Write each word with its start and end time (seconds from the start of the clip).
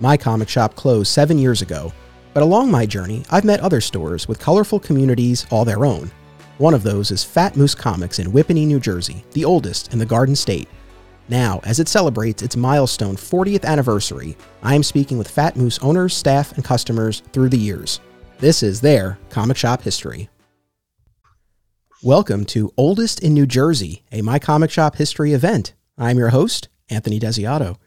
My 0.00 0.16
comic 0.16 0.48
shop 0.48 0.76
closed 0.76 1.10
seven 1.10 1.38
years 1.38 1.60
ago, 1.60 1.92
but 2.32 2.44
along 2.44 2.70
my 2.70 2.86
journey, 2.86 3.24
I've 3.30 3.44
met 3.44 3.58
other 3.60 3.80
stores 3.80 4.28
with 4.28 4.38
colorful 4.38 4.78
communities 4.78 5.44
all 5.50 5.64
their 5.64 5.84
own. 5.84 6.10
One 6.58 6.72
of 6.72 6.84
those 6.84 7.10
is 7.10 7.24
Fat 7.24 7.56
Moose 7.56 7.74
Comics 7.74 8.20
in 8.20 8.30
Whippany, 8.30 8.64
New 8.64 8.78
Jersey, 8.78 9.24
the 9.32 9.44
oldest 9.44 9.92
in 9.92 9.98
the 9.98 10.06
Garden 10.06 10.36
State. 10.36 10.68
Now, 11.28 11.60
as 11.64 11.80
it 11.80 11.88
celebrates 11.88 12.42
its 12.42 12.56
milestone 12.56 13.16
40th 13.16 13.64
anniversary, 13.64 14.36
I 14.62 14.76
am 14.76 14.84
speaking 14.84 15.18
with 15.18 15.28
Fat 15.28 15.56
Moose 15.56 15.80
owners, 15.80 16.14
staff, 16.14 16.52
and 16.52 16.64
customers 16.64 17.22
through 17.32 17.48
the 17.48 17.58
years. 17.58 17.98
This 18.38 18.62
is 18.62 18.80
their 18.80 19.18
comic 19.30 19.56
shop 19.56 19.82
history. 19.82 20.28
Welcome 22.04 22.44
to 22.46 22.72
Oldest 22.76 23.18
in 23.18 23.34
New 23.34 23.46
Jersey, 23.46 24.04
a 24.12 24.22
My 24.22 24.38
Comic 24.38 24.70
Shop 24.70 24.94
history 24.94 25.32
event. 25.32 25.74
I'm 25.98 26.18
your 26.18 26.28
host, 26.28 26.68
Anthony 26.88 27.18
Desiato. 27.18 27.78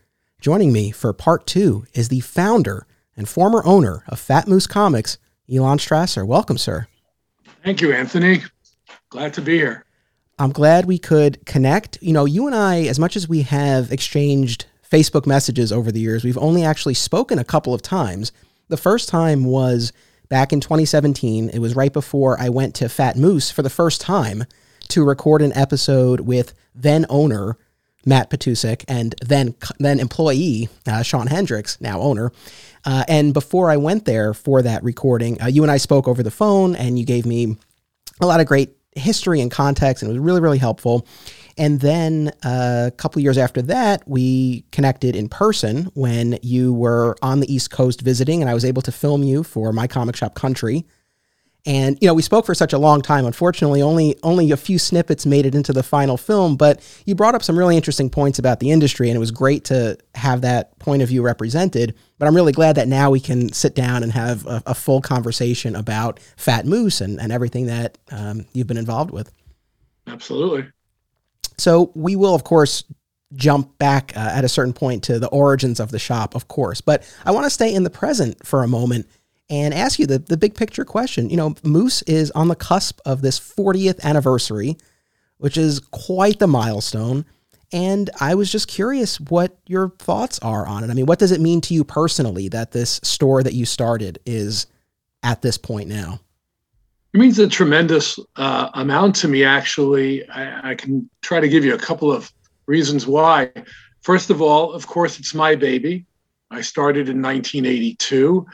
Joining 0.42 0.74
me 0.74 0.90
for 0.90 1.14
part 1.14 1.46
two 1.46 1.86
is 1.94 2.10
the 2.10 2.22
founder 2.22 2.88
and 3.16 3.30
former 3.30 3.62
owner 3.64 4.04
of 4.08 4.20
Fat 4.20 4.48
Moose 4.48 4.66
Comics, 4.66 5.20
Elon 5.48 5.78
Strasser. 5.78 6.26
Welcome, 6.26 6.58
sir. 6.58 6.88
Thank 7.64 7.80
you, 7.80 7.94
Anthony. 7.94 8.42
Glad 9.12 9.36
to 9.36 9.42
be 9.44 9.58
here. 9.58 9.86
I'm 10.40 10.52
glad 10.52 10.88
we 10.88 10.98
could 10.98 11.46
connect. 11.46 12.00
You 12.02 12.14
know, 12.14 12.26
you 12.26 12.48
and 12.48 12.56
I, 12.56 12.86
as 12.86 12.98
much 12.98 13.16
as 13.16 13.30
we 13.30 13.44
have 13.44 13.92
exchanged 13.92 14.66
Facebook 14.92 15.28
messages 15.28 15.72
over 15.72 15.92
the 15.92 16.00
years, 16.00 16.24
we've 16.24 16.40
only 16.40 16.64
actually 16.64 16.96
spoken 16.96 17.38
a 17.38 17.44
couple 17.44 17.76
of 17.76 17.84
times. 17.84 18.32
The 18.68 18.78
first 18.78 19.10
time 19.10 19.44
was 19.44 19.94
back 20.28 20.52
in 20.52 20.60
2017. 20.60 21.50
It 21.50 21.60
was 21.60 21.76
right 21.76 21.94
before 21.94 22.42
I 22.42 22.50
went 22.50 22.74
to 22.76 22.90
Fat 22.90 23.16
Moose 23.16 23.52
for 23.52 23.62
the 23.62 23.70
first 23.70 24.02
time 24.02 24.46
to 24.88 25.04
record 25.06 25.44
an 25.44 25.54
episode 25.54 26.22
with 26.22 26.56
then 26.74 27.06
owner 27.10 27.60
Matt 28.06 28.30
Patusek, 28.30 28.84
and 28.88 29.16
then 29.22 29.56
then 29.80 30.00
employee 30.00 30.70
uh, 30.88 31.04
Sean 31.04 31.28
Hendricks, 31.28 31.80
now 31.82 32.00
owner. 32.00 32.32
Uh, 32.86 33.04
and 33.08 33.34
before 33.34 33.70
I 33.70 33.78
went 33.78 34.06
there 34.06 34.34
for 34.34 34.62
that 34.62 34.84
recording, 34.84 35.42
uh, 35.42 35.48
you 35.48 35.62
and 35.62 35.72
I 35.72 35.78
spoke 35.78 36.08
over 36.08 36.24
the 36.24 36.32
phone, 36.32 36.76
and 36.76 36.98
you 36.98 37.06
gave 37.06 37.26
me 37.26 37.56
a 38.20 38.26
lot 38.26 38.40
of 38.40 38.48
great 38.48 38.76
history 38.96 39.40
and 39.40 39.52
context, 39.52 40.04
and 40.04 40.10
it 40.10 40.14
was 40.14 40.24
really 40.24 40.42
really 40.42 40.58
helpful. 40.58 41.08
And 41.58 41.80
then 41.82 42.32
uh, 42.44 42.86
a 42.88 42.92
couple 42.92 43.22
years 43.22 43.38
after 43.38 43.62
that, 43.64 44.08
we 44.08 44.66
connected 44.72 45.16
in 45.16 45.30
person 45.30 45.92
when 45.94 46.40
you 46.42 46.74
were 46.74 47.16
on 47.22 47.40
the 47.40 47.54
East 47.54 47.72
Coast 47.72 48.02
visiting, 48.02 48.42
and 48.42 48.50
I 48.50 48.54
was 48.54 48.66
able 48.66 48.82
to 48.84 48.92
film 48.92 49.22
you 49.22 49.44
for 49.44 49.72
my 49.72 49.86
comic 49.86 50.16
shop 50.16 50.34
country. 50.34 50.86
And 51.66 51.98
you 52.02 52.08
know, 52.08 52.14
we 52.16 52.24
spoke 52.24 52.46
for 52.46 52.56
such 52.56 52.74
a 52.74 52.80
long 52.80 53.02
time. 53.02 53.26
Unfortunately, 53.26 53.82
only 53.82 54.16
only 54.24 54.52
a 54.52 54.58
few 54.58 54.80
snippets 54.80 55.26
made 55.26 55.46
it 55.46 55.54
into 55.54 55.72
the 55.72 55.84
final 55.84 56.18
film. 56.18 56.56
But 56.56 56.82
you 57.06 57.14
brought 57.14 57.36
up 57.36 57.44
some 57.44 57.58
really 57.58 57.76
interesting 57.76 58.10
points 58.10 58.40
about 58.40 58.60
the 58.60 58.72
industry, 58.72 59.10
and 59.10 59.16
it 59.16 59.20
was 59.20 59.32
great 59.32 59.66
to 59.66 59.98
have 60.16 60.42
that 60.42 60.78
point 60.80 61.04
of 61.04 61.10
view 61.10 61.22
represented. 61.22 61.96
But 62.18 62.28
I'm 62.28 62.36
really 62.36 62.52
glad 62.52 62.78
that 62.78 62.88
now 62.88 63.12
we 63.12 63.20
can 63.20 63.52
sit 63.52 63.76
down 63.76 64.02
and 64.02 64.12
have 64.12 64.46
a, 64.48 64.64
a 64.68 64.74
full 64.74 65.02
conversation 65.02 65.76
about 65.76 66.20
Fat 66.36 66.66
Moose 66.66 67.00
and, 67.00 67.20
and 67.20 67.32
everything 67.32 67.68
that 67.68 67.98
um, 68.12 68.46
you've 68.54 68.68
been 68.68 68.78
involved 68.78 69.12
with. 69.12 69.32
Absolutely. 70.08 70.68
So 71.60 71.92
we 71.94 72.16
will, 72.16 72.34
of 72.34 72.44
course, 72.44 72.84
jump 73.36 73.78
back 73.78 74.14
uh, 74.16 74.32
at 74.34 74.44
a 74.44 74.50
certain 74.50 74.74
point 74.74 75.04
to 75.04 75.20
the 75.20 75.28
origins 75.28 75.80
of 75.80 75.92
the 75.92 76.00
shop, 76.00 76.36
of 76.36 76.48
course. 76.48 76.82
But 76.82 77.08
I 77.24 77.32
want 77.32 77.46
to 77.46 77.50
stay 77.50 77.74
in 77.74 77.84
the 77.84 77.90
present 77.90 78.46
for 78.46 78.64
a 78.64 78.68
moment 78.68 79.08
and 79.52 79.74
ask 79.74 80.00
you 80.00 80.08
the, 80.08 80.18
the 80.18 80.38
big 80.38 80.56
picture 80.56 80.86
question. 80.86 81.30
You 81.30 81.36
know, 81.36 81.56
Moose 81.62 82.02
is 82.04 82.32
on 82.32 82.48
the 82.48 82.56
cusp 82.56 83.02
of 83.06 83.22
this 83.22 83.38
40th 83.38 84.02
anniversary, 84.02 84.78
which 85.38 85.58
is 85.58 85.80
quite 85.92 86.40
the 86.40 86.48
milestone. 86.48 87.26
And 87.74 88.10
I 88.20 88.34
was 88.34 88.50
just 88.50 88.70
curious 88.70 89.20
what 89.20 89.58
your 89.68 89.90
thoughts 90.00 90.40
are 90.40 90.66
on 90.66 90.86
it. 90.86 90.90
I 90.90 90.94
mean, 90.94 91.06
what 91.06 91.20
does 91.20 91.32
it 91.32 91.42
mean 91.42 91.60
to 91.62 91.74
you 91.74 91.84
personally 91.84 92.48
that 92.50 92.72
this 92.72 93.02
store 93.04 93.44
that 93.44 93.54
you 93.54 93.66
started 93.66 94.20
is 94.26 94.68
at 95.22 95.42
this 95.42 95.58
point 95.58 95.90
now? 95.90 96.22
It 97.14 97.20
means 97.20 97.38
a 97.40 97.48
tremendous 97.48 98.18
uh, 98.38 98.70
amount 98.74 99.16
to 99.18 99.28
me, 99.28 99.44
actually. 99.44 100.28
I, 100.30 100.72
I 100.72 100.76
can 100.76 101.10
try 101.22 101.42
to 101.42 101.50
give 101.50 101.66
you 101.66 101.76
a 101.76 101.78
couple 101.78 102.10
of 102.10 102.32
reasons 102.68 103.06
why. 103.06 103.52
First 104.02 104.30
of 104.30 104.42
all, 104.42 104.72
of 104.72 104.88
course, 104.88 105.20
it's 105.20 105.34
my 105.34 105.56
baby. 105.56 106.06
I 106.52 106.62
started 106.62 107.10
in 107.10 107.22
1982. 107.22 108.46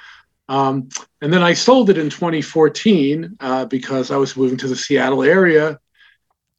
Um, 0.50 0.90
and 1.22 1.34
then 1.34 1.44
I 1.44 1.54
sold 1.54 1.90
it 1.90 1.98
in 1.98 2.10
2014 2.10 3.38
uh, 3.40 3.66
because 3.66 4.12
I 4.12 4.18
was 4.18 4.38
moving 4.38 4.58
to 4.60 4.68
the 4.68 4.76
Seattle 4.76 5.24
area. 5.24 5.80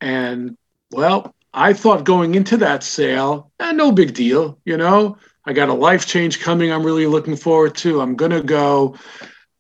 And 0.00 0.56
well, 0.90 1.34
I 1.52 1.72
thought 1.72 2.04
going 2.04 2.34
into 2.34 2.58
that 2.58 2.82
sale, 2.82 3.50
eh, 3.60 3.72
no 3.72 3.92
big 3.92 4.14
deal. 4.14 4.58
You 4.64 4.76
know, 4.76 5.16
I 5.44 5.52
got 5.52 5.70
a 5.70 5.74
life 5.74 6.06
change 6.06 6.40
coming. 6.40 6.70
I'm 6.70 6.84
really 6.84 7.06
looking 7.06 7.36
forward 7.36 7.74
to. 7.76 8.00
I'm 8.00 8.16
going 8.16 8.32
to 8.32 8.42
go. 8.42 8.96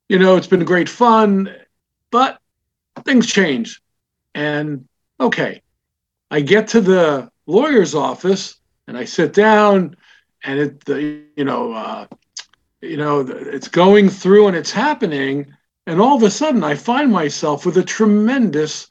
You 0.08 0.18
know, 0.18 0.36
it's 0.36 0.46
been 0.46 0.64
great 0.64 0.88
fun, 0.88 1.54
but 2.10 2.38
things 3.04 3.26
change. 3.26 3.80
And 4.34 4.86
okay, 5.18 5.62
I 6.30 6.40
get 6.40 6.68
to 6.68 6.80
the 6.80 7.30
lawyer's 7.46 7.94
office 7.94 8.56
and 8.86 8.96
I 8.96 9.04
sit 9.04 9.32
down 9.32 9.96
and 10.44 10.58
it, 10.58 10.84
the, 10.84 11.22
you 11.36 11.44
know, 11.44 11.72
uh, 11.72 12.06
you 12.80 12.96
know, 12.96 13.20
it's 13.20 13.68
going 13.68 14.08
through 14.08 14.48
and 14.48 14.56
it's 14.56 14.70
happening. 14.70 15.54
And 15.86 16.00
all 16.00 16.16
of 16.16 16.22
a 16.22 16.30
sudden, 16.30 16.62
I 16.62 16.74
find 16.74 17.10
myself 17.10 17.66
with 17.66 17.76
a 17.76 17.84
tremendous, 17.84 18.90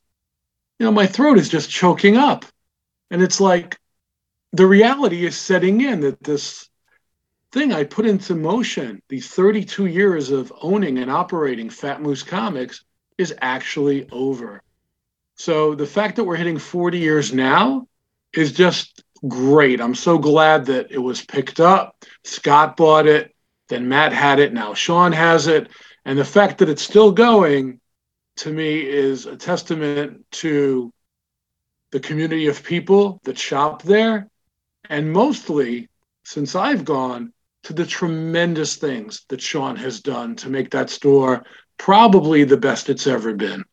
you 0.80 0.86
know, 0.86 0.92
my 0.92 1.08
throat 1.08 1.38
is 1.38 1.50
just 1.50 1.70
choking 1.70 2.18
up. 2.18 2.46
And 3.12 3.22
it's 3.22 3.40
like 3.40 3.78
the 4.54 4.68
reality 4.68 5.26
is 5.26 5.38
setting 5.38 5.82
in 5.82 6.02
that 6.02 6.24
this 6.24 6.70
thing 7.52 7.72
I 7.72 7.84
put 7.84 8.06
into 8.06 8.36
motion, 8.36 9.02
these 9.10 9.28
32 9.30 9.86
years 9.86 10.32
of 10.32 10.52
owning 10.62 10.98
and 10.98 11.10
operating 11.10 11.70
Fat 11.70 12.02
Moose 12.02 12.24
Comics, 12.24 12.84
is 13.18 13.34
actually 13.42 14.08
over. 14.12 14.62
So 15.36 15.76
the 15.76 15.86
fact 15.86 16.16
that 16.16 16.24
we're 16.24 16.36
hitting 16.36 16.58
40 16.58 16.98
years 16.98 17.34
now 17.34 17.88
is 18.34 18.52
just 18.52 19.04
great. 19.28 19.80
I'm 19.80 19.96
so 19.96 20.18
glad 20.18 20.66
that 20.66 20.92
it 20.92 20.98
was 20.98 21.24
picked 21.24 21.60
up. 21.60 22.04
Scott 22.24 22.76
bought 22.76 23.08
it. 23.08 23.34
Then 23.70 23.90
Matt 23.90 24.14
had 24.14 24.40
it. 24.40 24.54
Now 24.54 24.74
Sean 24.74 25.12
has 25.12 25.48
it. 25.48 25.70
And 26.06 26.18
the 26.18 26.26
fact 26.26 26.60
that 26.60 26.70
it's 26.70 26.82
still 26.82 27.12
going 27.12 27.80
to 28.38 28.52
me 28.52 28.80
is 28.80 29.26
a 29.26 29.36
testament 29.36 30.26
to 30.32 30.94
the 31.92 32.00
community 32.00 32.48
of 32.48 32.64
people 32.64 33.20
that 33.24 33.38
shop 33.38 33.82
there. 33.84 34.28
And 34.90 35.12
mostly, 35.12 35.90
since 36.24 36.56
I've 36.56 36.86
gone, 36.86 37.34
to 37.64 37.74
the 37.74 37.86
tremendous 37.86 38.78
things 38.78 39.26
that 39.28 39.42
Sean 39.42 39.76
has 39.76 40.00
done 40.00 40.38
to 40.38 40.50
make 40.50 40.72
that 40.72 40.90
store 40.90 41.44
probably 41.78 42.46
the 42.46 42.56
best 42.56 42.90
it's 42.90 43.08
ever 43.08 43.34
been 43.34 43.66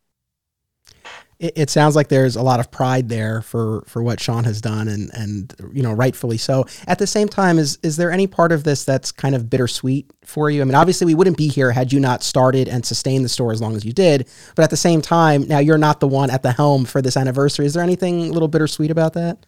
it, 1.44 1.52
it, 1.56 1.70
sounds 1.70 1.94
like 1.94 2.08
there's 2.08 2.36
a 2.36 2.42
lot 2.42 2.58
of 2.58 2.70
pride 2.70 3.10
there 3.10 3.42
for 3.42 3.84
for 3.86 4.02
what 4.02 4.18
Sean 4.18 4.44
has 4.44 4.62
done, 4.62 4.88
and 4.88 5.10
and 5.12 5.54
you 5.74 5.82
know 5.82 5.92
rightfully 5.92 6.38
so. 6.38 6.64
At 6.86 6.98
the 6.98 7.06
same 7.06 7.28
time, 7.28 7.58
is 7.58 7.78
is 7.82 7.98
there 7.98 8.10
any 8.10 8.26
part 8.26 8.50
of 8.50 8.64
this 8.64 8.84
that's 8.84 9.12
kind 9.12 9.34
of 9.34 9.50
bittersweet 9.50 10.10
for 10.24 10.48
you? 10.48 10.62
I 10.62 10.64
mean, 10.64 10.74
obviously 10.74 11.06
we 11.06 11.14
wouldn't 11.14 11.36
be 11.36 11.48
here 11.48 11.70
had 11.70 11.92
you 11.92 12.00
not 12.00 12.22
started 12.22 12.66
and 12.66 12.86
sustained 12.86 13.26
the 13.26 13.28
store 13.28 13.52
as 13.52 13.60
long 13.60 13.76
as 13.76 13.84
you 13.84 13.92
did. 13.92 14.26
But 14.56 14.62
at 14.62 14.70
the 14.70 14.76
same 14.78 15.02
time, 15.02 15.46
now 15.46 15.58
you're 15.58 15.76
not 15.76 16.00
the 16.00 16.08
one 16.08 16.30
at 16.30 16.42
the 16.42 16.52
helm 16.52 16.86
for 16.86 17.02
this 17.02 17.16
anniversary. 17.16 17.66
Is 17.66 17.74
there 17.74 17.82
anything 17.82 18.30
a 18.30 18.32
little 18.32 18.48
bittersweet 18.48 18.90
about 18.90 19.12
that? 19.12 19.44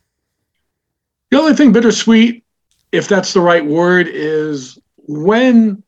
The 1.30 1.38
only 1.38 1.54
thing 1.54 1.72
bittersweet, 1.72 2.44
if 2.92 3.08
that's 3.08 3.32
the 3.32 3.40
right 3.40 3.64
word, 3.64 4.06
is 4.06 4.78
when 4.98 5.82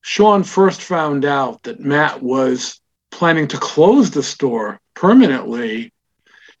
Sean 0.00 0.42
first 0.42 0.82
found 0.82 1.24
out 1.24 1.62
that 1.62 1.80
Matt 1.80 2.20
was 2.20 2.80
planning 3.12 3.46
to 3.48 3.58
close 3.58 4.10
the 4.10 4.24
store 4.24 4.80
permanently, 4.96 5.92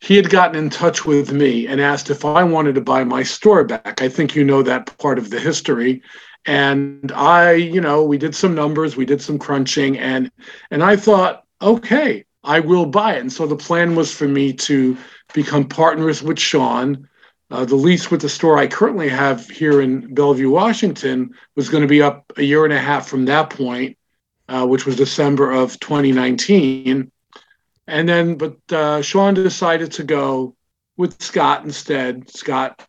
he 0.00 0.14
had 0.14 0.30
gotten 0.30 0.56
in 0.56 0.70
touch 0.70 1.04
with 1.04 1.32
me 1.32 1.66
and 1.66 1.80
asked 1.80 2.10
if 2.10 2.24
I 2.24 2.44
wanted 2.44 2.76
to 2.76 2.80
buy 2.80 3.02
my 3.02 3.24
store 3.24 3.64
back. 3.64 4.00
I 4.02 4.08
think 4.08 4.36
you 4.36 4.44
know 4.44 4.62
that 4.62 4.96
part 4.98 5.18
of 5.18 5.30
the 5.30 5.40
history. 5.40 6.02
And 6.44 7.10
I, 7.12 7.54
you 7.54 7.80
know, 7.80 8.04
we 8.04 8.18
did 8.18 8.36
some 8.36 8.54
numbers, 8.54 8.94
we 8.94 9.06
did 9.06 9.20
some 9.20 9.38
crunching, 9.38 9.98
and 9.98 10.30
and 10.70 10.84
I 10.84 10.94
thought, 10.94 11.42
okay, 11.60 12.24
I 12.44 12.60
will 12.60 12.86
buy 12.86 13.16
it. 13.16 13.20
And 13.20 13.32
so 13.32 13.48
the 13.48 13.56
plan 13.56 13.96
was 13.96 14.14
for 14.14 14.28
me 14.28 14.52
to 14.52 14.96
become 15.34 15.64
partners 15.66 16.22
with 16.22 16.38
Sean. 16.38 17.08
Uh, 17.50 17.64
the 17.64 17.74
lease 17.74 18.10
with 18.10 18.20
the 18.20 18.28
store 18.28 18.58
I 18.58 18.66
currently 18.66 19.08
have 19.08 19.48
here 19.48 19.80
in 19.80 20.14
Bellevue, 20.14 20.50
Washington, 20.50 21.30
was 21.56 21.68
going 21.68 21.82
to 21.82 21.88
be 21.88 22.02
up 22.02 22.32
a 22.36 22.42
year 22.42 22.64
and 22.64 22.72
a 22.72 22.78
half 22.78 23.08
from 23.08 23.24
that 23.24 23.50
point, 23.50 23.96
uh, 24.48 24.66
which 24.66 24.84
was 24.84 24.96
December 24.96 25.50
of 25.50 25.78
2019. 25.80 27.10
And 27.86 28.08
then, 28.08 28.36
but 28.36 28.58
uh, 28.72 29.02
Sean 29.02 29.34
decided 29.34 29.92
to 29.92 30.04
go 30.04 30.56
with 30.96 31.20
Scott 31.22 31.64
instead. 31.64 32.28
Scott 32.30 32.86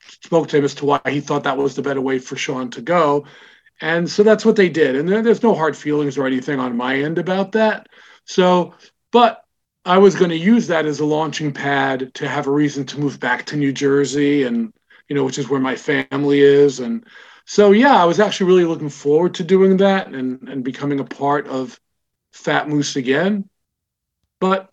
spoke 0.00 0.48
to 0.48 0.58
him 0.58 0.64
as 0.64 0.74
to 0.76 0.86
why 0.86 1.00
he 1.08 1.20
thought 1.20 1.44
that 1.44 1.56
was 1.56 1.76
the 1.76 1.82
better 1.82 2.00
way 2.00 2.18
for 2.18 2.36
Sean 2.36 2.70
to 2.70 2.80
go. 2.80 3.26
And 3.80 4.10
so 4.10 4.22
that's 4.22 4.44
what 4.44 4.56
they 4.56 4.68
did. 4.68 4.96
And 4.96 5.08
there, 5.08 5.22
there's 5.22 5.42
no 5.42 5.54
hard 5.54 5.76
feelings 5.76 6.18
or 6.18 6.26
anything 6.26 6.58
on 6.58 6.76
my 6.76 6.96
end 6.96 7.18
about 7.18 7.52
that. 7.52 7.86
So, 8.24 8.74
but 9.12 9.42
I 9.84 9.98
was 9.98 10.14
going 10.14 10.30
to 10.30 10.36
use 10.36 10.66
that 10.66 10.86
as 10.86 11.00
a 11.00 11.04
launching 11.04 11.52
pad 11.52 12.12
to 12.14 12.28
have 12.28 12.46
a 12.46 12.52
reason 12.52 12.84
to 12.86 13.00
move 13.00 13.18
back 13.18 13.46
to 13.46 13.56
New 13.56 13.72
Jersey 13.72 14.44
and, 14.44 14.72
you 15.08 15.16
know, 15.16 15.24
which 15.24 15.38
is 15.38 15.48
where 15.48 15.60
my 15.60 15.76
family 15.76 16.40
is. 16.40 16.80
And 16.80 17.06
so 17.46 17.72
yeah, 17.72 18.00
I 18.00 18.04
was 18.04 18.20
actually 18.20 18.46
really 18.46 18.64
looking 18.64 18.90
forward 18.90 19.34
to 19.34 19.44
doing 19.44 19.78
that 19.78 20.08
and, 20.08 20.48
and 20.48 20.62
becoming 20.62 21.00
a 21.00 21.04
part 21.04 21.48
of 21.48 21.80
Fat 22.32 22.68
Moose 22.68 22.96
again. 22.96 23.49
But 24.40 24.70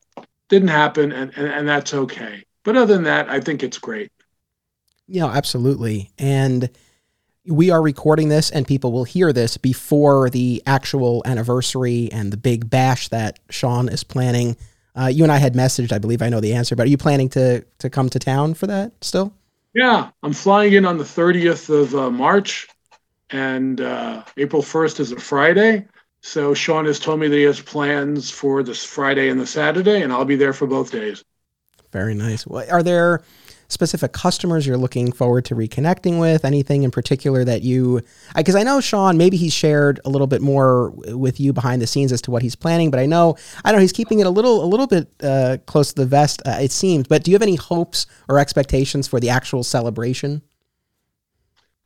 didn't 0.50 0.70
happen 0.70 1.12
and, 1.12 1.32
and, 1.36 1.48
and 1.48 1.68
that's 1.68 1.94
okay. 1.94 2.44
But 2.64 2.78
other 2.78 2.94
than 2.94 3.04
that, 3.04 3.30
I 3.30 3.40
think 3.40 3.64
it's 3.64 3.78
great. 3.78 4.12
Yeah, 5.08 5.28
absolutely. 5.28 6.12
And 6.18 6.70
we 7.46 7.70
are 7.70 7.82
recording 7.82 8.30
this 8.30 8.50
and 8.52 8.68
people 8.68 8.92
will 8.92 9.06
hear 9.06 9.32
this 9.32 9.58
before 9.58 10.30
the 10.30 10.62
actual 10.66 11.22
anniversary 11.26 12.10
and 12.12 12.32
the 12.32 12.38
big 12.38 12.70
bash 12.70 13.08
that 13.10 13.40
Sean 13.50 13.88
is 13.88 14.04
planning. 14.04 14.58
Uh, 14.96 15.06
you 15.08 15.24
and 15.24 15.32
I 15.32 15.38
had 15.38 15.54
messaged, 15.54 15.92
I 15.92 15.98
believe 15.98 16.22
I 16.22 16.30
know 16.30 16.40
the 16.40 16.54
answer, 16.54 16.76
but 16.76 16.88
are 16.88 16.90
you 16.90 16.98
planning 16.98 17.30
to 17.30 17.64
to 17.80 17.90
come 17.90 18.10
to 18.10 18.20
town 18.20 18.54
for 18.54 18.68
that 18.68 18.92
still? 19.02 19.34
Yeah, 19.74 20.10
I'm 20.24 20.34
flying 20.34 20.74
in 20.74 20.86
on 20.86 20.98
the 20.98 21.04
30th 21.04 21.70
of 21.70 21.94
uh, 21.94 22.10
March, 22.10 22.68
and 23.30 23.80
uh, 23.80 24.24
April 24.38 24.64
1st 24.64 25.00
is 25.00 25.12
a 25.12 25.20
Friday. 25.20 25.86
So 26.22 26.54
Sean 26.54 26.86
has 26.86 27.00
told 27.00 27.20
me 27.20 27.28
that 27.28 27.36
he 27.36 27.44
has 27.44 27.62
plans 27.62 28.30
for 28.30 28.64
this 28.64 28.84
Friday 28.84 29.30
and 29.30 29.40
the 29.40 29.48
Saturday, 29.48 30.02
and 30.02 30.12
I'll 30.12 30.26
be 30.26 30.36
there 30.36 30.54
for 30.54 30.68
both 30.68 30.92
days. 30.92 31.24
Very 31.92 32.16
nice. 32.16 32.46
Are 32.48 32.84
there 32.84 33.24
specific 33.70 34.14
customers 34.14 34.66
you're 34.66 34.78
looking 34.78 35.12
forward 35.12 35.46
to 35.46 35.56
reconnecting 35.56 36.20
with? 36.20 36.44
Anything 36.44 36.84
in 36.84 36.92
particular 36.92 37.44
that 37.46 37.62
you, 37.62 38.02
because 38.36 38.56
I 38.56 38.64
know 38.64 38.82
Sean, 38.82 39.18
maybe 39.18 39.38
he's 39.38 39.54
shared 39.54 40.00
a 40.06 40.10
little 40.10 40.28
bit 40.28 40.42
more 40.42 40.90
with 41.16 41.40
you 41.40 41.54
behind 41.54 41.82
the 41.82 41.88
scenes 41.88 42.12
as 42.12 42.22
to 42.24 42.32
what 42.32 42.42
he's 42.42 42.56
planning, 42.56 42.92
but 42.92 43.00
I 43.00 43.06
know, 43.06 43.36
I 43.64 43.72
know 43.72 43.80
he's 43.80 43.94
keeping 43.94 44.20
it 44.20 44.28
a 44.28 44.30
little, 44.30 44.64
a 44.64 44.68
little 44.68 44.88
bit 44.88 45.10
uh, 45.22 45.58
close 45.66 45.94
to 45.94 46.02
the 46.02 46.06
vest, 46.06 46.42
uh, 46.46 46.58
it 46.62 46.72
seems. 46.72 47.08
But 47.08 47.24
do 47.24 47.32
you 47.32 47.36
have 47.36 47.42
any 47.42 47.56
hopes 47.56 48.06
or 48.28 48.40
expectations 48.40 49.08
for 49.08 49.20
the 49.20 49.30
actual 49.30 49.64
celebration? 49.64 50.42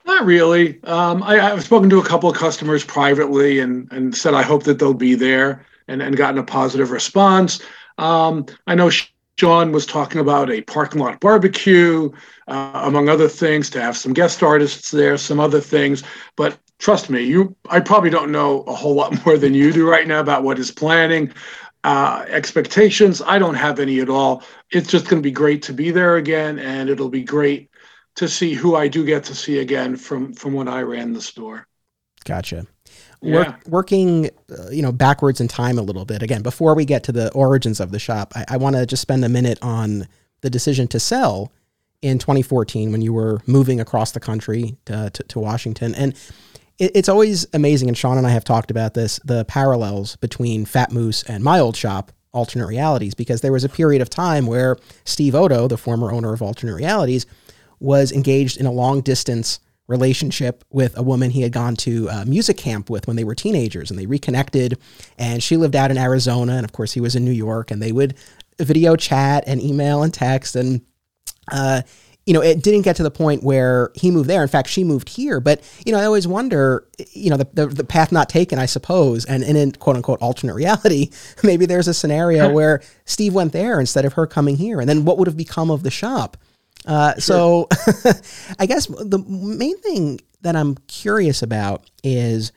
Not 0.06 0.26
really. 0.26 0.84
Um, 0.84 1.24
I, 1.24 1.36
have 1.36 1.64
spoken 1.64 1.90
to 1.90 2.00
a 2.00 2.06
couple 2.06 2.30
of 2.30 2.36
customers 2.36 2.84
privately 2.84 3.60
and, 3.60 3.92
and 3.92 4.16
said 4.16 4.34
I 4.34 4.42
hope 4.42 4.64
that 4.64 4.80
they'll 4.80 4.94
be 4.94 5.16
there 5.16 5.66
and, 5.88 6.02
and 6.02 6.18
gotten 6.18 6.40
a 6.40 6.44
positive 6.44 6.92
response. 6.92 7.62
Um, 7.98 8.46
I 8.68 8.76
know 8.76 8.90
John 9.38 9.72
was 9.72 9.86
talking 9.86 10.22
about 10.22 10.52
a 10.52 10.62
parking 10.62 11.02
lot 11.02 11.20
barbecue, 11.20 12.12
uh, 12.48 12.82
among 12.84 13.10
other 13.10 13.28
things, 13.28 13.70
to 13.72 13.82
have 13.82 13.98
some 13.98 14.14
guest 14.14 14.44
artists 14.44 14.92
there, 14.92 15.18
some 15.18 15.40
other 15.40 15.60
things. 15.60 16.04
But 16.36 16.60
trust 16.80 17.10
me, 17.10 17.24
you, 17.24 17.56
I 17.70 17.80
probably 17.80 18.10
don't 18.10 18.32
know 18.32 18.62
a 18.62 18.74
whole 18.76 18.94
lot 18.94 19.26
more 19.26 19.38
than 19.38 19.54
you 19.54 19.72
do 19.72 19.90
right 19.90 20.08
now 20.08 20.20
about 20.20 20.44
what 20.44 20.60
is 20.60 20.72
planning. 20.72 21.34
Uh, 21.84 22.26
expectations, 22.28 23.24
I 23.26 23.40
don't 23.40 23.56
have 23.56 23.80
any 23.80 24.00
at 24.02 24.10
all. 24.10 24.44
It's 24.70 24.88
just 24.88 25.08
going 25.08 25.22
to 25.22 25.28
be 25.28 25.32
great 25.32 25.64
to 25.64 25.74
be 25.74 25.90
there 25.90 26.18
again, 26.18 26.60
and 26.60 26.90
it'll 26.90 27.10
be 27.10 27.24
great 27.24 27.71
to 28.16 28.28
see 28.28 28.54
who 28.54 28.76
I 28.76 28.88
do 28.88 29.06
get 29.06 29.24
to 29.26 29.36
see 29.36 29.60
again 29.60 29.96
from 29.96 30.34
from 30.34 30.54
when 30.54 30.68
I 30.68 30.82
ran 30.82 31.14
the 31.14 31.22
store. 31.22 31.68
Gotcha. 32.26 32.68
Work, 33.22 33.68
working, 33.68 34.32
uh, 34.52 34.70
you 34.72 34.82
know, 34.82 34.92
backwards 34.92 35.40
in 35.40 35.48
time 35.48 35.78
a 35.78 35.84
little 35.84 36.06
bit. 36.06 36.24
Again, 36.24 36.42
before 36.42 36.74
we 36.74 36.86
get 36.86 37.04
to 37.04 37.12
the 37.12 37.32
origins 37.34 37.80
of 37.80 37.92
the 37.92 38.00
shop, 38.00 38.34
I, 38.36 38.46
I 38.50 38.58
want 38.58 38.76
to 38.76 38.86
just 38.86 39.02
spend 39.02 39.24
a 39.24 39.30
minute 39.30 39.60
on 39.62 40.08
the 40.42 40.50
decision 40.50 40.88
to 40.90 41.00
sell 41.00 41.52
in 42.02 42.18
2014 42.18 42.92
when 42.92 43.02
you 43.02 43.14
were 43.14 43.42
moving 43.46 43.80
across 43.80 44.12
the 44.12 44.20
country 44.20 44.76
to, 44.86 45.12
to, 45.12 45.24
to 45.24 45.40
Washington. 45.40 45.94
And 45.94 46.16
it, 46.80 46.92
it's 46.96 47.10
always 47.10 47.46
amazing, 47.54 47.88
and 47.88 47.98
Sean 47.98 48.18
and 48.18 48.26
I 48.26 48.32
have 48.32 48.44
talked 48.44 48.72
about 48.72 48.96
this, 48.96 49.20
the 49.24 49.46
parallels 49.46 50.16
between 50.18 50.66
Fat 50.66 50.92
Moose 50.92 51.24
and 51.24 51.44
my 51.44 51.60
old 51.60 51.78
shop, 51.78 52.12
Alternate 52.34 52.68
Realities, 52.68 53.14
because 53.14 53.42
there 53.42 53.52
was 53.52 53.64
a 53.64 53.70
period 53.70 54.02
of 54.02 54.10
time 54.10 54.48
where 54.48 54.78
Steve 55.04 55.36
Oddo, 55.36 55.68
the 55.68 55.78
former 55.78 56.12
owner 56.12 56.34
of 56.34 56.42
Alternate 56.42 56.76
Realities, 56.76 57.26
was 57.82 58.12
engaged 58.12 58.58
in 58.58 58.66
a 58.66 58.72
long 58.72 59.02
distance 59.02 59.60
relationship 59.88 60.64
with 60.70 60.98
a 60.98 61.04
woman 61.04 61.32
he 61.32 61.42
had 61.42 61.52
gone 61.52 61.76
to 61.76 62.10
music 62.26 62.56
camp 62.56 62.90
with 62.90 63.08
when 63.08 63.18
they 63.18 63.26
were 63.26 63.36
teenagers 63.36 63.90
and 63.90 64.00
they 64.00 64.06
reconnected 64.06 64.78
and 65.18 65.44
she 65.44 65.58
lived 65.58 65.76
out 65.76 65.92
in 65.92 65.98
Arizona 65.98 66.54
and 66.54 66.64
of 66.64 66.72
course 66.72 66.94
he 66.94 67.02
was 67.02 67.14
in 67.14 67.26
New 67.26 67.32
York 67.32 67.72
and 67.72 67.82
they 67.82 67.92
would 67.92 68.14
video 68.58 68.96
chat 68.96 69.44
and 69.48 69.62
email 69.62 70.02
and 70.04 70.14
text 70.14 70.56
and 70.56 70.82
uh, 71.52 71.82
you 72.26 72.34
know, 72.34 72.42
it 72.42 72.62
didn't 72.62 72.84
get 72.84 72.96
to 72.98 73.04
the 73.04 73.12
point 73.12 73.44
where 73.44 73.92
he 73.96 74.12
moved 74.12 74.30
there. 74.30 74.44
In 74.44 74.48
fact, 74.48 74.70
she 74.70 74.84
moved 74.84 75.10
here. 75.10 75.40
But, 75.40 75.62
you 75.86 75.92
know, 75.92 76.00
I 76.00 76.06
always 76.06 76.28
wonder, 76.28 76.88
you 77.14 77.32
know, 77.32 77.38
the, 77.38 77.48
the, 77.54 77.68
the 77.68 77.84
path 77.84 78.12
not 78.12 78.30
taken, 78.30 78.60
I 78.60 78.68
suppose, 78.68 79.26
and, 79.26 79.44
and 79.44 79.58
in 79.58 79.72
quote 79.72 79.96
unquote 79.96 80.22
alternate 80.22 80.54
reality, 80.54 81.10
maybe 81.44 81.66
there's 81.66 81.88
a 81.88 81.94
scenario 81.94 82.52
where 82.52 82.82
Steve 83.06 83.34
went 83.34 83.54
there 83.54 83.80
instead 83.80 84.06
of 84.06 84.14
her 84.14 84.28
coming 84.28 84.58
here. 84.58 84.80
And 84.80 84.88
then 84.88 85.04
what 85.04 85.18
would 85.18 85.28
have 85.28 85.38
become 85.38 85.72
of 85.72 85.82
the 85.82 85.92
shop? 85.92 86.38
Uh, 86.86 87.14
sure. 87.14 87.22
So 87.22 87.70
I 88.60 88.66
guess 88.66 88.88
the 88.88 89.24
main 89.28 89.78
thing 89.80 90.20
that 90.42 90.56
I'm 90.56 90.76
curious 90.88 91.42
about 91.44 91.90
is 92.04 92.52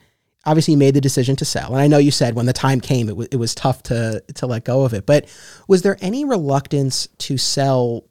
obviously 0.45 0.73
you 0.73 0.77
made 0.77 0.93
the 0.93 1.01
decision 1.01 1.35
to 1.37 1.45
sell. 1.45 1.73
And 1.73 1.81
I 1.81 1.87
know 1.87 1.97
you 1.97 2.11
said 2.11 2.35
when 2.35 2.45
the 2.45 2.53
time 2.53 2.79
came, 2.81 3.07
it, 3.07 3.13
w- 3.13 3.29
it 3.31 3.37
was 3.37 3.55
tough 3.55 3.83
to, 3.83 4.23
to 4.35 4.47
let 4.47 4.65
go 4.65 4.83
of 4.83 4.93
it. 4.93 5.05
But 5.05 5.25
was 5.67 5.81
there 5.81 5.97
any 6.01 6.25
reluctance 6.25 7.07
to 7.19 7.37
sell 7.37 8.05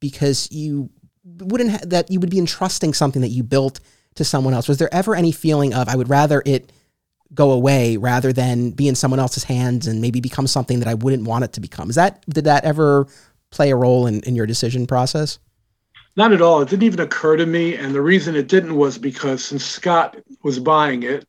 because 0.00 0.50
you 0.50 0.90
wouldn't 1.24 1.70
ha- 1.70 1.80
that 1.84 2.10
you 2.10 2.20
would 2.20 2.30
be 2.30 2.38
entrusting 2.38 2.94
something 2.94 3.22
that 3.22 3.28
you 3.28 3.42
built 3.42 3.80
to 4.14 4.24
someone 4.24 4.54
else? 4.54 4.68
Was 4.68 4.78
there 4.78 4.92
ever 4.92 5.14
any 5.14 5.32
feeling 5.32 5.74
of 5.74 5.88
I 5.88 5.96
would 5.96 6.08
rather 6.08 6.42
it 6.44 6.72
go 7.34 7.50
away 7.50 7.96
rather 7.96 8.32
than 8.32 8.70
be 8.70 8.88
in 8.88 8.94
someone 8.94 9.20
else's 9.20 9.44
hands 9.44 9.86
and 9.86 10.00
maybe 10.00 10.20
become 10.20 10.46
something 10.46 10.78
that 10.78 10.88
I 10.88 10.94
wouldn't 10.94 11.24
want 11.24 11.44
it 11.44 11.52
to 11.54 11.60
become? 11.60 11.90
Is 11.90 11.96
that 11.96 12.24
did 12.28 12.44
that 12.44 12.64
ever 12.64 13.06
play 13.50 13.70
a 13.70 13.76
role 13.76 14.06
in, 14.06 14.20
in 14.20 14.34
your 14.36 14.46
decision 14.46 14.86
process? 14.86 15.38
Not 16.16 16.32
at 16.32 16.40
all. 16.40 16.62
It 16.62 16.70
didn't 16.70 16.84
even 16.84 17.00
occur 17.00 17.36
to 17.36 17.46
me. 17.46 17.76
And 17.76 17.94
the 17.94 18.00
reason 18.00 18.34
it 18.34 18.48
didn't 18.48 18.74
was 18.74 18.96
because 18.96 19.44
since 19.44 19.64
Scott 19.64 20.16
was 20.42 20.58
buying 20.58 21.02
it, 21.02 21.26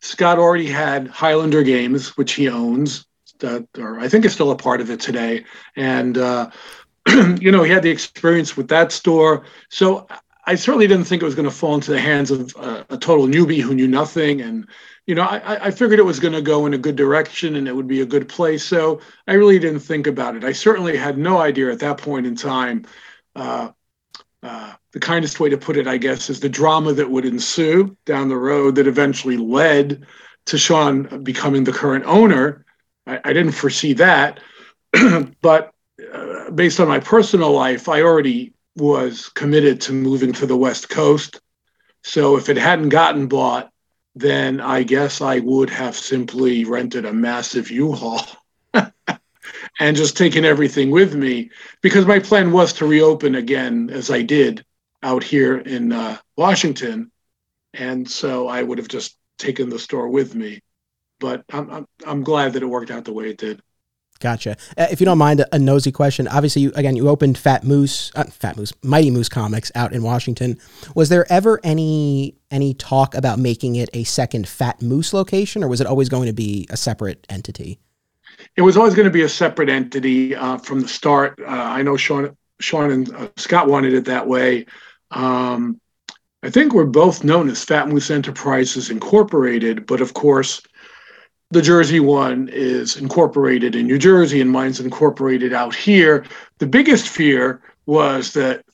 Scott 0.00 0.38
already 0.38 0.66
had 0.66 1.08
Highlander 1.08 1.62
Games, 1.62 2.16
which 2.16 2.34
he 2.34 2.48
owns, 2.48 3.06
that, 3.40 3.66
or 3.78 3.98
I 3.98 4.08
think 4.08 4.24
is 4.24 4.32
still 4.32 4.50
a 4.50 4.56
part 4.56 4.80
of 4.80 4.90
it 4.90 5.00
today. 5.00 5.44
And, 5.76 6.18
uh, 6.18 6.50
you 7.40 7.50
know, 7.50 7.62
he 7.62 7.70
had 7.70 7.82
the 7.82 7.90
experience 7.90 8.56
with 8.56 8.68
that 8.68 8.92
store. 8.92 9.44
So 9.70 10.06
I 10.44 10.54
certainly 10.54 10.86
didn't 10.86 11.06
think 11.06 11.22
it 11.22 11.26
was 11.26 11.34
going 11.34 11.48
to 11.48 11.54
fall 11.54 11.74
into 11.74 11.90
the 11.90 12.00
hands 12.00 12.30
of 12.30 12.54
uh, 12.56 12.84
a 12.90 12.98
total 12.98 13.26
newbie 13.26 13.62
who 13.62 13.74
knew 13.74 13.88
nothing. 13.88 14.42
And, 14.42 14.68
you 15.06 15.14
know, 15.14 15.22
I, 15.22 15.66
I 15.66 15.70
figured 15.70 15.98
it 15.98 16.04
was 16.04 16.20
going 16.20 16.34
to 16.34 16.42
go 16.42 16.66
in 16.66 16.74
a 16.74 16.78
good 16.78 16.96
direction 16.96 17.56
and 17.56 17.66
it 17.66 17.74
would 17.74 17.88
be 17.88 18.02
a 18.02 18.06
good 18.06 18.28
place. 18.28 18.62
So 18.64 19.00
I 19.26 19.32
really 19.32 19.58
didn't 19.58 19.80
think 19.80 20.06
about 20.06 20.36
it. 20.36 20.44
I 20.44 20.52
certainly 20.52 20.96
had 20.98 21.16
no 21.16 21.38
idea 21.38 21.72
at 21.72 21.80
that 21.80 21.98
point 21.98 22.26
in 22.26 22.36
time. 22.36 22.84
Uh, 23.34 23.70
uh, 24.42 24.72
the 24.92 25.00
kindest 25.00 25.40
way 25.40 25.48
to 25.48 25.58
put 25.58 25.76
it, 25.76 25.86
I 25.86 25.96
guess, 25.96 26.30
is 26.30 26.40
the 26.40 26.48
drama 26.48 26.92
that 26.92 27.10
would 27.10 27.24
ensue 27.24 27.96
down 28.06 28.28
the 28.28 28.36
road 28.36 28.76
that 28.76 28.86
eventually 28.86 29.36
led 29.36 30.06
to 30.46 30.58
Sean 30.58 31.22
becoming 31.22 31.64
the 31.64 31.72
current 31.72 32.04
owner. 32.06 32.64
I, 33.06 33.20
I 33.24 33.32
didn't 33.32 33.52
foresee 33.52 33.94
that, 33.94 34.40
but 35.42 35.72
uh, 36.12 36.50
based 36.50 36.80
on 36.80 36.88
my 36.88 37.00
personal 37.00 37.52
life, 37.52 37.88
I 37.88 38.02
already 38.02 38.54
was 38.76 39.28
committed 39.28 39.80
to 39.82 39.92
moving 39.92 40.32
to 40.34 40.46
the 40.46 40.56
West 40.56 40.88
Coast. 40.88 41.40
So 42.04 42.36
if 42.36 42.48
it 42.48 42.56
hadn't 42.56 42.90
gotten 42.90 43.26
bought, 43.26 43.70
then 44.14 44.60
I 44.60 44.84
guess 44.84 45.20
I 45.20 45.40
would 45.40 45.70
have 45.70 45.96
simply 45.96 46.64
rented 46.64 47.04
a 47.04 47.12
massive 47.12 47.70
U-Haul 47.70 48.20
and 49.78 49.96
just 49.96 50.16
taking 50.16 50.44
everything 50.44 50.90
with 50.90 51.14
me 51.14 51.50
because 51.82 52.06
my 52.06 52.18
plan 52.18 52.52
was 52.52 52.72
to 52.74 52.86
reopen 52.86 53.34
again 53.34 53.90
as 53.90 54.10
I 54.10 54.22
did 54.22 54.64
out 55.02 55.22
here 55.22 55.58
in 55.58 55.92
uh, 55.92 56.18
Washington, 56.36 57.12
and 57.74 58.08
so 58.08 58.48
I 58.48 58.62
would 58.62 58.78
have 58.78 58.88
just 58.88 59.16
taken 59.38 59.68
the 59.68 59.78
store 59.78 60.08
with 60.08 60.34
me. 60.34 60.60
But 61.20 61.44
I'm, 61.52 61.70
I'm 61.70 61.86
I'm 62.06 62.22
glad 62.24 62.52
that 62.52 62.62
it 62.62 62.66
worked 62.66 62.90
out 62.90 63.04
the 63.04 63.12
way 63.12 63.30
it 63.30 63.38
did. 63.38 63.62
Gotcha. 64.20 64.56
Uh, 64.76 64.88
if 64.90 65.00
you 65.00 65.04
don't 65.04 65.18
mind, 65.18 65.40
a, 65.40 65.54
a 65.54 65.58
nosy 65.60 65.92
question. 65.92 66.26
Obviously, 66.26 66.62
you, 66.62 66.72
again, 66.74 66.96
you 66.96 67.08
opened 67.08 67.38
Fat 67.38 67.62
Moose, 67.62 68.10
uh, 68.16 68.24
Fat 68.24 68.56
Moose, 68.56 68.72
Mighty 68.82 69.12
Moose 69.12 69.28
Comics 69.28 69.70
out 69.76 69.92
in 69.92 70.02
Washington. 70.02 70.58
Was 70.96 71.08
there 71.08 71.30
ever 71.30 71.60
any 71.62 72.34
any 72.50 72.74
talk 72.74 73.14
about 73.14 73.38
making 73.38 73.76
it 73.76 73.88
a 73.92 74.04
second 74.04 74.48
Fat 74.48 74.82
Moose 74.82 75.12
location, 75.12 75.62
or 75.62 75.68
was 75.68 75.80
it 75.80 75.86
always 75.86 76.08
going 76.08 76.26
to 76.26 76.32
be 76.32 76.66
a 76.70 76.76
separate 76.76 77.24
entity? 77.28 77.78
It 78.58 78.62
was 78.62 78.76
always 78.76 78.94
going 78.96 79.06
to 79.06 79.10
be 79.12 79.22
a 79.22 79.28
separate 79.28 79.68
entity 79.68 80.34
uh, 80.34 80.58
from 80.58 80.80
the 80.80 80.88
start. 80.88 81.38
Uh, 81.40 81.46
I 81.46 81.82
know 81.82 81.96
Sean, 81.96 82.36
Sean 82.58 82.90
and 82.90 83.14
uh, 83.14 83.28
Scott 83.36 83.68
wanted 83.68 83.94
it 83.94 84.06
that 84.06 84.26
way. 84.26 84.66
Um, 85.12 85.80
I 86.42 86.50
think 86.50 86.74
we're 86.74 86.84
both 86.84 87.22
known 87.22 87.48
as 87.48 87.62
Fat 87.62 87.88
Moose 87.88 88.10
Enterprises 88.10 88.90
Incorporated, 88.90 89.86
but 89.86 90.00
of 90.00 90.12
course, 90.12 90.60
the 91.52 91.62
Jersey 91.62 92.00
one 92.00 92.48
is 92.52 92.96
incorporated 92.96 93.76
in 93.76 93.86
New 93.86 93.96
Jersey 93.96 94.40
and 94.40 94.50
mine's 94.50 94.80
incorporated 94.80 95.52
out 95.52 95.72
here. 95.72 96.26
The 96.58 96.66
biggest 96.66 97.08
fear 97.08 97.62
was 97.86 98.32
that, 98.32 98.64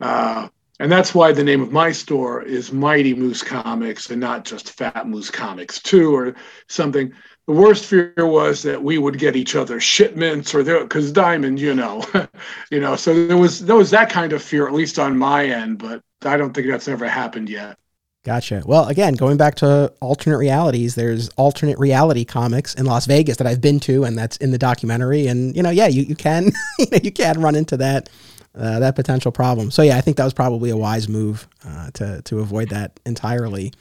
uh, 0.00 0.48
and 0.80 0.90
that's 0.90 1.14
why 1.14 1.32
the 1.32 1.44
name 1.44 1.60
of 1.60 1.70
my 1.70 1.92
store 1.92 2.40
is 2.40 2.72
Mighty 2.72 3.12
Moose 3.12 3.42
Comics 3.42 4.08
and 4.08 4.22
not 4.22 4.46
just 4.46 4.70
Fat 4.70 5.06
Moose 5.06 5.30
Comics 5.30 5.80
2 5.80 6.16
or 6.16 6.34
something 6.66 7.12
the 7.48 7.54
worst 7.54 7.86
fear 7.86 8.12
was 8.18 8.62
that 8.62 8.82
we 8.82 8.98
would 8.98 9.18
get 9.18 9.34
each 9.34 9.56
other 9.56 9.80
shipments 9.80 10.54
or 10.54 10.62
there 10.62 10.82
because 10.82 11.10
diamond 11.10 11.58
you 11.58 11.74
know 11.74 12.04
you 12.70 12.78
know 12.78 12.94
so 12.94 13.26
there 13.26 13.38
was 13.38 13.64
there 13.64 13.74
was 13.74 13.90
that 13.90 14.10
kind 14.10 14.34
of 14.34 14.42
fear 14.42 14.68
at 14.68 14.74
least 14.74 14.98
on 14.98 15.16
my 15.16 15.46
end 15.46 15.78
but 15.78 16.02
i 16.24 16.36
don't 16.36 16.52
think 16.52 16.68
that's 16.68 16.86
ever 16.86 17.08
happened 17.08 17.48
yet 17.48 17.76
Gotcha. 18.24 18.62
Well, 18.66 18.88
again, 18.88 19.14
going 19.14 19.38
back 19.38 19.54
to 19.54 19.90
alternate 20.00 20.36
realities, 20.36 20.96
there's 20.96 21.30
alternate 21.38 21.78
reality 21.78 22.26
comics 22.26 22.74
in 22.74 22.84
Las 22.84 23.06
Vegas 23.06 23.38
that 23.38 23.46
I've 23.46 23.60
been 23.60 23.80
to, 23.80 24.04
and 24.04 24.18
that's 24.18 24.36
in 24.38 24.50
the 24.50 24.58
documentary. 24.58 25.28
And 25.28 25.56
you 25.56 25.62
know, 25.62 25.70
yeah, 25.70 25.86
you, 25.86 26.02
you 26.02 26.16
can 26.16 26.46
you, 26.78 26.86
know, 26.90 26.98
you 27.02 27.12
can 27.12 27.40
run 27.40 27.54
into 27.54 27.78
that 27.78 28.10
uh, 28.54 28.80
that 28.80 28.96
potential 28.96 29.32
problem. 29.32 29.70
So 29.70 29.82
yeah, 29.82 29.96
I 29.96 30.02
think 30.02 30.18
that 30.18 30.24
was 30.24 30.34
probably 30.34 30.68
a 30.68 30.76
wise 30.76 31.08
move 31.08 31.48
uh, 31.64 31.90
to 31.92 32.20
to 32.22 32.40
avoid 32.40 32.68
that 32.68 33.00
entirely. 33.06 33.72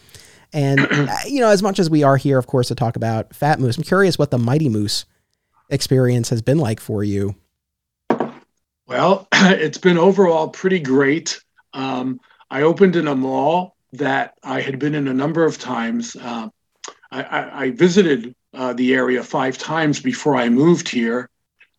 And 0.53 0.79
uh, 0.79 1.15
you 1.27 1.39
know, 1.39 1.49
as 1.49 1.63
much 1.63 1.79
as 1.79 1.89
we 1.89 2.03
are 2.03 2.17
here, 2.17 2.37
of 2.37 2.47
course, 2.47 2.67
to 2.69 2.75
talk 2.75 2.95
about 2.95 3.33
Fat 3.35 3.59
Moose, 3.59 3.77
I'm 3.77 3.83
curious 3.83 4.17
what 4.17 4.31
the 4.31 4.37
Mighty 4.37 4.69
Moose 4.69 5.05
experience 5.69 6.29
has 6.29 6.41
been 6.41 6.57
like 6.57 6.79
for 6.79 7.03
you. 7.03 7.35
Well, 8.87 9.27
it's 9.33 9.77
been 9.77 9.97
overall 9.97 10.49
pretty 10.49 10.79
great. 10.79 11.41
Um, 11.73 12.19
I 12.49 12.61
opened 12.61 12.95
in 12.95 13.07
a 13.07 13.15
mall 13.15 13.75
that 13.93 14.35
I 14.43 14.61
had 14.61 14.79
been 14.79 14.95
in 14.95 15.07
a 15.07 15.13
number 15.13 15.43
of 15.43 15.57
times. 15.59 16.15
Uh, 16.15 16.49
I, 17.11 17.23
I, 17.23 17.63
I, 17.63 17.71
visited 17.71 18.35
uh, 18.53 18.73
the 18.73 18.93
area 18.93 19.23
five 19.23 19.57
times 19.57 19.99
before 19.99 20.35
I 20.35 20.49
moved 20.49 20.89
here, 20.89 21.29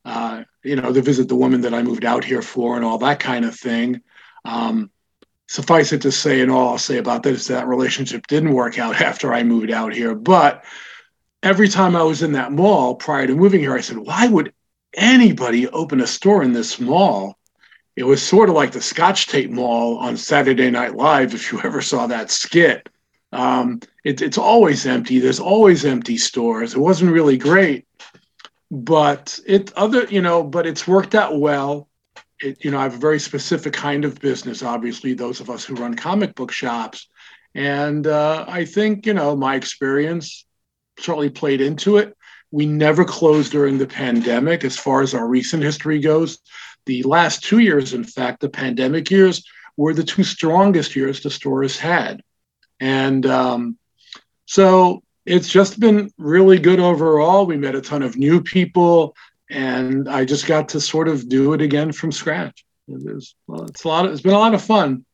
uh, 0.04 0.44
you 0.62 0.76
know, 0.76 0.92
to 0.92 1.02
visit 1.02 1.28
the 1.28 1.36
woman 1.36 1.62
that 1.62 1.74
I 1.74 1.82
moved 1.82 2.04
out 2.04 2.24
here 2.24 2.42
for 2.42 2.76
and 2.76 2.84
all 2.84 2.98
that 2.98 3.20
kind 3.20 3.44
of 3.44 3.54
thing. 3.54 4.02
Um, 4.44 4.90
suffice 5.48 5.92
it 5.92 6.02
to 6.02 6.12
say, 6.12 6.40
and 6.40 6.50
all 6.50 6.70
I'll 6.70 6.78
say 6.78 6.98
about 6.98 7.22
that 7.24 7.34
is 7.34 7.46
that 7.48 7.66
relationship 7.66 8.26
didn't 8.26 8.54
work 8.54 8.78
out 8.78 9.00
after 9.00 9.32
I 9.34 9.42
moved 9.42 9.70
out 9.70 9.92
here. 9.92 10.14
But 10.14 10.64
every 11.42 11.68
time 11.68 11.96
I 11.96 12.02
was 12.02 12.22
in 12.22 12.32
that 12.32 12.52
mall 12.52 12.94
prior 12.94 13.26
to 13.26 13.34
moving 13.34 13.60
here, 13.60 13.74
I 13.74 13.80
said, 13.80 13.98
why 13.98 14.26
would 14.28 14.52
anybody 14.94 15.68
open 15.68 16.00
a 16.00 16.06
store 16.06 16.42
in 16.42 16.52
this 16.52 16.78
mall? 16.78 17.38
it 17.98 18.06
was 18.06 18.22
sort 18.22 18.48
of 18.48 18.54
like 18.54 18.70
the 18.70 18.80
Scotch 18.80 19.26
Tape 19.26 19.50
Mall 19.50 19.98
on 19.98 20.16
Saturday 20.16 20.70
Night 20.70 20.94
Live, 20.94 21.34
if 21.34 21.50
you 21.50 21.60
ever 21.64 21.82
saw 21.82 22.06
that 22.06 22.30
skit. 22.30 22.88
Um, 23.32 23.80
it, 24.04 24.22
it's 24.22 24.38
always 24.38 24.86
empty. 24.86 25.18
There's 25.18 25.40
always 25.40 25.84
empty 25.84 26.16
stores. 26.16 26.74
It 26.74 26.78
wasn't 26.78 27.10
really 27.10 27.36
great, 27.36 27.88
but 28.70 29.40
it 29.44 29.72
other 29.72 30.04
you 30.04 30.22
know, 30.22 30.44
but 30.44 30.64
it's 30.64 30.86
worked 30.86 31.16
out 31.16 31.40
well. 31.40 31.88
It, 32.40 32.64
you 32.64 32.70
know, 32.70 32.78
I 32.78 32.84
have 32.84 32.94
a 32.94 32.98
very 32.98 33.18
specific 33.18 33.72
kind 33.72 34.04
of 34.04 34.20
business. 34.20 34.62
Obviously, 34.62 35.14
those 35.14 35.40
of 35.40 35.50
us 35.50 35.64
who 35.64 35.74
run 35.74 35.94
comic 35.94 36.34
book 36.34 36.52
shops, 36.52 37.08
and 37.54 38.06
uh, 38.06 38.44
I 38.48 38.64
think 38.64 39.06
you 39.06 39.14
know 39.14 39.34
my 39.36 39.56
experience 39.56 40.46
certainly 40.98 41.30
played 41.30 41.60
into 41.60 41.96
it. 41.98 42.16
We 42.50 42.66
never 42.66 43.04
closed 43.04 43.52
during 43.52 43.78
the 43.78 43.86
pandemic, 43.86 44.64
as 44.64 44.76
far 44.76 45.02
as 45.02 45.14
our 45.14 45.26
recent 45.28 45.62
history 45.62 46.00
goes 46.00 46.38
the 46.88 47.02
last 47.02 47.44
two 47.44 47.58
years, 47.58 47.92
in 47.92 48.02
fact, 48.02 48.40
the 48.40 48.48
pandemic 48.48 49.10
years, 49.10 49.44
were 49.76 49.92
the 49.92 50.02
two 50.02 50.24
strongest 50.24 50.96
years 50.96 51.20
the 51.20 51.30
store 51.30 51.62
has 51.62 51.76
had. 51.76 52.22
And 52.80 53.24
um, 53.26 53.78
so 54.46 55.02
it's 55.26 55.48
just 55.48 55.78
been 55.78 56.10
really 56.16 56.58
good 56.58 56.80
overall. 56.80 57.44
We 57.44 57.58
met 57.58 57.74
a 57.74 57.82
ton 57.82 58.02
of 58.02 58.16
new 58.16 58.42
people, 58.42 59.14
and 59.50 60.08
I 60.08 60.24
just 60.24 60.46
got 60.46 60.68
to 60.70 60.80
sort 60.80 61.08
of 61.08 61.28
do 61.28 61.52
it 61.52 61.60
again 61.60 61.92
from 61.92 62.12
scratch. 62.12 62.64
It 62.88 63.04
was, 63.04 63.34
well, 63.46 63.64
it's 63.64 63.84
a 63.84 63.88
lot. 63.88 64.06
Of, 64.06 64.12
it's 64.12 64.22
been 64.22 64.34
a 64.34 64.38
lot 64.38 64.54
of 64.54 64.62
fun. 64.62 65.04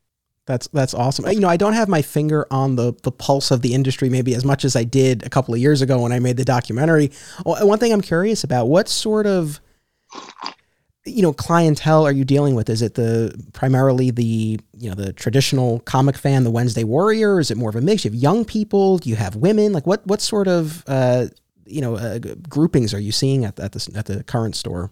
That's 0.47 0.69
that's 0.69 0.93
awesome. 0.93 1.27
You 1.31 1.41
know, 1.41 1.49
I 1.49 1.57
don't 1.57 1.73
have 1.73 1.89
my 1.89 2.03
finger 2.03 2.47
on 2.51 2.77
the 2.77 2.93
the 3.03 3.11
pulse 3.11 3.51
of 3.51 3.63
the 3.63 3.73
industry 3.73 4.11
maybe 4.11 4.35
as 4.35 4.45
much 4.45 4.65
as 4.65 4.77
I 4.77 4.85
did 4.85 5.25
a 5.25 5.31
couple 5.31 5.55
of 5.55 5.61
years 5.61 5.81
ago 5.81 6.03
when 6.03 6.13
I 6.13 6.19
made 6.19 6.37
the 6.37 6.45
documentary. 6.45 7.11
One 7.45 7.79
thing 7.79 7.93
I'm 7.93 8.03
curious 8.03 8.45
about: 8.45 8.67
what 8.67 8.89
sort 8.89 9.27
of 9.27 9.61
you 11.07 11.23
know 11.23 11.33
clientele 11.33 12.07
are 12.07 12.13
you 12.13 12.27
dealing 12.27 12.55
with? 12.55 12.69
Is 12.69 12.83
it 12.83 12.95
the 12.95 13.35
primarily 13.55 14.11
the 14.11 14.61
you 14.77 14.89
know 14.91 14.95
the 14.95 15.15
traditional 15.15 15.81
comic 15.81 16.19
fan, 16.19 16.45
the 16.45 16.51
Wednesday 16.51 16.85
Warrior? 16.85 17.41
Is 17.41 17.51
it 17.51 17.57
more 17.57 17.71
of 17.71 17.77
a 17.77 17.81
mix? 17.81 18.05
You 18.05 18.11
have 18.11 18.21
young 18.21 18.45
people. 18.45 18.99
Do 18.99 19.09
you 19.09 19.17
have 19.17 19.37
women? 19.37 19.73
Like 19.73 19.87
what 19.87 20.07
what 20.07 20.21
sort 20.21 20.47
of 20.47 20.85
uh, 20.87 21.27
you 21.67 21.81
know 21.81 21.97
uh, 21.97 22.19
groupings 22.49 22.95
are 22.95 23.01
you 23.01 23.13
seeing 23.13 23.45
at 23.45 23.59
at 23.61 23.73
the 23.73 23.93
at 23.95 24.07
the 24.07 24.25
current 24.25 24.57
store? 24.57 24.91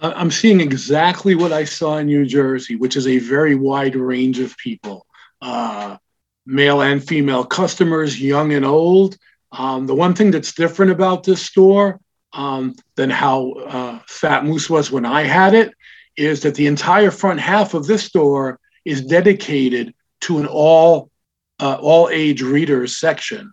I'm 0.00 0.30
seeing 0.30 0.60
exactly 0.60 1.34
what 1.34 1.52
I 1.52 1.64
saw 1.64 1.98
in 1.98 2.06
New 2.06 2.24
Jersey, 2.24 2.76
which 2.76 2.96
is 2.96 3.08
a 3.08 3.18
very 3.18 3.56
wide 3.56 3.96
range 3.96 4.38
of 4.38 4.56
people, 4.56 5.06
uh, 5.42 5.96
male 6.46 6.82
and 6.82 7.02
female 7.02 7.44
customers, 7.44 8.20
young 8.20 8.52
and 8.52 8.64
old. 8.64 9.16
Um, 9.50 9.86
the 9.86 9.94
one 9.94 10.14
thing 10.14 10.30
that's 10.30 10.52
different 10.52 10.92
about 10.92 11.24
this 11.24 11.42
store 11.44 12.00
um, 12.32 12.76
than 12.94 13.10
how 13.10 13.52
uh, 13.52 13.98
Fat 14.06 14.44
Moose 14.44 14.70
was 14.70 14.90
when 14.90 15.04
I 15.04 15.22
had 15.22 15.54
it 15.54 15.74
is 16.16 16.42
that 16.42 16.54
the 16.54 16.66
entire 16.66 17.10
front 17.10 17.40
half 17.40 17.74
of 17.74 17.86
this 17.86 18.04
store 18.04 18.60
is 18.84 19.04
dedicated 19.04 19.94
to 20.20 20.38
an 20.38 20.46
all 20.46 21.10
uh, 21.60 21.76
all 21.80 22.08
age 22.10 22.42
readers 22.42 22.98
section. 22.98 23.52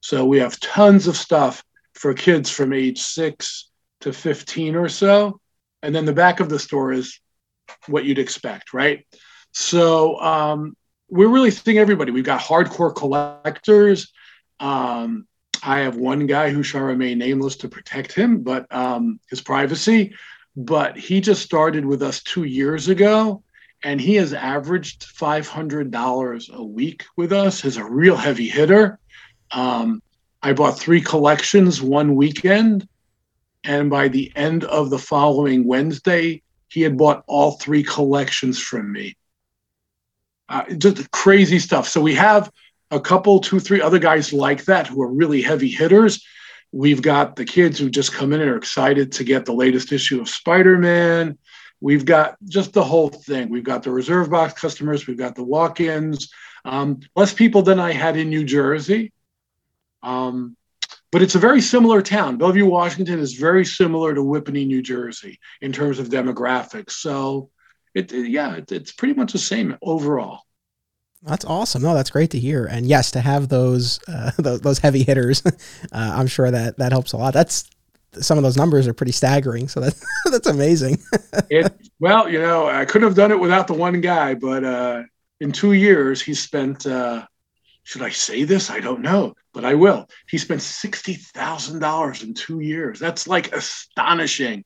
So 0.00 0.24
we 0.24 0.38
have 0.38 0.58
tons 0.60 1.06
of 1.06 1.16
stuff 1.16 1.62
for 2.04 2.12
kids 2.12 2.50
from 2.50 2.74
age 2.74 3.00
six 3.00 3.70
to 4.02 4.12
15 4.12 4.76
or 4.76 4.90
so. 4.90 5.40
And 5.82 5.94
then 5.94 6.04
the 6.04 6.12
back 6.12 6.40
of 6.40 6.50
the 6.50 6.58
store 6.58 6.92
is 6.92 7.18
what 7.86 8.04
you'd 8.04 8.18
expect, 8.18 8.74
right? 8.74 9.06
So 9.52 10.20
um, 10.20 10.76
we're 11.08 11.30
really 11.30 11.50
seeing 11.50 11.78
everybody. 11.78 12.12
We've 12.12 12.22
got 12.22 12.42
hardcore 12.42 12.94
collectors. 12.94 14.12
Um, 14.60 15.26
I 15.62 15.78
have 15.78 15.96
one 15.96 16.26
guy 16.26 16.50
who 16.50 16.62
shall 16.62 16.82
remain 16.82 17.16
nameless 17.16 17.56
to 17.56 17.70
protect 17.70 18.12
him, 18.12 18.42
but 18.42 18.66
um, 18.70 19.18
his 19.30 19.40
privacy. 19.40 20.14
But 20.54 20.98
he 20.98 21.22
just 21.22 21.40
started 21.40 21.86
with 21.86 22.02
us 22.02 22.22
two 22.22 22.44
years 22.44 22.88
ago, 22.88 23.42
and 23.82 23.98
he 23.98 24.16
has 24.16 24.34
averaged 24.34 25.04
five 25.04 25.48
hundred 25.48 25.90
dollars 25.90 26.50
a 26.52 26.62
week 26.62 27.06
with 27.16 27.32
us. 27.32 27.62
He's 27.62 27.78
a 27.78 27.90
real 27.90 28.16
heavy 28.16 28.50
hitter. 28.50 28.98
Um, 29.50 30.02
I 30.44 30.52
bought 30.52 30.78
three 30.78 31.00
collections 31.00 31.80
one 31.80 32.16
weekend, 32.16 32.86
and 33.64 33.88
by 33.88 34.08
the 34.08 34.30
end 34.36 34.64
of 34.64 34.90
the 34.90 34.98
following 34.98 35.66
Wednesday, 35.66 36.42
he 36.68 36.82
had 36.82 36.98
bought 36.98 37.24
all 37.26 37.52
three 37.52 37.82
collections 37.82 38.60
from 38.60 38.92
me. 38.92 39.16
Uh, 40.50 40.64
just 40.76 41.10
crazy 41.12 41.58
stuff. 41.58 41.88
So 41.88 42.02
we 42.02 42.14
have 42.16 42.52
a 42.90 43.00
couple, 43.00 43.40
two, 43.40 43.58
three 43.58 43.80
other 43.80 43.98
guys 43.98 44.34
like 44.34 44.66
that 44.66 44.86
who 44.86 45.00
are 45.00 45.10
really 45.10 45.40
heavy 45.40 45.70
hitters. 45.70 46.22
We've 46.72 47.00
got 47.00 47.36
the 47.36 47.46
kids 47.46 47.78
who 47.78 47.88
just 47.88 48.12
come 48.12 48.34
in 48.34 48.42
and 48.42 48.50
are 48.50 48.58
excited 48.58 49.12
to 49.12 49.24
get 49.24 49.46
the 49.46 49.54
latest 49.54 49.92
issue 49.92 50.20
of 50.20 50.28
Spider 50.28 50.76
Man. 50.76 51.38
We've 51.80 52.04
got 52.04 52.36
just 52.44 52.74
the 52.74 52.84
whole 52.84 53.08
thing. 53.08 53.48
We've 53.48 53.64
got 53.64 53.82
the 53.82 53.92
reserve 53.92 54.28
box 54.28 54.60
customers, 54.60 55.06
we've 55.06 55.16
got 55.16 55.36
the 55.36 55.42
walk 55.42 55.80
ins, 55.80 56.28
um, 56.66 57.00
less 57.16 57.32
people 57.32 57.62
than 57.62 57.80
I 57.80 57.92
had 57.92 58.18
in 58.18 58.28
New 58.28 58.44
Jersey. 58.44 59.10
Um, 60.04 60.56
but 61.10 61.22
it's 61.22 61.36
a 61.36 61.38
very 61.38 61.60
similar 61.60 62.02
town. 62.02 62.38
Bellevue, 62.38 62.66
Washington 62.66 63.20
is 63.20 63.34
very 63.34 63.64
similar 63.64 64.14
to 64.14 64.20
Whippany, 64.20 64.66
New 64.66 64.82
Jersey 64.82 65.38
in 65.60 65.72
terms 65.72 65.98
of 65.98 66.08
demographics. 66.08 66.92
So, 66.92 67.50
it, 67.94 68.12
yeah, 68.12 68.56
it, 68.56 68.72
it's 68.72 68.92
pretty 68.92 69.14
much 69.14 69.32
the 69.32 69.38
same 69.38 69.76
overall. 69.80 70.40
That's 71.22 71.44
awesome. 71.44 71.82
No, 71.82 71.94
that's 71.94 72.10
great 72.10 72.30
to 72.32 72.38
hear. 72.38 72.66
And 72.66 72.84
yes, 72.84 73.10
to 73.12 73.20
have 73.20 73.48
those 73.48 73.98
uh, 74.08 74.32
those, 74.38 74.60
those, 74.60 74.78
heavy 74.78 75.02
hitters, 75.04 75.42
uh, 75.46 75.50
I'm 75.92 76.26
sure 76.26 76.50
that 76.50 76.78
that 76.78 76.92
helps 76.92 77.12
a 77.12 77.16
lot. 77.16 77.32
That's 77.32 77.70
some 78.20 78.36
of 78.36 78.44
those 78.44 78.56
numbers 78.56 78.86
are 78.86 78.94
pretty 78.94 79.12
staggering. 79.12 79.68
So 79.68 79.80
that's 79.80 80.04
that's 80.30 80.46
amazing. 80.46 80.98
it, 81.48 81.72
well, 81.98 82.28
you 82.28 82.40
know, 82.40 82.66
I 82.66 82.84
couldn't 82.84 83.08
have 83.08 83.16
done 83.16 83.30
it 83.30 83.40
without 83.40 83.66
the 83.66 83.74
one 83.74 84.00
guy, 84.00 84.34
but 84.34 84.64
uh, 84.64 85.02
in 85.40 85.52
two 85.52 85.72
years, 85.72 86.20
he 86.20 86.34
spent. 86.34 86.86
Uh, 86.86 87.26
should 87.84 88.02
I 88.02 88.10
say 88.10 88.44
this? 88.44 88.70
I 88.70 88.80
don't 88.80 89.02
know, 89.02 89.34
but 89.52 89.64
I 89.64 89.74
will. 89.74 90.08
He 90.28 90.38
spent 90.38 90.62
sixty 90.62 91.14
thousand 91.14 91.78
dollars 91.78 92.22
in 92.22 92.34
two 92.34 92.60
years. 92.60 92.98
That's 92.98 93.28
like 93.28 93.54
astonishing, 93.54 94.64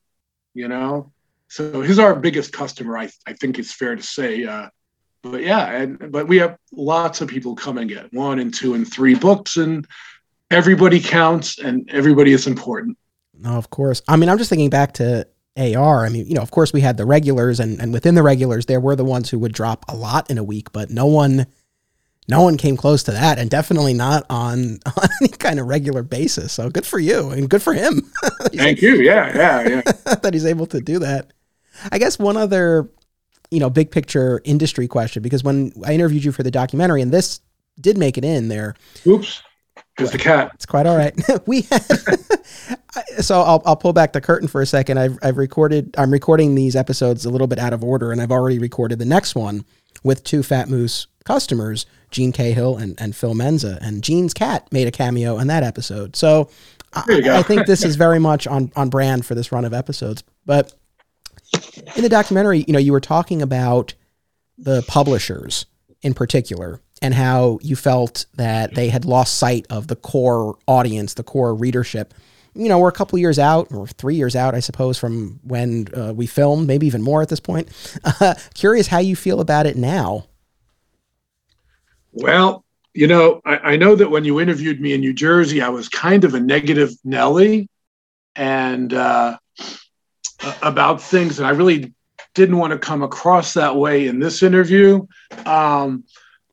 you 0.54 0.68
know. 0.68 1.12
So 1.48 1.82
he's 1.82 1.98
our 1.98 2.14
biggest 2.14 2.52
customer. 2.52 2.96
I 2.96 3.10
I 3.26 3.34
think 3.34 3.58
it's 3.58 3.72
fair 3.72 3.96
to 3.96 4.02
say. 4.02 4.44
Uh, 4.44 4.68
but 5.22 5.42
yeah, 5.42 5.70
and 5.72 6.12
but 6.12 6.28
we 6.28 6.38
have 6.38 6.56
lots 6.72 7.20
of 7.20 7.28
people 7.28 7.56
come 7.56 7.76
and 7.78 7.90
get 7.90 8.12
one 8.12 8.38
and 8.38 8.54
two 8.54 8.74
and 8.74 8.90
three 8.90 9.14
books, 9.14 9.56
and 9.56 9.86
everybody 10.50 11.00
counts 11.00 11.58
and 11.58 11.90
everybody 11.90 12.32
is 12.32 12.46
important. 12.46 12.96
No, 13.34 13.50
of 13.50 13.70
course. 13.70 14.00
I 14.08 14.16
mean, 14.16 14.28
I'm 14.28 14.38
just 14.38 14.50
thinking 14.50 14.70
back 14.70 14.94
to 14.94 15.26
AR. 15.56 16.06
I 16.06 16.08
mean, 16.08 16.26
you 16.26 16.34
know, 16.34 16.42
of 16.42 16.50
course 16.50 16.72
we 16.72 16.80
had 16.80 16.96
the 16.96 17.06
regulars, 17.06 17.58
and 17.58 17.80
and 17.80 17.92
within 17.92 18.14
the 18.14 18.22
regulars, 18.22 18.66
there 18.66 18.80
were 18.80 18.94
the 18.94 19.04
ones 19.04 19.28
who 19.28 19.38
would 19.40 19.52
drop 19.52 19.84
a 19.88 19.96
lot 19.96 20.30
in 20.30 20.38
a 20.38 20.44
week, 20.44 20.72
but 20.72 20.90
no 20.90 21.06
one. 21.06 21.46
No 22.28 22.42
one 22.42 22.56
came 22.56 22.76
close 22.76 23.02
to 23.04 23.12
that, 23.12 23.38
and 23.38 23.48
definitely 23.50 23.94
not 23.94 24.26
on, 24.28 24.80
on 24.86 25.08
any 25.20 25.28
kind 25.28 25.58
of 25.58 25.66
regular 25.66 26.02
basis. 26.02 26.52
So 26.52 26.68
good 26.70 26.86
for 26.86 26.98
you, 26.98 27.30
and 27.30 27.48
good 27.48 27.62
for 27.62 27.72
him. 27.72 28.02
Thank 28.54 28.82
you. 28.82 28.96
Yeah, 28.96 29.34
yeah, 29.34 29.68
yeah. 29.68 29.80
that 30.14 30.30
he's 30.34 30.46
able 30.46 30.66
to 30.66 30.80
do 30.80 30.98
that. 30.98 31.32
I 31.90 31.98
guess 31.98 32.18
one 32.18 32.36
other 32.36 32.90
you 33.50 33.60
know, 33.60 33.70
big 33.70 33.90
picture 33.90 34.40
industry 34.44 34.86
question 34.86 35.22
because 35.22 35.42
when 35.42 35.72
I 35.86 35.94
interviewed 35.94 36.24
you 36.24 36.32
for 36.32 36.42
the 36.42 36.50
documentary, 36.50 37.02
and 37.02 37.12
this 37.12 37.40
did 37.80 37.96
make 37.96 38.18
it 38.18 38.24
in 38.24 38.48
there. 38.48 38.74
Oops. 39.06 39.42
There's 39.96 40.10
the 40.12 40.18
cat. 40.18 40.52
It's 40.54 40.66
quite 40.66 40.86
all 40.86 40.96
right. 40.96 41.14
we 41.46 41.62
had, 41.62 41.82
so 43.18 43.40
I'll, 43.40 43.62
I'll 43.64 43.76
pull 43.76 43.92
back 43.92 44.12
the 44.12 44.20
curtain 44.20 44.48
for 44.48 44.60
a 44.60 44.66
second. 44.66 44.98
I've, 44.98 45.18
I've 45.22 45.36
recorded, 45.36 45.94
I'm 45.98 46.12
recording 46.12 46.54
these 46.54 46.76
episodes 46.76 47.24
a 47.24 47.30
little 47.30 47.46
bit 47.46 47.58
out 47.58 47.72
of 47.72 47.82
order 47.82 48.12
and 48.12 48.20
I've 48.20 48.30
already 48.30 48.58
recorded 48.58 48.98
the 48.98 49.04
next 49.04 49.34
one 49.34 49.64
with 50.04 50.22
two 50.22 50.42
Fat 50.42 50.68
Moose 50.68 51.06
customers, 51.28 51.84
Gene 52.10 52.32
Cahill 52.32 52.78
and, 52.78 52.98
and 52.98 53.14
Phil 53.14 53.34
Menza. 53.34 53.78
And 53.82 54.02
Gene's 54.02 54.32
cat 54.32 54.66
made 54.72 54.88
a 54.88 54.90
cameo 54.90 55.38
in 55.38 55.46
that 55.48 55.62
episode. 55.62 56.16
So 56.16 56.48
I, 56.94 57.20
I 57.30 57.42
think 57.42 57.66
this 57.66 57.84
is 57.84 57.96
very 57.96 58.18
much 58.18 58.46
on, 58.46 58.72
on 58.74 58.88
brand 58.88 59.26
for 59.26 59.34
this 59.34 59.52
run 59.52 59.66
of 59.66 59.74
episodes. 59.74 60.24
But 60.46 60.72
in 61.94 62.02
the 62.02 62.08
documentary, 62.08 62.64
you 62.66 62.72
know, 62.72 62.78
you 62.78 62.92
were 62.92 63.00
talking 63.00 63.42
about 63.42 63.92
the 64.56 64.82
publishers 64.88 65.66
in 66.00 66.14
particular 66.14 66.80
and 67.02 67.12
how 67.12 67.58
you 67.62 67.76
felt 67.76 68.24
that 68.36 68.74
they 68.74 68.88
had 68.88 69.04
lost 69.04 69.36
sight 69.36 69.66
of 69.68 69.86
the 69.86 69.96
core 69.96 70.56
audience, 70.66 71.14
the 71.14 71.22
core 71.22 71.54
readership. 71.54 72.14
You 72.54 72.68
know, 72.70 72.78
we're 72.78 72.88
a 72.88 72.92
couple 72.92 73.18
years 73.18 73.38
out, 73.38 73.70
or 73.70 73.86
three 73.86 74.16
years 74.16 74.34
out, 74.34 74.54
I 74.54 74.60
suppose, 74.60 74.98
from 74.98 75.38
when 75.44 75.88
uh, 75.94 76.12
we 76.14 76.26
filmed, 76.26 76.66
maybe 76.66 76.86
even 76.86 77.02
more 77.02 77.20
at 77.20 77.28
this 77.28 77.38
point. 77.38 77.68
Uh, 78.02 78.34
curious 78.54 78.86
how 78.86 78.98
you 78.98 79.14
feel 79.14 79.40
about 79.40 79.66
it 79.66 79.76
now. 79.76 80.27
Well, 82.12 82.64
you 82.94 83.06
know, 83.06 83.40
I, 83.44 83.58
I, 83.58 83.76
know 83.76 83.94
that 83.94 84.10
when 84.10 84.24
you 84.24 84.40
interviewed 84.40 84.80
me 84.80 84.92
in 84.92 85.00
New 85.00 85.12
Jersey, 85.12 85.60
I 85.62 85.68
was 85.68 85.88
kind 85.88 86.24
of 86.24 86.34
a 86.34 86.40
negative 86.40 86.90
Nelly 87.04 87.68
and 88.34 88.92
uh, 88.92 89.38
about 90.62 91.02
things, 91.02 91.38
and 91.38 91.46
I 91.46 91.50
really 91.50 91.92
didn't 92.34 92.58
want 92.58 92.72
to 92.72 92.78
come 92.78 93.02
across 93.02 93.54
that 93.54 93.76
way 93.76 94.06
in 94.06 94.20
this 94.20 94.42
interview. 94.42 95.06
Um, 95.44 96.04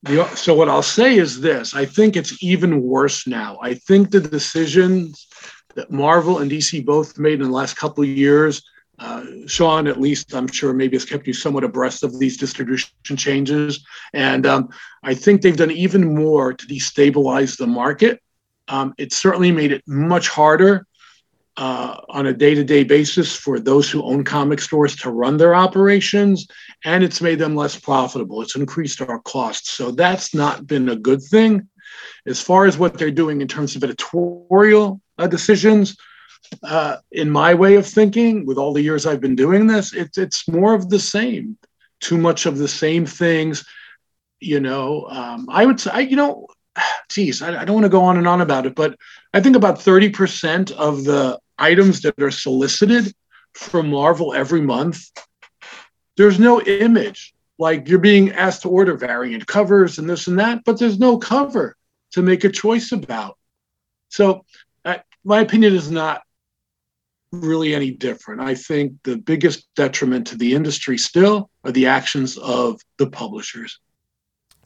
the, 0.04 0.26
so 0.36 0.54
what 0.54 0.70
I'll 0.70 0.84
say 0.84 1.16
is 1.18 1.42
this: 1.42 1.74
I 1.74 1.86
think 1.86 2.16
it's 2.16 2.44
even 2.44 2.82
worse 2.82 3.26
now. 3.26 3.58
I 3.62 3.76
think 3.76 4.12
the 4.12 4.20
decisions 4.20 5.28
that 5.76 5.92
Marvel 5.92 6.40
and 6.40 6.52
DC 6.52 6.86
both 6.86 7.18
made 7.18 7.42
in 7.42 7.48
the 7.48 7.56
last 7.56 7.76
couple 7.76 8.04
of 8.04 8.10
years. 8.10 8.62
Uh, 8.98 9.24
Sean, 9.48 9.88
at 9.88 10.00
least 10.00 10.34
I'm 10.34 10.48
sure, 10.48 10.74
maybe 10.74 10.96
has 10.96 11.06
kept 11.06 11.28
you 11.28 11.34
somewhat 11.34 11.64
abreast 11.64 12.04
of 12.04 12.18
these 12.18 12.38
distribution 12.38 12.90
changes, 13.16 13.86
and 14.14 14.46
um, 14.46 14.70
I 15.04 15.14
think 15.14 15.42
they've 15.42 15.56
done 15.56 15.72
even 15.72 16.16
more 16.16 16.54
to 16.54 16.68
destabilize 16.68 17.58
the 17.58 17.68
market. 17.68 18.22
Um, 18.68 18.94
it 18.98 19.14
certainly 19.14 19.52
made 19.52 19.72
it 19.72 19.84
much 19.86 20.30
harder 20.30 20.88
uh, 21.58 21.98
on 22.10 22.28
a 22.28 22.34
day-to-day 22.34 22.84
basis 22.84 23.36
for 23.36 23.60
those 23.60 23.90
who 23.90 24.04
own 24.04 24.24
comic 24.24 24.60
stores 24.60 24.96
to 24.98 25.12
run 25.12 25.38
their 25.38 25.56
operations 25.56 26.48
and 26.84 27.04
it's 27.04 27.22
made 27.22 27.40
them 27.40 27.56
less 27.56 27.80
profitable. 27.80 28.42
It's 28.42 28.56
increased 28.56 29.02
our 29.02 29.20
costs. 29.20 29.72
So 29.72 29.92
that's 29.92 30.34
not 30.34 30.68
been 30.68 30.90
a 30.90 30.96
good 30.96 31.22
thing. 31.24 31.70
As 32.25 32.42
far 32.42 32.66
as 32.66 32.78
what 32.78 32.98
they're 32.98 33.12
doing 33.12 33.42
in 33.42 33.48
terms 33.48 33.75
of 33.75 33.84
editorial 33.84 35.00
uh, 35.18 35.28
decisions 35.28 35.96
uh, 36.64 36.98
in 37.12 37.30
my 37.30 37.54
way 37.54 37.75
of 37.75 37.86
thinking 37.86 38.46
with 38.46 38.58
all 38.58 38.74
the 38.74 38.82
years 38.82 39.06
i've 39.06 39.22
been 39.22 39.36
doing 39.36 39.68
this 39.68 39.94
it's, 39.94 40.18
it's 40.18 40.48
more 40.48 40.74
of 40.74 40.90
the 40.90 41.00
same 41.00 41.58
too 42.00 42.18
much 42.18 42.46
of 42.46 42.58
the 42.58 42.68
same 42.68 43.06
things 43.06 43.66
you 44.40 44.60
know 44.60 45.08
um, 45.10 45.48
i 45.50 45.66
would 45.66 45.80
say 45.80 46.04
you 46.04 46.16
know 46.16 46.48
geez 47.10 47.42
I, 47.42 47.62
I 47.62 47.66
don't 47.66 47.75
want 47.75 47.86
to 47.86 47.90
go 47.90 48.04
on 48.04 48.18
and 48.18 48.28
on 48.28 48.42
about 48.42 48.66
it 48.66 48.75
but 48.75 48.98
i 49.34 49.40
think 49.40 49.56
about 49.56 49.80
30% 49.80 50.72
of 50.72 51.04
the 51.04 51.40
items 51.58 52.02
that 52.02 52.22
are 52.22 52.32
solicited 52.32 53.14
from 53.56 53.90
Marvel 53.90 54.34
every 54.34 54.62
month, 54.62 55.12
there's 56.18 56.40
no 56.40 56.62
image. 56.62 57.34
Like 57.58 57.88
you're 57.88 58.00
being 58.00 58.32
asked 58.32 58.64
to 58.64 58.70
order 58.70 58.98
variant 58.98 59.48
covers 59.48 59.98
and 59.98 60.10
this 60.10 60.28
and 60.28 60.38
that, 60.40 60.64
but 60.66 60.78
there's 60.78 61.00
no 61.00 61.18
cover 61.18 61.75
to 62.12 62.22
make 62.22 62.44
a 62.44 62.50
choice 62.50 62.92
about. 62.92 63.38
So, 64.10 64.46
uh, 64.84 64.98
my 65.24 65.40
opinion 65.40 65.74
is 65.74 65.90
not 65.90 66.24
really 67.42 67.75
any 67.75 67.92
different. 67.92 68.42
I 68.42 68.56
think 68.56 68.94
the 69.04 69.18
biggest 69.18 69.68
detriment 69.75 70.27
to 70.27 70.38
the 70.38 70.54
industry 70.54 70.98
still 70.98 71.50
are 71.63 71.72
the 71.72 71.88
actions 71.88 72.38
of 72.38 72.80
the 72.98 73.08
publishers. 73.08 73.80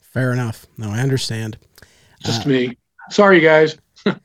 Fair 0.00 0.32
enough. 0.32 0.66
No, 0.76 0.90
I 0.90 1.00
understand. 1.00 1.58
Just 2.24 2.46
uh, 2.46 2.50
me. 2.50 2.78
Sorry, 3.10 3.40
guys. 3.40 3.76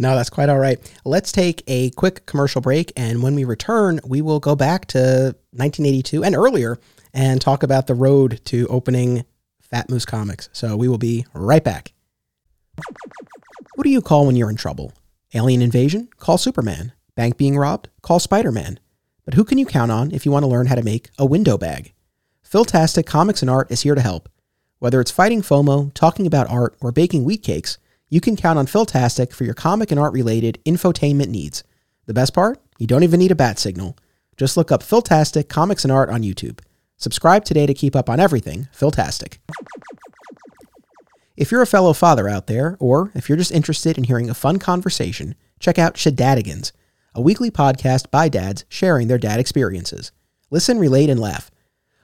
No, 0.00 0.14
that's 0.14 0.30
quite 0.30 0.48
all 0.48 0.58
right. 0.58 0.78
Let's 1.04 1.32
take 1.32 1.64
a 1.66 1.90
quick 1.90 2.24
commercial 2.24 2.60
break. 2.60 2.92
And 2.96 3.20
when 3.20 3.34
we 3.34 3.44
return, 3.44 3.98
we 4.06 4.22
will 4.22 4.38
go 4.38 4.54
back 4.54 4.86
to 4.86 5.34
1982 5.50 6.22
and 6.22 6.36
earlier 6.36 6.78
and 7.12 7.40
talk 7.40 7.64
about 7.64 7.88
the 7.88 7.96
road 7.96 8.40
to 8.44 8.68
opening 8.68 9.24
Fat 9.60 9.90
Moose 9.90 10.04
Comics. 10.04 10.48
So 10.52 10.76
we 10.76 10.86
will 10.86 10.98
be 10.98 11.26
right 11.34 11.64
back. 11.64 11.92
Who 13.74 13.82
do 13.82 13.90
you 13.90 14.00
call 14.00 14.26
when 14.26 14.36
you're 14.36 14.50
in 14.50 14.56
trouble? 14.56 14.92
Alien 15.34 15.62
invasion? 15.62 16.08
Call 16.18 16.38
Superman. 16.38 16.92
Bank 17.18 17.36
being 17.36 17.58
robbed? 17.58 17.88
Call 18.00 18.20
Spider 18.20 18.52
Man. 18.52 18.78
But 19.24 19.34
who 19.34 19.42
can 19.42 19.58
you 19.58 19.66
count 19.66 19.90
on 19.90 20.12
if 20.12 20.24
you 20.24 20.30
want 20.30 20.44
to 20.44 20.48
learn 20.48 20.68
how 20.68 20.76
to 20.76 20.84
make 20.84 21.10
a 21.18 21.26
window 21.26 21.58
bag? 21.58 21.92
Philtastic 22.48 23.06
Comics 23.06 23.42
and 23.42 23.50
Art 23.50 23.72
is 23.72 23.80
here 23.80 23.96
to 23.96 24.00
help. 24.00 24.28
Whether 24.78 25.00
it's 25.00 25.10
fighting 25.10 25.42
FOMO, 25.42 25.92
talking 25.94 26.28
about 26.28 26.48
art, 26.48 26.76
or 26.80 26.92
baking 26.92 27.24
wheat 27.24 27.42
cakes, 27.42 27.76
you 28.08 28.20
can 28.20 28.36
count 28.36 28.56
on 28.56 28.68
Philtastic 28.68 29.32
for 29.32 29.42
your 29.42 29.54
comic 29.54 29.90
and 29.90 29.98
art 29.98 30.12
related 30.12 30.60
infotainment 30.64 31.26
needs. 31.26 31.64
The 32.06 32.14
best 32.14 32.34
part? 32.34 32.60
You 32.78 32.86
don't 32.86 33.02
even 33.02 33.18
need 33.18 33.32
a 33.32 33.34
bat 33.34 33.58
signal. 33.58 33.96
Just 34.36 34.56
look 34.56 34.70
up 34.70 34.84
Philtastic 34.84 35.48
Comics 35.48 35.82
and 35.82 35.90
Art 35.90 36.10
on 36.10 36.22
YouTube. 36.22 36.60
Subscribe 36.98 37.44
today 37.44 37.66
to 37.66 37.74
keep 37.74 37.96
up 37.96 38.08
on 38.08 38.20
everything 38.20 38.68
Philtastic. 38.72 39.38
If 41.36 41.50
you're 41.50 41.62
a 41.62 41.66
fellow 41.66 41.94
father 41.94 42.28
out 42.28 42.46
there, 42.46 42.76
or 42.78 43.10
if 43.16 43.28
you're 43.28 43.38
just 43.38 43.50
interested 43.50 43.98
in 43.98 44.04
hearing 44.04 44.30
a 44.30 44.34
fun 44.34 44.60
conversation, 44.60 45.34
check 45.58 45.80
out 45.80 45.94
Shadadigans, 45.94 46.70
a 47.18 47.20
weekly 47.20 47.50
podcast 47.50 48.10
by 48.10 48.28
dads 48.28 48.64
sharing 48.68 49.08
their 49.08 49.18
dad 49.18 49.40
experiences. 49.40 50.12
Listen, 50.50 50.78
relate, 50.78 51.10
and 51.10 51.20
laugh. 51.20 51.50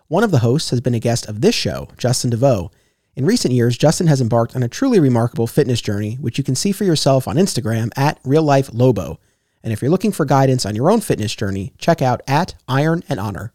One 0.09 0.25
of 0.25 0.31
the 0.31 0.41
hosts 0.41 0.71
has 0.71 0.81
been 0.81 0.95
a 0.95 1.01
guest 1.01 1.27
of 1.27 1.41
this 1.41 1.55
show, 1.55 1.89
Justin 1.97 2.31
DeVoe, 2.31 2.71
in 3.17 3.27
recent 3.27 3.55
years, 3.55 3.79
Justin 3.79 4.09
has 4.09 4.21
embarked 4.21 4.57
on 4.57 4.65
a 4.65 4.69
truly 4.69 4.99
remarkable 4.99 5.47
fitness 5.47 5.81
journey, 5.81 6.17
which 6.17 6.37
you 6.37 6.43
can 6.43 6.57
see 6.57 6.73
for 6.73 6.83
yourself 6.83 7.29
on 7.29 7.37
Instagram 7.37 7.91
at 7.97 8.21
reallifelobo. 8.25 9.19
And 9.63 9.73
if 9.73 9.81
you're 9.81 9.91
looking 9.91 10.11
for 10.11 10.25
guidance 10.25 10.67
on 10.67 10.75
your 10.75 10.91
own 10.91 11.01
fitness 11.01 11.35
journey, 11.35 11.73
check 11.79 12.03
out 12.03 12.23
at 12.27 12.55
Iron 12.67 13.05
and 13.09 13.21
Honor. 13.21 13.53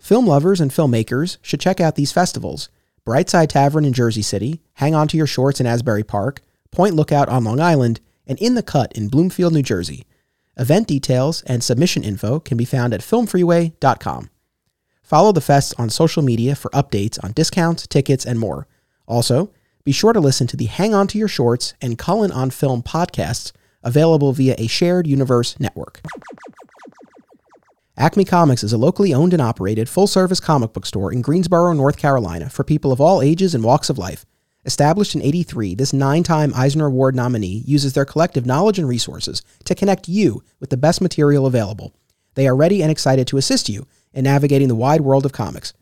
Film 0.00 0.26
lovers 0.26 0.60
and 0.60 0.70
filmmakers 0.70 1.38
should 1.42 1.60
check 1.60 1.80
out 1.80 1.96
these 1.96 2.12
festivals 2.12 2.68
Brightside 3.04 3.48
Tavern 3.48 3.84
in 3.84 3.92
Jersey 3.92 4.22
City, 4.22 4.62
Hang 4.74 4.94
On 4.94 5.08
to 5.08 5.16
Your 5.16 5.26
Shorts 5.26 5.60
in 5.60 5.66
Asbury 5.66 6.04
Park, 6.04 6.40
Point 6.70 6.94
Lookout 6.94 7.28
on 7.28 7.44
Long 7.44 7.60
Island, 7.60 8.00
and 8.26 8.38
In 8.38 8.54
the 8.54 8.62
Cut 8.62 8.92
in 8.92 9.08
Bloomfield, 9.08 9.52
New 9.52 9.62
Jersey. 9.62 10.06
Event 10.56 10.86
details 10.86 11.42
and 11.42 11.62
submission 11.62 12.04
info 12.04 12.38
can 12.38 12.56
be 12.56 12.64
found 12.64 12.94
at 12.94 13.00
filmfreeway.com. 13.00 14.30
Follow 15.02 15.32
the 15.32 15.40
fest 15.40 15.74
on 15.78 15.90
social 15.90 16.22
media 16.22 16.54
for 16.54 16.70
updates 16.70 17.22
on 17.22 17.32
discounts, 17.32 17.86
tickets, 17.86 18.24
and 18.24 18.38
more. 18.38 18.66
Also, 19.06 19.50
be 19.84 19.92
sure 19.92 20.12
to 20.12 20.20
listen 20.20 20.46
to 20.46 20.56
the 20.56 20.64
Hang 20.64 20.94
On 20.94 21.06
to 21.08 21.18
Your 21.18 21.28
Shorts 21.28 21.74
and 21.80 21.98
Cullen 21.98 22.32
on 22.32 22.50
Film 22.50 22.82
podcasts 22.82 23.52
available 23.82 24.32
via 24.32 24.54
a 24.56 24.66
shared 24.66 25.06
universe 25.06 25.60
network. 25.60 26.00
Acme 27.96 28.24
Comics 28.24 28.64
is 28.64 28.72
a 28.72 28.78
locally 28.78 29.14
owned 29.14 29.32
and 29.32 29.42
operated 29.42 29.88
full 29.88 30.06
service 30.06 30.40
comic 30.40 30.72
book 30.72 30.86
store 30.86 31.12
in 31.12 31.22
Greensboro, 31.22 31.72
North 31.74 31.96
Carolina 31.96 32.48
for 32.48 32.64
people 32.64 32.90
of 32.90 33.00
all 33.00 33.22
ages 33.22 33.54
and 33.54 33.62
walks 33.62 33.88
of 33.88 33.98
life. 33.98 34.24
Established 34.66 35.14
in 35.14 35.20
83, 35.20 35.74
this 35.74 35.92
nine 35.92 36.22
time 36.22 36.52
Eisner 36.54 36.86
Award 36.86 37.14
nominee 37.14 37.62
uses 37.66 37.92
their 37.92 38.06
collective 38.06 38.46
knowledge 38.46 38.78
and 38.78 38.88
resources 38.88 39.42
to 39.64 39.74
connect 39.74 40.08
you 40.08 40.42
with 40.58 40.70
the 40.70 40.76
best 40.78 41.02
material 41.02 41.46
available. 41.46 41.94
They 42.34 42.48
are 42.48 42.56
ready 42.56 42.82
and 42.82 42.90
excited 42.90 43.26
to 43.28 43.36
assist 43.36 43.68
you 43.68 43.86
in 44.14 44.24
navigating 44.24 44.68
the 44.68 44.74
wide 44.74 45.02
world 45.02 45.26
of 45.26 45.32
comics. 45.32 45.74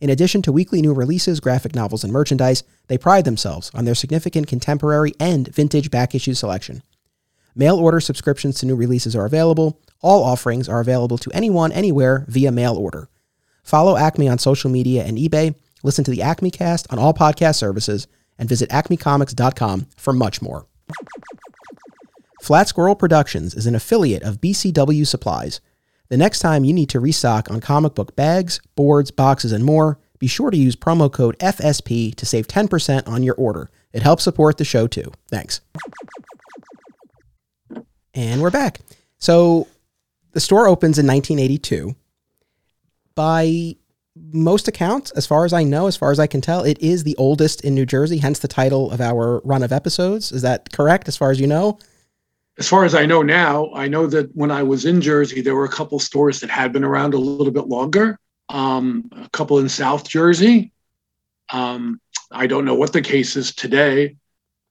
In 0.00 0.10
addition 0.10 0.42
to 0.42 0.52
weekly 0.52 0.80
new 0.80 0.94
releases, 0.94 1.40
graphic 1.40 1.74
novels, 1.74 2.04
and 2.04 2.12
merchandise, 2.12 2.62
they 2.86 2.96
pride 2.96 3.24
themselves 3.24 3.70
on 3.74 3.84
their 3.84 3.96
significant 3.96 4.46
contemporary 4.46 5.12
and 5.18 5.48
vintage 5.48 5.90
back 5.90 6.14
issue 6.14 6.34
selection. 6.34 6.82
Mail 7.56 7.76
order 7.76 8.00
subscriptions 8.00 8.60
to 8.60 8.66
new 8.66 8.76
releases 8.76 9.16
are 9.16 9.26
available. 9.26 9.80
All 10.00 10.22
offerings 10.22 10.68
are 10.68 10.80
available 10.80 11.18
to 11.18 11.30
anyone, 11.32 11.72
anywhere 11.72 12.24
via 12.28 12.52
mail 12.52 12.76
order. 12.76 13.08
Follow 13.64 13.96
Acme 13.96 14.28
on 14.28 14.38
social 14.38 14.70
media 14.70 15.04
and 15.04 15.18
eBay, 15.18 15.54
listen 15.82 16.04
to 16.04 16.10
the 16.10 16.22
Acme 16.22 16.50
cast 16.50 16.90
on 16.90 16.98
all 16.98 17.12
podcast 17.12 17.56
services, 17.56 18.06
and 18.40 18.48
visit 18.48 18.68
acmecomics.com 18.70 19.86
for 19.96 20.12
much 20.12 20.42
more. 20.42 20.66
Flat 22.42 22.66
Squirrel 22.66 22.96
Productions 22.96 23.54
is 23.54 23.68
an 23.68 23.76
affiliate 23.76 24.24
of 24.24 24.40
BCW 24.40 25.06
Supplies 25.06 25.60
the 26.10 26.16
next 26.16 26.40
time 26.40 26.64
you 26.64 26.72
need 26.72 26.88
to 26.90 27.00
restock 27.00 27.48
on 27.50 27.60
comic 27.60 27.94
book 27.94 28.16
bags, 28.16 28.60
boards, 28.74 29.12
boxes, 29.12 29.52
and 29.52 29.64
more, 29.64 29.98
be 30.18 30.26
sure 30.26 30.50
to 30.50 30.56
use 30.56 30.74
promo 30.74 31.10
code 31.10 31.38
FSP 31.38 32.14
to 32.16 32.26
save 32.26 32.48
10% 32.48 33.08
on 33.08 33.22
your 33.22 33.36
order. 33.36 33.70
It 33.92 34.02
helps 34.02 34.24
support 34.24 34.58
the 34.58 34.64
show 34.64 34.88
too. 34.88 35.12
Thanks. 35.30 35.60
And 38.12 38.42
we're 38.42 38.50
back. 38.50 38.80
So 39.18 39.68
the 40.32 40.40
store 40.40 40.66
opens 40.66 40.98
in 40.98 41.06
1982. 41.06 41.94
By 43.14 43.76
most 44.16 44.68
accounts, 44.68 45.10
as 45.12 45.26
far 45.26 45.44
as 45.44 45.52
I 45.52 45.62
know, 45.62 45.86
as 45.86 45.96
far 45.96 46.10
as 46.10 46.18
I 46.18 46.26
can 46.26 46.40
tell, 46.40 46.62
it 46.64 46.80
is 46.80 47.04
the 47.04 47.16
oldest 47.16 47.62
in 47.62 47.74
New 47.74 47.86
Jersey, 47.86 48.18
hence 48.18 48.40
the 48.40 48.48
title 48.48 48.90
of 48.90 49.00
our 49.00 49.40
run 49.44 49.62
of 49.62 49.72
episodes. 49.72 50.32
Is 50.32 50.42
that 50.42 50.72
correct, 50.72 51.08
as 51.08 51.16
far 51.16 51.30
as 51.30 51.40
you 51.40 51.46
know? 51.46 51.78
as 52.60 52.68
far 52.68 52.84
as 52.84 52.94
I 52.94 53.06
know 53.06 53.22
now, 53.22 53.70
I 53.74 53.88
know 53.88 54.06
that 54.08 54.36
when 54.36 54.50
I 54.50 54.62
was 54.62 54.84
in 54.84 55.00
Jersey, 55.00 55.40
there 55.40 55.56
were 55.56 55.64
a 55.64 55.70
couple 55.70 55.98
stores 55.98 56.40
that 56.40 56.50
had 56.50 56.74
been 56.74 56.84
around 56.84 57.14
a 57.14 57.18
little 57.18 57.52
bit 57.52 57.68
longer. 57.68 58.18
Um, 58.50 59.08
a 59.12 59.30
couple 59.30 59.58
in 59.60 59.68
South 59.68 60.06
Jersey, 60.06 60.72
Um, 61.52 62.00
I 62.30 62.46
don't 62.46 62.66
know 62.66 62.74
what 62.74 62.92
the 62.92 63.00
case 63.00 63.34
is 63.34 63.54
today, 63.54 64.16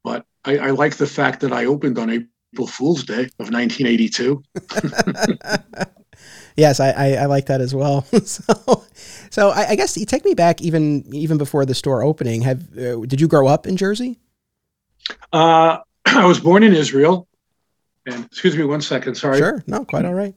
but 0.04 0.24
I, 0.46 0.58
I 0.60 0.70
like 0.70 0.98
the 0.98 1.08
fact 1.08 1.42
that 1.42 1.52
I 1.52 1.66
opened 1.66 1.98
on 1.98 2.12
April 2.12 2.68
Fool's 2.68 3.04
Day 3.04 3.24
of 3.40 3.50
1982. 3.52 4.44
yes, 6.56 6.80
I, 6.80 6.90
I, 6.92 7.14
I, 7.14 7.26
like 7.26 7.48
that 7.48 7.62
as 7.62 7.74
well. 7.74 8.02
so, 8.24 8.84
so 9.30 9.50
I, 9.50 9.70
I, 9.70 9.76
guess 9.76 9.98
you 9.98 10.06
take 10.06 10.26
me 10.26 10.34
back 10.34 10.62
even 10.62 11.04
even 11.14 11.38
before 11.38 11.66
the 11.66 11.76
store 11.76 12.04
opening. 12.04 12.42
Have 12.42 12.78
uh, 12.78 12.98
did 13.06 13.22
you 13.22 13.28
grow 13.28 13.48
up 13.48 13.68
in 13.68 13.78
Jersey? 13.78 14.20
Uh, 15.32 15.80
I 16.06 16.26
was 16.26 16.40
born 16.40 16.64
in 16.64 16.74
Israel. 16.74 17.28
And 18.06 18.26
excuse 18.26 18.56
me 18.56 18.64
one 18.64 18.82
second, 18.82 19.16
sorry. 19.16 19.38
Sure, 19.38 19.64
no, 19.68 19.86
quite 19.86 20.06
all 20.06 20.14
right. 20.14 20.34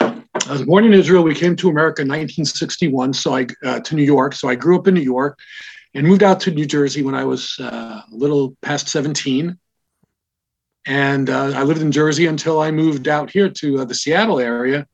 I 0.00 0.52
was 0.52 0.62
born 0.62 0.84
in 0.84 0.92
Israel. 0.92 1.22
We 1.24 1.34
came 1.34 1.56
to 1.56 1.68
America 1.68 2.02
in 2.02 2.08
1961, 2.08 3.14
so 3.14 3.34
I 3.34 3.46
uh, 3.64 3.80
to 3.80 3.94
New 3.94 4.04
York. 4.04 4.34
So 4.34 4.48
I 4.48 4.54
grew 4.54 4.78
up 4.78 4.86
in 4.86 4.94
New 4.94 5.00
York, 5.00 5.38
and 5.96 6.06
moved 6.06 6.22
out 6.22 6.40
to 6.40 6.50
New 6.50 6.66
Jersey 6.66 7.02
when 7.02 7.14
I 7.14 7.24
was 7.24 7.58
uh, 7.58 8.02
a 8.10 8.14
little 8.14 8.54
past 8.60 8.88
17. 8.88 9.58
And 10.86 11.28
uh, 11.28 11.52
I 11.54 11.64
lived 11.64 11.82
in 11.82 11.90
Jersey 11.90 12.26
until 12.26 12.60
I 12.60 12.70
moved 12.70 13.08
out 13.08 13.30
here 13.30 13.48
to 13.48 13.80
uh, 13.80 13.84
the 13.84 13.94
Seattle 13.94 14.38
area. 14.38 14.86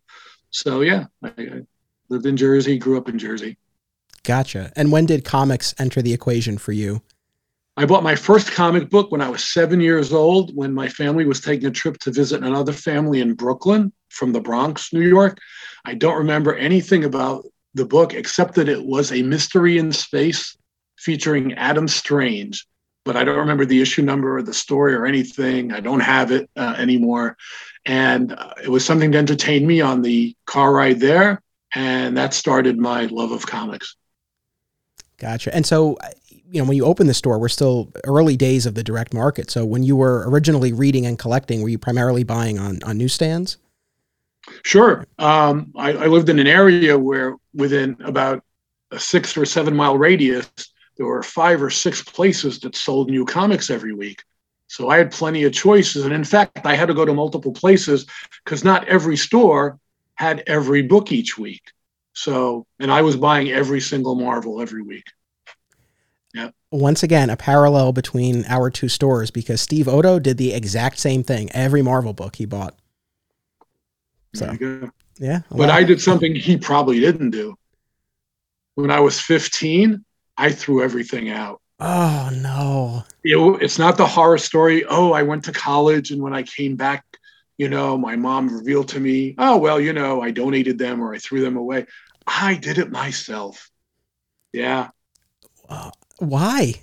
So 0.50 0.80
yeah, 0.80 1.06
I, 1.22 1.28
I 1.38 1.60
lived 2.08 2.26
in 2.26 2.36
Jersey, 2.36 2.78
grew 2.78 2.96
up 2.96 3.08
in 3.08 3.18
Jersey. 3.18 3.58
Gotcha. 4.24 4.72
And 4.76 4.92
when 4.92 5.06
did 5.06 5.24
comics 5.24 5.74
enter 5.78 6.00
the 6.00 6.12
equation 6.12 6.56
for 6.58 6.72
you? 6.72 7.02
I 7.76 7.86
bought 7.86 8.02
my 8.02 8.14
first 8.14 8.52
comic 8.52 8.90
book 8.90 9.10
when 9.10 9.22
I 9.22 9.30
was 9.30 9.42
seven 9.44 9.80
years 9.80 10.12
old, 10.12 10.54
when 10.54 10.74
my 10.74 10.88
family 10.88 11.24
was 11.24 11.40
taking 11.40 11.66
a 11.66 11.70
trip 11.70 11.98
to 12.00 12.10
visit 12.10 12.42
another 12.42 12.72
family 12.72 13.20
in 13.20 13.34
Brooklyn 13.34 13.92
from 14.10 14.32
the 14.32 14.40
Bronx, 14.40 14.92
New 14.92 15.06
York. 15.08 15.38
I 15.84 15.94
don't 15.94 16.18
remember 16.18 16.54
anything 16.54 17.04
about 17.04 17.44
the 17.74 17.86
book 17.86 18.12
except 18.12 18.54
that 18.56 18.68
it 18.68 18.84
was 18.84 19.10
a 19.10 19.22
mystery 19.22 19.78
in 19.78 19.90
space 19.90 20.56
featuring 20.98 21.54
Adam 21.54 21.88
Strange, 21.88 22.66
but 23.04 23.16
I 23.16 23.24
don't 23.24 23.38
remember 23.38 23.64
the 23.64 23.80
issue 23.80 24.02
number 24.02 24.36
or 24.36 24.42
the 24.42 24.54
story 24.54 24.94
or 24.94 25.06
anything. 25.06 25.72
I 25.72 25.80
don't 25.80 26.00
have 26.00 26.30
it 26.30 26.48
uh, 26.56 26.74
anymore. 26.78 27.36
And 27.84 28.32
uh, 28.32 28.54
it 28.62 28.68
was 28.68 28.84
something 28.84 29.12
to 29.12 29.18
entertain 29.18 29.66
me 29.66 29.80
on 29.80 30.02
the 30.02 30.36
car 30.46 30.72
ride 30.72 31.00
there. 31.00 31.42
And 31.74 32.16
that 32.16 32.34
started 32.34 32.78
my 32.78 33.06
love 33.06 33.32
of 33.32 33.46
comics. 33.46 33.96
Gotcha. 35.18 35.54
And 35.54 35.64
so, 35.64 35.96
you 36.50 36.60
know, 36.60 36.68
when 36.68 36.76
you 36.76 36.84
opened 36.84 37.08
the 37.08 37.14
store, 37.14 37.38
we're 37.38 37.48
still 37.48 37.90
early 38.04 38.36
days 38.36 38.66
of 38.66 38.74
the 38.74 38.84
direct 38.84 39.14
market. 39.14 39.50
So 39.50 39.64
when 39.64 39.82
you 39.82 39.96
were 39.96 40.28
originally 40.28 40.72
reading 40.72 41.06
and 41.06 41.18
collecting, 41.18 41.62
were 41.62 41.70
you 41.70 41.78
primarily 41.78 42.24
buying 42.24 42.58
on, 42.58 42.82
on 42.82 42.98
newsstands? 42.98 43.56
Sure. 44.64 45.06
Um, 45.18 45.72
I, 45.76 45.92
I 45.92 46.06
lived 46.06 46.28
in 46.28 46.38
an 46.38 46.46
area 46.46 46.98
where 46.98 47.36
within 47.54 47.96
about 48.04 48.42
a 48.90 48.98
six 48.98 49.36
or 49.36 49.46
seven 49.46 49.74
mile 49.74 49.96
radius, 49.96 50.50
there 51.02 51.08
were 51.08 51.22
five 51.24 51.60
or 51.60 51.68
six 51.68 52.00
places 52.00 52.60
that 52.60 52.76
sold 52.76 53.10
new 53.10 53.24
comics 53.24 53.70
every 53.70 53.92
week. 53.92 54.22
So 54.68 54.88
I 54.88 54.98
had 54.98 55.10
plenty 55.10 55.42
of 55.42 55.52
choices. 55.52 56.04
And 56.04 56.14
in 56.14 56.22
fact, 56.22 56.64
I 56.64 56.76
had 56.76 56.86
to 56.86 56.94
go 56.94 57.04
to 57.04 57.12
multiple 57.12 57.52
places 57.52 58.06
because 58.44 58.62
not 58.62 58.86
every 58.86 59.16
store 59.16 59.80
had 60.14 60.44
every 60.46 60.82
book 60.82 61.10
each 61.10 61.36
week. 61.36 61.72
So, 62.12 62.68
and 62.78 62.92
I 62.92 63.02
was 63.02 63.16
buying 63.16 63.50
every 63.50 63.80
single 63.80 64.14
Marvel 64.14 64.62
every 64.62 64.82
week. 64.82 65.06
Yeah. 66.34 66.50
Once 66.70 67.02
again, 67.02 67.30
a 67.30 67.36
parallel 67.36 67.92
between 67.92 68.44
our 68.46 68.70
two 68.70 68.88
stores 68.88 69.32
because 69.32 69.60
Steve 69.60 69.88
Oddo 69.88 70.20
did 70.20 70.36
the 70.36 70.52
exact 70.52 71.00
same 71.00 71.24
thing. 71.24 71.50
Every 71.50 71.82
Marvel 71.82 72.12
book 72.12 72.36
he 72.36 72.44
bought. 72.44 72.78
So, 74.34 74.56
yeah. 75.18 75.40
But 75.50 75.68
I 75.68 75.82
did 75.82 76.00
something 76.00 76.32
he 76.32 76.58
probably 76.58 77.00
didn't 77.00 77.30
do. 77.30 77.56
When 78.76 78.92
I 78.92 79.00
was 79.00 79.18
15, 79.18 80.04
I 80.36 80.50
threw 80.52 80.82
everything 80.82 81.30
out. 81.30 81.60
Oh 81.80 82.30
no! 82.32 83.04
You 83.22 83.36
know, 83.36 83.56
it's 83.56 83.78
not 83.78 83.96
the 83.96 84.06
horror 84.06 84.38
story. 84.38 84.84
Oh, 84.84 85.12
I 85.12 85.22
went 85.22 85.44
to 85.44 85.52
college, 85.52 86.10
and 86.10 86.22
when 86.22 86.32
I 86.32 86.42
came 86.42 86.76
back, 86.76 87.04
you 87.58 87.68
know, 87.68 87.98
my 87.98 88.16
mom 88.16 88.48
revealed 88.48 88.88
to 88.88 89.00
me, 89.00 89.34
oh 89.38 89.56
well, 89.56 89.80
you 89.80 89.92
know, 89.92 90.20
I 90.20 90.30
donated 90.30 90.78
them 90.78 91.02
or 91.02 91.14
I 91.14 91.18
threw 91.18 91.40
them 91.40 91.56
away. 91.56 91.86
I 92.26 92.54
did 92.54 92.78
it 92.78 92.90
myself. 92.90 93.70
Yeah. 94.52 94.90
Uh, 95.68 95.90
why? 96.18 96.74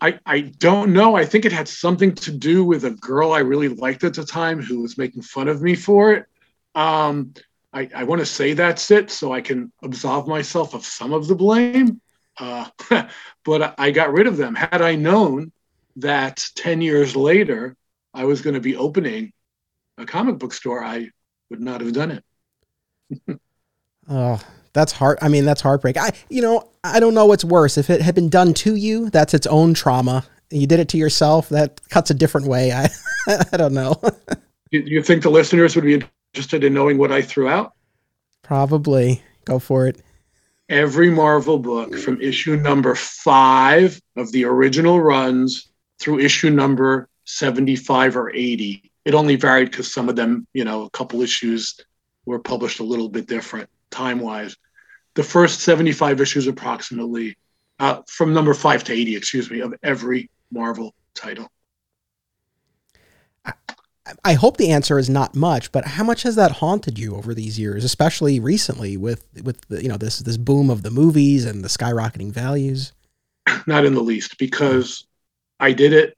I, 0.00 0.18
I 0.24 0.40
don't 0.40 0.92
know. 0.92 1.16
I 1.16 1.24
think 1.24 1.44
it 1.44 1.52
had 1.52 1.68
something 1.68 2.14
to 2.16 2.30
do 2.30 2.64
with 2.64 2.84
a 2.84 2.90
girl 2.90 3.32
I 3.32 3.40
really 3.40 3.68
liked 3.68 4.04
at 4.04 4.14
the 4.14 4.24
time 4.24 4.62
who 4.62 4.82
was 4.82 4.98
making 4.98 5.22
fun 5.22 5.48
of 5.48 5.60
me 5.60 5.74
for 5.74 6.12
it. 6.12 6.26
Um, 6.74 7.34
I, 7.72 7.88
I 7.94 8.04
want 8.04 8.20
to 8.20 8.26
say 8.26 8.52
that's 8.52 8.90
it 8.90 9.10
so 9.10 9.32
I 9.32 9.40
can 9.40 9.72
absolve 9.82 10.28
myself 10.28 10.74
of 10.74 10.84
some 10.84 11.12
of 11.12 11.26
the 11.26 11.34
blame. 11.34 12.00
Uh, 12.38 12.66
but 13.44 13.74
I 13.78 13.90
got 13.90 14.12
rid 14.12 14.26
of 14.26 14.36
them. 14.36 14.54
Had 14.54 14.82
I 14.82 14.94
known 14.94 15.52
that 15.96 16.44
10 16.54 16.80
years 16.80 17.16
later 17.16 17.76
I 18.14 18.24
was 18.24 18.40
going 18.40 18.54
to 18.54 18.60
be 18.60 18.76
opening 18.76 19.32
a 19.96 20.06
comic 20.06 20.38
book 20.38 20.52
store, 20.52 20.82
I 20.82 21.10
would 21.50 21.60
not 21.60 21.80
have 21.80 21.92
done 21.92 22.22
it. 23.30 23.40
oh, 24.08 24.40
that's 24.72 24.92
heart. 24.92 25.18
I 25.22 25.28
mean, 25.28 25.44
that's 25.44 25.60
heartbreak. 25.60 25.96
I, 25.96 26.12
you 26.28 26.42
know, 26.42 26.68
I 26.84 27.00
don't 27.00 27.14
know 27.14 27.26
what's 27.26 27.44
worse. 27.44 27.78
If 27.78 27.90
it 27.90 28.00
had 28.00 28.14
been 28.14 28.28
done 28.28 28.54
to 28.54 28.74
you, 28.74 29.10
that's 29.10 29.34
its 29.34 29.46
own 29.46 29.74
trauma. 29.74 30.24
You 30.50 30.66
did 30.66 30.80
it 30.80 30.88
to 30.90 30.96
yourself. 30.96 31.48
That 31.48 31.80
cuts 31.90 32.10
a 32.10 32.14
different 32.14 32.46
way. 32.46 32.72
I, 32.72 32.88
I 33.52 33.56
don't 33.56 33.74
know. 33.74 34.00
Do 34.70 34.78
you 34.78 35.02
think 35.02 35.22
the 35.22 35.30
listeners 35.30 35.74
would 35.74 35.84
be 35.84 36.02
interested 36.34 36.64
in 36.64 36.74
knowing 36.74 36.98
what 36.98 37.10
I 37.10 37.22
threw 37.22 37.48
out? 37.48 37.72
Probably. 38.42 39.22
Go 39.44 39.58
for 39.58 39.86
it 39.86 40.00
every 40.68 41.10
Marvel 41.10 41.58
book 41.58 41.96
from 41.96 42.20
issue 42.20 42.56
number 42.56 42.94
five 42.94 44.00
of 44.16 44.30
the 44.32 44.44
original 44.44 45.00
runs 45.00 45.70
through 45.98 46.20
issue 46.20 46.50
number 46.50 47.08
75 47.24 48.16
or 48.16 48.30
80. 48.30 48.90
It 49.04 49.14
only 49.14 49.36
varied 49.36 49.70
because 49.70 49.92
some 49.92 50.08
of 50.08 50.16
them, 50.16 50.46
you 50.52 50.64
know, 50.64 50.84
a 50.84 50.90
couple 50.90 51.22
issues 51.22 51.80
were 52.26 52.38
published 52.38 52.80
a 52.80 52.84
little 52.84 53.08
bit 53.08 53.26
different 53.26 53.68
time 53.90 54.20
wise. 54.20 54.56
The 55.14 55.22
first 55.22 55.60
75 55.60 56.20
issues, 56.20 56.46
approximately, 56.46 57.36
uh, 57.78 58.02
from 58.06 58.34
number 58.34 58.54
five 58.54 58.84
to 58.84 58.92
80, 58.92 59.16
excuse 59.16 59.50
me, 59.50 59.60
of 59.60 59.74
every 59.82 60.30
Marvel 60.50 60.94
title. 61.14 61.50
I 64.24 64.34
hope 64.34 64.56
the 64.56 64.70
answer 64.70 64.98
is 64.98 65.08
not 65.08 65.34
much, 65.34 65.72
but 65.72 65.84
how 65.84 66.04
much 66.04 66.22
has 66.22 66.34
that 66.36 66.52
haunted 66.52 66.98
you 66.98 67.16
over 67.16 67.34
these 67.34 67.58
years, 67.58 67.84
especially 67.84 68.40
recently 68.40 68.96
with 68.96 69.24
with 69.42 69.60
the, 69.68 69.82
you 69.82 69.88
know 69.88 69.96
this 69.96 70.18
this 70.20 70.36
boom 70.36 70.70
of 70.70 70.82
the 70.82 70.90
movies 70.90 71.44
and 71.44 71.64
the 71.64 71.68
skyrocketing 71.68 72.32
values? 72.32 72.92
Not 73.66 73.84
in 73.84 73.94
the 73.94 74.02
least, 74.02 74.38
because 74.38 75.06
I 75.60 75.72
did 75.72 75.92
it. 75.92 76.16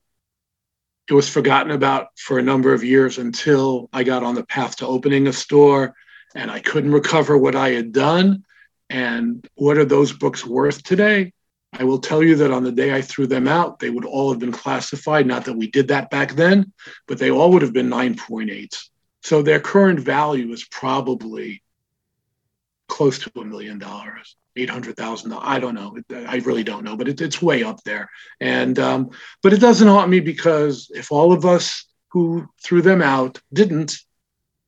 It 1.09 1.15
was 1.15 1.29
forgotten 1.29 1.73
about 1.73 2.09
for 2.17 2.39
a 2.39 2.43
number 2.43 2.73
of 2.73 2.85
years 2.85 3.19
until 3.19 3.89
I 3.93 4.05
got 4.05 4.23
on 4.23 4.35
the 4.35 4.47
path 4.47 4.77
to 4.77 4.87
opening 4.87 5.27
a 5.27 5.33
store, 5.33 5.95
and 6.35 6.51
I 6.51 6.61
couldn't 6.61 6.93
recover 6.93 7.37
what 7.37 7.57
I 7.57 7.71
had 7.71 7.93
done. 7.93 8.45
And 8.89 9.47
what 9.55 9.79
are 9.79 9.85
those 9.85 10.13
books 10.13 10.45
worth 10.45 10.83
today? 10.83 11.33
I 11.73 11.85
will 11.85 11.99
tell 11.99 12.23
you 12.23 12.35
that 12.37 12.51
on 12.51 12.65
the 12.65 12.73
day 12.73 12.95
I 12.95 13.01
threw 13.01 13.27
them 13.27 13.47
out, 13.47 13.79
they 13.79 13.91
would 13.91 14.05
all 14.05 14.31
have 14.31 14.41
been 14.41 14.53
classified. 14.53 15.27
Not 15.27 15.45
that 15.45 15.57
we 15.57 15.71
did 15.71 15.89
that 15.89 16.11
back 16.11 16.33
then, 16.33 16.73
but 17.07 17.19
they 17.19 17.31
all 17.31 17.53
would 17.53 17.63
have 17.63 17.73
been 17.73 17.89
9.8s. 17.89 18.89
So 19.23 19.43
their 19.43 19.61
current 19.61 20.01
value 20.01 20.53
is 20.53 20.65
probably 20.65 21.63
close 22.89 23.19
to 23.21 23.31
a 23.41 23.45
million 23.45 23.79
dollars, 23.79 24.37
eight 24.57 24.69
hundred 24.69 24.97
thousand. 24.97 25.33
I 25.33 25.59
don't 25.59 25.75
know. 25.75 25.97
I 26.11 26.37
really 26.39 26.65
don't 26.65 26.85
know, 26.85 26.97
but 26.97 27.09
it, 27.09 27.21
it's 27.21 27.41
way 27.41 27.63
up 27.63 27.83
there. 27.85 28.11
And 28.41 28.79
um, 28.79 29.11
but 29.43 29.53
it 29.53 29.61
doesn't 29.61 29.89
haunt 29.89 30.11
me 30.11 30.21
because 30.21 30.91
if 30.95 31.13
all 31.13 31.33
of 31.33 31.47
us 31.47 31.87
who 32.09 32.49
threw 32.63 32.83
them 32.83 33.01
out 33.01 33.41
didn't, 33.53 33.97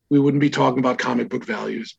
we 0.08 0.18
wouldn't 0.18 0.40
be 0.40 0.50
talking 0.50 0.78
about 0.78 0.98
comic 0.98 1.28
book 1.28 1.44
values. 1.44 1.96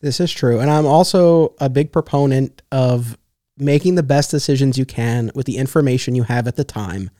This 0.00 0.20
is 0.20 0.32
true, 0.32 0.58
and 0.60 0.70
I'm 0.70 0.86
also 0.86 1.54
a 1.58 1.68
big 1.68 1.92
proponent 1.92 2.62
of 2.72 3.16
making 3.58 3.94
the 3.94 4.02
best 4.02 4.30
decisions 4.30 4.78
you 4.78 4.84
can 4.84 5.30
with 5.34 5.46
the 5.46 5.56
information 5.56 6.14
you 6.14 6.22
have 6.24 6.46
at 6.46 6.56
the 6.56 6.64
time. 6.64 7.10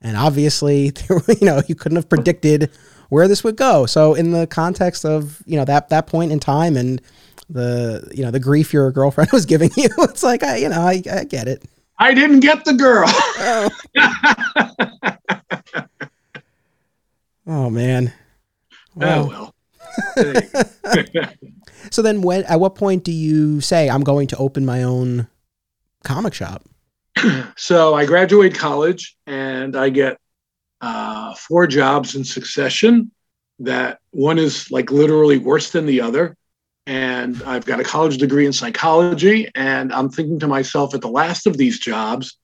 And 0.00 0.16
obviously, 0.16 0.92
you 1.10 1.46
know, 1.46 1.62
you 1.66 1.74
couldn't 1.74 1.96
have 1.96 2.08
predicted 2.08 2.70
where 3.08 3.28
this 3.28 3.42
would 3.42 3.56
go. 3.56 3.86
So 3.86 4.14
in 4.14 4.32
the 4.32 4.46
context 4.46 5.04
of, 5.04 5.42
you 5.46 5.56
know, 5.56 5.64
that 5.64 5.88
that 5.88 6.06
point 6.06 6.32
in 6.32 6.40
time 6.40 6.76
and 6.76 7.00
the, 7.48 8.08
you 8.14 8.22
know, 8.22 8.30
the 8.30 8.40
grief 8.40 8.72
your 8.72 8.92
girlfriend 8.92 9.30
was 9.32 9.46
giving 9.46 9.70
you, 9.76 9.88
it's 9.98 10.22
like, 10.22 10.42
I, 10.42 10.56
you 10.56 10.68
know, 10.68 10.80
I, 10.80 11.02
I 11.10 11.24
get 11.24 11.48
it. 11.48 11.64
I 11.98 12.14
didn't 12.14 12.40
get 12.40 12.64
the 12.64 12.74
girl. 12.74 13.08
oh. 13.08 13.70
oh 17.46 17.70
man. 17.70 18.12
Well. 18.94 19.24
Oh 19.24 19.28
well. 19.28 19.54
so 21.90 22.02
then 22.02 22.22
when 22.22 22.44
at 22.44 22.60
what 22.60 22.76
point 22.76 23.02
do 23.02 23.10
you 23.10 23.60
say 23.60 23.90
I'm 23.90 24.04
going 24.04 24.28
to 24.28 24.36
open 24.36 24.64
my 24.64 24.84
own 24.84 25.26
comic 26.08 26.34
shop? 26.34 26.62
so 27.56 27.94
I 27.94 28.06
graduate 28.06 28.54
college 28.54 29.16
and 29.26 29.76
I 29.76 29.90
get 29.90 30.18
uh, 30.80 31.34
four 31.34 31.66
jobs 31.66 32.14
in 32.16 32.24
succession. 32.24 33.10
That 33.60 33.98
one 34.10 34.38
is 34.38 34.70
like 34.70 34.90
literally 34.90 35.38
worse 35.38 35.70
than 35.70 35.86
the 35.86 36.00
other. 36.00 36.36
and 36.88 37.42
I've 37.42 37.66
got 37.66 37.80
a 37.80 37.84
college 37.84 38.16
degree 38.16 38.46
in 38.46 38.52
psychology. 38.52 39.50
And 39.54 39.92
I'm 39.92 40.08
thinking 40.08 40.38
to 40.38 40.48
myself, 40.48 40.94
at 40.94 41.02
the 41.02 41.08
last 41.08 41.46
of 41.46 41.58
these 41.58 41.78
jobs, 41.78 42.38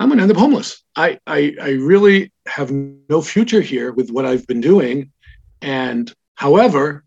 I'm 0.00 0.08
going 0.08 0.16
to 0.18 0.22
end 0.22 0.32
up 0.32 0.38
homeless. 0.38 0.82
I, 0.96 1.18
I, 1.26 1.54
I 1.60 1.70
really 1.72 2.32
have 2.46 2.70
no 2.70 3.20
future 3.20 3.60
here 3.60 3.92
with 3.92 4.10
what 4.10 4.24
I've 4.24 4.46
been 4.46 4.62
doing. 4.62 5.12
And 5.60 6.10
however, 6.34 7.04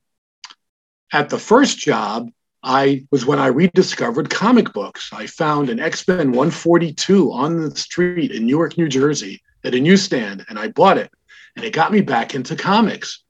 at 1.11 1.29
the 1.29 1.39
first 1.39 1.79
job, 1.79 2.29
I 2.61 3.05
was 3.11 3.25
when 3.25 3.39
I 3.39 3.47
rediscovered 3.47 4.29
comic 4.29 4.73
books. 4.73 5.09
I 5.13 5.27
found 5.27 5.69
an 5.69 5.79
X 5.79 6.07
Men 6.07 6.31
142 6.31 7.31
on 7.31 7.61
the 7.61 7.75
street 7.75 8.31
in 8.31 8.45
Newark, 8.45 8.77
New 8.77 8.89
Jersey 8.89 9.41
at 9.63 9.75
a 9.75 9.79
newsstand, 9.79 10.45
and 10.49 10.59
I 10.59 10.69
bought 10.69 10.97
it. 10.97 11.11
And 11.55 11.65
it 11.65 11.73
got 11.73 11.91
me 11.91 12.01
back 12.01 12.35
into 12.35 12.55
comics. 12.55 13.23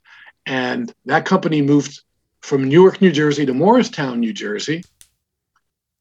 And 0.46 0.94
that 1.06 1.26
company 1.26 1.62
moved 1.62 2.02
from 2.42 2.68
Newark, 2.68 3.02
New 3.02 3.12
Jersey 3.12 3.46
to 3.46 3.54
Morristown, 3.54 4.20
New 4.20 4.34
Jersey. 4.34 4.84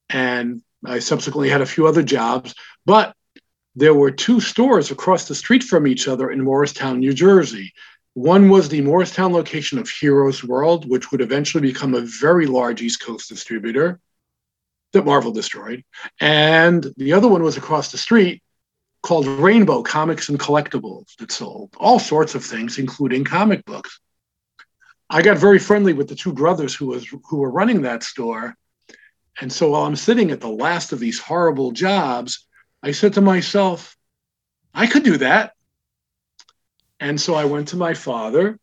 And 0.09 0.63
I 0.85 1.01
subsequently 1.01 1.51
had 1.51 1.61
a 1.61 1.67
few 1.67 1.87
other 1.87 2.03
jobs, 2.03 2.55
but 2.87 3.15
there 3.77 3.95
were 3.95 4.11
two 4.11 4.41
stores 4.41 4.91
across 4.91 5.29
the 5.29 5.35
street 5.35 5.63
from 5.63 5.87
each 5.87 6.09
other 6.09 6.31
in 6.31 6.43
Morristown, 6.43 6.99
New 6.99 7.13
Jersey. 7.13 7.73
One 8.19 8.49
was 8.49 8.69
the 8.69 8.81
Morristown 8.81 9.33
location 9.33 9.79
of 9.79 9.89
Heroes 9.89 10.43
World, 10.43 10.91
which 10.91 11.13
would 11.13 11.21
eventually 11.21 11.61
become 11.61 11.95
a 11.95 12.01
very 12.01 12.47
large 12.47 12.83
East 12.83 13.01
Coast 13.01 13.29
distributor 13.29 14.01
that 14.93 15.05
Marvel 15.05 15.31
destroyed. 15.31 15.85
And 16.19 16.85
the 16.97 17.13
other 17.13 17.29
one 17.29 17.45
was 17.45 17.57
across 17.57 17.93
the 17.93 17.97
street 17.97 18.43
called 19.05 19.29
Rainbow 19.29 19.85
Comics 19.85 20.31
and 20.31 20.41
Collectibles 20.41 21.15
that 21.19 21.31
sold 21.31 21.77
all 21.79 22.01
sorts 22.01 22.35
of 22.35 22.45
things, 22.45 22.81
including 22.81 23.23
comic 23.23 23.65
books. 23.65 24.01
I 25.09 25.23
got 25.23 25.39
very 25.39 25.61
friendly 25.61 25.93
with 25.93 26.09
the 26.09 26.17
two 26.17 26.33
brothers 26.33 26.75
who 26.75 26.89
was 26.89 27.07
who 27.07 27.37
were 27.37 27.53
running 27.53 27.83
that 27.83 28.03
store. 28.03 28.57
And 29.41 29.53
so 29.53 29.71
while 29.71 29.85
I'm 29.85 29.95
sitting 29.95 30.33
at 30.33 30.41
the 30.41 30.49
last 30.49 30.91
of 30.91 30.99
these 30.99 31.21
horrible 31.21 31.71
jobs, 31.71 32.49
I 32.83 32.91
said 32.91 33.13
to 33.13 33.21
myself, 33.21 33.97
I 34.75 34.89
could 34.89 35.05
do 35.05 35.19
that. 35.19 35.53
And 37.01 37.21
so 37.21 37.35
I 37.35 37.45
went 37.45 37.69
to 37.69 37.77
my 37.77 37.95
father 37.95 38.59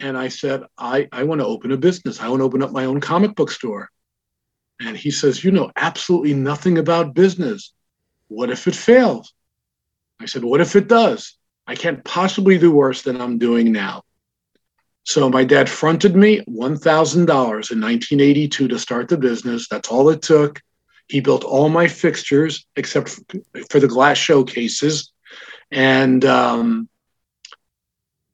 and 0.00 0.16
I 0.16 0.28
said, 0.28 0.64
I, 0.76 1.08
I 1.12 1.24
want 1.24 1.40
to 1.40 1.46
open 1.46 1.72
a 1.72 1.76
business. 1.76 2.20
I 2.20 2.28
want 2.28 2.40
to 2.40 2.44
open 2.44 2.62
up 2.62 2.72
my 2.72 2.84
own 2.84 3.00
comic 3.00 3.34
book 3.34 3.50
store. 3.50 3.90
And 4.80 4.96
he 4.96 5.10
says, 5.10 5.42
You 5.42 5.50
know 5.52 5.70
absolutely 5.76 6.34
nothing 6.34 6.78
about 6.78 7.14
business. 7.14 7.72
What 8.28 8.50
if 8.50 8.66
it 8.66 8.74
fails? 8.74 9.32
I 10.20 10.26
said, 10.26 10.44
What 10.44 10.60
if 10.60 10.76
it 10.76 10.88
does? 10.88 11.36
I 11.66 11.74
can't 11.74 12.04
possibly 12.04 12.58
do 12.58 12.70
worse 12.70 13.02
than 13.02 13.20
I'm 13.20 13.38
doing 13.38 13.72
now. 13.72 14.02
So 15.04 15.30
my 15.30 15.44
dad 15.44 15.68
fronted 15.68 16.16
me 16.16 16.40
$1,000 16.40 16.48
in 16.48 17.28
1982 17.28 18.68
to 18.68 18.78
start 18.78 19.08
the 19.08 19.16
business. 19.16 19.68
That's 19.68 19.88
all 19.88 20.10
it 20.10 20.20
took. 20.20 20.60
He 21.08 21.20
built 21.20 21.44
all 21.44 21.68
my 21.68 21.86
fixtures 21.86 22.66
except 22.74 23.20
for 23.70 23.78
the 23.78 23.86
glass 23.86 24.18
showcases. 24.18 25.12
And 25.70 26.24
um, 26.24 26.88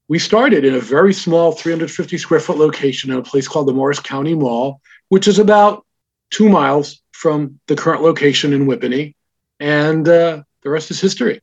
we 0.09 0.19
started 0.19 0.65
in 0.65 0.75
a 0.75 0.81
very 0.81 1.15
small 1.15 1.53
350 1.53 2.19
square 2.19 2.41
foot 2.41 2.59
location 2.59 3.11
in 3.11 3.19
a 3.19 3.23
place 3.23 3.49
called 3.49 3.69
the 3.69 3.73
Morris 3.73 4.01
County 4.01 4.35
Mall, 4.35 4.81
which 5.09 5.29
is 5.29 5.39
about 5.39 5.87
two 6.31 6.49
miles 6.49 7.01
from 7.13 7.59
the 7.67 7.77
current 7.77 8.03
location 8.03 8.53
in 8.53 8.67
Whippany. 8.67 9.15
And 9.61 10.09
uh, 10.09 10.43
the 10.63 10.71
rest 10.71 10.91
is 10.91 11.01
history. 11.01 11.41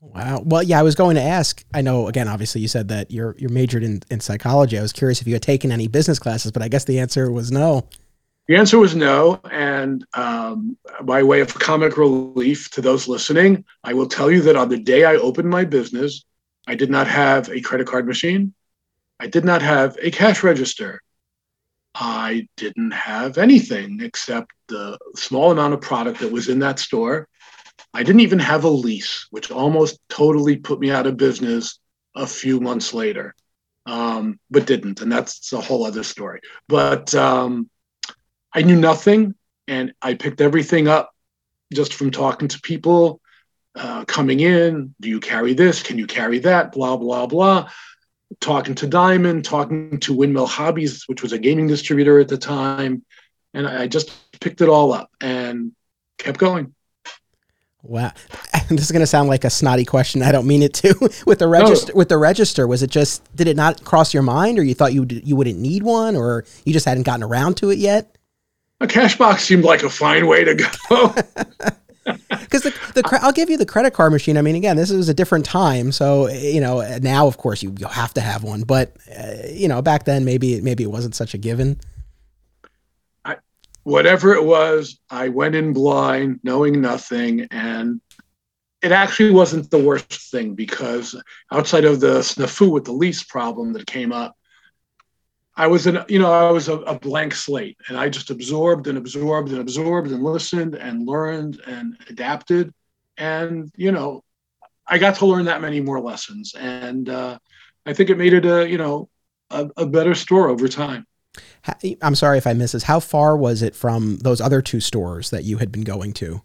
Wow. 0.00 0.42
Well, 0.44 0.62
yeah, 0.62 0.80
I 0.80 0.82
was 0.82 0.94
going 0.94 1.16
to 1.16 1.22
ask. 1.22 1.62
I 1.74 1.82
know, 1.82 2.08
again, 2.08 2.26
obviously, 2.26 2.62
you 2.62 2.68
said 2.68 2.88
that 2.88 3.10
you're 3.10 3.36
you're 3.38 3.50
majored 3.50 3.82
in, 3.82 4.00
in 4.10 4.20
psychology. 4.20 4.78
I 4.78 4.82
was 4.82 4.94
curious 4.94 5.20
if 5.20 5.26
you 5.26 5.34
had 5.34 5.42
taken 5.42 5.70
any 5.70 5.88
business 5.88 6.18
classes, 6.18 6.52
but 6.52 6.62
I 6.62 6.68
guess 6.68 6.84
the 6.84 6.98
answer 6.98 7.30
was 7.30 7.52
no. 7.52 7.86
The 8.48 8.56
answer 8.56 8.78
was 8.78 8.96
no. 8.96 9.40
And 9.50 10.04
um, 10.14 10.78
by 11.02 11.22
way 11.22 11.40
of 11.40 11.52
comic 11.54 11.98
relief 11.98 12.70
to 12.70 12.80
those 12.80 13.06
listening, 13.08 13.64
I 13.84 13.92
will 13.92 14.08
tell 14.08 14.30
you 14.30 14.40
that 14.42 14.56
on 14.56 14.70
the 14.70 14.78
day 14.78 15.04
I 15.04 15.16
opened 15.16 15.50
my 15.50 15.64
business, 15.64 16.24
I 16.66 16.74
did 16.74 16.90
not 16.90 17.06
have 17.08 17.48
a 17.48 17.60
credit 17.60 17.86
card 17.86 18.06
machine. 18.06 18.54
I 19.18 19.26
did 19.26 19.44
not 19.44 19.62
have 19.62 19.96
a 20.00 20.10
cash 20.10 20.42
register. 20.42 21.02
I 21.94 22.48
didn't 22.56 22.92
have 22.92 23.36
anything 23.38 24.00
except 24.00 24.52
the 24.68 24.98
small 25.16 25.50
amount 25.50 25.74
of 25.74 25.80
product 25.80 26.20
that 26.20 26.32
was 26.32 26.48
in 26.48 26.60
that 26.60 26.78
store 26.78 27.28
I 27.92 28.02
didn't 28.02 28.20
even 28.20 28.38
have 28.38 28.64
a 28.64 28.68
lease, 28.68 29.26
which 29.30 29.50
almost 29.50 29.98
totally 30.08 30.56
put 30.56 30.80
me 30.80 30.90
out 30.90 31.06
of 31.06 31.16
business 31.16 31.78
a 32.14 32.26
few 32.26 32.60
months 32.60 32.94
later, 32.94 33.34
um, 33.86 34.38
but 34.50 34.66
didn't. 34.66 35.00
And 35.00 35.10
that's 35.10 35.52
a 35.52 35.60
whole 35.60 35.84
other 35.84 36.04
story. 36.04 36.40
But 36.68 37.14
um, 37.14 37.68
I 38.54 38.62
knew 38.62 38.76
nothing 38.76 39.34
and 39.66 39.92
I 40.00 40.14
picked 40.14 40.40
everything 40.40 40.88
up 40.88 41.10
just 41.72 41.94
from 41.94 42.10
talking 42.10 42.48
to 42.48 42.60
people 42.60 43.20
uh, 43.74 44.04
coming 44.04 44.40
in. 44.40 44.94
Do 45.00 45.08
you 45.08 45.20
carry 45.20 45.54
this? 45.54 45.82
Can 45.82 45.98
you 45.98 46.06
carry 46.06 46.38
that? 46.40 46.72
Blah, 46.72 46.96
blah, 46.96 47.26
blah. 47.26 47.70
Talking 48.40 48.74
to 48.76 48.86
Diamond, 48.86 49.44
talking 49.44 49.98
to 50.00 50.14
Windmill 50.14 50.46
Hobbies, 50.46 51.04
which 51.06 51.22
was 51.22 51.32
a 51.32 51.38
gaming 51.38 51.66
distributor 51.66 52.20
at 52.20 52.28
the 52.28 52.38
time. 52.38 53.04
And 53.54 53.66
I 53.66 53.88
just 53.88 54.12
picked 54.40 54.60
it 54.60 54.68
all 54.68 54.92
up 54.92 55.10
and 55.20 55.72
kept 56.18 56.38
going. 56.38 56.74
Wow, 57.82 58.12
this 58.68 58.82
is 58.82 58.92
going 58.92 59.00
to 59.00 59.06
sound 59.06 59.28
like 59.28 59.44
a 59.44 59.50
snotty 59.50 59.84
question. 59.84 60.22
I 60.22 60.32
don't 60.32 60.46
mean 60.46 60.62
it 60.62 60.74
to. 60.74 60.94
with 61.26 61.38
the 61.38 61.48
register, 61.48 61.92
no. 61.92 61.96
with 61.96 62.08
the 62.10 62.18
register, 62.18 62.66
was 62.66 62.82
it 62.82 62.90
just 62.90 63.24
did 63.34 63.48
it 63.48 63.56
not 63.56 63.84
cross 63.84 64.12
your 64.12 64.22
mind, 64.22 64.58
or 64.58 64.62
you 64.62 64.74
thought 64.74 64.92
you 64.92 65.06
you 65.08 65.34
wouldn't 65.34 65.58
need 65.58 65.82
one, 65.82 66.14
or 66.14 66.44
you 66.64 66.72
just 66.72 66.84
hadn't 66.84 67.04
gotten 67.04 67.22
around 67.22 67.56
to 67.58 67.70
it 67.70 67.78
yet? 67.78 68.16
A 68.80 68.86
cash 68.86 69.16
box 69.16 69.44
seemed 69.44 69.64
like 69.64 69.82
a 69.82 69.90
fine 69.90 70.26
way 70.26 70.44
to 70.44 70.54
go. 70.54 71.14
Because 72.28 72.62
the, 72.62 72.70
the 72.94 73.18
I'll 73.22 73.32
give 73.32 73.50
you 73.50 73.56
the 73.56 73.66
credit 73.66 73.92
card 73.92 74.12
machine. 74.12 74.36
I 74.36 74.42
mean, 74.42 74.56
again, 74.56 74.76
this 74.76 74.90
was 74.90 75.08
a 75.08 75.14
different 75.14 75.44
time, 75.44 75.92
so 75.92 76.28
you 76.28 76.60
know 76.60 76.98
now, 76.98 77.26
of 77.26 77.36
course, 77.36 77.62
you 77.62 77.74
you 77.78 77.86
have 77.86 78.14
to 78.14 78.20
have 78.20 78.42
one. 78.42 78.62
But 78.62 78.96
uh, 79.16 79.48
you 79.50 79.68
know, 79.68 79.82
back 79.82 80.04
then, 80.04 80.24
maybe 80.24 80.60
maybe 80.60 80.82
it 80.82 80.90
wasn't 80.90 81.14
such 81.14 81.34
a 81.34 81.38
given 81.38 81.78
whatever 83.84 84.34
it 84.34 84.44
was, 84.44 84.98
I 85.10 85.28
went 85.28 85.54
in 85.54 85.72
blind, 85.72 86.40
knowing 86.42 86.80
nothing. 86.80 87.46
And 87.50 88.00
it 88.82 88.92
actually 88.92 89.30
wasn't 89.30 89.70
the 89.70 89.82
worst 89.82 90.30
thing 90.30 90.54
because 90.54 91.20
outside 91.52 91.84
of 91.84 92.00
the 92.00 92.20
snafu 92.20 92.70
with 92.70 92.84
the 92.84 92.92
lease 92.92 93.22
problem 93.22 93.72
that 93.74 93.86
came 93.86 94.12
up, 94.12 94.36
I 95.56 95.66
was 95.66 95.86
in, 95.86 95.98
you 96.08 96.18
know, 96.18 96.32
I 96.32 96.50
was 96.50 96.68
a, 96.68 96.78
a, 96.78 96.98
blank 96.98 97.34
slate 97.34 97.76
and 97.88 97.98
I 97.98 98.08
just 98.08 98.30
absorbed 98.30 98.86
and 98.86 98.96
absorbed 98.96 99.50
and 99.50 99.60
absorbed 99.60 100.10
and 100.10 100.22
listened 100.22 100.74
and 100.74 101.06
learned 101.06 101.60
and 101.66 101.96
adapted. 102.08 102.72
And, 103.16 103.70
you 103.76 103.92
know, 103.92 104.22
I 104.86 104.98
got 104.98 105.16
to 105.16 105.26
learn 105.26 105.44
that 105.46 105.60
many 105.60 105.80
more 105.80 106.00
lessons. 106.00 106.54
And 106.54 107.08
uh, 107.08 107.38
I 107.84 107.92
think 107.92 108.10
it 108.10 108.18
made 108.18 108.32
it 108.32 108.46
a, 108.46 108.68
you 108.68 108.78
know, 108.78 109.08
a, 109.50 109.68
a 109.76 109.86
better 109.86 110.14
store 110.14 110.48
over 110.48 110.68
time. 110.68 111.06
I'm 112.02 112.14
sorry 112.14 112.38
if 112.38 112.46
I 112.46 112.54
missed 112.54 112.72
this. 112.72 112.84
How 112.84 113.00
far 113.00 113.36
was 113.36 113.62
it 113.62 113.74
from 113.74 114.18
those 114.18 114.40
other 114.40 114.62
two 114.62 114.80
stores 114.80 115.30
that 115.30 115.44
you 115.44 115.58
had 115.58 115.70
been 115.70 115.84
going 115.84 116.12
to? 116.14 116.42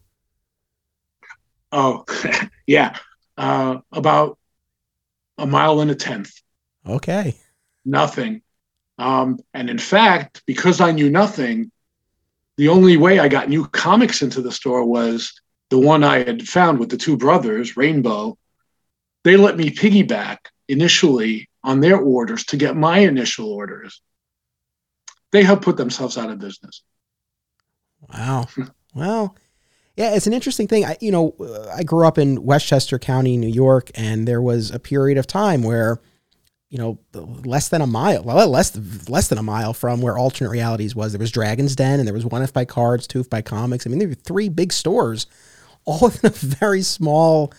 Oh, 1.72 2.06
yeah, 2.68 2.98
uh, 3.38 3.80
about 3.92 4.38
a 5.38 5.46
mile 5.46 5.80
and 5.82 5.92
a 5.92 5.96
tenth. 5.96 6.32
Okay. 6.88 7.36
Nothing. 7.84 8.42
Um, 8.98 9.40
and 9.54 9.70
in 9.70 9.78
fact, 9.78 10.44
because 10.46 10.80
I 10.82 10.92
knew 10.92 11.10
nothing, 11.10 11.72
the 12.58 12.70
only 12.70 12.98
way 12.98 13.20
I 13.20 13.28
got 13.28 13.50
new 13.50 13.68
comics 13.68 14.22
into 14.22 14.42
the 14.42 14.52
store 14.52 14.86
was 14.86 15.34
the 15.70 15.80
one 15.80 16.04
I 16.04 16.20
had 16.20 16.48
found 16.48 16.80
with 16.80 16.90
the 16.90 16.98
two 16.98 17.18
brothers, 17.18 17.76
Rainbow. 17.76 18.38
They 19.24 19.36
let 19.36 19.58
me 19.58 19.70
piggyback 19.70 20.38
initially 20.68 21.50
on 21.64 21.82
their 21.82 21.98
orders 21.98 22.46
to 22.46 22.58
get 22.58 22.76
my 22.76 23.00
initial 23.00 23.52
orders 23.52 24.02
they 25.36 25.44
have 25.44 25.62
put 25.62 25.76
themselves 25.76 26.18
out 26.18 26.30
of 26.30 26.40
business. 26.40 26.82
Wow. 28.14 28.46
well, 28.96 29.36
yeah, 29.98 30.16
it's 30.16 30.28
an 30.28 30.34
interesting 30.34 30.68
thing. 30.68 30.86
I, 30.86 30.98
you 31.02 31.12
know, 31.12 31.36
I 31.76 31.84
grew 31.84 32.08
up 32.08 32.18
in 32.18 32.44
Westchester 32.44 32.98
County, 32.98 33.36
New 33.36 33.50
York, 33.50 33.92
and 33.96 34.28
there 34.28 34.42
was 34.42 34.72
a 34.72 34.80
period 34.80 35.18
of 35.18 35.28
time 35.28 35.62
where, 35.62 36.00
you 36.76 36.82
know, 36.82 37.00
less 37.46 37.70
than 37.70 37.82
a 37.82 37.88
mile, 37.88 38.22
well, 38.24 38.50
less 38.50 38.76
less 39.08 39.30
than 39.30 39.38
a 39.38 39.44
mile 39.44 39.74
from 39.74 40.02
where 40.02 40.18
Alternate 40.18 40.50
Realities 40.50 40.94
was, 40.94 41.14
there 41.14 41.20
was 41.20 41.32
Dragon's 41.32 41.74
Den, 41.74 42.00
and 42.00 42.06
there 42.06 42.14
was 42.14 42.26
One 42.26 42.42
If 42.42 42.52
by 42.52 42.66
Cards, 42.66 43.08
Two 43.08 43.22
If 43.22 43.30
by 43.30 43.42
Comics. 43.42 43.88
I 43.88 43.90
mean, 43.90 44.00
there 44.00 44.10
were 44.10 44.14
three 44.14 44.50
big 44.50 44.74
stores, 44.74 45.26
all 45.86 46.10
in 46.10 46.20
a 46.26 46.30
very 46.32 46.82
small 46.82 47.54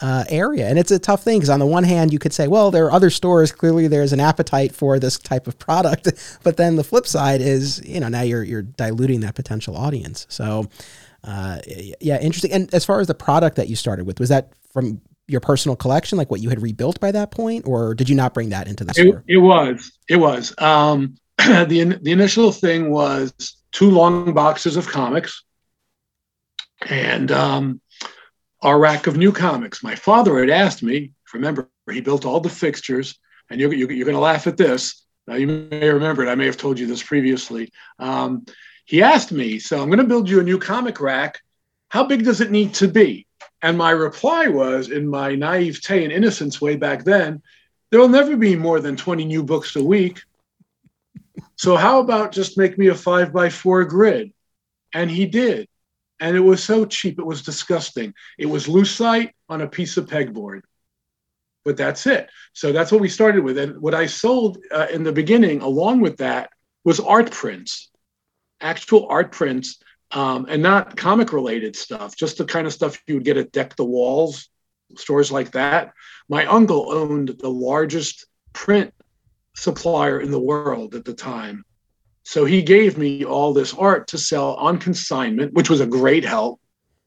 uh, 0.00 0.22
area. 0.28 0.68
And 0.68 0.78
it's 0.78 0.92
a 0.92 1.00
tough 1.00 1.24
thing 1.24 1.38
because 1.38 1.50
on 1.50 1.58
the 1.58 1.66
one 1.66 1.82
hand, 1.82 2.12
you 2.12 2.20
could 2.20 2.32
say, 2.32 2.46
well, 2.46 2.70
there 2.70 2.86
are 2.86 2.92
other 2.92 3.10
stores. 3.10 3.50
Clearly, 3.50 3.88
there's 3.88 4.12
an 4.12 4.20
appetite 4.20 4.72
for 4.72 5.00
this 5.00 5.18
type 5.18 5.48
of 5.48 5.58
product. 5.58 6.08
But 6.44 6.56
then 6.56 6.76
the 6.76 6.84
flip 6.84 7.08
side 7.08 7.40
is, 7.40 7.84
you 7.84 7.98
know, 7.98 8.08
now 8.08 8.22
you're 8.22 8.44
you're 8.44 8.62
diluting 8.62 9.20
that 9.20 9.34
potential 9.34 9.76
audience. 9.76 10.26
So, 10.28 10.68
uh, 11.24 11.58
yeah, 12.00 12.20
interesting. 12.20 12.52
And 12.52 12.72
as 12.72 12.84
far 12.84 13.00
as 13.00 13.08
the 13.08 13.16
product 13.16 13.56
that 13.56 13.68
you 13.68 13.74
started 13.74 14.06
with, 14.06 14.20
was 14.20 14.28
that 14.28 14.52
from 14.72 15.00
your 15.30 15.40
personal 15.40 15.76
collection, 15.76 16.18
like 16.18 16.30
what 16.30 16.40
you 16.40 16.48
had 16.48 16.60
rebuilt 16.60 17.00
by 17.00 17.12
that 17.12 17.30
point, 17.30 17.66
or 17.66 17.94
did 17.94 18.08
you 18.08 18.14
not 18.14 18.34
bring 18.34 18.50
that 18.50 18.68
into 18.68 18.84
the 18.84 18.92
store? 18.92 19.24
It, 19.26 19.34
it 19.34 19.38
was. 19.38 19.92
It 20.08 20.16
was. 20.16 20.54
Um, 20.58 21.16
the 21.38 21.98
the 22.02 22.12
initial 22.12 22.52
thing 22.52 22.90
was 22.90 23.32
two 23.72 23.90
long 23.90 24.32
boxes 24.34 24.76
of 24.76 24.88
comics 24.88 25.44
and 26.88 27.30
um, 27.30 27.80
our 28.62 28.78
rack 28.78 29.06
of 29.06 29.16
new 29.16 29.32
comics. 29.32 29.82
My 29.82 29.94
father 29.94 30.38
had 30.40 30.50
asked 30.50 30.82
me. 30.82 31.12
Remember, 31.32 31.70
he 31.90 32.00
built 32.00 32.24
all 32.24 32.40
the 32.40 32.48
fixtures, 32.48 33.18
and 33.50 33.60
you're, 33.60 33.72
you're, 33.72 33.92
you're 33.92 34.04
going 34.04 34.16
to 34.16 34.20
laugh 34.20 34.46
at 34.46 34.56
this. 34.56 35.04
Now, 35.26 35.36
you 35.36 35.46
may 35.46 35.88
remember 35.88 36.24
it. 36.24 36.28
I 36.28 36.34
may 36.34 36.46
have 36.46 36.56
told 36.56 36.78
you 36.78 36.86
this 36.86 37.02
previously. 37.02 37.72
Um, 37.98 38.44
he 38.84 39.02
asked 39.02 39.30
me, 39.30 39.60
"So 39.60 39.80
I'm 39.80 39.88
going 39.88 39.98
to 39.98 40.04
build 40.04 40.28
you 40.28 40.40
a 40.40 40.44
new 40.44 40.58
comic 40.58 41.00
rack. 41.00 41.40
How 41.88 42.04
big 42.04 42.24
does 42.24 42.40
it 42.40 42.50
need 42.50 42.74
to 42.74 42.88
be?" 42.88 43.26
And 43.62 43.76
my 43.76 43.90
reply 43.90 44.48
was, 44.48 44.90
in 44.90 45.06
my 45.06 45.34
naivete 45.34 46.04
and 46.04 46.12
innocence 46.12 46.60
way 46.60 46.76
back 46.76 47.04
then, 47.04 47.42
there 47.90 48.00
will 48.00 48.08
never 48.08 48.36
be 48.36 48.56
more 48.56 48.80
than 48.80 48.96
20 48.96 49.24
new 49.24 49.42
books 49.42 49.76
a 49.76 49.84
week. 49.84 50.20
So 51.56 51.76
how 51.76 52.00
about 52.00 52.32
just 52.32 52.56
make 52.56 52.78
me 52.78 52.88
a 52.88 52.94
five 52.94 53.32
by 53.32 53.50
four 53.50 53.84
grid? 53.84 54.32
And 54.94 55.10
he 55.10 55.26
did. 55.26 55.68
And 56.20 56.36
it 56.36 56.40
was 56.40 56.62
so 56.62 56.84
cheap, 56.84 57.18
it 57.18 57.26
was 57.26 57.42
disgusting. 57.42 58.14
It 58.38 58.46
was 58.46 58.66
lucite 58.66 59.32
on 59.48 59.60
a 59.60 59.68
piece 59.68 59.96
of 59.96 60.06
pegboard. 60.06 60.62
But 61.64 61.76
that's 61.76 62.06
it. 62.06 62.30
So 62.54 62.72
that's 62.72 62.90
what 62.90 63.00
we 63.00 63.08
started 63.08 63.44
with. 63.44 63.58
And 63.58 63.80
what 63.80 63.94
I 63.94 64.06
sold 64.06 64.58
uh, 64.70 64.86
in 64.92 65.02
the 65.02 65.12
beginning, 65.12 65.60
along 65.60 66.00
with 66.00 66.18
that, 66.18 66.50
was 66.84 67.00
art 67.00 67.30
prints, 67.30 67.90
actual 68.60 69.06
art 69.08 69.32
prints, 69.32 69.78
um, 70.12 70.46
and 70.48 70.62
not 70.62 70.96
comic 70.96 71.32
related 71.32 71.76
stuff, 71.76 72.16
just 72.16 72.38
the 72.38 72.44
kind 72.44 72.66
of 72.66 72.72
stuff 72.72 73.02
you 73.06 73.14
would 73.14 73.24
get 73.24 73.36
at 73.36 73.52
Deck 73.52 73.76
the 73.76 73.84
Walls, 73.84 74.48
stores 74.96 75.30
like 75.30 75.52
that. 75.52 75.92
My 76.28 76.46
uncle 76.46 76.90
owned 76.92 77.28
the 77.38 77.50
largest 77.50 78.26
print 78.52 78.92
supplier 79.54 80.20
in 80.20 80.30
the 80.30 80.40
world 80.40 80.94
at 80.94 81.04
the 81.04 81.14
time. 81.14 81.64
So 82.22 82.44
he 82.44 82.62
gave 82.62 82.98
me 82.98 83.24
all 83.24 83.52
this 83.52 83.74
art 83.74 84.08
to 84.08 84.18
sell 84.18 84.54
on 84.54 84.78
consignment, 84.78 85.52
which 85.52 85.70
was 85.70 85.80
a 85.80 85.86
great 85.86 86.24
help. 86.24 86.60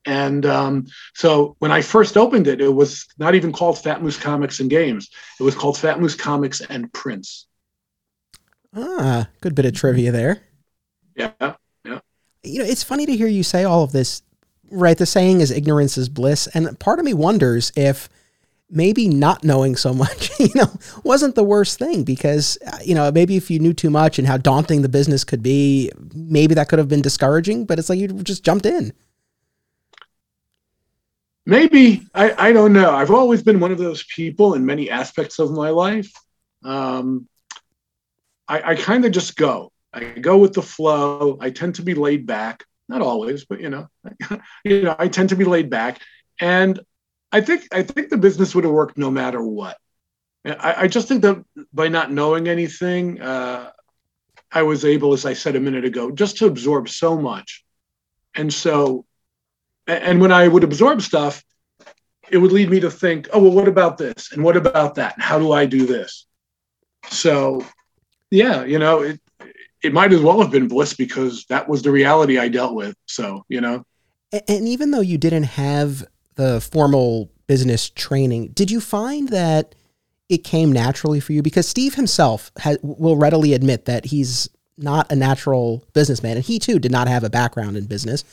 And 0.05 0.45
um, 0.45 0.87
so 1.13 1.55
when 1.59 1.71
I 1.71 1.81
first 1.81 2.17
opened 2.17 2.47
it, 2.47 2.59
it 2.59 2.73
was 2.73 3.07
not 3.17 3.35
even 3.35 3.53
called 3.53 3.79
Fat 3.79 4.03
Moose 4.03 4.17
Comics 4.17 4.59
and 4.59 4.69
Games. 4.69 5.09
It 5.39 5.43
was 5.43 5.55
called 5.55 5.77
Fat 5.77 6.01
Moose 6.01 6.15
Comics 6.15 6.59
and 6.59 6.91
Prints. 6.91 7.47
Ah, 8.75 9.29
good 9.39 9.55
bit 9.55 9.65
of 9.65 9.73
trivia 9.73 10.11
there. 10.11 10.41
Yeah, 11.15 11.31
yeah. 11.39 11.53
You 12.43 12.59
know, 12.59 12.65
it's 12.65 12.83
funny 12.83 13.05
to 13.05 13.15
hear 13.15 13.27
you 13.27 13.43
say 13.43 13.63
all 13.63 13.83
of 13.83 13.91
this. 13.91 14.21
Right, 14.71 14.97
the 14.97 15.05
saying 15.05 15.41
is 15.41 15.51
ignorance 15.51 15.97
is 15.97 16.09
bliss, 16.09 16.47
and 16.47 16.79
part 16.79 16.97
of 16.97 17.05
me 17.05 17.13
wonders 17.13 17.71
if 17.75 18.09
maybe 18.73 19.07
not 19.07 19.43
knowing 19.43 19.75
so 19.75 19.93
much, 19.93 20.31
you 20.39 20.49
know, 20.55 20.71
wasn't 21.03 21.35
the 21.35 21.43
worst 21.43 21.79
thing 21.79 22.03
because, 22.03 22.57
uh, 22.65 22.77
you 22.83 22.95
know, 22.95 23.11
maybe 23.11 23.37
if 23.37 23.49
you 23.51 23.59
knew 23.59 23.73
too 23.73 23.89
much 23.89 24.17
and 24.17 24.27
how 24.27 24.37
daunting 24.37 24.81
the 24.81 24.89
business 24.89 25.23
could 25.23 25.43
be, 25.43 25.91
maybe 26.13 26.55
that 26.55 26.69
could 26.69 26.79
have 26.79 26.89
been 26.89 27.01
discouraging, 27.01 27.65
but 27.65 27.79
it's 27.79 27.89
like 27.89 27.99
you 27.99 28.07
just 28.07 28.43
jumped 28.43 28.65
in. 28.65 28.93
Maybe. 31.45 32.07
I, 32.13 32.49
I 32.49 32.53
don't 32.53 32.73
know. 32.73 32.91
I've 32.91 33.11
always 33.11 33.43
been 33.43 33.59
one 33.59 33.71
of 33.71 33.77
those 33.77 34.03
people 34.03 34.53
in 34.53 34.65
many 34.65 34.89
aspects 34.89 35.39
of 35.39 35.51
my 35.51 35.69
life. 35.69 36.09
Um, 36.63 37.27
I, 38.47 38.71
I 38.71 38.75
kind 38.75 39.03
of 39.03 39.11
just 39.11 39.35
go. 39.35 39.72
I 39.93 40.03
go 40.19 40.37
with 40.37 40.53
the 40.53 40.61
flow. 40.61 41.37
I 41.39 41.49
tend 41.49 41.75
to 41.75 41.83
be 41.83 41.93
laid 41.93 42.25
back. 42.25 42.65
Not 42.89 43.01
always, 43.01 43.45
but 43.45 43.61
you 43.61 43.69
know, 43.69 43.87
you 44.63 44.83
know, 44.83 44.95
I 44.97 45.07
tend 45.07 45.29
to 45.29 45.35
be 45.35 45.45
laid 45.45 45.69
back. 45.69 46.01
And 46.39 46.79
I 47.31 47.41
think 47.41 47.67
I 47.71 47.83
think 47.83 48.09
the 48.09 48.17
business 48.17 48.53
would 48.53 48.63
have 48.63 48.73
worked 48.73 48.97
no 48.97 49.11
matter 49.11 49.41
what. 49.41 49.77
I, 50.45 50.75
I 50.79 50.87
just 50.87 51.07
think 51.07 51.21
that 51.21 51.43
by 51.73 51.87
not 51.87 52.11
knowing 52.11 52.47
anything, 52.47 53.21
uh, 53.21 53.71
I 54.51 54.63
was 54.63 54.85
able, 54.85 55.13
as 55.13 55.25
I 55.25 55.33
said 55.33 55.55
a 55.55 55.59
minute 55.59 55.85
ago, 55.85 56.11
just 56.11 56.37
to 56.37 56.45
absorb 56.45 56.89
so 56.89 57.17
much. 57.17 57.63
And 58.35 58.53
so, 58.53 59.05
and 59.87 60.21
when 60.21 60.31
I 60.31 60.47
would 60.47 60.63
absorb 60.63 61.01
stuff, 61.01 61.43
it 62.29 62.37
would 62.37 62.51
lead 62.51 62.69
me 62.69 62.79
to 62.81 62.91
think, 62.91 63.29
oh, 63.33 63.41
well, 63.41 63.51
what 63.51 63.67
about 63.67 63.97
this? 63.97 64.31
And 64.31 64.43
what 64.43 64.57
about 64.57 64.95
that? 64.95 65.15
And 65.15 65.23
how 65.23 65.39
do 65.39 65.51
I 65.51 65.65
do 65.65 65.85
this? 65.85 66.25
So, 67.09 67.65
yeah, 68.31 68.63
you 68.63 68.79
know, 68.79 69.01
it, 69.01 69.21
it 69.83 69.93
might 69.93 70.13
as 70.13 70.21
well 70.21 70.41
have 70.41 70.49
been 70.49 70.67
bliss 70.67 70.93
because 70.93 71.45
that 71.49 71.67
was 71.67 71.81
the 71.81 71.91
reality 71.91 72.39
I 72.39 72.47
dealt 72.47 72.73
with. 72.73 72.95
So, 73.05 73.45
you 73.49 73.61
know. 73.61 73.85
And 74.47 74.67
even 74.67 74.91
though 74.91 75.01
you 75.01 75.17
didn't 75.17 75.43
have 75.43 76.03
the 76.35 76.61
formal 76.61 77.29
business 77.45 77.89
training, 77.89 78.47
did 78.49 78.71
you 78.71 78.79
find 78.79 79.29
that 79.29 79.75
it 80.29 80.39
came 80.39 80.71
naturally 80.71 81.19
for 81.19 81.33
you? 81.33 81.43
Because 81.43 81.67
Steve 81.67 81.95
himself 81.95 82.51
will 82.81 83.17
readily 83.17 83.53
admit 83.53 83.85
that 83.85 84.05
he's 84.05 84.49
not 84.77 85.11
a 85.11 85.15
natural 85.15 85.83
businessman, 85.93 86.37
and 86.37 86.45
he 86.45 86.57
too 86.57 86.79
did 86.79 86.91
not 86.91 87.07
have 87.07 87.23
a 87.23 87.29
background 87.29 87.77
in 87.77 87.85
business. 87.85 88.23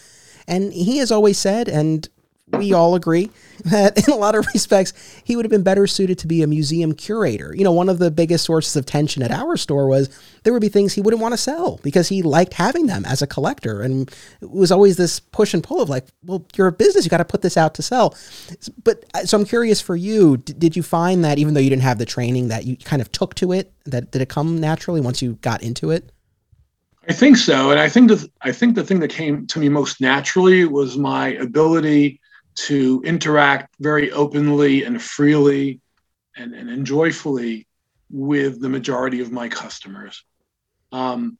And 0.46 0.72
he 0.72 0.98
has 0.98 1.12
always 1.12 1.36
said, 1.36 1.68
and 1.68 2.08
we 2.52 2.72
all 2.72 2.94
agree 2.94 3.30
that 3.64 4.06
in 4.06 4.12
a 4.12 4.16
lot 4.16 4.34
of 4.34 4.46
respects, 4.54 4.92
he 5.24 5.36
would 5.36 5.44
have 5.44 5.50
been 5.50 5.62
better 5.62 5.86
suited 5.86 6.18
to 6.18 6.26
be 6.26 6.42
a 6.42 6.46
museum 6.46 6.94
curator. 6.94 7.54
You 7.54 7.64
know, 7.64 7.72
one 7.72 7.88
of 7.88 7.98
the 7.98 8.10
biggest 8.10 8.44
sources 8.44 8.74
of 8.76 8.86
tension 8.86 9.22
at 9.22 9.30
our 9.30 9.56
store 9.56 9.86
was 9.86 10.08
there 10.42 10.52
would 10.52 10.62
be 10.62 10.68
things 10.68 10.94
he 10.94 11.00
wouldn't 11.00 11.20
want 11.20 11.32
to 11.32 11.38
sell 11.38 11.78
because 11.82 12.08
he 12.08 12.22
liked 12.22 12.54
having 12.54 12.86
them 12.86 13.04
as 13.04 13.20
a 13.20 13.26
collector. 13.26 13.82
And 13.82 14.10
it 14.40 14.50
was 14.50 14.72
always 14.72 14.96
this 14.96 15.20
push 15.20 15.52
and 15.52 15.62
pull 15.62 15.80
of 15.80 15.88
like, 15.88 16.06
well, 16.24 16.44
you're 16.56 16.68
a 16.68 16.72
business, 16.72 17.04
you 17.04 17.10
got 17.10 17.18
to 17.18 17.24
put 17.24 17.42
this 17.42 17.56
out 17.56 17.74
to 17.74 17.82
sell. 17.82 18.16
But 18.82 19.04
uh, 19.14 19.24
so 19.24 19.38
I'm 19.38 19.44
curious 19.44 19.80
for 19.80 19.96
you, 19.96 20.38
did 20.38 20.76
you 20.76 20.82
find 20.82 21.24
that 21.24 21.38
even 21.38 21.54
though 21.54 21.60
you 21.60 21.70
didn't 21.70 21.82
have 21.82 21.98
the 21.98 22.06
training, 22.06 22.48
that 22.48 22.64
you 22.64 22.76
kind 22.76 23.02
of 23.02 23.12
took 23.12 23.34
to 23.36 23.52
it? 23.52 23.72
That 23.84 24.10
did 24.10 24.22
it 24.22 24.28
come 24.28 24.60
naturally 24.60 25.00
once 25.00 25.20
you 25.20 25.34
got 25.42 25.62
into 25.62 25.90
it? 25.90 26.10
I 27.08 27.12
think 27.12 27.38
so, 27.38 27.70
and 27.70 27.80
I 27.80 27.88
think 27.88 28.08
the 28.08 28.30
I 28.42 28.52
think 28.52 28.74
the 28.74 28.84
thing 28.84 29.00
that 29.00 29.08
came 29.08 29.46
to 29.48 29.58
me 29.58 29.68
most 29.68 30.00
naturally 30.00 30.64
was 30.66 30.98
my 30.98 31.28
ability 31.28 32.20
to 32.54 33.02
interact 33.04 33.74
very 33.80 34.10
openly 34.12 34.84
and 34.84 35.00
freely 35.00 35.80
and, 36.36 36.54
and 36.54 36.68
enjoyfully 36.68 37.66
with 38.10 38.60
the 38.60 38.68
majority 38.68 39.20
of 39.20 39.30
my 39.30 39.48
customers. 39.48 40.24
Um, 40.92 41.38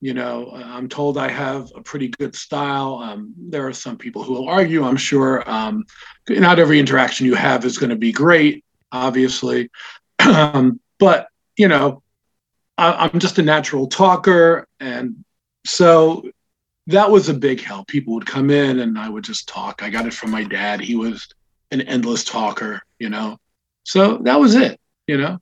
you 0.00 0.14
know, 0.14 0.50
I'm 0.54 0.88
told 0.88 1.16
I 1.16 1.30
have 1.30 1.70
a 1.74 1.82
pretty 1.82 2.08
good 2.08 2.34
style. 2.34 2.96
Um, 2.96 3.34
there 3.38 3.66
are 3.66 3.72
some 3.72 3.96
people 3.96 4.22
who 4.22 4.34
will 4.34 4.48
argue, 4.48 4.84
I'm 4.84 4.96
sure. 4.96 5.48
Um, 5.48 5.84
not 6.28 6.58
every 6.58 6.78
interaction 6.78 7.26
you 7.26 7.34
have 7.34 7.64
is 7.64 7.78
going 7.78 7.90
to 7.90 7.96
be 7.96 8.12
great, 8.12 8.64
obviously. 8.92 9.70
Um, 10.20 10.80
but, 10.98 11.28
you 11.56 11.68
know, 11.68 12.02
I, 12.76 13.08
I'm 13.12 13.18
just 13.18 13.38
a 13.38 13.42
natural 13.42 13.86
talker. 13.86 14.66
And 14.80 15.24
so 15.64 16.28
that 16.88 17.10
was 17.10 17.28
a 17.28 17.34
big 17.34 17.60
help. 17.60 17.88
People 17.88 18.14
would 18.14 18.26
come 18.26 18.50
in 18.50 18.80
and 18.80 18.98
I 18.98 19.08
would 19.08 19.24
just 19.24 19.48
talk. 19.48 19.82
I 19.82 19.90
got 19.90 20.06
it 20.06 20.14
from 20.14 20.30
my 20.30 20.44
dad. 20.44 20.80
He 20.80 20.94
was 20.94 21.28
an 21.70 21.80
endless 21.82 22.24
talker, 22.24 22.82
you 22.98 23.08
know. 23.08 23.38
So 23.84 24.18
that 24.18 24.38
was 24.38 24.54
it, 24.54 24.80
you 25.06 25.16
know. 25.16 25.38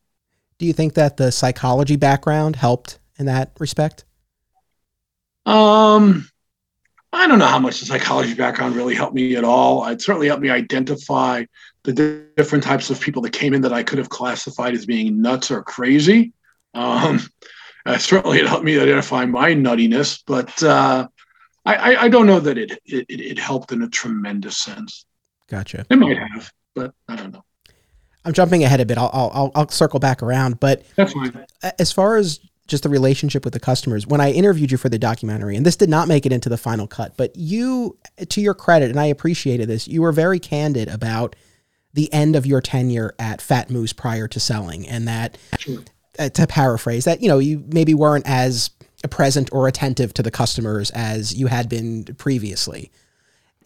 Do 0.59 0.66
you 0.66 0.72
think 0.72 0.94
that 0.94 1.16
the 1.16 1.33
psychology 1.33 1.96
background 1.96 2.57
helped 2.57 2.98
in 3.18 3.26
that 3.26 3.52
respect? 3.59 4.04
Um 5.46 6.28
I 7.12 7.28
don't 7.28 7.38
know 7.38 7.46
how 7.46 7.61
much 7.61 7.78
the 7.78 7.87
psychology 7.87 8.35
background 8.35 8.74
really 8.74 8.94
helped 8.94 9.14
me 9.14 9.37
at 9.37 9.44
all. 9.44 9.87
It 9.87 10.02
certainly 10.02 10.26
helped 10.26 10.42
me 10.42 10.50
identify 10.50 11.44
the 11.85 12.26
different 12.37 12.64
types 12.64 12.90
of 12.90 13.00
people 13.00 13.22
that 13.22 13.33
came 13.33 13.54
in 13.54 13.62
that 13.62 13.72
I 13.72 13.85
could 13.85 13.98
have 13.98 14.09
classified 14.09 14.74
as 14.74 14.85
being 14.85 15.22
nuts 15.22 15.50
or 15.50 15.62
crazy. 15.62 16.33
Um, 16.74 17.20
uh, 17.87 17.98
certainly, 17.98 18.38
it 18.38 18.48
helped 18.48 18.64
me 18.64 18.80
identify 18.80 19.26
my 19.26 19.50
nuttiness, 19.52 20.22
but 20.26 20.61
uh, 20.62 21.07
I, 21.66 21.96
I, 21.96 22.09
don't 22.09 22.27
know 22.27 22.40
that 22.40 22.59
it, 22.59 22.79
it 22.85 23.07
it 23.09 23.38
helped 23.38 23.72
in 23.72 23.83
a 23.83 23.88
tremendous 23.88 24.59
sense. 24.59 25.07
Gotcha. 25.48 25.87
It 25.88 25.96
might 25.96 26.18
have, 26.18 26.53
but 26.74 26.92
I 27.09 27.16
don't 27.16 27.33
know. 27.33 27.42
I'm 28.24 28.33
jumping 28.33 28.64
ahead 28.64 28.81
a 28.81 28.87
bit. 28.87 28.98
I'll 28.98 29.11
I'll 29.12 29.53
I'll 29.55 29.68
circle 29.68 29.98
back 29.98 30.22
around, 30.22 30.61
but 30.61 30.85
that's 30.96 31.12
fine. 31.12 31.46
As 31.79 31.92
far 31.92 32.16
as 32.16 32.40
just 32.66 32.83
the 32.83 32.88
relationship 32.88 33.45
with 33.45 33.53
the 33.53 33.61
customers, 33.61 34.07
when 34.07 34.20
I 34.20 34.30
interviewed 34.30 34.72
you 34.72 34.78
for 34.78 34.88
the 34.88 34.99
documentary, 34.99 35.57
and 35.57 35.66
this 35.66 35.76
did 35.76 35.91
not 35.91 36.09
make 36.09 36.24
it 36.24 36.32
into 36.32 36.49
the 36.49 36.57
final 36.57 36.86
cut, 36.86 37.16
but 37.16 37.36
you, 37.36 37.99
to 38.26 38.41
your 38.41 38.55
credit, 38.55 38.91
and 38.91 38.99
I 38.99 39.07
appreciated 39.07 39.68
this, 39.68 39.86
you 39.86 40.01
were 40.01 40.12
very 40.12 40.38
candid 40.38 40.88
about 40.88 41.36
the 41.93 42.11
end 42.12 42.36
of 42.36 42.47
your 42.47 42.62
tenure 42.62 43.14
at 43.18 43.43
Fat 43.43 43.70
Moose 43.70 43.93
prior 43.93 44.26
to 44.28 44.41
selling, 44.41 44.88
and 44.88 45.07
that, 45.07 45.36
sure. 45.59 45.82
uh, 46.18 46.30
to 46.30 46.47
paraphrase, 46.47 47.05
that 47.05 47.22
you 47.22 47.28
know 47.28 47.38
you 47.38 47.64
maybe 47.68 47.93
weren't 47.93 48.26
as 48.26 48.70
present 49.09 49.52
or 49.52 49.68
attentive 49.68 50.14
to 50.14 50.22
the 50.22 50.30
customers 50.30 50.90
as 50.90 51.34
you 51.34 51.46
had 51.46 51.68
been 51.68 52.05
previously. 52.16 52.90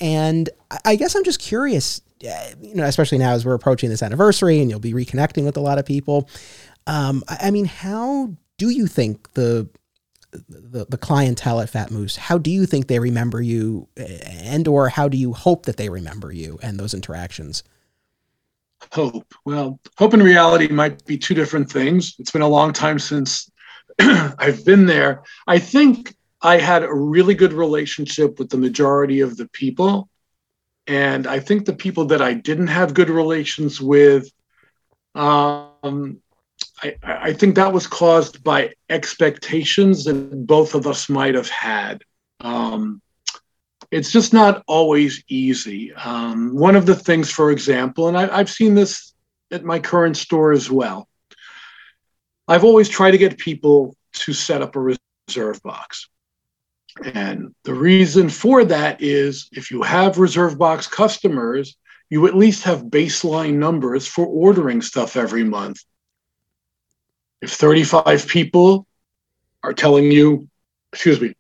And 0.01 0.49
I 0.85 0.97
guess 0.97 1.15
I'm 1.17 1.25
just 1.25 1.41
curious, 1.41 2.01
uh, 2.29 2.51
you 2.61 2.75
know, 2.75 2.85
especially 2.85 3.19
now 3.19 3.33
as 3.33 3.45
we're 3.45 3.55
approaching 3.55 3.91
this 3.91 4.03
anniversary 4.03 4.61
and 4.61 4.71
you'll 4.71 4.81
be 4.81 4.93
reconnecting 4.93 5.45
with 5.45 5.57
a 5.57 5.61
lot 5.61 5.79
of 5.79 5.87
people. 5.87 6.29
Um, 6.87 7.23
I 7.29 7.51
mean, 7.51 7.65
how 7.65 8.35
do 8.59 8.71
you 8.71 8.87
think 8.87 9.33
the, 9.35 9.69
the 10.49 10.85
the 10.87 10.99
clientele 10.99 11.61
at 11.61 11.71
Fat 11.71 11.91
Moose, 11.91 12.17
how 12.17 12.39
do 12.39 12.51
you 12.51 12.67
think 12.67 12.87
they 12.87 12.99
remember 12.99 13.41
you, 13.41 13.89
and 13.97 14.69
or 14.69 14.89
how 14.89 15.09
do 15.09 15.17
you 15.17 15.33
hope 15.33 15.67
that 15.67 15.79
they 15.79 15.89
remember 15.89 16.33
you 16.33 16.59
and 16.63 16.79
those 16.79 16.95
interactions? 16.95 17.63
Hope. 18.93 19.35
Well, 19.45 19.81
hope 19.97 20.13
and 20.13 20.23
reality 20.23 20.69
might 20.69 21.05
be 21.05 21.19
two 21.19 21.35
different 21.35 21.71
things. 21.71 22.15
It's 22.19 22.31
been 22.31 22.43
a 22.43 22.49
long 22.49 22.73
time 22.73 22.99
since 22.99 23.51
I've 24.39 24.65
been 24.65 24.87
there. 24.87 25.23
I 25.47 25.59
think 25.59 26.15
I 26.41 26.59
had 26.59 26.85
a 26.85 26.95
really 26.95 27.35
good 27.35 27.53
relationship 27.53 28.39
with 28.39 28.51
the 28.51 28.59
majority 28.59 29.21
of 29.21 29.37
the 29.37 29.49
people. 29.49 30.09
And 30.87 31.27
I 31.27 31.41
think 31.41 31.67
the 31.67 31.75
people 31.75 32.07
that 32.07 32.23
I 32.23 32.33
didn't 32.35 32.69
have 32.69 32.95
good 32.95 33.11
relations 33.11 33.81
with, 33.81 34.31
um, 35.15 36.21
I, 36.83 36.95
I, 37.03 37.33
think 37.33 37.57
that 37.57 37.73
was 37.73 37.87
caused 37.87 38.43
by 38.43 38.73
expectations 38.89 40.05
that 40.05 40.47
both 40.47 40.75
of 40.75 40.87
us 40.87 41.09
might 41.09 41.35
have 41.35 41.49
had. 41.49 42.03
Um, 42.41 43.03
it's 43.91 44.13
just 44.13 44.33
not 44.33 44.63
always 44.67 45.23
easy. 45.29 45.93
Um, 45.95 46.55
one 46.55 46.77
of 46.77 46.87
the 46.87 46.95
things, 46.95 47.31
for 47.31 47.51
example, 47.51 48.09
and 48.09 48.17
I, 48.17 48.39
I've 48.39 48.51
seen 48.51 48.75
this 48.75 49.13
at 49.51 49.65
my 49.65 49.79
current 49.79 50.17
store 50.17 50.53
as 50.53 50.71
well, 50.71 51.09
I've 52.49 52.65
always 52.65 52.89
tried 52.89 53.11
to 53.11 53.19
get 53.19 53.37
people 53.39 53.95
to 54.15 54.33
set 54.33 54.63
up 54.63 54.75
a 54.75 54.97
reserve 55.29 55.63
box. 55.63 56.09
And 57.05 57.55
the 57.65 57.75
reason 57.75 58.31
for 58.31 58.65
that 58.65 59.03
is 59.03 59.49
if 59.53 59.71
you 59.71 59.83
have 59.83 60.19
reserve 60.19 60.59
box 60.59 60.87
customers, 60.87 61.77
you 62.11 62.27
at 62.27 62.35
least 62.35 62.65
have 62.65 62.85
baseline 62.85 63.55
numbers 63.55 64.07
for 64.07 64.27
ordering 64.27 64.81
stuff 64.81 65.17
every 65.17 65.45
month. 65.45 65.85
If 67.43 67.53
35 67.53 68.27
people 68.27 68.87
are 69.63 69.75
telling 69.75 70.11
you, 70.11 70.49
excuse 70.93 71.21
me, 71.21 71.35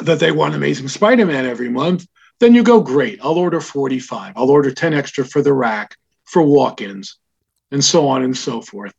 that 0.00 0.18
they 0.18 0.32
want 0.32 0.54
Amazing 0.54 0.88
Spider 0.88 1.24
Man 1.24 1.46
every 1.46 1.70
month, 1.70 2.06
then 2.40 2.54
you 2.54 2.62
go, 2.62 2.80
great, 2.80 3.20
I'll 3.22 3.38
order 3.38 3.60
45. 3.60 4.34
I'll 4.36 4.50
order 4.50 4.70
10 4.70 4.92
extra 4.92 5.24
for 5.24 5.40
the 5.40 5.54
rack, 5.54 5.96
for 6.24 6.42
walk 6.42 6.82
ins, 6.82 7.16
and 7.70 7.82
so 7.82 8.08
on 8.08 8.24
and 8.24 8.36
so 8.36 8.60
forth. 8.60 8.92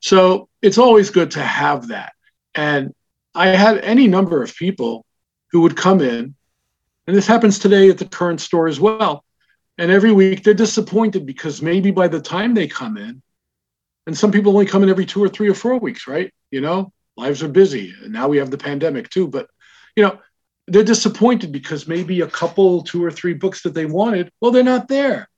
So 0.00 0.48
it's 0.62 0.78
always 0.78 1.10
good 1.10 1.32
to 1.32 1.42
have 1.42 1.88
that. 1.88 2.12
And 2.54 2.94
I 3.34 3.48
had 3.48 3.78
any 3.78 4.08
number 4.08 4.42
of 4.42 4.54
people 4.56 5.04
who 5.52 5.60
would 5.62 5.76
come 5.76 6.00
in, 6.00 6.34
and 7.06 7.16
this 7.16 7.26
happens 7.26 7.58
today 7.58 7.88
at 7.90 7.98
the 7.98 8.06
current 8.06 8.40
store 8.40 8.66
as 8.66 8.80
well. 8.80 9.24
And 9.78 9.90
every 9.90 10.12
week 10.12 10.42
they're 10.42 10.54
disappointed 10.54 11.26
because 11.26 11.62
maybe 11.62 11.90
by 11.90 12.08
the 12.08 12.20
time 12.20 12.54
they 12.54 12.66
come 12.66 12.96
in, 12.96 13.22
and 14.06 14.16
some 14.16 14.32
people 14.32 14.52
only 14.52 14.66
come 14.66 14.82
in 14.82 14.90
every 14.90 15.06
two 15.06 15.22
or 15.22 15.28
three 15.28 15.48
or 15.48 15.54
four 15.54 15.78
weeks, 15.78 16.06
right? 16.06 16.32
You 16.50 16.60
know, 16.60 16.92
lives 17.16 17.42
are 17.42 17.48
busy. 17.48 17.94
And 18.02 18.12
now 18.12 18.28
we 18.28 18.38
have 18.38 18.50
the 18.50 18.58
pandemic 18.58 19.08
too. 19.10 19.28
But, 19.28 19.48
you 19.94 20.02
know, 20.02 20.18
they're 20.66 20.84
disappointed 20.84 21.52
because 21.52 21.86
maybe 21.86 22.20
a 22.20 22.26
couple, 22.26 22.82
two 22.82 23.04
or 23.04 23.10
three 23.10 23.34
books 23.34 23.62
that 23.62 23.74
they 23.74 23.86
wanted, 23.86 24.30
well, 24.40 24.50
they're 24.50 24.62
not 24.62 24.88
there. 24.88 25.28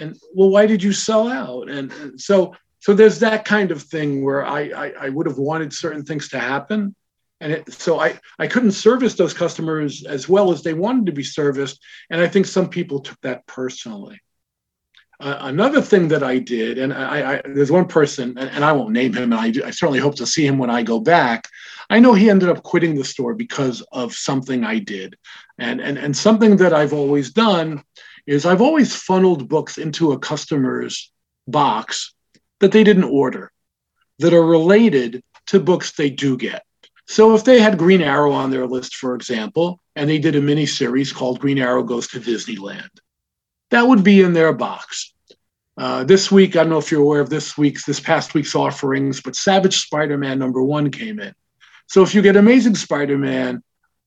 And 0.00 0.16
well, 0.34 0.50
why 0.50 0.66
did 0.66 0.82
you 0.82 0.92
sell 0.92 1.28
out? 1.28 1.68
And, 1.68 1.92
and 1.92 2.20
so, 2.20 2.54
so 2.84 2.92
there's 2.92 3.20
that 3.20 3.46
kind 3.46 3.70
of 3.70 3.82
thing 3.82 4.22
where 4.22 4.44
I, 4.44 4.60
I, 4.60 4.92
I 5.06 5.08
would 5.08 5.24
have 5.24 5.38
wanted 5.38 5.72
certain 5.72 6.04
things 6.04 6.28
to 6.28 6.38
happen. 6.38 6.94
And 7.40 7.52
it, 7.52 7.72
so 7.72 7.98
I, 7.98 8.20
I 8.38 8.46
couldn't 8.46 8.72
service 8.72 9.14
those 9.14 9.32
customers 9.32 10.04
as 10.04 10.28
well 10.28 10.52
as 10.52 10.62
they 10.62 10.74
wanted 10.74 11.06
to 11.06 11.12
be 11.12 11.22
serviced. 11.22 11.82
And 12.10 12.20
I 12.20 12.28
think 12.28 12.44
some 12.44 12.68
people 12.68 13.00
took 13.00 13.18
that 13.22 13.46
personally. 13.46 14.20
Uh, 15.18 15.38
another 15.40 15.80
thing 15.80 16.08
that 16.08 16.22
I 16.22 16.38
did, 16.38 16.76
and 16.76 16.92
I, 16.92 17.36
I 17.36 17.42
there's 17.46 17.72
one 17.72 17.88
person, 17.88 18.36
and, 18.36 18.50
and, 18.50 18.62
I 18.62 18.72
won't 18.72 18.92
name 18.92 19.14
him, 19.14 19.32
and 19.32 19.40
I, 19.40 19.66
I 19.66 19.70
certainly 19.70 20.00
hope 20.00 20.16
to 20.16 20.26
see 20.26 20.46
him 20.46 20.58
when 20.58 20.68
I 20.68 20.82
go 20.82 21.00
back. 21.00 21.48
I 21.88 22.00
know 22.00 22.12
he 22.12 22.28
ended 22.28 22.50
up 22.50 22.64
quitting 22.64 22.96
the 22.96 23.04
store 23.04 23.32
because 23.32 23.80
of 23.92 24.12
something 24.12 24.62
I 24.62 24.78
did. 24.78 25.16
And, 25.58 25.80
and, 25.80 25.96
and 25.96 26.14
something 26.14 26.58
that 26.58 26.74
I've 26.74 26.92
always 26.92 27.32
done 27.32 27.82
is 28.26 28.44
I've 28.44 28.60
always 28.60 28.94
funneled 28.94 29.48
books 29.48 29.78
into 29.78 30.12
a 30.12 30.18
customer's 30.18 31.10
box 31.48 32.13
that 32.64 32.72
they 32.72 32.82
didn't 32.82 33.04
order 33.04 33.52
that 34.20 34.32
are 34.32 34.42
related 34.44 35.22
to 35.48 35.60
books 35.60 35.92
they 35.92 36.08
do 36.08 36.34
get. 36.34 36.64
So 37.06 37.34
if 37.34 37.44
they 37.44 37.60
had 37.60 37.76
Green 37.76 38.00
Arrow 38.00 38.32
on 38.32 38.50
their 38.50 38.66
list, 38.66 38.96
for 38.96 39.14
example, 39.14 39.78
and 39.94 40.08
they 40.08 40.18
did 40.18 40.34
a 40.34 40.40
mini 40.40 40.64
series 40.64 41.12
called 41.12 41.40
Green 41.40 41.58
Arrow 41.58 41.82
Goes 41.82 42.08
to 42.08 42.20
Disneyland, 42.20 42.88
that 43.70 43.86
would 43.86 44.02
be 44.02 44.22
in 44.22 44.32
their 44.32 44.54
box. 44.54 45.12
Uh, 45.76 46.04
this 46.04 46.32
week, 46.32 46.56
I 46.56 46.60
don't 46.60 46.70
know 46.70 46.78
if 46.78 46.90
you're 46.90 47.02
aware 47.02 47.20
of 47.20 47.28
this 47.28 47.58
week's, 47.58 47.84
this 47.84 48.00
past 48.00 48.32
week's 48.32 48.54
offerings, 48.54 49.20
but 49.20 49.36
Savage 49.36 49.76
Spider-Man 49.80 50.38
number 50.38 50.62
one 50.62 50.90
came 50.90 51.20
in. 51.20 51.34
So 51.88 52.02
if 52.02 52.14
you 52.14 52.22
get 52.22 52.36
Amazing 52.36 52.76
Spider 52.76 53.18
Man, 53.18 53.62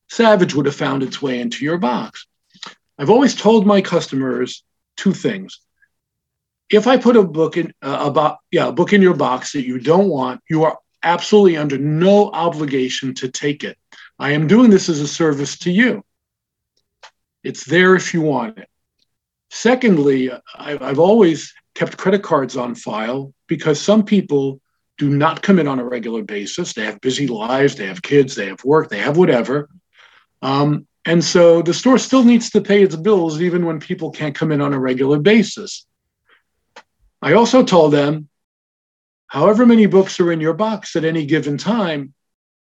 Savage 0.10 0.55
would 0.55 0.66
have 0.66 0.76
found 0.76 1.03
its 1.03 1.22
way 1.22 1.41
into 1.41 1.64
your 1.64 1.78
box. 1.78 2.26
I've 2.97 3.12
always 3.12 3.36
told 3.36 3.68
my 3.68 3.82
customers 3.82 4.64
two 4.95 5.14
things. 5.14 5.60
If 6.70 6.88
I 6.88 6.97
put 6.97 7.15
a 7.15 7.24
book 7.24 7.57
in 7.57 7.74
uh, 7.82 7.99
about 8.01 8.38
yeah, 8.51 8.68
a 8.68 8.72
book 8.72 8.93
in 8.93 9.01
your 9.01 9.15
box 9.15 9.53
that 9.53 9.65
you 9.65 9.80
don't 9.80 10.09
want, 10.09 10.41
you 10.49 10.63
are 10.63 10.78
absolutely 11.03 11.57
under 11.57 11.78
no 11.78 12.30
obligation 12.32 13.13
to 13.15 13.30
take 13.30 13.63
it. 13.63 13.78
I 14.20 14.32
am 14.32 14.47
doing 14.47 14.70
this 14.70 14.89
as 14.89 14.99
a 14.99 15.07
service 15.07 15.59
to 15.59 15.72
you. 15.72 16.03
It's 17.43 17.63
there 17.63 17.95
if 17.95 18.13
you 18.13 18.22
want 18.22 18.57
it. 18.57 18.68
Secondly, 19.49 20.32
I, 20.32 20.39
I've 20.82 20.99
always 20.99 21.53
kept 21.76 21.97
credit 21.97 22.24
cards 22.24 22.57
on 22.57 22.76
file 22.76 23.34
because 23.47 23.80
some 23.80 24.03
people 24.03 24.59
do 24.97 25.09
not 25.09 25.41
come 25.43 25.59
in 25.59 25.68
on 25.68 25.80
a 25.80 25.86
regular 25.86 26.24
basis. 26.24 26.74
They 26.74 26.84
have 26.84 26.99
busy 26.99 27.28
lives, 27.28 27.76
they 27.76 27.86
have 27.86 28.01
kids, 28.01 28.36
they 28.36 28.47
have 28.47 28.63
work, 28.63 28.89
they 28.89 28.97
have 28.99 29.15
whatever. 29.15 29.70
Um, 30.41 30.88
and 31.05 31.24
so 31.24 31.61
the 31.61 31.74
store 31.74 31.97
still 31.97 32.24
needs 32.24 32.49
to 32.49 32.61
pay 32.61 32.84
its 32.84 32.95
bills 32.95 33.41
even 33.41 33.65
when 33.65 33.80
people 33.80 34.11
can't 34.11 34.36
come 34.36 34.51
in 34.51 34.59
on 34.59 34.74
a 34.74 34.80
regular 34.80 35.20
basis. 35.20 35.86
I 37.28 37.34
also 37.34 37.61
told 37.61 37.91
them, 37.91 38.30
however 39.28 39.65
many 39.65 39.86
books 39.86 40.17
are 40.21 40.32
in 40.32 40.39
your 40.39 40.53
box 40.53 40.95
at 40.95 41.03
any 41.03 41.25
given 41.25 41.57
time, 41.57 42.13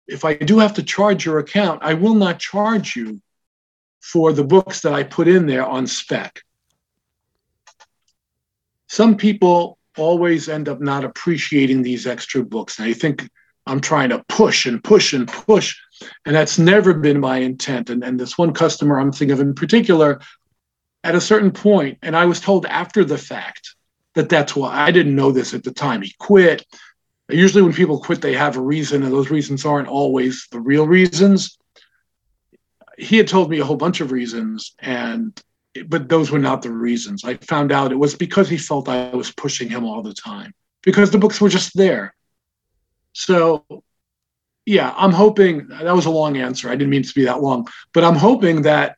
if 0.07 0.25
I 0.25 0.33
do 0.33 0.57
have 0.57 0.73
to 0.73 0.81
charge 0.81 1.23
your 1.23 1.37
account, 1.37 1.83
I 1.83 1.93
will 1.93 2.15
not 2.15 2.39
charge 2.39 2.95
you 2.95 3.21
for 4.01 4.33
the 4.33 4.43
books 4.43 4.81
that 4.81 4.91
I 4.91 5.03
put 5.03 5.27
in 5.27 5.45
there 5.45 5.63
on 5.63 5.85
spec. 5.85 6.41
Some 8.87 9.17
people 9.17 9.77
always 9.99 10.49
end 10.49 10.67
up 10.67 10.81
not 10.81 11.05
appreciating 11.05 11.83
these 11.83 12.07
extra 12.07 12.41
books. 12.43 12.79
And 12.79 12.87
I 12.87 12.93
think 12.93 13.29
I'm 13.67 13.81
trying 13.81 14.09
to 14.09 14.25
push 14.29 14.65
and 14.65 14.83
push 14.83 15.13
and 15.13 15.27
push. 15.27 15.77
And 16.25 16.35
that's 16.35 16.57
never 16.57 16.95
been 16.95 17.19
my 17.19 17.37
intent. 17.37 17.91
And, 17.91 18.03
and 18.03 18.19
this 18.19 18.35
one 18.35 18.51
customer 18.51 18.99
I'm 18.99 19.11
thinking 19.11 19.33
of 19.33 19.41
in 19.41 19.53
particular, 19.53 20.21
at 21.03 21.13
a 21.13 21.21
certain 21.21 21.51
point, 21.51 21.99
and 22.01 22.15
I 22.15 22.25
was 22.25 22.39
told 22.39 22.65
after 22.65 23.05
the 23.05 23.19
fact 23.19 23.74
that 24.15 24.29
that's 24.29 24.55
why 24.55 24.73
I 24.73 24.91
didn't 24.91 25.15
know 25.15 25.31
this 25.31 25.53
at 25.53 25.63
the 25.63 25.71
time. 25.71 26.01
He 26.01 26.13
quit. 26.17 26.65
Usually, 27.29 27.61
when 27.61 27.73
people 27.73 27.99
quit, 27.99 28.21
they 28.21 28.33
have 28.33 28.57
a 28.57 28.61
reason, 28.61 29.03
and 29.03 29.11
those 29.11 29.29
reasons 29.29 29.65
aren't 29.65 29.87
always 29.87 30.47
the 30.51 30.59
real 30.59 30.87
reasons. 30.87 31.57
He 32.97 33.17
had 33.17 33.27
told 33.27 33.49
me 33.49 33.59
a 33.59 33.65
whole 33.65 33.75
bunch 33.75 33.99
of 33.99 34.11
reasons, 34.11 34.73
and 34.79 35.37
but 35.87 36.07
those 36.07 36.31
were 36.31 36.39
not 36.39 36.61
the 36.61 36.71
reasons. 36.71 37.25
I 37.25 37.35
found 37.35 37.71
out 37.71 37.91
it 37.91 37.95
was 37.95 38.15
because 38.15 38.47
he 38.47 38.57
felt 38.57 38.87
I 38.87 39.09
was 39.09 39.31
pushing 39.31 39.69
him 39.69 39.83
all 39.83 40.01
the 40.01 40.13
time 40.13 40.53
because 40.81 41.11
the 41.11 41.17
books 41.17 41.41
were 41.41 41.49
just 41.49 41.75
there. 41.75 42.15
So, 43.11 43.65
yeah, 44.65 44.93
I'm 44.95 45.11
hoping 45.11 45.67
that 45.67 45.95
was 45.95 46.05
a 46.05 46.11
long 46.11 46.37
answer. 46.37 46.69
I 46.69 46.75
didn't 46.75 46.91
mean 46.91 47.03
to 47.03 47.13
be 47.13 47.25
that 47.25 47.41
long, 47.41 47.67
but 47.93 48.05
I'm 48.05 48.15
hoping 48.15 48.61
that 48.61 48.97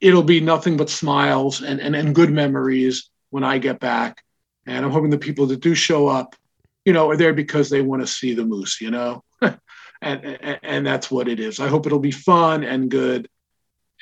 it'll 0.00 0.22
be 0.22 0.40
nothing 0.40 0.76
but 0.76 0.90
smiles 0.90 1.62
and, 1.62 1.80
and, 1.80 1.94
and 1.96 2.14
good 2.14 2.30
memories 2.30 3.08
when 3.32 3.44
I 3.44 3.58
get 3.58 3.80
back. 3.80 4.22
And 4.66 4.84
I'm 4.84 4.92
hoping 4.92 5.10
the 5.10 5.18
people 5.18 5.46
that 5.46 5.60
do 5.60 5.74
show 5.74 6.06
up, 6.06 6.36
you 6.84 6.92
know, 6.92 7.10
are 7.10 7.16
there 7.16 7.32
because 7.32 7.70
they 7.70 7.80
want 7.80 8.02
to 8.02 8.06
see 8.06 8.34
the 8.34 8.44
moose, 8.44 8.80
you 8.80 8.90
know? 8.90 9.24
and, 9.40 9.58
and, 10.02 10.60
and 10.62 10.86
that's 10.86 11.10
what 11.10 11.28
it 11.28 11.40
is. 11.40 11.58
I 11.58 11.68
hope 11.68 11.86
it'll 11.86 11.98
be 11.98 12.12
fun 12.12 12.62
and 12.62 12.90
good 12.90 13.28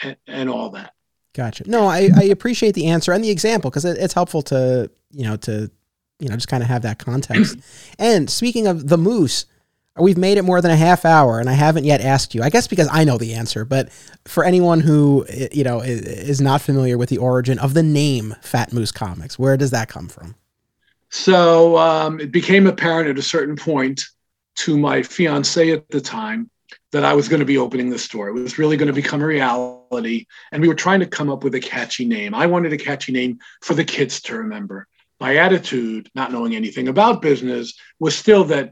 and, 0.03 0.16
and 0.26 0.51
all 0.51 0.70
that. 0.70 0.93
Gotcha. 1.33 1.64
No, 1.70 1.87
I, 1.87 2.11
I 2.14 2.24
appreciate 2.24 2.74
the 2.74 2.89
answer 2.89 3.12
and 3.12 3.22
the 3.22 3.31
example 3.31 3.70
because 3.70 3.85
it, 3.85 3.99
it's 3.99 4.14
helpful 4.14 4.43
to, 4.43 4.91
you 5.12 5.24
know, 5.24 5.37
to, 5.37 5.70
you 6.18 6.28
know, 6.28 6.35
just 6.35 6.49
kind 6.49 6.62
of 6.62 6.68
have 6.68 6.83
that 6.83 6.99
context. 6.99 7.57
and 7.99 8.28
speaking 8.28 8.66
of 8.66 8.89
the 8.89 8.99
moose, 8.99 9.47
we've 9.99 10.16
made 10.16 10.38
it 10.38 10.43
more 10.43 10.61
than 10.61 10.70
a 10.70 10.76
half 10.76 11.05
hour 11.05 11.41
and 11.41 11.51
I 11.51 11.55
haven't 11.55 11.84
yet 11.84 12.01
asked 12.01 12.34
you, 12.34 12.43
I 12.43 12.51
guess 12.51 12.66
because 12.66 12.88
I 12.91 13.05
know 13.05 13.18
the 13.18 13.34
answer, 13.34 13.64
but 13.64 13.91
for 14.24 14.45
anyone 14.45 14.80
who, 14.80 15.26
you 15.53 15.64
know, 15.64 15.80
is 15.80 16.41
not 16.41 16.61
familiar 16.61 16.97
with 16.97 17.09
the 17.09 17.18
origin 17.18 17.59
of 17.59 17.74
the 17.74 17.82
name 17.82 18.34
Fat 18.43 18.72
Moose 18.72 18.93
Comics, 18.93 19.38
where 19.38 19.57
does 19.57 19.70
that 19.72 19.88
come 19.88 20.09
from? 20.09 20.34
So 21.11 21.76
um, 21.76 22.20
it 22.20 22.30
became 22.30 22.66
apparent 22.66 23.09
at 23.09 23.18
a 23.18 23.22
certain 23.22 23.57
point 23.57 24.05
to 24.57 24.78
my 24.78 25.03
fiance 25.03 25.70
at 25.70 25.88
the 25.88 26.01
time 26.01 26.51
that 26.93 27.05
I 27.05 27.14
was 27.14 27.28
going 27.28 27.41
to 27.41 27.47
be 27.47 27.59
opening 27.59 27.91
the 27.91 27.99
store. 27.99 28.28
It 28.28 28.32
was 28.32 28.59
really 28.59 28.76
going 28.76 28.88
to 28.88 28.93
become 28.93 29.22
a 29.22 29.26
reality. 29.26 30.26
And 30.53 30.62
we 30.62 30.68
were 30.68 30.74
trying 30.74 31.01
to 31.01 31.07
come 31.07 31.30
up 31.30 31.45
with 31.45 31.55
a 31.55 31.61
catchy 31.61 32.05
name. 32.05 32.34
I 32.34 32.47
wanted 32.47 32.72
a 32.72 32.76
catchy 32.76 33.12
name 33.12 33.38
for 33.62 33.74
the 33.74 33.84
kids 33.84 34.20
to 34.22 34.36
remember. 34.36 34.86
My 35.20 35.36
attitude, 35.36 36.09
not 36.14 36.32
knowing 36.32 36.57
anything 36.57 36.88
about 36.88 37.22
business, 37.22 37.74
was 37.99 38.16
still 38.16 38.45
that 38.45 38.70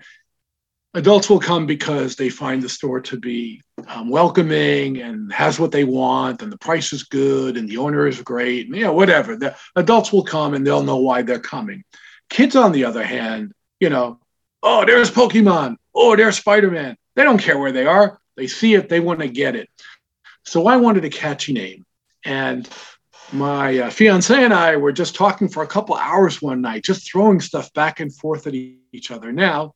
adults 0.95 1.29
will 1.29 1.39
come 1.39 1.67
because 1.67 2.17
they 2.17 2.29
find 2.29 2.63
the 2.63 2.69
store 2.69 3.01
to 3.01 3.19
be 3.19 3.61
um, 3.89 4.09
welcoming 4.09 5.01
and 5.01 5.33
has 5.33 5.61
what 5.61 5.71
they 5.71 5.85
want 5.85 6.43
and 6.43 6.51
the 6.51 6.59
price 6.59 6.93
is 6.93 7.05
good 7.05 7.57
and 7.57 7.69
the 7.69 7.77
owner 7.77 8.07
is 8.07 8.23
great 8.23 8.67
and 8.67 8.75
you 8.75 8.83
know 8.83 8.93
whatever 8.93 9.37
the 9.37 9.55
adults 9.77 10.13
will 10.13 10.25
come 10.25 10.55
and 10.55 10.67
they'll 10.67 10.83
know 10.83 10.97
why 10.97 11.23
they're 11.23 11.39
coming 11.39 11.85
kids 12.31 12.57
on 12.57 12.73
the 12.73 12.85
other 12.85 13.05
hand 13.05 13.53
you 13.81 13.91
know 13.91 14.19
oh 14.63 14.85
there's 14.87 15.11
pokemon 15.11 15.77
oh, 15.99 16.17
they're 16.17 16.33
Spider 16.33 16.71
Man. 16.71 16.97
They 17.17 17.25
don't 17.25 17.41
care 17.41 17.59
where 17.59 17.73
they 17.73 17.85
are. 17.85 18.21
They 18.37 18.47
see 18.47 18.75
it, 18.75 18.89
they 18.89 19.01
want 19.01 19.21
to 19.21 19.29
get 19.29 19.57
it. 19.57 19.69
So 20.45 20.67
I 20.67 20.77
wanted 20.77 21.05
a 21.05 21.11
catchy 21.11 21.53
name. 21.53 21.85
And 22.25 22.69
my 23.33 23.79
uh, 23.79 23.91
fiance 23.91 24.33
and 24.33 24.55
I 24.55 24.77
were 24.77 24.93
just 24.93 25.15
talking 25.15 25.49
for 25.49 25.63
a 25.63 25.67
couple 25.67 25.97
hours 25.97 26.41
one 26.41 26.61
night, 26.61 26.85
just 26.85 27.11
throwing 27.11 27.41
stuff 27.41 27.73
back 27.75 28.01
and 28.01 28.15
forth 28.15 28.47
at 28.47 28.55
each 28.55 29.11
other. 29.11 29.33
Now, 29.33 29.75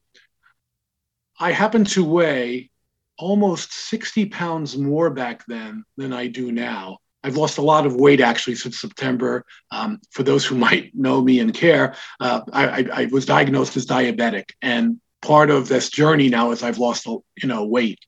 I 1.39 1.53
happen 1.53 1.85
to 1.87 2.05
weigh 2.05 2.71
almost 3.19 3.73
60 3.73 4.27
pounds 4.27 4.77
more 4.77 5.11
back 5.11 5.45
then 5.47 5.85
than 5.97 6.13
I 6.13 6.27
do 6.27 6.53
now. 6.53 6.99
I've 7.25 7.37
lost 7.37 7.59
a 7.59 7.63
lot 7.63 7.87
of 7.87 7.95
weight 7.95 8.21
actually 8.21 8.57
since 8.57 8.81
September. 8.81 9.45
Um, 9.71 10.01
for 10.11 10.23
those 10.23 10.45
who 10.45 10.57
might 10.69 10.95
know 10.95 11.23
me 11.23 11.41
and 11.41 11.55
care, 11.55 11.95
uh, 12.21 12.41
I, 12.53 12.89
I, 12.93 13.05
was 13.07 13.27
diagnosed 13.27 13.77
as 13.77 13.87
diabetic, 13.87 14.51
and 14.61 15.01
part 15.21 15.51
of 15.51 15.69
this 15.69 15.89
journey 15.89 16.29
now 16.29 16.51
is 16.51 16.63
I've 16.63 16.79
lost 16.79 17.07
you 17.07 17.23
know 17.45 17.65
weight. 17.65 18.01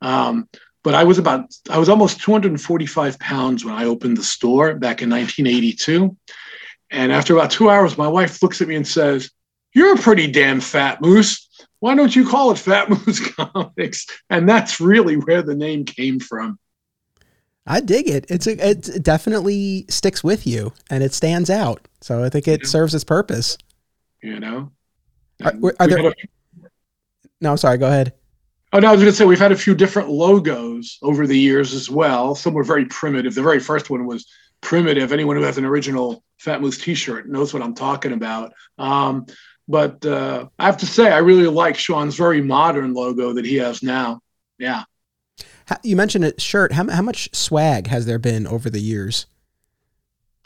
Um, 0.00 0.48
but 0.82 0.94
I 0.94 1.04
was 1.04 1.18
about 1.18 1.54
I 1.68 1.78
was 1.78 1.88
almost 1.88 2.20
245 2.20 3.18
pounds 3.18 3.64
when 3.64 3.74
I 3.74 3.84
opened 3.84 4.16
the 4.16 4.22
store 4.22 4.74
back 4.74 5.02
in 5.02 5.10
1982, 5.10 6.16
and 6.90 7.12
after 7.12 7.34
about 7.34 7.50
two 7.50 7.68
hours, 7.68 7.98
my 7.98 8.08
wife 8.08 8.42
looks 8.42 8.62
at 8.62 8.68
me 8.68 8.76
and 8.76 8.86
says, 8.86 9.30
"You're 9.74 9.94
a 9.94 9.98
pretty 9.98 10.30
damn 10.30 10.60
fat 10.60 11.02
moose." 11.02 11.47
Why 11.80 11.94
don't 11.94 12.14
you 12.14 12.28
call 12.28 12.50
it 12.50 12.58
Fat 12.58 12.88
Moose 12.90 13.20
Comics? 13.34 14.06
And 14.30 14.48
that's 14.48 14.80
really 14.80 15.16
where 15.16 15.42
the 15.42 15.54
name 15.54 15.84
came 15.84 16.18
from. 16.18 16.58
I 17.66 17.80
dig 17.80 18.08
it. 18.08 18.24
It's 18.28 18.46
a, 18.46 18.70
it 18.70 19.02
definitely 19.02 19.84
sticks 19.88 20.24
with 20.24 20.46
you 20.46 20.72
and 20.90 21.04
it 21.04 21.12
stands 21.12 21.50
out. 21.50 21.86
So 22.00 22.24
I 22.24 22.30
think 22.30 22.48
it 22.48 22.66
serves 22.66 22.94
its 22.94 23.04
purpose. 23.04 23.58
You 24.22 24.40
know, 24.40 24.72
are, 25.44 25.52
are 25.78 25.86
there? 25.86 26.08
A, 26.08 26.14
no, 27.40 27.56
sorry. 27.56 27.78
Go 27.78 27.86
ahead. 27.86 28.14
Oh 28.72 28.78
no, 28.80 28.88
I 28.88 28.92
was 28.92 29.00
going 29.00 29.12
to 29.12 29.16
say 29.16 29.24
we've 29.24 29.38
had 29.38 29.52
a 29.52 29.56
few 29.56 29.74
different 29.74 30.08
logos 30.08 30.98
over 31.02 31.26
the 31.26 31.38
years 31.38 31.72
as 31.72 31.88
well. 31.90 32.34
Some 32.34 32.54
were 32.54 32.64
very 32.64 32.86
primitive. 32.86 33.34
The 33.34 33.42
very 33.42 33.60
first 33.60 33.90
one 33.90 34.06
was 34.06 34.26
primitive. 34.60 35.12
Anyone 35.12 35.36
who 35.36 35.42
has 35.42 35.58
an 35.58 35.64
original 35.64 36.24
Fat 36.38 36.60
Moose 36.60 36.78
T-shirt 36.78 37.28
knows 37.28 37.54
what 37.54 37.62
I'm 37.62 37.74
talking 37.74 38.12
about. 38.12 38.52
Um, 38.78 39.26
but 39.68 40.04
uh, 40.06 40.46
I 40.58 40.64
have 40.66 40.78
to 40.78 40.86
say, 40.86 41.12
I 41.12 41.18
really 41.18 41.46
like 41.46 41.76
Sean's 41.76 42.16
very 42.16 42.40
modern 42.40 42.94
logo 42.94 43.34
that 43.34 43.44
he 43.44 43.56
has 43.56 43.82
now. 43.82 44.20
Yeah. 44.58 44.84
You 45.82 45.94
mentioned 45.94 46.24
a 46.24 46.40
shirt. 46.40 46.72
How, 46.72 46.90
how 46.90 47.02
much 47.02 47.28
swag 47.34 47.88
has 47.88 48.06
there 48.06 48.18
been 48.18 48.46
over 48.46 48.70
the 48.70 48.80
years? 48.80 49.26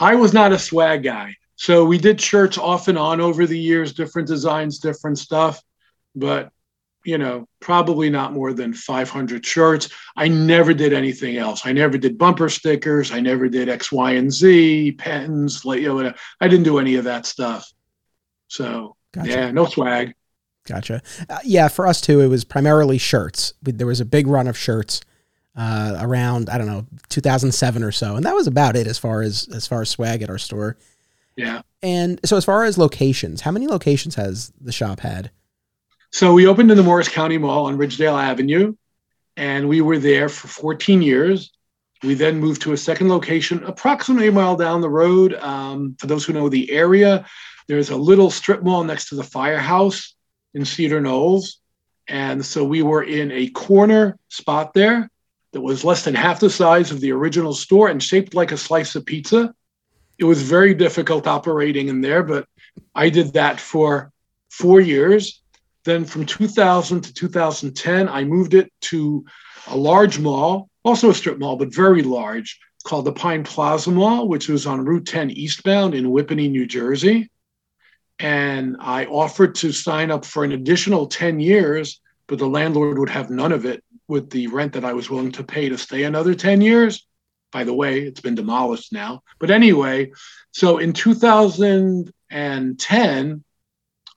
I 0.01 0.17
was 0.17 0.33
not 0.33 0.53
a 0.53 0.59
swag 0.59 1.05
guy. 1.05 1.37
So 1.55 1.85
we 1.85 1.99
did 1.99 2.21
shirts 2.21 2.59
off 2.59 2.89
and 2.89 2.99
on 2.99 3.21
over 3.21 3.47
the 3.47 3.59
years, 3.59 3.93
different 3.93 4.27
designs, 4.27 4.81
different 4.81 5.19
stuff. 5.19 5.63
But, 6.17 6.51
you 7.05 7.19
know, 7.19 7.47
probably 7.61 8.11
not 8.11 8.33
more 8.33 8.53
than 8.53 8.75
500 8.75 9.47
shirts. 9.47 9.89
I 10.17 10.27
never 10.27 10.75
did 10.75 10.93
anything 10.93 11.37
else. 11.37 11.65
I 11.65 11.73
never 11.73 11.97
did 11.97 12.19
bumper 12.19 12.49
stickers. 12.49 13.13
I 13.13 13.21
never 13.21 13.49
did 13.49 13.69
X, 13.69 13.93
Y, 13.93 14.13
and 14.13 14.33
Z, 14.33 14.93
pens. 14.99 15.65
You 15.65 16.03
know, 16.03 16.13
I 16.41 16.49
didn't 16.49 16.65
do 16.65 16.81
any 16.81 16.97
of 16.97 17.05
that 17.05 17.27
stuff. 17.27 17.71
So, 18.49 18.97
gotcha. 19.13 19.31
yeah, 19.31 19.51
no 19.51 19.67
swag. 19.67 20.15
Gotcha. 20.67 21.03
Uh, 21.29 21.39
yeah, 21.45 21.69
for 21.69 21.87
us 21.87 22.01
too, 22.01 22.21
it 22.21 22.29
was 22.29 22.45
primarily 22.45 22.99
shirts. 22.99 23.53
There 23.63 23.87
was 23.87 24.01
a 24.01 24.05
big 24.05 24.27
run 24.27 24.47
of 24.47 24.57
shirts 24.57 25.01
uh, 25.57 25.97
around 26.01 26.49
I 26.49 26.59
don't 26.59 26.67
know 26.67 26.87
2007 27.09 27.83
or 27.83 27.93
so, 27.93 28.17
and 28.17 28.25
that 28.25 28.35
was 28.35 28.47
about 28.47 28.77
it 28.77 28.87
as 28.87 28.99
far 28.99 29.23
as 29.23 29.49
as 29.55 29.67
far 29.67 29.83
as 29.83 29.91
swag 29.91 30.23
at 30.23 30.31
our 30.31 30.39
store. 30.39 30.77
Yeah. 31.37 31.63
And 31.83 32.21
so, 32.25 32.37
as 32.37 32.45
far 32.45 32.65
as 32.65 32.79
locations, 32.79 33.41
how 33.41 33.51
many 33.51 33.67
locations 33.67 34.15
has 34.15 34.53
the 34.61 34.73
shop 34.73 35.01
had? 35.01 35.31
So 36.11 36.35
we 36.35 36.47
opened 36.47 36.71
in 36.71 36.77
the 36.77 36.83
Morris 36.83 37.09
County 37.09 37.39
Mall 37.39 37.67
on 37.67 37.79
Ridgedale 37.79 38.23
Avenue, 38.23 38.75
and 39.37 39.69
we 39.69 39.81
were 39.81 39.99
there 39.99 40.29
for 40.29 40.47
14 40.47 41.01
years. 41.01 41.53
We 42.03 42.15
then 42.15 42.39
moved 42.39 42.61
to 42.63 42.73
a 42.73 42.77
second 42.77 43.09
location 43.09 43.63
approximately 43.65 44.29
a 44.29 44.33
mile 44.33 44.57
down 44.57 44.81
the 44.81 44.91
road. 44.91 45.35
Um, 45.35 45.97
for 45.99 46.09
those 46.09 46.25
who 46.25 46.35
know 46.35 46.49
the 46.49 46.71
area, 46.71 47.25
there's 47.69 47.91
a 47.91 47.97
little 47.97 48.31
strip 48.31 48.63
mall 48.63 48.85
next 48.85 49.09
to 49.09 49.15
the 49.15 49.25
firehouse 49.25 50.15
in 50.55 50.65
Cedar 50.65 51.01
Knolls. 51.01 51.59
And 52.09 52.45
so 52.45 52.65
we 52.65 52.83
were 52.83 53.03
in 53.03 53.31
a 53.33 53.49
corner 53.49 54.19
spot 54.29 54.75
there 54.75 55.09
that 55.53 55.61
was 55.61 55.85
less 55.85 56.05
than 56.05 56.15
half 56.15 56.41
the 56.41 56.51
size 56.51 56.91
of 56.91 57.01
the 57.01 57.13
original 57.13 57.55
store 57.55 57.89
and 57.89 58.03
shaped 58.03 58.35
like 58.35 58.53
a 58.53 58.57
slice 58.57 58.95
of 58.95 59.07
pizza. 59.07 59.55
It 60.19 60.25
was 60.25 60.43
very 60.43 60.75
difficult 60.75 61.27
operating 61.27 61.89
in 61.89 62.01
there, 62.01 62.23
but 62.23 62.47
I 62.95 63.09
did 63.09 63.35
that 63.35 63.61
for 63.61 64.13
four 64.51 64.81
years. 64.81 65.43
Then 65.85 66.05
from 66.05 66.27
2000 66.27 67.03
to 67.03 67.15
2010, 67.15 68.09
I 68.09 68.25
moved 68.25 68.55
it 68.55 68.73
to 68.83 69.25
a 69.69 69.77
large 69.77 70.19
mall, 70.19 70.69
also 70.85 71.11
a 71.11 71.15
strip 71.15 71.39
mall, 71.39 71.57
but 71.57 71.75
very 71.75 72.03
large, 72.03 72.61
called 72.85 73.05
the 73.05 73.13
Pine 73.13 73.45
Plaza 73.45 73.91
Mall, 73.91 74.29
which 74.29 74.49
was 74.49 74.67
on 74.67 74.85
Route 74.85 75.07
10 75.07 75.31
eastbound 75.31 75.95
in 75.95 76.07
Whippany, 76.07 76.51
New 76.51 76.67
Jersey. 76.67 77.31
And 78.23 78.79
I 78.79 79.05
offered 79.07 79.57
to 79.57 79.73
sign 79.73 80.13
up 80.13 80.25
for 80.25 80.45
an 80.45 80.53
additional 80.53 81.09
10 81.09 81.41
years, 81.41 82.01
but 82.29 82.39
the 82.39 82.47
landlord 82.47 82.97
would 82.99 83.11
have 83.11 83.31
none 83.31 83.51
of 83.51 83.67
it 83.67 83.83
with 84.07 84.31
the 84.31 84.47
rent 84.47 84.75
that 84.75 84.85
I 84.85 84.93
was 84.93 85.11
willing 85.11 85.33
to 85.33 85.43
pay 85.43 85.69
to 85.69 85.77
stay 85.77 86.05
another 86.05 86.33
10 86.33 86.61
years. 86.61 87.05
By 87.51 87.65
the 87.65 87.75
way, 87.75 88.03
it's 88.03 88.21
been 88.21 88.37
demolished 88.37 88.93
now. 88.93 89.25
But 89.41 89.51
anyway, 89.51 90.13
so 90.53 90.79
in 90.79 90.93
2010, 90.93 93.45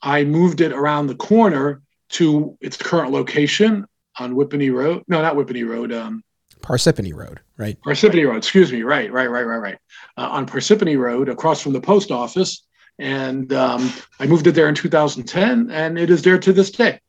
I 0.01 0.23
moved 0.23 0.61
it 0.61 0.71
around 0.71 1.07
the 1.07 1.15
corner 1.15 1.81
to 2.09 2.55
its 2.61 2.77
current 2.77 3.11
location 3.11 3.87
on 4.19 4.35
Whippany 4.35 4.71
Road. 4.71 5.03
No, 5.07 5.23
not 5.23 5.35
Whippany 5.35 5.67
Road. 5.67 5.91
Um, 5.91 6.23
Parsippany 6.61 7.15
Road, 7.15 7.39
right? 7.57 7.75
Parsippany 7.81 8.27
Road. 8.27 8.37
Excuse 8.37 8.71
me. 8.71 8.83
Right, 8.83 9.11
right, 9.11 9.31
right, 9.31 9.47
right, 9.47 9.57
right. 9.57 9.79
Uh, 10.15 10.27
on 10.29 10.45
Parsippany 10.45 10.95
Road, 10.95 11.27
across 11.27 11.59
from 11.59 11.73
the 11.73 11.81
post 11.81 12.11
office, 12.11 12.61
and 12.99 13.51
um, 13.53 13.91
I 14.19 14.27
moved 14.27 14.47
it 14.47 14.53
there 14.53 14.69
in 14.69 14.75
2010, 14.75 15.69
and 15.71 15.97
it 15.97 16.09
is 16.09 16.21
there 16.21 16.37
to 16.39 16.53
this 16.53 16.71
day. 16.71 16.99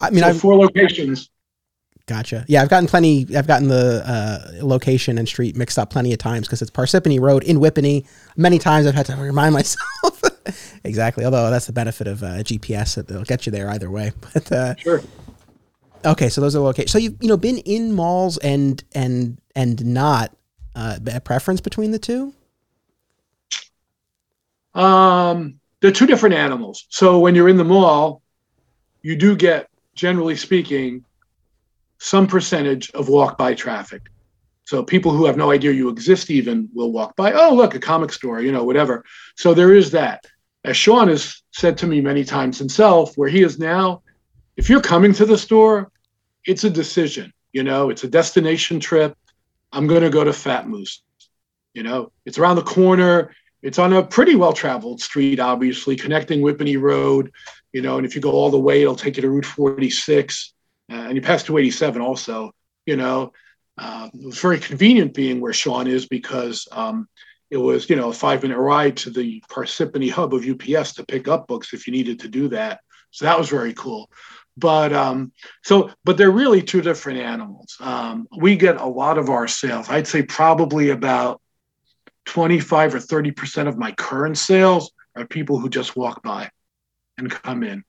I 0.00 0.10
mean, 0.10 0.20
so 0.20 0.28
I've 0.28 0.40
four 0.40 0.56
locations. 0.56 1.30
Gotcha. 2.06 2.44
Yeah, 2.46 2.62
I've 2.62 2.68
gotten 2.68 2.86
plenty. 2.86 3.26
I've 3.36 3.48
gotten 3.48 3.68
the 3.68 4.02
uh, 4.06 4.64
location 4.64 5.18
and 5.18 5.26
street 5.26 5.56
mixed 5.56 5.76
up 5.76 5.90
plenty 5.90 6.12
of 6.12 6.18
times 6.18 6.46
because 6.46 6.62
it's 6.62 6.70
Parsippany 6.70 7.20
Road 7.20 7.42
in 7.42 7.58
Whippany. 7.58 8.06
Many 8.36 8.60
times 8.60 8.86
I've 8.86 8.94
had 8.94 9.06
to 9.06 9.16
remind 9.16 9.54
myself. 9.54 10.22
exactly. 10.84 11.24
Although 11.24 11.50
that's 11.50 11.66
the 11.66 11.72
benefit 11.72 12.06
of 12.06 12.22
uh, 12.22 12.26
GPS; 12.38 12.96
it'll 12.98 13.24
get 13.24 13.46
you 13.46 13.52
there 13.52 13.68
either 13.70 13.90
way. 13.90 14.12
But 14.32 14.52
uh, 14.52 14.76
sure. 14.76 15.02
Okay, 16.04 16.28
so 16.28 16.40
those 16.40 16.54
are 16.54 16.60
locations. 16.60 16.92
So 16.92 16.98
you've 16.98 17.16
you 17.20 17.28
know 17.28 17.36
been 17.36 17.58
in 17.58 17.92
malls 17.92 18.38
and 18.38 18.82
and 18.94 19.38
and 19.56 19.84
not 19.84 20.32
uh, 20.76 20.98
a 21.12 21.20
preference 21.20 21.60
between 21.60 21.90
the 21.90 21.98
two. 21.98 22.32
Um, 24.76 25.58
they're 25.80 25.90
two 25.90 26.06
different 26.06 26.34
animals. 26.34 26.86
So 26.90 27.18
when 27.18 27.34
you're 27.34 27.48
in 27.48 27.56
the 27.56 27.64
mall, 27.64 28.22
you 29.02 29.16
do 29.16 29.34
get, 29.34 29.68
generally 29.94 30.36
speaking, 30.36 31.04
some 31.98 32.26
percentage 32.26 32.90
of 32.90 33.08
walk 33.08 33.38
by 33.38 33.54
traffic. 33.54 34.02
So 34.64 34.82
people 34.82 35.12
who 35.12 35.24
have 35.26 35.36
no 35.36 35.50
idea 35.50 35.72
you 35.72 35.88
exist 35.88 36.30
even 36.30 36.68
will 36.74 36.92
walk 36.92 37.16
by, 37.16 37.32
oh, 37.32 37.54
look, 37.54 37.74
a 37.74 37.78
comic 37.78 38.12
store, 38.12 38.40
you 38.40 38.52
know, 38.52 38.64
whatever. 38.64 39.04
So 39.36 39.54
there 39.54 39.72
is 39.72 39.92
that. 39.92 40.26
As 40.64 40.76
Sean 40.76 41.08
has 41.08 41.42
said 41.52 41.78
to 41.78 41.86
me 41.86 42.00
many 42.00 42.24
times 42.24 42.58
himself, 42.58 43.16
where 43.16 43.28
he 43.28 43.42
is 43.42 43.58
now, 43.58 44.02
if 44.56 44.68
you're 44.68 44.80
coming 44.80 45.12
to 45.14 45.24
the 45.24 45.38
store, 45.38 45.92
it's 46.44 46.64
a 46.64 46.70
decision, 46.70 47.32
you 47.52 47.62
know, 47.62 47.90
it's 47.90 48.04
a 48.04 48.08
destination 48.08 48.80
trip. 48.80 49.16
I'm 49.72 49.86
going 49.86 50.02
to 50.02 50.10
go 50.10 50.24
to 50.24 50.32
Fat 50.32 50.68
Moose. 50.68 51.02
You 51.72 51.82
know, 51.82 52.10
it's 52.24 52.38
around 52.38 52.56
the 52.56 52.62
corner. 52.62 53.34
It's 53.66 53.80
on 53.80 53.92
a 53.92 54.02
pretty 54.02 54.36
well 54.36 54.52
traveled 54.52 55.00
street, 55.00 55.40
obviously, 55.40 55.96
connecting 55.96 56.40
Whippany 56.40 56.80
Road, 56.80 57.32
you 57.72 57.82
know, 57.82 57.96
and 57.96 58.06
if 58.06 58.14
you 58.14 58.20
go 58.20 58.30
all 58.30 58.48
the 58.48 58.60
way, 58.60 58.80
it'll 58.80 58.94
take 58.94 59.16
you 59.16 59.22
to 59.22 59.28
Route 59.28 59.44
46 59.44 60.54
uh, 60.92 60.94
and 60.94 61.16
you 61.16 61.20
pass 61.20 61.42
287 61.42 62.00
also. 62.00 62.52
You 62.86 62.96
know, 62.96 63.32
uh, 63.76 64.08
it 64.14 64.24
was 64.24 64.38
very 64.38 64.60
convenient 64.60 65.14
being 65.14 65.40
where 65.40 65.52
Sean 65.52 65.88
is 65.88 66.06
because 66.06 66.68
um, 66.70 67.08
it 67.50 67.56
was, 67.56 67.90
you 67.90 67.96
know, 67.96 68.10
a 68.10 68.12
five 68.12 68.40
minute 68.42 68.58
ride 68.58 68.96
to 68.98 69.10
the 69.10 69.42
Parsippany 69.50 70.12
hub 70.12 70.32
of 70.32 70.46
UPS 70.46 70.94
to 70.94 71.04
pick 71.04 71.26
up 71.26 71.48
books 71.48 71.74
if 71.74 71.88
you 71.88 71.92
needed 71.92 72.20
to 72.20 72.28
do 72.28 72.46
that. 72.50 72.78
So 73.10 73.24
that 73.24 73.36
was 73.36 73.48
very 73.48 73.74
cool. 73.74 74.08
But 74.56 74.92
um, 74.92 75.32
so, 75.64 75.90
but 76.04 76.16
they're 76.16 76.30
really 76.30 76.62
two 76.62 76.82
different 76.82 77.18
animals. 77.18 77.76
Um, 77.80 78.28
we 78.38 78.54
get 78.54 78.80
a 78.80 78.86
lot 78.86 79.18
of 79.18 79.28
our 79.28 79.48
sales. 79.48 79.90
I'd 79.90 80.06
say 80.06 80.22
probably 80.22 80.90
about 80.90 81.40
25 82.26 82.94
or 82.94 83.00
30 83.00 83.30
percent 83.32 83.68
of 83.68 83.78
my 83.78 83.92
current 83.92 84.36
sales 84.36 84.92
are 85.16 85.26
people 85.26 85.58
who 85.58 85.68
just 85.68 85.96
walk 85.96 86.22
by 86.22 86.50
and 87.18 87.30
come 87.30 87.62
in. 87.62 87.82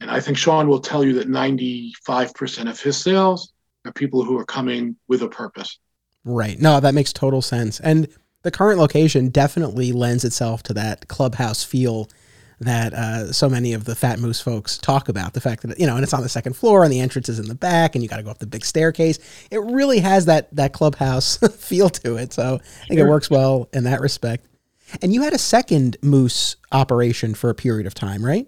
And 0.00 0.10
I 0.10 0.20
think 0.20 0.38
Sean 0.38 0.68
will 0.68 0.80
tell 0.80 1.04
you 1.04 1.14
that 1.14 1.28
95% 1.28 2.70
of 2.70 2.80
his 2.80 2.96
sales 2.96 3.52
are 3.84 3.92
people 3.92 4.24
who 4.24 4.38
are 4.38 4.44
coming 4.44 4.96
with 5.08 5.22
a 5.22 5.28
purpose. 5.28 5.78
Right. 6.24 6.58
No, 6.58 6.80
that 6.80 6.94
makes 6.94 7.12
total 7.12 7.42
sense. 7.42 7.80
And 7.80 8.08
the 8.42 8.50
current 8.50 8.78
location 8.78 9.28
definitely 9.28 9.92
lends 9.92 10.24
itself 10.24 10.62
to 10.64 10.74
that 10.74 11.08
clubhouse 11.08 11.64
feel. 11.64 12.08
That 12.60 12.92
uh, 12.92 13.32
so 13.32 13.48
many 13.48 13.72
of 13.72 13.84
the 13.84 13.94
Fat 13.94 14.18
Moose 14.18 14.40
folks 14.40 14.76
talk 14.78 15.08
about. 15.08 15.32
The 15.32 15.40
fact 15.40 15.62
that 15.62 15.78
you 15.78 15.86
know, 15.86 15.94
and 15.96 16.02
it's 16.02 16.12
on 16.12 16.22
the 16.22 16.28
second 16.28 16.54
floor, 16.54 16.84
and 16.84 16.92
the 16.92 17.00
entrance 17.00 17.28
is 17.28 17.38
in 17.38 17.46
the 17.46 17.54
back, 17.54 17.94
and 17.94 18.02
you 18.02 18.08
got 18.08 18.18
to 18.18 18.22
go 18.22 18.30
up 18.30 18.38
the 18.38 18.46
big 18.46 18.64
staircase. 18.64 19.18
It 19.50 19.60
really 19.60 19.98
has 20.00 20.26
that 20.26 20.54
that 20.54 20.72
clubhouse 20.72 21.36
feel 21.56 21.88
to 21.90 22.16
it. 22.16 22.32
So 22.32 22.60
I 22.62 22.86
think 22.86 22.98
sure. 22.98 23.06
it 23.06 23.10
works 23.10 23.30
well 23.30 23.68
in 23.72 23.84
that 23.84 24.00
respect. 24.00 24.46
And 25.02 25.14
you 25.14 25.22
had 25.22 25.32
a 25.32 25.38
second 25.38 25.96
Moose 26.02 26.56
operation 26.72 27.34
for 27.34 27.48
a 27.48 27.54
period 27.54 27.86
of 27.86 27.94
time, 27.94 28.24
right? 28.24 28.46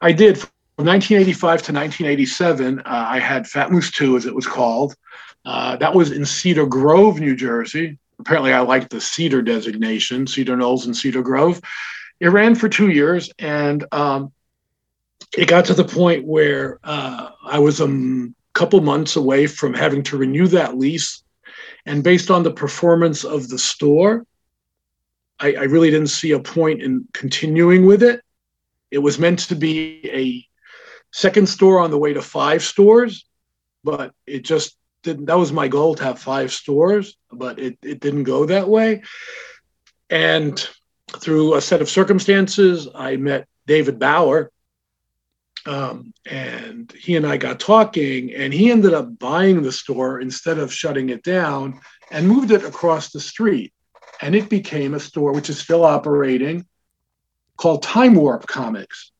I 0.00 0.12
did. 0.12 0.38
From 0.38 0.86
1985 0.86 1.38
to 1.40 1.72
1987, 1.72 2.80
uh, 2.80 2.82
I 2.84 3.20
had 3.20 3.46
Fat 3.46 3.70
Moose 3.70 3.92
2, 3.92 4.16
as 4.16 4.26
it 4.26 4.34
was 4.34 4.46
called. 4.46 4.96
Uh, 5.44 5.76
that 5.76 5.94
was 5.94 6.10
in 6.10 6.24
Cedar 6.24 6.66
Grove, 6.66 7.20
New 7.20 7.36
Jersey. 7.36 7.96
Apparently, 8.18 8.52
I 8.52 8.60
liked 8.60 8.90
the 8.90 9.00
Cedar 9.00 9.42
designation, 9.42 10.26
Cedar 10.26 10.56
Knolls 10.56 10.86
and 10.86 10.96
Cedar 10.96 11.22
Grove. 11.22 11.60
It 12.20 12.28
ran 12.28 12.54
for 12.54 12.68
two 12.68 12.90
years, 12.90 13.30
and 13.38 13.84
um, 13.92 14.32
it 15.36 15.48
got 15.48 15.66
to 15.66 15.74
the 15.74 15.84
point 15.84 16.24
where 16.24 16.78
uh, 16.84 17.30
I 17.44 17.58
was 17.58 17.80
a 17.80 18.28
couple 18.54 18.80
months 18.80 19.16
away 19.16 19.46
from 19.46 19.74
having 19.74 20.02
to 20.04 20.16
renew 20.16 20.46
that 20.48 20.78
lease. 20.78 21.22
And 21.86 22.02
based 22.02 22.30
on 22.30 22.42
the 22.42 22.52
performance 22.52 23.24
of 23.24 23.48
the 23.48 23.58
store, 23.58 24.24
I, 25.40 25.54
I 25.54 25.62
really 25.64 25.90
didn't 25.90 26.08
see 26.08 26.32
a 26.32 26.40
point 26.40 26.82
in 26.82 27.06
continuing 27.12 27.84
with 27.84 28.02
it. 28.02 28.22
It 28.90 28.98
was 28.98 29.18
meant 29.18 29.40
to 29.40 29.56
be 29.56 30.00
a 30.04 30.46
second 31.12 31.48
store 31.48 31.80
on 31.80 31.90
the 31.90 31.98
way 31.98 32.12
to 32.12 32.22
five 32.22 32.62
stores, 32.62 33.26
but 33.82 34.14
it 34.26 34.44
just 34.44 34.76
didn't. 35.02 35.26
That 35.26 35.38
was 35.38 35.52
my 35.52 35.68
goal 35.68 35.96
to 35.96 36.04
have 36.04 36.18
five 36.18 36.52
stores, 36.52 37.16
but 37.30 37.58
it, 37.58 37.76
it 37.82 38.00
didn't 38.00 38.24
go 38.24 38.46
that 38.46 38.68
way. 38.68 39.02
And 40.08 40.66
through 41.20 41.54
a 41.54 41.60
set 41.60 41.80
of 41.80 41.90
circumstances, 41.90 42.88
I 42.94 43.16
met 43.16 43.46
David 43.66 43.98
Bauer, 43.98 44.50
um, 45.66 46.12
and 46.26 46.92
he 46.92 47.16
and 47.16 47.26
I 47.26 47.36
got 47.36 47.60
talking, 47.60 48.34
and 48.34 48.52
he 48.52 48.70
ended 48.70 48.92
up 48.92 49.18
buying 49.18 49.62
the 49.62 49.72
store 49.72 50.20
instead 50.20 50.58
of 50.58 50.72
shutting 50.72 51.08
it 51.08 51.22
down 51.22 51.80
and 52.10 52.28
moved 52.28 52.50
it 52.50 52.64
across 52.64 53.10
the 53.10 53.20
street. 53.20 53.72
And 54.20 54.34
it 54.34 54.48
became 54.48 54.94
a 54.94 55.00
store 55.00 55.32
which 55.32 55.50
is 55.50 55.58
still 55.58 55.84
operating 55.84 56.66
called 57.56 57.82
Time 57.82 58.14
Warp 58.14 58.46
Comics, 58.46 59.12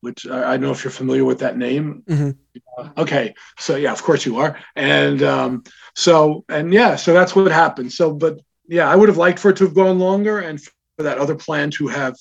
which 0.00 0.26
I, 0.26 0.52
I 0.52 0.56
don't 0.56 0.62
know 0.62 0.70
if 0.72 0.84
you're 0.84 0.90
familiar 0.90 1.24
with 1.24 1.40
that 1.40 1.56
name. 1.56 2.02
Mm-hmm. 2.06 2.88
okay, 2.98 3.34
so 3.58 3.76
yeah, 3.76 3.92
of 3.92 4.02
course 4.02 4.26
you 4.26 4.38
are. 4.38 4.58
And 4.74 5.22
um, 5.22 5.64
so, 5.94 6.44
and 6.48 6.72
yeah, 6.72 6.96
so 6.96 7.12
that's 7.12 7.34
what 7.34 7.50
happened. 7.50 7.92
So, 7.92 8.12
but 8.12 8.40
yeah, 8.68 8.90
I 8.90 8.96
would 8.96 9.08
have 9.08 9.18
liked 9.18 9.38
for 9.38 9.50
it 9.50 9.56
to 9.56 9.64
have 9.64 9.74
gone 9.74 9.98
longer 9.98 10.40
and 10.40 10.62
for 10.62 10.72
that 11.04 11.18
other 11.18 11.34
plan 11.34 11.70
to 11.72 11.88
have 11.88 12.16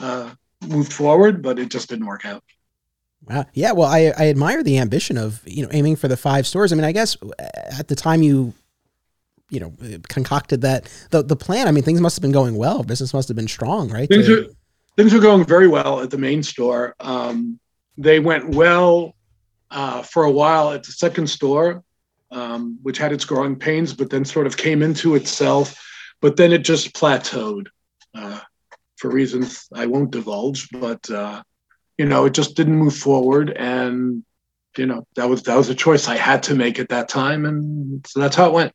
uh, 0.00 0.30
moved 0.66 0.92
forward, 0.92 1.42
but 1.42 1.58
it 1.58 1.70
just 1.70 1.88
didn't 1.88 2.06
work 2.06 2.24
out. 2.24 2.42
Wow. 3.24 3.44
Yeah. 3.52 3.72
Well, 3.72 3.88
I, 3.88 4.12
I 4.16 4.28
admire 4.28 4.62
the 4.62 4.78
ambition 4.78 5.18
of, 5.18 5.42
you 5.44 5.62
know, 5.62 5.68
aiming 5.72 5.96
for 5.96 6.08
the 6.08 6.16
five 6.16 6.46
stores. 6.46 6.72
I 6.72 6.76
mean, 6.76 6.84
I 6.84 6.92
guess 6.92 7.16
at 7.78 7.88
the 7.88 7.94
time 7.94 8.22
you 8.22 8.54
you 9.50 9.58
know 9.58 9.72
concocted 10.08 10.60
that 10.60 10.88
the 11.10 11.22
the 11.22 11.36
plan 11.36 11.66
i 11.66 11.72
mean 11.72 11.82
things 11.82 12.00
must 12.00 12.16
have 12.16 12.22
been 12.22 12.32
going 12.32 12.54
well 12.54 12.82
business 12.82 13.12
must 13.12 13.28
have 13.28 13.36
been 13.36 13.48
strong 13.48 13.90
right 13.90 14.08
things, 14.08 14.26
to, 14.26 14.44
are, 14.44 14.46
things 14.96 15.12
are 15.12 15.18
going 15.18 15.44
very 15.44 15.68
well 15.68 16.00
at 16.00 16.10
the 16.10 16.18
main 16.18 16.42
store 16.42 16.94
um, 17.00 17.58
they 17.98 18.20
went 18.20 18.48
well 18.50 19.14
uh, 19.72 20.02
for 20.02 20.24
a 20.24 20.30
while 20.30 20.72
at 20.72 20.84
the 20.84 20.92
second 20.92 21.26
store 21.26 21.82
um, 22.30 22.78
which 22.82 22.96
had 22.96 23.12
its 23.12 23.24
growing 23.24 23.56
pains 23.56 23.92
but 23.92 24.08
then 24.08 24.24
sort 24.24 24.46
of 24.46 24.56
came 24.56 24.82
into 24.82 25.16
itself 25.16 25.76
but 26.20 26.36
then 26.36 26.52
it 26.52 26.62
just 26.62 26.94
plateaued 26.94 27.66
uh, 28.14 28.40
for 28.96 29.10
reasons 29.10 29.68
i 29.74 29.86
won't 29.86 30.10
divulge 30.10 30.68
but 30.70 31.08
uh, 31.10 31.42
you 32.00 32.06
know, 32.06 32.24
it 32.24 32.32
just 32.32 32.56
didn't 32.56 32.78
move 32.78 32.96
forward. 32.96 33.50
And, 33.50 34.24
you 34.78 34.86
know, 34.86 35.06
that 35.16 35.28
was 35.28 35.42
that 35.42 35.54
was 35.54 35.68
a 35.68 35.74
choice 35.74 36.08
I 36.08 36.16
had 36.16 36.42
to 36.44 36.54
make 36.54 36.78
at 36.78 36.88
that 36.88 37.10
time. 37.10 37.44
And 37.44 38.06
so 38.06 38.20
that's 38.20 38.34
how 38.34 38.46
it 38.46 38.54
went. 38.54 38.72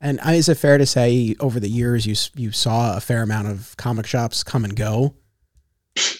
And 0.00 0.20
is 0.28 0.48
it 0.48 0.54
fair 0.54 0.78
to 0.78 0.86
say 0.86 1.34
over 1.40 1.58
the 1.58 1.68
years 1.68 2.06
you 2.06 2.14
you 2.40 2.52
saw 2.52 2.96
a 2.96 3.00
fair 3.00 3.22
amount 3.22 3.48
of 3.48 3.76
comic 3.78 4.06
shops 4.06 4.44
come 4.44 4.64
and 4.64 4.76
go? 4.76 5.16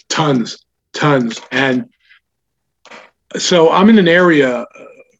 Tons, 0.09 0.59
tons. 0.93 1.41
And 1.53 1.89
so 3.37 3.71
I'm 3.71 3.89
in 3.89 4.01
an 4.01 4.09
area 4.09 4.63
uh, 4.63 4.67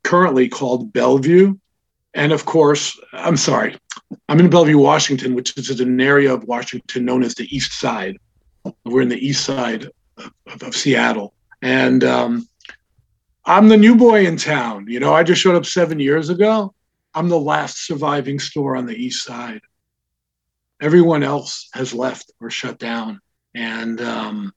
currently 0.03 0.49
called 0.49 0.93
Bellevue. 0.93 1.55
And 2.15 2.33
of 2.33 2.45
course, 2.45 2.99
I'm 3.13 3.37
sorry, 3.37 3.79
I'm 4.29 4.41
in 4.41 4.51
Bellevue, 4.51 4.79
Washington, 4.79 5.35
which 5.35 5.57
is 5.57 5.81
an 5.81 6.01
area 6.01 6.33
of 6.33 6.45
Washington 6.45 7.05
known 7.05 7.23
as 7.23 7.35
the 7.35 7.55
East 7.55 7.79
Side. 7.79 8.17
We're 8.85 9.03
in 9.03 9.09
the 9.09 9.27
East 9.27 9.45
Side 9.45 9.87
of, 10.17 10.63
of 10.63 10.75
Seattle. 10.75 11.35
And 11.63 12.03
um, 12.05 12.49
I'm 13.45 13.69
the 13.69 13.77
new 13.77 13.97
boy 13.97 14.27
in 14.27 14.37
town. 14.37 14.87
You 14.89 15.01
know, 15.01 15.15
I 15.15 15.23
just 15.23 15.41
showed 15.41 15.57
up 15.57 15.67
seven 15.67 15.99
years 15.99 16.31
ago. 16.31 16.75
I'm 17.15 17.29
the 17.29 17.39
last 17.39 17.87
surviving 17.87 18.39
store 18.39 18.77
on 18.77 18.87
the 18.87 18.95
east 18.95 19.25
side. 19.25 19.61
Everyone 20.81 21.23
else 21.23 21.69
has 21.75 21.93
left 21.93 22.31
or 22.41 22.51
shut 22.51 22.79
down. 22.79 23.21
And 23.55 24.01
um, 24.01 24.53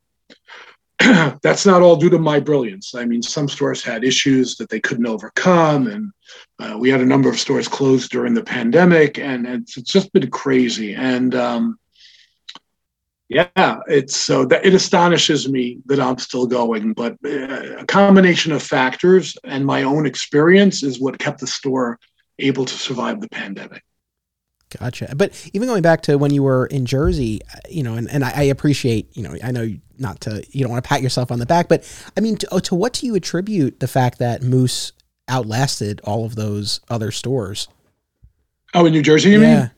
that's 1.42 1.66
not 1.66 1.82
all 1.82 1.96
due 1.96 2.10
to 2.10 2.20
my 2.20 2.40
brilliance. 2.40 2.96
I 2.96 3.06
mean, 3.06 3.22
some 3.22 3.50
stores 3.50 3.84
had 3.84 4.04
issues 4.04 4.56
that 4.58 4.70
they 4.70 4.80
couldn't 4.80 5.08
overcome. 5.08 5.88
And 5.88 6.12
uh, 6.60 6.78
we 6.78 6.90
had 6.90 7.02
a 7.02 7.06
number 7.06 7.30
of 7.30 7.40
stores 7.40 7.68
closed 7.68 8.12
during 8.12 8.34
the 8.34 8.44
pandemic. 8.44 9.20
And 9.20 9.46
it's, 9.46 9.78
it's 9.78 9.92
just 9.92 10.14
been 10.14 10.30
crazy. 10.30 10.94
And 10.94 11.36
um, 11.36 11.80
yeah, 13.28 13.80
it's 13.88 14.16
so 14.16 14.46
that 14.46 14.66
it 14.66 14.74
astonishes 14.74 15.50
me 15.50 15.80
that 15.86 16.00
I'm 16.00 16.20
still 16.20 16.46
going, 16.46 16.94
but 16.94 17.14
uh, 17.26 17.80
a 17.80 17.86
combination 17.86 18.52
of 18.52 18.62
factors 18.62 19.36
and 19.44 19.66
my 19.66 19.84
own 19.84 20.06
experience 20.06 20.84
is 20.84 21.00
what 21.00 21.20
kept 21.20 21.40
the 21.40 21.48
store 21.48 22.00
able 22.40 22.66
to 22.66 22.74
survive 22.74 23.22
the 23.22 23.30
pandemic. 23.30 23.84
Gotcha. 24.80 25.14
But 25.16 25.50
even 25.54 25.68
going 25.68 25.82
back 25.82 26.02
to 26.04 26.18
when 26.18 26.34
you 26.34 26.44
were 26.44 26.66
in 26.68 26.86
Jersey, 26.86 27.42
uh, 27.54 27.60
you 27.70 27.84
know, 27.84 27.96
and, 27.96 28.10
and 28.10 28.24
I, 28.24 28.44
appreciate, 28.44 29.10
you 29.16 29.24
know, 29.24 29.36
I 29.44 29.52
know 29.52 29.74
not 30.00 30.22
to, 30.22 30.44
you 30.52 30.64
don't 30.64 30.72
want 30.72 30.84
to 30.84 30.88
pat 30.88 31.02
yourself 31.02 31.32
on 31.32 31.40
the 31.40 31.46
back, 31.46 31.68
but 31.68 31.84
I 32.18 32.22
mean, 32.22 32.38
to, 32.38 32.62
to 32.62 32.76
what 32.76 32.94
do 32.94 33.06
you 33.06 33.16
attribute 33.16 33.80
the 33.80 33.88
fact 33.88 34.20
that 34.20 34.42
Moose 34.42 34.92
outlasted 35.30 36.02
all 36.04 36.26
of 36.26 36.36
those 36.36 36.80
other 36.90 37.12
stores? 37.12 37.68
Oh, 38.74 38.86
in 38.86 38.94
New 38.94 39.02
Jersey, 39.02 39.32
you 39.32 39.42
yeah. 39.42 39.70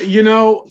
mean? 0.00 0.10
You 0.10 0.22
know, 0.22 0.68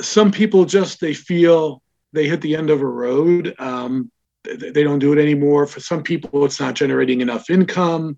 some 0.00 0.30
people 0.30 0.64
just 0.64 1.00
they 1.00 1.14
feel 1.14 1.82
they 2.12 2.28
hit 2.28 2.40
the 2.40 2.56
end 2.56 2.70
of 2.70 2.80
a 2.80 2.86
road. 2.86 3.54
Um, 3.58 4.10
they, 4.44 4.70
they 4.70 4.82
don't 4.82 4.98
do 4.98 5.12
it 5.12 5.18
anymore. 5.18 5.66
For 5.66 5.80
some 5.80 6.02
people, 6.02 6.44
it's 6.44 6.60
not 6.60 6.74
generating 6.74 7.20
enough 7.20 7.50
income. 7.50 8.16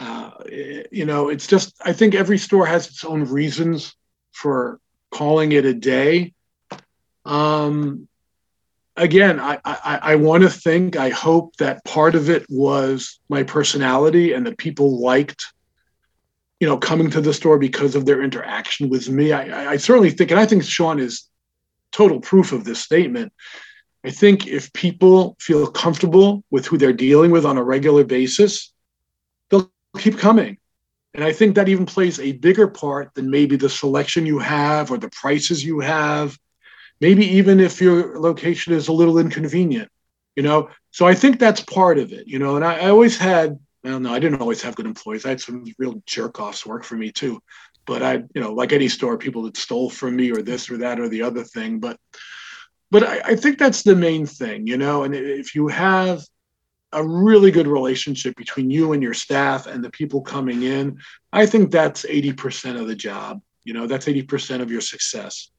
Uh, 0.00 0.30
you 0.90 1.04
know, 1.04 1.28
it's 1.28 1.46
just 1.46 1.74
I 1.84 1.92
think 1.92 2.14
every 2.14 2.38
store 2.38 2.64
has 2.64 2.88
its 2.88 3.04
own 3.04 3.24
reasons 3.24 3.94
for 4.32 4.80
calling 5.10 5.52
it 5.52 5.66
a 5.66 5.74
day. 5.74 6.32
Um, 7.26 8.08
again, 8.96 9.38
I, 9.38 9.58
I, 9.62 9.98
I 10.02 10.14
want 10.16 10.42
to 10.42 10.48
think, 10.48 10.96
I 10.96 11.10
hope 11.10 11.54
that 11.56 11.84
part 11.84 12.14
of 12.14 12.30
it 12.30 12.46
was 12.48 13.20
my 13.28 13.42
personality 13.42 14.32
and 14.32 14.46
that 14.46 14.56
people 14.56 15.00
liked 15.00 15.44
you 16.60 16.68
know, 16.68 16.76
coming 16.76 17.10
to 17.10 17.22
the 17.22 17.32
store 17.32 17.58
because 17.58 17.94
of 17.94 18.04
their 18.04 18.22
interaction 18.22 18.90
with 18.90 19.08
me. 19.08 19.32
I, 19.32 19.72
I 19.72 19.76
certainly 19.78 20.10
think, 20.10 20.30
and 20.30 20.38
I 20.38 20.44
think 20.44 20.62
Sean 20.62 21.00
is 21.00 21.24
total 21.90 22.20
proof 22.20 22.52
of 22.52 22.64
this 22.64 22.80
statement. 22.80 23.32
I 24.04 24.10
think 24.10 24.46
if 24.46 24.72
people 24.74 25.36
feel 25.40 25.66
comfortable 25.66 26.44
with 26.50 26.66
who 26.66 26.76
they're 26.76 26.92
dealing 26.92 27.30
with 27.30 27.46
on 27.46 27.56
a 27.56 27.64
regular 27.64 28.04
basis, 28.04 28.72
keep 29.98 30.18
coming. 30.18 30.58
And 31.14 31.24
I 31.24 31.32
think 31.32 31.56
that 31.56 31.68
even 31.68 31.86
plays 31.86 32.20
a 32.20 32.32
bigger 32.32 32.68
part 32.68 33.14
than 33.14 33.30
maybe 33.30 33.56
the 33.56 33.68
selection 33.68 34.26
you 34.26 34.38
have 34.38 34.90
or 34.90 34.98
the 34.98 35.10
prices 35.10 35.64
you 35.64 35.80
have, 35.80 36.38
maybe 37.00 37.26
even 37.26 37.58
if 37.58 37.80
your 37.80 38.18
location 38.18 38.72
is 38.72 38.88
a 38.88 38.92
little 38.92 39.18
inconvenient, 39.18 39.90
you 40.36 40.42
know? 40.42 40.70
So 40.92 41.06
I 41.06 41.14
think 41.14 41.38
that's 41.38 41.62
part 41.62 41.98
of 41.98 42.12
it, 42.12 42.28
you 42.28 42.38
know? 42.38 42.56
And 42.56 42.64
I, 42.64 42.86
I 42.86 42.90
always 42.90 43.18
had 43.18 43.58
well, 43.82 44.00
no, 44.00 44.12
I 44.12 44.18
didn't 44.18 44.40
always 44.40 44.62
have 44.62 44.74
good 44.74 44.86
employees. 44.86 45.24
I 45.24 45.30
had 45.30 45.40
some 45.40 45.64
real 45.78 46.02
jerk 46.06 46.38
offs 46.38 46.66
work 46.66 46.84
for 46.84 46.96
me 46.96 47.10
too. 47.10 47.40
But 47.86 48.02
I, 48.02 48.14
you 48.34 48.40
know, 48.40 48.52
like 48.52 48.72
any 48.72 48.88
store, 48.88 49.16
people 49.16 49.42
that 49.44 49.56
stole 49.56 49.88
from 49.88 50.16
me 50.16 50.30
or 50.30 50.42
this 50.42 50.70
or 50.70 50.78
that 50.78 51.00
or 51.00 51.08
the 51.08 51.22
other 51.22 51.44
thing. 51.44 51.80
But, 51.80 51.96
but 52.90 53.04
I, 53.04 53.20
I 53.24 53.36
think 53.36 53.58
that's 53.58 53.82
the 53.82 53.96
main 53.96 54.26
thing, 54.26 54.66
you 54.66 54.76
know. 54.76 55.04
And 55.04 55.14
if 55.14 55.54
you 55.54 55.68
have 55.68 56.22
a 56.92 57.06
really 57.06 57.50
good 57.50 57.66
relationship 57.66 58.36
between 58.36 58.70
you 58.70 58.92
and 58.92 59.02
your 59.02 59.14
staff 59.14 59.66
and 59.66 59.82
the 59.82 59.90
people 59.90 60.22
coming 60.22 60.62
in, 60.62 60.98
I 61.32 61.46
think 61.46 61.70
that's 61.70 62.04
80% 62.04 62.80
of 62.80 62.88
the 62.88 62.96
job. 62.96 63.40
You 63.64 63.74
know, 63.74 63.86
that's 63.86 64.06
80% 64.06 64.60
of 64.60 64.70
your 64.70 64.80
success. 64.80 65.50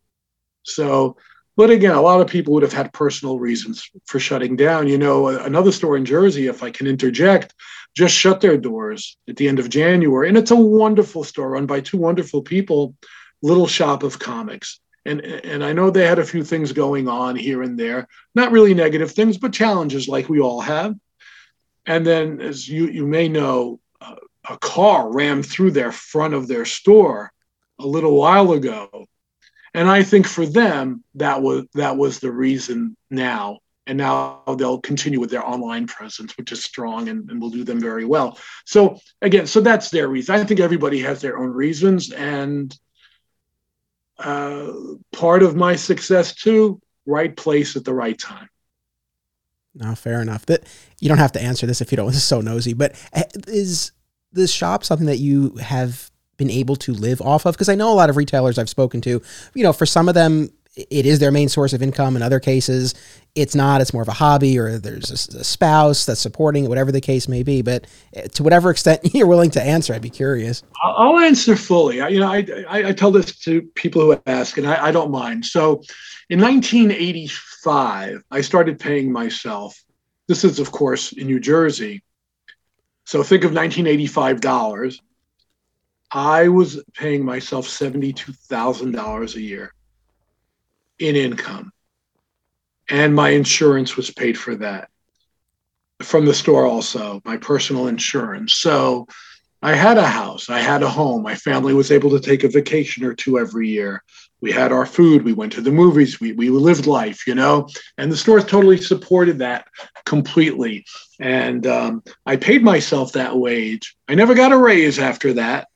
So, 0.63 1.17
but 1.57 1.69
again, 1.69 1.95
a 1.95 2.01
lot 2.01 2.21
of 2.21 2.27
people 2.27 2.53
would 2.53 2.63
have 2.63 2.73
had 2.73 2.93
personal 2.93 3.39
reasons 3.39 3.89
for 4.05 4.19
shutting 4.19 4.55
down. 4.55 4.87
You 4.87 4.97
know, 4.97 5.27
another 5.27 5.71
store 5.71 5.97
in 5.97 6.05
Jersey, 6.05 6.47
if 6.47 6.63
I 6.63 6.71
can 6.71 6.87
interject, 6.87 7.53
just 7.95 8.15
shut 8.15 8.41
their 8.41 8.57
doors 8.57 9.17
at 9.27 9.35
the 9.35 9.47
end 9.47 9.59
of 9.59 9.69
January. 9.69 10.27
And 10.29 10.37
it's 10.37 10.51
a 10.51 10.55
wonderful 10.55 11.23
store 11.23 11.51
run 11.51 11.65
by 11.65 11.81
two 11.81 11.97
wonderful 11.97 12.41
people, 12.41 12.95
Little 13.41 13.67
Shop 13.67 14.03
of 14.03 14.19
Comics. 14.19 14.79
and 15.05 15.21
and 15.21 15.63
I 15.63 15.73
know 15.73 15.89
they 15.89 16.05
had 16.05 16.19
a 16.19 16.25
few 16.25 16.43
things 16.43 16.73
going 16.73 17.07
on 17.07 17.35
here 17.35 17.63
and 17.63 17.77
there, 17.77 18.07
not 18.35 18.51
really 18.51 18.73
negative 18.73 19.11
things, 19.11 19.37
but 19.37 19.53
challenges 19.53 20.07
like 20.07 20.29
we 20.29 20.39
all 20.39 20.61
have. 20.61 20.95
And 21.85 22.05
then, 22.05 22.41
as 22.41 22.67
you 22.67 22.87
you 22.87 23.07
may 23.07 23.27
know, 23.27 23.79
uh, 23.99 24.15
a 24.49 24.57
car 24.57 25.11
rammed 25.11 25.45
through 25.45 25.71
their 25.71 25.91
front 25.91 26.33
of 26.33 26.47
their 26.47 26.65
store 26.65 27.31
a 27.79 27.87
little 27.87 28.15
while 28.15 28.51
ago, 28.51 29.07
and 29.73 29.89
I 29.89 30.03
think 30.03 30.27
for 30.27 30.45
them 30.45 31.03
that 31.15 31.41
was 31.41 31.65
that 31.73 31.97
was 31.97 32.19
the 32.19 32.31
reason 32.31 32.95
now. 33.09 33.59
And 33.87 33.97
now 33.97 34.43
they'll 34.59 34.79
continue 34.79 35.19
with 35.19 35.31
their 35.31 35.45
online 35.45 35.87
presence, 35.87 36.37
which 36.37 36.51
is 36.51 36.63
strong 36.63 37.09
and, 37.09 37.29
and 37.29 37.41
will 37.41 37.49
do 37.49 37.63
them 37.63 37.79
very 37.79 38.05
well. 38.05 38.37
So 38.63 38.99
again, 39.23 39.47
so 39.47 39.59
that's 39.59 39.89
their 39.89 40.07
reason. 40.07 40.35
I 40.35 40.43
think 40.43 40.59
everybody 40.59 41.01
has 41.01 41.19
their 41.19 41.37
own 41.39 41.49
reasons, 41.49 42.11
and 42.11 42.77
uh, 44.19 44.71
part 45.11 45.41
of 45.41 45.55
my 45.55 45.75
success 45.75 46.35
too 46.35 46.79
right 47.07 47.35
place 47.35 47.75
at 47.75 47.83
the 47.83 47.93
right 47.93 48.17
time 48.17 48.47
no 49.75 49.95
fair 49.95 50.21
enough 50.21 50.45
that 50.45 50.63
you 50.99 51.07
don't 51.07 51.17
have 51.17 51.31
to 51.31 51.41
answer 51.41 51.65
this 51.65 51.81
if 51.81 51.91
you 51.91 51.95
don't 51.95 52.07
this 52.07 52.17
is 52.17 52.23
so 52.23 52.41
nosy 52.41 52.73
but 52.73 52.93
eh, 53.13 53.23
is 53.47 53.91
this 54.31 54.51
shop 54.51 54.83
something 54.83 55.07
that 55.07 55.17
you 55.17 55.55
have 55.57 56.09
been 56.37 56.49
able 56.49 56.75
to 56.75 56.93
live 56.93 57.21
off 57.21 57.45
of 57.45 57.53
because 57.53 57.69
i 57.69 57.75
know 57.75 57.91
a 57.91 57.95
lot 57.95 58.09
of 58.09 58.17
retailers 58.17 58.57
i've 58.57 58.69
spoken 58.69 59.01
to 59.01 59.21
you 59.53 59.63
know 59.63 59.73
for 59.73 59.85
some 59.85 60.07
of 60.09 60.15
them 60.15 60.49
it 60.75 61.05
is 61.05 61.19
their 61.19 61.31
main 61.31 61.49
source 61.49 61.73
of 61.73 61.81
income. 61.81 62.15
In 62.15 62.21
other 62.21 62.39
cases, 62.39 62.95
it's 63.35 63.55
not. 63.55 63.81
It's 63.81 63.93
more 63.93 64.01
of 64.01 64.07
a 64.07 64.13
hobby, 64.13 64.57
or 64.57 64.77
there's 64.77 65.09
a, 65.11 65.39
a, 65.39 65.43
spouse 65.43 66.05
that's 66.05 66.21
supporting 66.21 66.65
it, 66.65 66.69
whatever 66.69 66.91
the 66.91 67.01
case 67.01 67.27
may 67.27 67.43
be. 67.43 67.61
But 67.61 67.87
eh, 68.13 68.27
to 68.27 68.43
whatever 68.43 68.69
extent 68.71 69.01
you're 69.13 69.27
willing 69.27 69.51
to 69.51 69.61
answer, 69.61 69.93
I'd 69.93 70.01
be 70.01 70.09
curious. 70.09 70.63
I'll 70.81 71.19
answer 71.19 71.55
fully. 71.55 72.01
I, 72.01 72.07
you 72.07 72.19
know, 72.19 72.31
I, 72.31 72.45
I, 72.69 72.87
I, 72.89 72.91
tell 72.93 73.11
this 73.11 73.37
to 73.39 73.61
people 73.75 74.01
who 74.01 74.21
ask, 74.25 74.57
and 74.57 74.67
I, 74.67 74.87
I 74.87 74.91
don't 74.91 75.11
mind. 75.11 75.45
So, 75.45 75.81
in 76.29 76.39
1985, 77.65 78.23
I 78.31 78.41
started 78.41 78.79
paying 78.79 79.11
myself. 79.11 79.81
This 80.27 80.43
is, 80.43 80.59
of 80.59 80.71
course, 80.71 81.11
in 81.13 81.27
New 81.27 81.39
Jersey. 81.39 82.03
So 83.05 83.23
think 83.23 83.43
of 83.43 83.53
1985 83.53 84.41
dollars. 84.41 85.01
I 86.11 86.49
was 86.49 86.83
paying 86.93 87.23
myself 87.23 87.67
$72,000 87.67 89.35
a 89.35 89.41
year 89.41 89.73
in 90.99 91.15
income. 91.15 91.71
And 92.89 93.15
my 93.15 93.29
insurance 93.29 93.95
was 93.95 94.11
paid 94.11 94.37
for 94.37 94.55
that 94.55 94.89
from 96.03 96.25
the 96.25 96.33
store, 96.33 96.65
also, 96.65 97.21
my 97.23 97.37
personal 97.37 97.87
insurance. 97.87 98.55
So 98.55 99.07
I 99.61 99.75
had 99.75 99.97
a 99.97 100.07
house, 100.07 100.49
I 100.49 100.59
had 100.59 100.83
a 100.83 100.89
home. 100.89 101.23
My 101.23 101.35
family 101.35 101.73
was 101.73 101.91
able 101.91 102.09
to 102.09 102.19
take 102.19 102.43
a 102.43 102.49
vacation 102.49 103.05
or 103.05 103.13
two 103.13 103.39
every 103.39 103.69
year. 103.69 104.03
We 104.41 104.51
had 104.51 104.71
our 104.71 104.85
food, 104.85 105.23
we 105.23 105.33
went 105.33 105.53
to 105.53 105.61
the 105.61 105.71
movies, 105.71 106.19
we, 106.19 106.33
we 106.33 106.49
lived 106.49 106.87
life, 106.87 107.27
you 107.27 107.35
know, 107.35 107.67
and 107.97 108.11
the 108.11 108.17
store 108.17 108.39
totally 108.41 108.77
supported 108.77 109.37
that 109.39 109.67
completely. 110.05 110.85
And 111.19 111.67
um, 111.67 112.03
I 112.25 112.35
paid 112.37 112.63
myself 112.63 113.13
that 113.13 113.37
wage. 113.37 113.95
I 114.09 114.15
never 114.15 114.33
got 114.33 114.51
a 114.51 114.57
raise 114.57 114.97
after 114.97 115.33
that. 115.33 115.67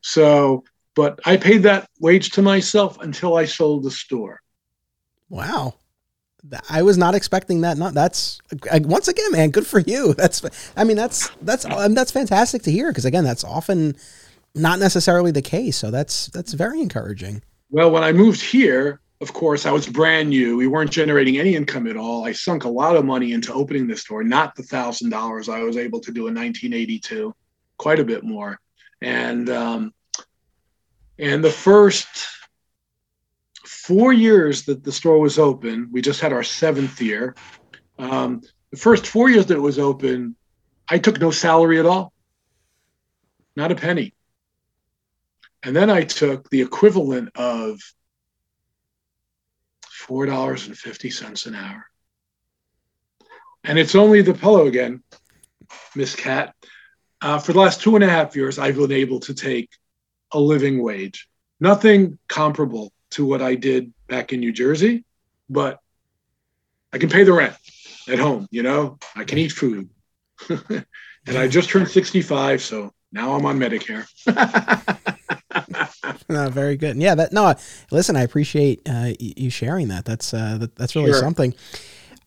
So 0.00 0.64
but 0.94 1.20
I 1.24 1.36
paid 1.36 1.62
that 1.62 1.88
wage 2.00 2.30
to 2.30 2.42
myself 2.42 3.00
until 3.00 3.36
I 3.36 3.44
sold 3.46 3.84
the 3.84 3.90
store. 3.90 4.40
Wow. 5.28 5.74
I 6.68 6.82
was 6.82 6.98
not 6.98 7.14
expecting 7.14 7.60
that. 7.60 7.78
Not 7.78 7.94
that's 7.94 8.40
once 8.80 9.08
again, 9.08 9.32
man. 9.32 9.50
Good 9.50 9.66
for 9.66 9.78
you. 9.78 10.12
That's, 10.18 10.42
I 10.76 10.82
mean, 10.82 10.96
that's 10.96 11.30
that's 11.40 11.64
that's 11.64 12.10
fantastic 12.10 12.62
to 12.62 12.72
hear 12.72 12.88
because 12.88 13.04
again, 13.04 13.22
that's 13.22 13.44
often 13.44 13.94
not 14.52 14.80
necessarily 14.80 15.30
the 15.30 15.40
case. 15.40 15.76
So 15.76 15.92
that's 15.92 16.26
that's 16.26 16.52
very 16.52 16.80
encouraging. 16.80 17.42
Well, 17.72 17.90
when 17.90 18.04
I 18.04 18.12
moved 18.12 18.42
here, 18.42 19.00
of 19.22 19.32
course, 19.32 19.64
I 19.64 19.70
was 19.72 19.88
brand 19.88 20.28
new. 20.28 20.58
We 20.58 20.66
weren't 20.66 20.90
generating 20.90 21.38
any 21.38 21.54
income 21.56 21.86
at 21.86 21.96
all. 21.96 22.26
I 22.26 22.32
sunk 22.32 22.64
a 22.64 22.68
lot 22.68 22.96
of 22.96 23.06
money 23.06 23.32
into 23.32 23.50
opening 23.50 23.86
this 23.86 24.02
store, 24.02 24.22
not 24.22 24.54
the 24.54 24.62
thousand 24.62 25.08
dollars 25.08 25.48
I 25.48 25.62
was 25.62 25.78
able 25.78 26.00
to 26.00 26.12
do 26.12 26.26
in 26.26 26.34
1982, 26.34 27.34
quite 27.78 27.98
a 27.98 28.04
bit 28.04 28.24
more. 28.24 28.60
And 29.00 29.48
um, 29.48 29.94
and 31.18 31.42
the 31.42 31.50
first 31.50 32.28
four 33.64 34.12
years 34.12 34.64
that 34.64 34.84
the 34.84 34.92
store 34.92 35.18
was 35.18 35.38
open, 35.38 35.88
we 35.90 36.02
just 36.02 36.20
had 36.20 36.34
our 36.34 36.42
seventh 36.42 37.00
year. 37.00 37.34
Um, 37.98 38.42
the 38.70 38.76
first 38.76 39.06
four 39.06 39.30
years 39.30 39.46
that 39.46 39.56
it 39.56 39.60
was 39.60 39.78
open, 39.78 40.36
I 40.90 40.98
took 40.98 41.18
no 41.18 41.30
salary 41.30 41.78
at 41.78 41.86
all, 41.86 42.12
not 43.56 43.72
a 43.72 43.76
penny. 43.76 44.12
And 45.64 45.76
then 45.76 45.90
I 45.90 46.02
took 46.02 46.50
the 46.50 46.60
equivalent 46.60 47.30
of 47.36 47.80
$4.50 50.08 51.46
an 51.46 51.54
hour. 51.54 51.86
And 53.64 53.78
it's 53.78 53.94
only 53.94 54.22
the 54.22 54.34
pillow 54.34 54.66
again, 54.66 55.02
Miss 55.94 56.16
Cat. 56.16 56.54
Uh, 57.20 57.38
for 57.38 57.52
the 57.52 57.60
last 57.60 57.80
two 57.80 57.94
and 57.94 58.02
a 58.02 58.08
half 58.08 58.34
years, 58.34 58.58
I've 58.58 58.76
been 58.76 58.90
able 58.90 59.20
to 59.20 59.34
take 59.34 59.70
a 60.32 60.40
living 60.40 60.82
wage. 60.82 61.28
Nothing 61.60 62.18
comparable 62.26 62.92
to 63.10 63.24
what 63.24 63.40
I 63.40 63.54
did 63.54 63.92
back 64.08 64.32
in 64.32 64.40
New 64.40 64.52
Jersey, 64.52 65.04
but 65.48 65.78
I 66.92 66.98
can 66.98 67.08
pay 67.08 67.22
the 67.22 67.32
rent 67.32 67.54
at 68.08 68.18
home, 68.18 68.48
you 68.50 68.64
know, 68.64 68.98
I 69.14 69.24
can 69.24 69.38
eat 69.38 69.52
food. 69.52 69.88
and 70.48 70.84
I 71.28 71.46
just 71.46 71.70
turned 71.70 71.88
65, 71.88 72.62
so 72.62 72.92
now 73.12 73.34
I'm 73.34 73.46
on 73.46 73.58
Medicare. 73.58 74.06
no, 76.32 76.50
very 76.50 76.76
good. 76.76 76.96
Yeah, 76.96 77.14
that 77.14 77.32
no. 77.32 77.54
Listen, 77.90 78.16
I 78.16 78.22
appreciate 78.22 78.82
uh, 78.88 79.12
you 79.18 79.50
sharing 79.50 79.88
that. 79.88 80.04
That's 80.04 80.34
uh, 80.34 80.58
that, 80.58 80.76
that's 80.76 80.96
really 80.96 81.12
sure. 81.12 81.20
something. 81.20 81.54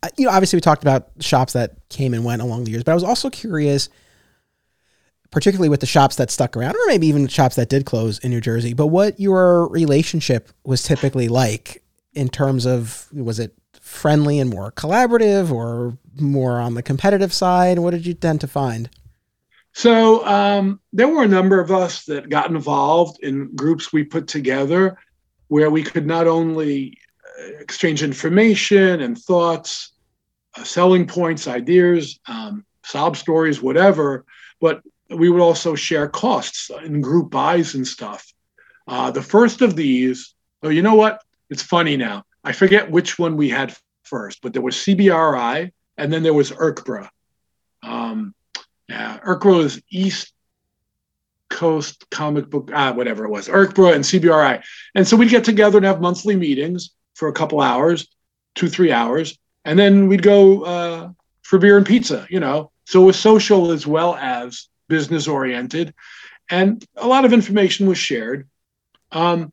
Uh, 0.03 0.09
you 0.17 0.25
know, 0.25 0.31
obviously 0.31 0.57
we 0.57 0.61
talked 0.61 0.83
about 0.83 1.09
shops 1.19 1.53
that 1.53 1.75
came 1.89 2.13
and 2.13 2.23
went 2.23 2.41
along 2.41 2.63
the 2.65 2.71
years, 2.71 2.83
but 2.83 2.91
I 2.91 2.95
was 2.95 3.03
also 3.03 3.29
curious 3.29 3.89
particularly 5.35 5.67
with 5.67 5.81
the 5.81 5.85
shops 5.85 6.15
that 6.15 6.31
stuck 6.31 6.55
around, 6.55 6.75
or 6.75 6.87
maybe 6.87 7.07
even 7.07 7.27
shops 7.27 7.57
that 7.57 7.67
did 7.67 7.85
close 7.85 8.19
in 8.19 8.31
New 8.31 8.39
Jersey, 8.39 8.73
but 8.73 8.87
what 8.87 9.19
your 9.19 9.67
relationship 9.67 10.49
was 10.63 10.81
typically 10.81 11.27
like 11.27 11.83
in 12.13 12.29
terms 12.29 12.65
of 12.65 13.09
was 13.11 13.37
it 13.37 13.53
friendly 13.81 14.39
and 14.39 14.49
more 14.49 14.71
collaborative 14.71 15.51
or 15.51 15.97
more 16.19 16.61
on 16.61 16.75
the 16.75 16.81
competitive 16.81 17.33
side? 17.33 17.79
What 17.79 17.91
did 17.91 18.05
you 18.05 18.13
tend 18.13 18.39
to 18.41 18.47
find? 18.47 18.89
So 19.75 20.25
um, 20.25 20.79
there 20.93 21.09
were 21.09 21.23
a 21.23 21.27
number 21.27 21.59
of 21.59 21.69
us 21.69 22.05
that 22.05 22.29
got 22.29 22.49
involved 22.49 23.21
in 23.21 23.53
groups 23.57 23.91
we 23.91 24.05
put 24.05 24.25
together 24.25 24.97
where 25.49 25.69
we 25.69 25.83
could 25.83 26.07
not 26.07 26.27
only 26.27 26.97
uh, 27.37 27.57
exchange 27.59 28.01
information 28.01 29.01
and 29.01 29.17
thoughts, 29.17 29.91
uh, 30.57 30.63
selling 30.63 31.05
points, 31.05 31.49
ideas, 31.49 32.21
um, 32.25 32.65
sob 32.85 33.17
stories, 33.17 33.61
whatever, 33.61 34.23
but 34.61 34.81
we 35.09 35.29
would 35.29 35.41
also 35.41 35.75
share 35.75 36.07
costs 36.07 36.71
in 36.85 37.01
group 37.01 37.29
buys 37.29 37.75
and 37.75 37.85
stuff. 37.85 38.25
Uh, 38.87 39.11
the 39.11 39.21
first 39.21 39.61
of 39.61 39.75
these, 39.75 40.35
oh, 40.63 40.69
you 40.69 40.83
know 40.83 40.95
what? 40.95 41.21
It's 41.49 41.63
funny 41.63 41.97
now. 41.97 42.23
I 42.45 42.53
forget 42.53 42.89
which 42.89 43.19
one 43.19 43.35
we 43.35 43.49
had 43.49 43.75
first, 44.03 44.41
but 44.41 44.53
there 44.53 44.61
was 44.61 44.77
CBRI 44.77 45.69
and 45.97 46.13
then 46.13 46.23
there 46.23 46.33
was 46.33 46.51
IRCBRA. 46.51 47.09
Um, 47.83 48.33
yeah, 48.87 49.19
IRCBRA 49.25 49.57
was 49.57 49.81
East 49.89 50.31
Coast 51.49 52.09
Comic 52.09 52.49
Book, 52.49 52.71
ah, 52.73 52.91
whatever 52.93 53.25
it 53.25 53.29
was, 53.29 53.47
IRCBRA 53.47 53.95
and 53.95 54.03
CBRI. 54.03 54.63
And 54.95 55.07
so 55.07 55.17
we'd 55.17 55.29
get 55.29 55.43
together 55.43 55.77
and 55.77 55.85
have 55.85 56.01
monthly 56.01 56.35
meetings 56.35 56.91
for 57.13 57.27
a 57.27 57.33
couple 57.33 57.61
hours, 57.61 58.07
two, 58.55 58.67
three 58.67 58.91
hours. 58.91 59.37
And 59.63 59.79
then 59.79 60.07
we'd 60.07 60.21
go 60.21 60.63
uh, 60.63 61.09
for 61.41 61.59
beer 61.59 61.77
and 61.77 61.85
pizza, 61.85 62.27
you 62.29 62.39
know. 62.39 62.71
So 62.85 63.03
it 63.03 63.05
was 63.05 63.19
social 63.19 63.71
as 63.71 63.87
well 63.87 64.15
as 64.15 64.67
business 64.87 65.27
oriented, 65.27 65.93
and 66.49 66.85
a 66.95 67.07
lot 67.07 67.25
of 67.25 67.33
information 67.33 67.87
was 67.87 67.97
shared. 67.97 68.47
Um, 69.11 69.51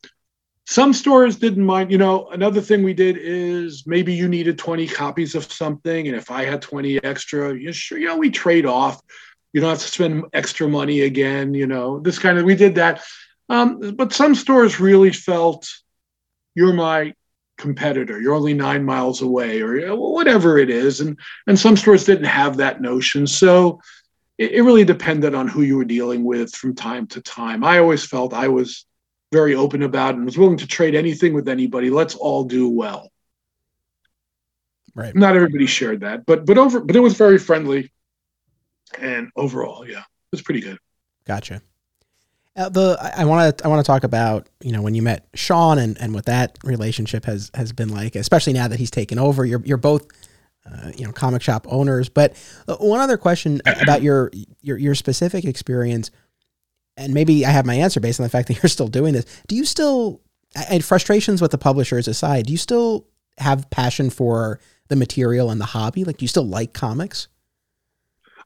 some 0.73 0.95
stores 0.95 1.37
didn't 1.37 1.67
mind. 1.67 1.93
You 1.93 1.99
know, 1.99 2.29
another 2.29 2.63
thing 2.63 2.83
we 2.83 2.95
did 2.95 3.19
is 3.19 3.87
maybe 3.87 4.15
you 4.15 4.27
needed 4.27 4.57
20 4.57 4.87
copies 4.89 5.35
of 5.35 5.53
something, 5.53 6.09
and 6.09 6.17
if 6.17 6.31
I 6.31 6.45
had 6.45 6.63
20 6.63 7.05
extra, 7.05 7.55
you 7.55 7.73
sure, 7.75 7.99
you 7.99 8.07
know, 8.07 8.17
we 8.17 8.31
trade 8.31 8.65
off. 8.65 9.03
You 9.53 9.61
don't 9.61 9.69
have 9.69 9.81
to 9.81 9.87
spend 9.87 10.25
extra 10.33 10.67
money 10.67 11.03
again. 11.03 11.53
You 11.53 11.67
know, 11.67 12.01
this 12.01 12.19
kind 12.19 12.39
of 12.39 12.47
we 12.47 12.55
did 12.55 12.77
that. 12.77 13.03
Um, 13.51 13.97
but 13.97 14.15
some 14.15 14.35
stores 14.35 14.81
really 14.81 15.13
felt 15.13 15.69
you're 16.55 16.73
my 16.73 17.13
competitor. 17.59 18.19
You're 18.19 18.35
only 18.35 18.55
nine 18.55 18.83
miles 18.83 19.21
away, 19.21 19.61
or 19.61 19.95
whatever 19.95 20.57
it 20.57 20.71
is, 20.71 21.03
and 21.03 21.19
and 21.47 21.59
some 21.59 21.77
stores 21.77 22.05
didn't 22.05 22.25
have 22.25 22.57
that 22.57 22.81
notion. 22.81 23.27
So 23.27 23.83
it, 24.39 24.53
it 24.53 24.63
really 24.63 24.85
depended 24.85 25.35
on 25.35 25.49
who 25.49 25.61
you 25.61 25.77
were 25.77 25.85
dealing 25.85 26.25
with 26.25 26.55
from 26.55 26.75
time 26.75 27.09
to 27.09 27.21
time. 27.21 27.63
I 27.63 27.79
always 27.79 28.07
felt 28.07 28.33
I 28.33 28.49
was 28.49 28.87
very 29.33 29.55
open 29.55 29.83
about 29.83 30.15
and 30.15 30.25
was 30.25 30.39
willing 30.39 30.59
to 30.59 30.67
trade 30.67 30.95
anything 30.95 31.33
with 31.33 31.49
anybody. 31.49 31.91
Let's 31.91 32.15
all 32.15 32.45
do 32.45 32.69
well. 32.69 33.11
Right. 34.95 35.15
Not 35.15 35.35
everybody 35.35 35.67
shared 35.67 36.01
that, 36.01 36.27
but 36.27 36.45
but 36.45 36.59
over 36.59 36.81
but 36.81 36.95
it 36.95 37.01
was 37.01 37.15
very 37.15 37.39
friendly, 37.39 37.91
and 38.99 39.31
overall, 39.37 39.89
yeah, 39.89 40.01
it 40.01 40.33
was 40.33 40.43
pretty 40.43 40.61
good. 40.61 40.79
Gotcha. 41.25 41.63
Uh, 42.55 42.69
the 42.69 43.13
I 43.17 43.25
want 43.25 43.57
to 43.57 43.65
I 43.65 43.69
want 43.69 43.83
to 43.85 43.91
talk 43.91 44.05
about 44.05 44.51
you 44.61 44.73
know 44.73 44.83
when 44.83 44.95
you 44.95 45.01
met 45.01 45.27
Sean 45.35 45.79
and, 45.79 45.99
and 45.99 46.13
what 46.13 46.27
that 46.27 46.59
relationship 46.63 47.25
has 47.25 47.51
has 47.55 47.73
been 47.73 47.89
like, 47.89 48.15
especially 48.15 48.53
now 48.53 48.69
that 48.69 48.79
he's 48.79 48.91
taken 48.91 49.19
over. 49.19 49.47
You're 49.47 49.63
you're 49.65 49.79
both 49.79 50.07
uh, 50.71 50.93
you 50.95 51.07
know 51.07 51.13
comic 51.13 51.41
shop 51.41 51.67
owners, 51.71 52.11
but 52.11 52.35
uh, 52.69 52.77
one 52.77 53.01
other 53.01 53.17
question 53.17 53.63
about 53.81 54.03
your 54.03 54.31
your 54.61 54.77
your 54.77 54.95
specific 54.95 55.47
experience, 55.47 56.11
and 56.97 57.15
maybe 57.15 57.47
I 57.47 57.51
have 57.51 57.67
my 57.67 57.75
answer 57.75 58.01
based 58.01 58.21
on 58.21 58.25
the 58.25 58.31
fact 58.31 58.49
that 58.49 58.55
you're 58.63 58.71
still 58.71 58.89
doing 58.89 59.15
this. 59.15 59.25
Do 59.47 59.57
you 59.57 59.65
still 59.65 60.21
and 60.69 60.85
frustrations 60.85 61.41
with 61.41 61.51
the 61.51 61.59
publishers 61.59 62.09
aside, 62.09 62.47
do 62.47 62.53
you 62.53 62.59
still 62.59 63.07
have 63.39 63.71
passion 63.71 64.11
for 64.11 64.61
the 64.89 64.97
material 64.97 65.51
and 65.51 65.61
the 65.61 65.67
hobby? 65.67 66.05
Like, 66.05 66.19
do 66.19 66.25
you 66.25 66.29
still 66.29 66.47
like 66.47 66.73
comics? 66.73 67.29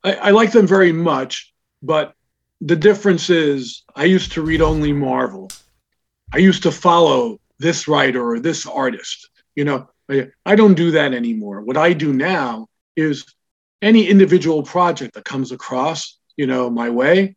I, 0.04 0.14
I 0.14 0.30
like 0.30 0.52
them 0.52 0.66
very 0.66 0.92
much, 0.92 1.52
but 1.82 2.14
the 2.60 2.76
difference 2.76 3.28
is 3.30 3.82
I 3.94 4.04
used 4.04 4.32
to 4.32 4.42
read 4.42 4.62
only 4.62 4.92
Marvel. 4.92 5.50
I 6.32 6.38
used 6.38 6.62
to 6.62 6.72
follow 6.72 7.40
this 7.58 7.88
writer 7.88 8.24
or 8.24 8.38
this 8.38 8.66
artist. 8.66 9.28
You 9.54 9.64
know, 9.64 9.88
I, 10.10 10.28
I 10.44 10.54
don't 10.54 10.74
do 10.74 10.92
that 10.92 11.12
anymore. 11.12 11.62
What 11.62 11.76
I 11.76 11.92
do 11.92 12.12
now 12.12 12.68
is 12.94 13.24
any 13.82 14.06
individual 14.06 14.62
project 14.62 15.14
that 15.14 15.24
comes 15.24 15.52
across, 15.52 16.18
you 16.36 16.46
know, 16.46 16.70
my 16.70 16.90
way, 16.90 17.36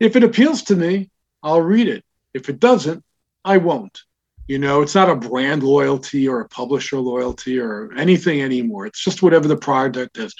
if 0.00 0.16
it 0.16 0.24
appeals 0.24 0.62
to 0.64 0.76
me, 0.76 1.10
I'll 1.42 1.62
read 1.62 1.88
it. 1.88 2.04
If 2.32 2.48
it 2.48 2.60
doesn't, 2.60 3.04
I 3.44 3.58
won't. 3.58 4.00
You 4.46 4.58
know, 4.58 4.82
it's 4.82 4.94
not 4.94 5.08
a 5.08 5.16
brand 5.16 5.62
loyalty 5.62 6.28
or 6.28 6.40
a 6.40 6.48
publisher 6.48 6.98
loyalty 6.98 7.58
or 7.58 7.92
anything 7.96 8.42
anymore. 8.42 8.86
It's 8.86 9.02
just 9.02 9.22
whatever 9.22 9.48
the 9.48 9.56
product 9.56 10.18
is. 10.18 10.34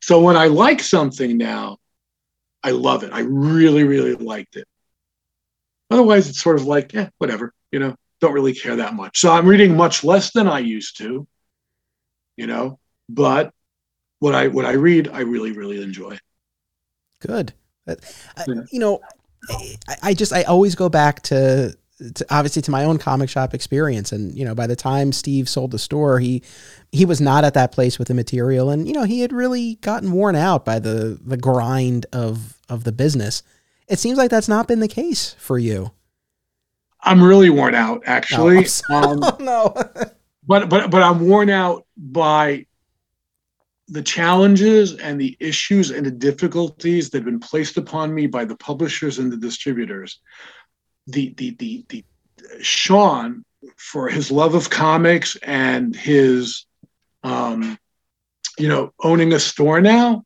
So 0.00 0.20
when 0.20 0.36
I 0.36 0.46
like 0.46 0.80
something 0.80 1.36
now, 1.36 1.78
I 2.62 2.70
love 2.70 3.04
it. 3.04 3.12
I 3.12 3.20
really, 3.20 3.84
really 3.84 4.14
liked 4.14 4.56
it. 4.56 4.66
Otherwise, 5.90 6.28
it's 6.28 6.40
sort 6.40 6.56
of 6.56 6.64
like, 6.64 6.92
yeah, 6.92 7.08
whatever, 7.18 7.52
you 7.72 7.80
know, 7.80 7.96
don't 8.20 8.32
really 8.32 8.54
care 8.54 8.76
that 8.76 8.94
much. 8.94 9.18
So 9.18 9.30
I'm 9.30 9.46
reading 9.46 9.76
much 9.76 10.04
less 10.04 10.32
than 10.32 10.46
I 10.46 10.60
used 10.60 10.98
to, 10.98 11.26
you 12.36 12.46
know, 12.46 12.78
but 13.08 13.52
what 14.20 14.34
I 14.34 14.48
what 14.48 14.66
I 14.66 14.72
read, 14.72 15.08
I 15.08 15.20
really, 15.20 15.52
really 15.52 15.82
enjoy. 15.82 16.18
Good. 17.20 17.54
Uh, 18.36 18.44
yeah. 18.46 18.62
You 18.70 18.80
know, 18.80 19.00
I, 19.48 19.96
I 20.02 20.14
just 20.14 20.32
I 20.32 20.42
always 20.42 20.74
go 20.74 20.88
back 20.88 21.22
to 21.24 21.76
to, 22.14 22.26
obviously 22.30 22.62
to 22.62 22.70
my 22.70 22.84
own 22.84 22.98
comic 22.98 23.28
shop 23.28 23.54
experience. 23.54 24.12
And 24.12 24.36
you 24.36 24.44
know 24.44 24.54
by 24.54 24.66
the 24.66 24.76
time 24.76 25.12
steve 25.12 25.48
sold 25.48 25.70
the 25.70 25.78
store 25.78 26.18
he 26.18 26.42
he 26.92 27.04
was 27.04 27.20
not 27.20 27.44
at 27.44 27.54
that 27.54 27.72
place 27.72 27.98
with 27.98 28.08
the 28.08 28.14
material. 28.14 28.70
And 28.70 28.86
you 28.86 28.94
know 28.94 29.04
he 29.04 29.20
had 29.20 29.32
really 29.32 29.76
gotten 29.76 30.12
worn 30.12 30.36
out 30.36 30.64
by 30.64 30.78
the 30.78 31.18
the 31.22 31.36
grind 31.36 32.06
of 32.12 32.58
of 32.68 32.84
the 32.84 32.92
business. 32.92 33.42
It 33.88 33.98
seems 33.98 34.18
like 34.18 34.30
that's 34.30 34.48
not 34.48 34.68
been 34.68 34.80
the 34.80 34.88
case 34.88 35.34
for 35.38 35.58
you. 35.58 35.90
I'm 37.02 37.22
really 37.22 37.50
worn 37.50 37.74
out 37.74 38.02
actually. 38.06 38.66
No, 38.88 38.96
um, 38.96 39.20
oh, 39.22 39.36
no. 39.40 39.74
but 40.46 40.68
but 40.68 40.90
but 40.90 41.02
i'm 41.02 41.28
worn 41.28 41.50
out 41.50 41.86
by 41.96 42.66
the 43.90 44.02
challenges 44.02 44.94
and 44.94 45.20
the 45.20 45.36
issues 45.40 45.90
and 45.90 46.06
the 46.06 46.10
difficulties 46.10 47.10
that 47.10 47.18
have 47.18 47.24
been 47.24 47.40
placed 47.40 47.76
upon 47.76 48.14
me 48.14 48.26
by 48.26 48.44
the 48.44 48.56
publishers 48.56 49.18
and 49.18 49.32
the 49.32 49.36
distributors 49.36 50.20
the 51.06 51.34
the 51.36 51.50
the 51.56 51.84
the 51.88 52.04
Sean 52.62 53.44
for 53.76 54.08
his 54.08 54.30
love 54.30 54.54
of 54.54 54.70
comics 54.70 55.36
and 55.42 55.94
his 55.94 56.64
um, 57.22 57.78
you 58.58 58.68
know 58.68 58.92
owning 59.02 59.32
a 59.32 59.40
store 59.40 59.80
now 59.80 60.24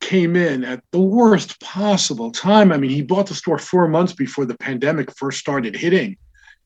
came 0.00 0.34
in 0.34 0.64
at 0.64 0.82
the 0.90 1.00
worst 1.00 1.60
possible 1.60 2.32
time. 2.32 2.72
I 2.72 2.76
mean, 2.76 2.90
he 2.90 3.02
bought 3.02 3.28
the 3.28 3.34
store 3.34 3.58
four 3.58 3.86
months 3.86 4.12
before 4.12 4.44
the 4.44 4.58
pandemic 4.58 5.16
first 5.16 5.38
started 5.38 5.76
hitting, 5.76 6.16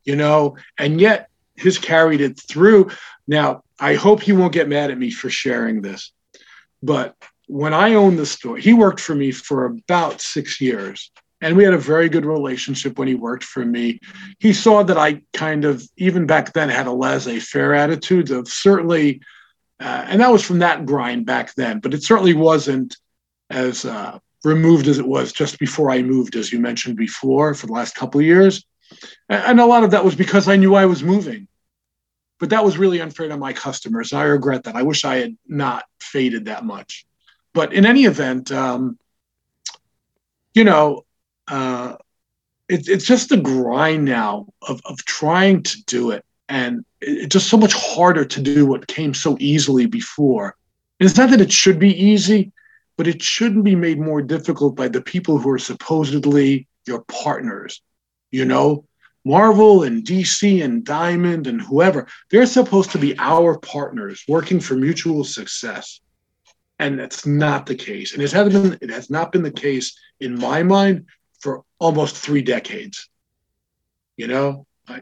you 0.05 0.17
know, 0.17 0.57
and 0.79 1.01
yet 1.01 1.29
he's 1.55 1.79
carried 1.79 2.23
it 2.23 2.41
through. 2.41 2.91
Now, 3.27 3.63
I 3.79 3.95
hope 3.95 4.23
he 4.23 4.33
won't 4.33 4.55
get 4.55 4.69
mad 4.69 4.91
at 4.91 4.99
me 4.99 5.11
for 5.11 5.29
sharing 5.29 5.83
this, 5.83 6.13
but 6.87 7.15
when 7.49 7.75
I 7.75 7.95
owned 7.95 8.19
the 8.19 8.27
store, 8.27 8.57
he 8.57 8.73
worked 8.73 9.01
for 9.01 9.15
me 9.15 9.31
for 9.31 9.67
about 9.67 10.21
six 10.21 10.61
years 10.61 11.11
and 11.41 11.57
we 11.57 11.65
had 11.65 11.75
a 11.75 11.79
very 11.79 12.09
good 12.09 12.25
relationship 12.25 12.99
when 12.99 13.09
he 13.09 13.15
worked 13.15 13.45
for 13.45 13.65
me. 13.65 14.01
He 14.39 14.53
saw 14.53 14.83
that 14.83 14.97
I 14.97 15.23
kind 15.35 15.65
of, 15.65 15.87
even 15.97 16.27
back 16.27 16.53
then, 16.53 16.69
had 16.69 16.87
a 16.87 16.93
laissez 16.93 17.41
faire 17.41 17.75
attitude 17.75 18.31
of 18.31 18.49
certainly, 18.49 19.21
uh, 19.79 20.07
and 20.09 20.21
that 20.21 20.33
was 20.33 20.43
from 20.43 20.61
that 20.61 20.87
grind 20.87 21.27
back 21.27 21.55
then, 21.55 21.81
but 21.81 21.93
it 21.93 22.03
certainly 22.03 22.35
wasn't 22.35 22.97
as 23.51 23.85
uh, 23.85 24.19
removed 24.45 24.89
as 24.89 24.99
it 24.99 25.07
was 25.07 25.33
just 25.33 25.59
before 25.59 25.91
I 25.91 26.03
moved, 26.03 26.37
as 26.37 26.53
you 26.53 26.59
mentioned 26.59 26.97
before, 26.97 27.55
for 27.55 27.67
the 27.67 27.73
last 27.73 27.95
couple 27.95 28.21
of 28.21 28.27
years. 28.27 28.65
And 29.29 29.61
a 29.61 29.67
lot 29.67 29.85
of 29.85 29.91
that 29.91 30.05
was 30.05 30.15
because 30.15 30.49
I 30.49 30.57
knew 30.57 30.75
I 30.75 30.87
was 30.87 31.03
moving. 31.03 31.49
But 32.39 32.51
that 32.51 32.65
was 32.65 32.79
really 32.79 33.01
unfair 33.01 33.29
to 33.29 33.37
my 33.37 33.53
customers. 33.53 34.13
and 34.13 34.21
I 34.21 34.25
regret 34.25 34.65
that. 34.65 34.77
I 34.77 34.83
wish 34.83 35.05
I 35.05 35.17
had 35.17 35.37
not 35.47 35.85
faded 36.01 36.47
that 36.47 36.65
much. 36.65 37.07
But 37.55 37.73
in 37.73 37.87
any 37.87 38.05
event, 38.05 38.53
um, 38.53 38.99
you 40.55 40.65
know, 40.65 41.05
uh, 41.49 41.97
it, 42.69 42.89
it's 42.89 43.07
just 43.07 43.29
the 43.31 43.37
grind 43.37 44.05
now 44.05 44.47
of, 44.63 44.81
of 44.85 44.99
trying 45.05 45.63
to 45.63 45.83
do 45.85 46.11
it. 46.11 46.25
And 46.49 46.85
it's 47.01 47.33
just 47.33 47.49
so 47.49 47.57
much 47.57 47.73
harder 47.73 48.25
to 48.25 48.41
do 48.41 48.67
what 48.67 48.87
came 48.87 49.15
so 49.15 49.37
easily 49.41 49.87
before. 49.87 50.57
And 51.01 51.09
it's 51.09 51.19
not 51.19 51.31
that 51.31 51.41
it 51.41 51.53
should 51.53 51.79
be 51.79 51.91
easy, 51.91 52.53
but 52.97 53.07
it 53.07 53.23
shouldn't 53.23 53.65
be 53.65 53.75
made 53.75 53.99
more 53.99 54.23
difficult 54.23 54.77
by 54.77 54.89
the 54.89 55.01
people 55.01 55.39
who 55.39 55.51
are 55.51 55.59
supposedly 55.59 56.69
your 56.87 57.03
partners. 57.03 57.83
You 58.31 58.45
know, 58.45 58.85
Marvel 59.27 59.83
and 59.83 60.05
DC 60.05 60.63
and 60.63 60.85
Diamond 60.85 61.49
and 61.49 61.61
whoever, 61.61 62.07
they're 62.31 62.47
supposed 62.47 62.93
to 62.93 62.99
be 62.99 63.19
our 63.19 63.59
partners 63.59 64.23
working 64.29 64.61
for 64.61 64.77
mutual 64.77 65.25
success. 65.25 66.01
And 66.79 66.97
that's 66.97 67.27
not 67.27 67.67
the 67.67 67.75
case. 67.75 68.15
And 68.15 68.23
it 68.23 68.31
has 68.31 68.53
been 68.53 68.79
it 68.81 68.91
has 68.91 69.11
not 69.11 69.33
been 69.33 69.43
the 69.43 69.51
case 69.51 69.99
in 70.21 70.39
my 70.39 70.63
mind 70.63 71.07
for 71.41 71.65
almost 71.81 72.17
three 72.17 72.43
decades. 72.43 73.09
You 74.17 74.29
know, 74.29 74.67
I, 74.87 75.01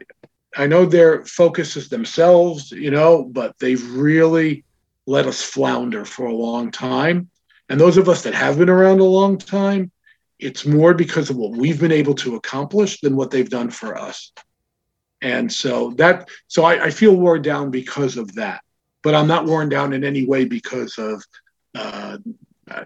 I 0.57 0.65
know 0.65 0.87
their 0.87 1.23
focus 1.25 1.77
is 1.77 1.89
themselves, 1.89 2.71
you 2.71 2.89
know, 2.89 3.23
but 3.23 3.53
they've 3.59 3.91
really 3.91 4.65
let 5.05 5.27
us 5.27 5.43
flounder 5.43 6.03
for 6.03 6.25
a 6.25 6.33
long 6.33 6.71
time. 6.71 7.29
And 7.69 7.79
those 7.79 7.97
of 7.97 8.09
us 8.09 8.23
that 8.23 8.33
have 8.33 8.57
been 8.57 8.69
around 8.69 9.01
a 9.01 9.03
long 9.03 9.37
time, 9.37 9.91
it's 10.39 10.65
more 10.65 10.93
because 10.93 11.29
of 11.29 11.37
what 11.37 11.51
we've 11.51 11.79
been 11.79 11.91
able 11.91 12.15
to 12.15 12.35
accomplish 12.35 12.99
than 13.01 13.15
what 13.15 13.31
they've 13.31 13.49
done 13.49 13.69
for 13.69 13.97
us. 13.97 14.31
And 15.21 15.51
so 15.51 15.91
that, 15.91 16.29
so 16.47 16.63
I, 16.63 16.85
I 16.85 16.89
feel 16.89 17.15
worn 17.15 17.41
down 17.41 17.71
because 17.71 18.17
of 18.17 18.33
that. 18.35 18.61
But 19.01 19.15
I'm 19.15 19.27
not 19.27 19.45
worn 19.45 19.69
down 19.69 19.93
in 19.93 20.03
any 20.03 20.25
way 20.25 20.45
because 20.45 20.97
of 20.97 21.23
uh, 21.75 22.17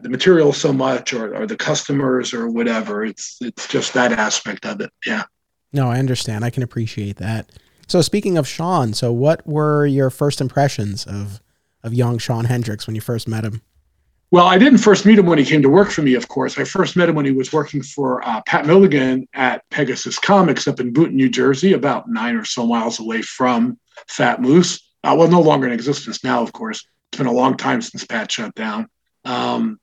the 0.01 0.09
material 0.09 0.51
so 0.51 0.73
much 0.73 1.13
or, 1.13 1.35
or 1.35 1.47
the 1.47 1.55
customers 1.55 2.33
or 2.33 2.49
whatever. 2.49 3.05
It's 3.05 3.37
it's 3.41 3.67
just 3.67 3.93
that 3.93 4.11
aspect 4.11 4.65
of 4.65 4.81
it. 4.81 4.91
Yeah. 5.05 5.23
No, 5.71 5.89
I 5.89 5.99
understand. 5.99 6.43
I 6.43 6.49
can 6.49 6.63
appreciate 6.63 7.17
that. 7.17 7.49
So 7.87 8.01
speaking 8.01 8.37
of 8.37 8.47
Sean, 8.47 8.93
so 8.93 9.11
what 9.11 9.45
were 9.47 9.85
your 9.85 10.09
first 10.09 10.41
impressions 10.41 11.05
of 11.05 11.39
of 11.83 11.93
young 11.93 12.17
Sean 12.17 12.45
Hendricks 12.45 12.85
when 12.85 12.95
you 12.95 13.01
first 13.01 13.27
met 13.27 13.45
him? 13.45 13.61
Well, 14.31 14.45
I 14.45 14.59
didn't 14.59 14.77
first 14.77 15.05
meet 15.05 15.17
him 15.17 15.25
when 15.25 15.39
he 15.39 15.45
came 15.45 15.63
to 15.63 15.69
work 15.69 15.89
for 15.89 16.03
me, 16.03 16.13
of 16.13 16.27
course. 16.27 16.59
I 16.59 16.63
first 16.63 16.95
met 16.95 17.09
him 17.09 17.15
when 17.15 17.25
he 17.25 17.31
was 17.31 17.51
working 17.51 17.81
for 17.81 18.25
uh, 18.27 18.41
Pat 18.45 18.67
Milligan 18.67 19.27
at 19.33 19.67
Pegasus 19.71 20.19
Comics 20.19 20.67
up 20.67 20.79
in 20.79 20.93
Boonton, 20.93 21.13
New 21.13 21.29
Jersey, 21.29 21.73
about 21.73 22.07
nine 22.07 22.35
or 22.35 22.45
so 22.45 22.67
miles 22.67 22.99
away 22.99 23.23
from 23.23 23.79
Fat 24.07 24.39
Moose. 24.39 24.87
Uh, 25.03 25.15
well, 25.17 25.27
no 25.27 25.41
longer 25.41 25.65
in 25.65 25.73
existence 25.73 26.23
now, 26.23 26.43
of 26.43 26.53
course. 26.53 26.85
It's 27.11 27.17
been 27.17 27.27
a 27.27 27.31
long 27.31 27.57
time 27.57 27.81
since 27.81 28.05
Pat 28.05 28.31
shut 28.31 28.53
down. 28.53 28.87
Um, 29.25 29.79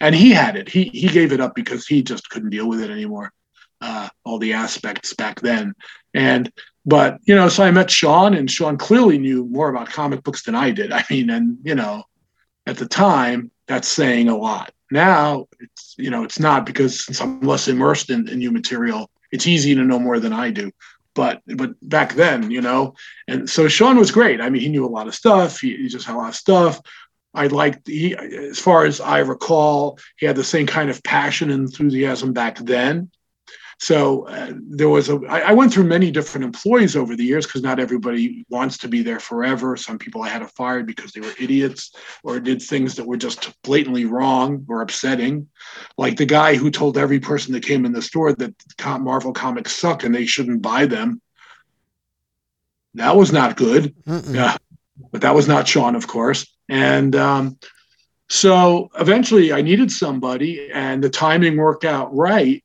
and 0.00 0.14
he 0.14 0.30
had 0.32 0.56
it. 0.56 0.68
He 0.68 0.84
he 0.84 1.08
gave 1.08 1.32
it 1.32 1.40
up 1.40 1.54
because 1.54 1.86
he 1.86 2.02
just 2.02 2.28
couldn't 2.28 2.50
deal 2.50 2.68
with 2.68 2.80
it 2.80 2.90
anymore. 2.90 3.32
Uh, 3.80 4.08
all 4.24 4.38
the 4.38 4.54
aspects 4.54 5.14
back 5.14 5.40
then, 5.40 5.74
and 6.14 6.50
but 6.86 7.18
you 7.24 7.34
know, 7.34 7.48
so 7.48 7.62
I 7.62 7.70
met 7.70 7.90
Sean, 7.90 8.34
and 8.34 8.50
Sean 8.50 8.76
clearly 8.76 9.18
knew 9.18 9.44
more 9.44 9.68
about 9.68 9.88
comic 9.88 10.22
books 10.22 10.42
than 10.42 10.54
I 10.54 10.70
did. 10.70 10.92
I 10.92 11.04
mean, 11.10 11.30
and 11.30 11.58
you 11.62 11.74
know, 11.74 12.04
at 12.66 12.76
the 12.76 12.86
time, 12.86 13.50
that's 13.66 13.88
saying 13.88 14.28
a 14.28 14.36
lot. 14.36 14.72
Now 14.90 15.46
it's 15.60 15.94
you 15.98 16.10
know, 16.10 16.24
it's 16.24 16.38
not 16.38 16.66
because 16.66 17.04
since 17.04 17.20
I'm 17.20 17.40
less 17.40 17.68
immersed 17.68 18.10
in, 18.10 18.28
in 18.28 18.38
new 18.38 18.50
material, 18.50 19.10
it's 19.32 19.46
easy 19.46 19.74
to 19.74 19.82
know 19.82 19.98
more 19.98 20.20
than 20.20 20.32
I 20.32 20.50
do. 20.50 20.70
But 21.14 21.42
but 21.46 21.72
back 21.82 22.14
then, 22.14 22.50
you 22.50 22.60
know, 22.60 22.94
and 23.28 23.48
so 23.48 23.68
Sean 23.68 23.96
was 23.96 24.10
great. 24.10 24.40
I 24.40 24.50
mean, 24.50 24.62
he 24.62 24.68
knew 24.68 24.84
a 24.84 24.88
lot 24.88 25.06
of 25.06 25.14
stuff. 25.14 25.60
He, 25.60 25.76
he 25.76 25.88
just 25.88 26.06
had 26.06 26.16
a 26.16 26.18
lot 26.18 26.28
of 26.28 26.36
stuff. 26.36 26.80
I 27.32 27.48
liked 27.48 27.86
he, 27.88 28.14
as 28.16 28.58
far 28.58 28.84
as 28.84 29.00
I 29.00 29.18
recall, 29.18 29.98
he 30.16 30.26
had 30.26 30.36
the 30.36 30.44
same 30.44 30.66
kind 30.66 30.90
of 30.90 31.02
passion 31.02 31.50
and 31.50 31.64
enthusiasm 31.64 32.32
back 32.32 32.58
then. 32.58 33.10
So 33.78 34.26
uh, 34.28 34.52
there 34.54 34.88
was 34.88 35.08
a. 35.08 35.20
I, 35.28 35.40
I 35.40 35.52
went 35.52 35.72
through 35.72 35.84
many 35.84 36.10
different 36.10 36.44
employees 36.44 36.96
over 36.96 37.16
the 37.16 37.24
years 37.24 37.46
because 37.46 37.62
not 37.62 37.80
everybody 37.80 38.44
wants 38.48 38.78
to 38.78 38.88
be 38.88 39.02
there 39.02 39.20
forever. 39.20 39.76
Some 39.76 39.98
people 39.98 40.22
I 40.22 40.28
had 40.28 40.40
to 40.40 40.48
fire 40.48 40.82
because 40.82 41.12
they 41.12 41.20
were 41.20 41.34
idiots 41.40 41.94
or 42.22 42.40
did 42.40 42.62
things 42.62 42.94
that 42.96 43.06
were 43.06 43.16
just 43.16 43.52
blatantly 43.62 44.04
wrong 44.04 44.64
or 44.68 44.82
upsetting, 44.82 45.48
like 45.98 46.16
the 46.16 46.26
guy 46.26 46.54
who 46.56 46.70
told 46.70 46.96
every 46.96 47.20
person 47.20 47.52
that 47.52 47.66
came 47.66 47.84
in 47.84 47.92
the 47.92 48.02
store 48.02 48.32
that 48.32 48.54
Marvel 49.00 49.32
comics 49.32 49.72
suck 49.72 50.04
and 50.04 50.14
they 50.14 50.26
shouldn't 50.26 50.62
buy 50.62 50.86
them. 50.86 51.20
That 52.94 53.16
was 53.16 53.32
not 53.32 53.56
good. 53.56 53.94
Mm-mm. 54.04 54.34
Yeah, 54.34 54.56
but 55.10 55.22
that 55.22 55.34
was 55.34 55.48
not 55.48 55.66
Sean, 55.66 55.96
of 55.96 56.06
course. 56.06 56.46
And 56.68 57.14
um, 57.16 57.58
so 58.28 58.88
eventually 58.98 59.52
I 59.52 59.62
needed 59.62 59.90
somebody, 59.90 60.70
and 60.72 61.02
the 61.02 61.10
timing 61.10 61.56
worked 61.56 61.84
out 61.84 62.14
right. 62.14 62.64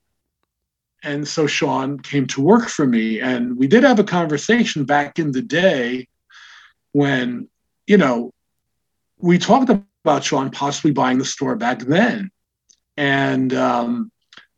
And 1.03 1.27
so 1.27 1.47
Sean 1.47 1.99
came 1.99 2.27
to 2.27 2.41
work 2.41 2.67
for 2.67 2.85
me. 2.85 3.19
And 3.19 3.57
we 3.57 3.67
did 3.67 3.83
have 3.83 3.99
a 3.99 4.03
conversation 4.03 4.83
back 4.83 5.19
in 5.19 5.31
the 5.31 5.41
day 5.41 6.07
when, 6.91 7.47
you 7.87 7.97
know, 7.97 8.33
we 9.17 9.37
talked 9.37 9.69
about 9.69 10.23
Sean 10.23 10.49
possibly 10.49 10.91
buying 10.91 11.17
the 11.17 11.25
store 11.25 11.55
back 11.55 11.79
then. 11.79 12.31
And, 12.97 13.53
um, 13.53 14.11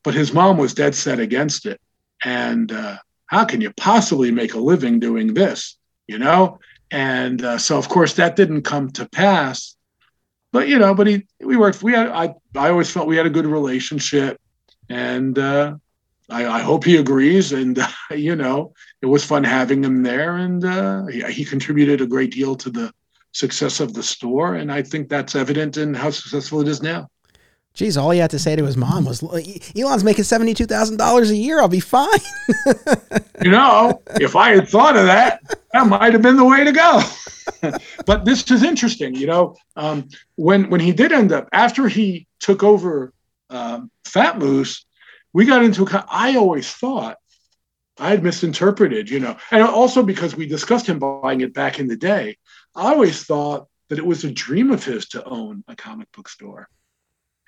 but 0.03 0.13
his 0.13 0.33
mom 0.33 0.57
was 0.57 0.73
dead 0.73 0.95
set 0.95 1.19
against 1.19 1.65
it. 1.65 1.79
And 2.23 2.71
uh, 2.71 2.97
how 3.27 3.45
can 3.45 3.61
you 3.61 3.71
possibly 3.73 4.31
make 4.31 4.53
a 4.53 4.59
living 4.59 4.99
doing 4.99 5.33
this? 5.33 5.77
You 6.07 6.17
know? 6.17 6.59
And 6.89 7.43
uh, 7.43 7.57
so, 7.57 7.77
of 7.77 7.87
course, 7.87 8.15
that 8.15 8.35
didn't 8.35 8.63
come 8.63 8.91
to 8.91 9.07
pass 9.07 9.75
but 10.51 10.67
you 10.67 10.79
know, 10.79 10.93
but 10.93 11.07
he 11.07 11.25
we 11.39 11.55
worked. 11.55 11.81
We 11.81 11.93
had 11.93 12.09
I 12.09 12.35
I 12.55 12.69
always 12.69 12.91
felt 12.91 13.07
we 13.07 13.17
had 13.17 13.25
a 13.25 13.29
good 13.31 13.45
relationship, 13.45 14.39
and 14.89 15.37
uh, 15.37 15.75
I, 16.31 16.47
I 16.47 16.59
hope 16.61 16.83
he 16.83 16.97
agrees. 16.97 17.51
And 17.51 17.77
uh, 17.77 17.87
you 18.11 18.35
know, 18.35 18.73
it 19.01 19.07
was 19.07 19.23
fun 19.23 19.43
having 19.43 19.83
him 19.83 20.03
there, 20.03 20.37
and 20.37 20.63
uh, 20.63 21.05
he, 21.05 21.21
he 21.31 21.45
contributed 21.45 22.01
a 22.01 22.07
great 22.07 22.31
deal 22.31 22.55
to 22.55 22.69
the 22.69 22.93
success 23.33 23.79
of 23.79 23.93
the 23.93 24.03
store. 24.03 24.55
And 24.55 24.71
I 24.71 24.81
think 24.81 25.09
that's 25.09 25.35
evident 25.35 25.77
in 25.77 25.93
how 25.93 26.09
successful 26.09 26.61
it 26.61 26.67
is 26.67 26.81
now. 26.81 27.07
Geez, 27.73 27.95
all 27.95 28.09
he 28.09 28.19
had 28.19 28.31
to 28.31 28.39
say 28.39 28.57
to 28.57 28.65
his 28.65 28.75
mom 28.75 29.05
was, 29.05 29.23
"Elon's 29.77 30.03
making 30.03 30.25
seventy-two 30.25 30.65
thousand 30.65 30.97
dollars 30.97 31.31
a 31.31 31.35
year. 31.37 31.61
I'll 31.61 31.69
be 31.69 31.79
fine." 31.79 32.09
you 33.41 33.49
know, 33.49 34.01
if 34.19 34.35
I 34.35 34.49
had 34.55 34.67
thought 34.67 34.97
of 34.97 35.05
that, 35.05 35.39
that 35.71 35.87
might 35.87 36.11
have 36.11 36.21
been 36.21 36.35
the 36.35 36.43
way 36.43 36.65
to 36.65 36.71
go. 36.73 37.01
but 38.05 38.25
this 38.25 38.49
is 38.51 38.63
interesting. 38.63 39.15
You 39.15 39.27
know, 39.27 39.55
um, 39.77 40.09
when 40.35 40.69
when 40.69 40.81
he 40.81 40.91
did 40.91 41.13
end 41.13 41.31
up 41.31 41.47
after 41.53 41.87
he 41.87 42.27
took 42.39 42.61
over 42.61 43.13
um, 43.49 43.89
Fat 44.03 44.37
Moose, 44.37 44.85
we 45.33 45.45
got 45.45 45.63
into. 45.63 45.83
A, 45.83 46.05
I 46.09 46.35
always 46.35 46.71
thought 46.71 47.17
I 47.97 48.09
had 48.09 48.23
misinterpreted. 48.23 49.09
You 49.09 49.19
know, 49.19 49.37
and 49.51 49.63
also 49.63 50.03
because 50.03 50.35
we 50.35 50.47
discussed 50.47 50.87
him 50.87 50.99
buying 50.99 51.41
it 51.41 51.53
back 51.53 51.79
in 51.79 51.87
the 51.87 51.97
day, 51.97 52.37
I 52.75 52.93
always 52.93 53.23
thought 53.23 53.67
that 53.89 53.99
it 53.99 54.05
was 54.05 54.23
a 54.23 54.31
dream 54.31 54.71
of 54.71 54.83
his 54.83 55.07
to 55.09 55.23
own 55.23 55.63
a 55.67 55.75
comic 55.75 56.11
book 56.13 56.29
store 56.29 56.69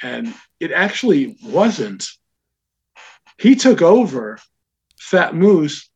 and 0.04 0.34
it 0.60 0.72
actually 0.72 1.38
wasn't. 1.42 2.08
He 3.40 3.56
took 3.56 3.82
over 3.82 4.38
Fat 5.00 5.34
Moose 5.34 5.90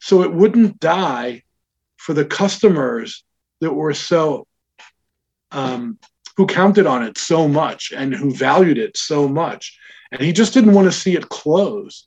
so 0.00 0.22
it 0.22 0.32
wouldn't 0.32 0.80
die 0.80 1.42
for 1.96 2.12
the 2.12 2.24
customers 2.24 3.24
that 3.60 3.72
were 3.72 3.94
so 3.94 4.46
um, 5.52 5.98
who 6.36 6.46
counted 6.46 6.86
on 6.86 7.04
it 7.04 7.16
so 7.16 7.46
much 7.46 7.92
and 7.94 8.12
who 8.12 8.34
valued 8.34 8.78
it 8.78 8.96
so 8.96 9.28
much 9.28 9.78
and 10.12 10.20
he 10.20 10.32
just 10.32 10.54
didn't 10.54 10.74
want 10.74 10.86
to 10.86 10.92
see 10.92 11.16
it 11.16 11.28
close 11.28 12.06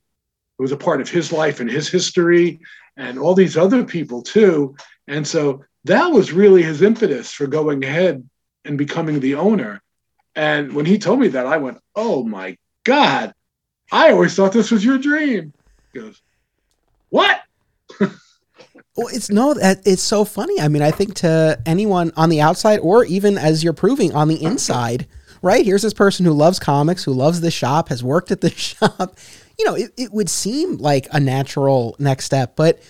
it 0.58 0.62
was 0.62 0.72
a 0.72 0.78
part 0.78 1.02
of 1.02 1.10
his 1.10 1.34
life 1.34 1.60
and 1.60 1.70
his 1.70 1.90
history 1.90 2.60
and 2.96 3.20
all 3.20 3.34
these 3.34 3.58
other 3.58 3.84
people 3.84 4.22
too 4.22 4.76
and 5.08 5.28
so 5.28 5.64
that 5.84 6.08
was 6.08 6.32
really 6.32 6.64
his 6.64 6.82
impetus 6.82 7.32
for 7.32 7.46
going 7.46 7.84
ahead 7.84 8.28
and 8.64 8.78
becoming 8.78 9.20
the 9.20 9.36
owner 9.36 9.82
and 10.36 10.74
when 10.74 10.86
he 10.86 10.98
told 10.98 11.20
me 11.20 11.30
that, 11.30 11.46
I 11.46 11.58
went, 11.58 11.80
"Oh 11.96 12.24
my 12.24 12.58
god! 12.84 13.34
I 13.92 14.12
always 14.12 14.36
thought 14.36 14.52
this 14.52 14.72
was 14.72 14.84
your 14.84 14.98
dream." 14.98 15.54
He 15.94 16.00
goes, 16.00 16.22
"What?" 17.10 17.42
well, 18.00 19.08
it's 19.12 19.30
no, 19.30 19.56
it's 19.58 20.04
so 20.04 20.26
funny. 20.26 20.60
I 20.60 20.68
mean, 20.68 20.82
I 20.82 20.92
think 20.92 21.16
to 21.16 21.60
anyone 21.66 22.12
on 22.18 22.30
the 22.30 22.42
outside, 22.42 22.80
or 22.80 23.06
even 23.06 23.38
as 23.38 23.64
you're 23.64 23.74
proving 23.74 24.14
on 24.14 24.28
the 24.28 24.44
inside, 24.44 25.08
right? 25.46 25.64
Here's 25.64 25.84
this 25.84 25.94
person 25.94 26.26
who 26.26 26.34
loves 26.34 26.58
comics, 26.58 27.04
who 27.04 27.14
loves 27.14 27.40
the 27.40 27.52
shop, 27.52 27.90
has 27.90 28.04
worked 28.04 28.32
at 28.32 28.42
the 28.42 28.50
shop. 28.56 29.18
You 29.58 29.66
know, 29.66 29.76
it, 29.76 29.92
it 29.96 30.12
would 30.12 30.30
seem 30.30 30.78
like 30.78 31.08
a 31.12 31.20
natural 31.20 31.96
next 32.00 32.26
step, 32.26 32.56
but 32.56 32.82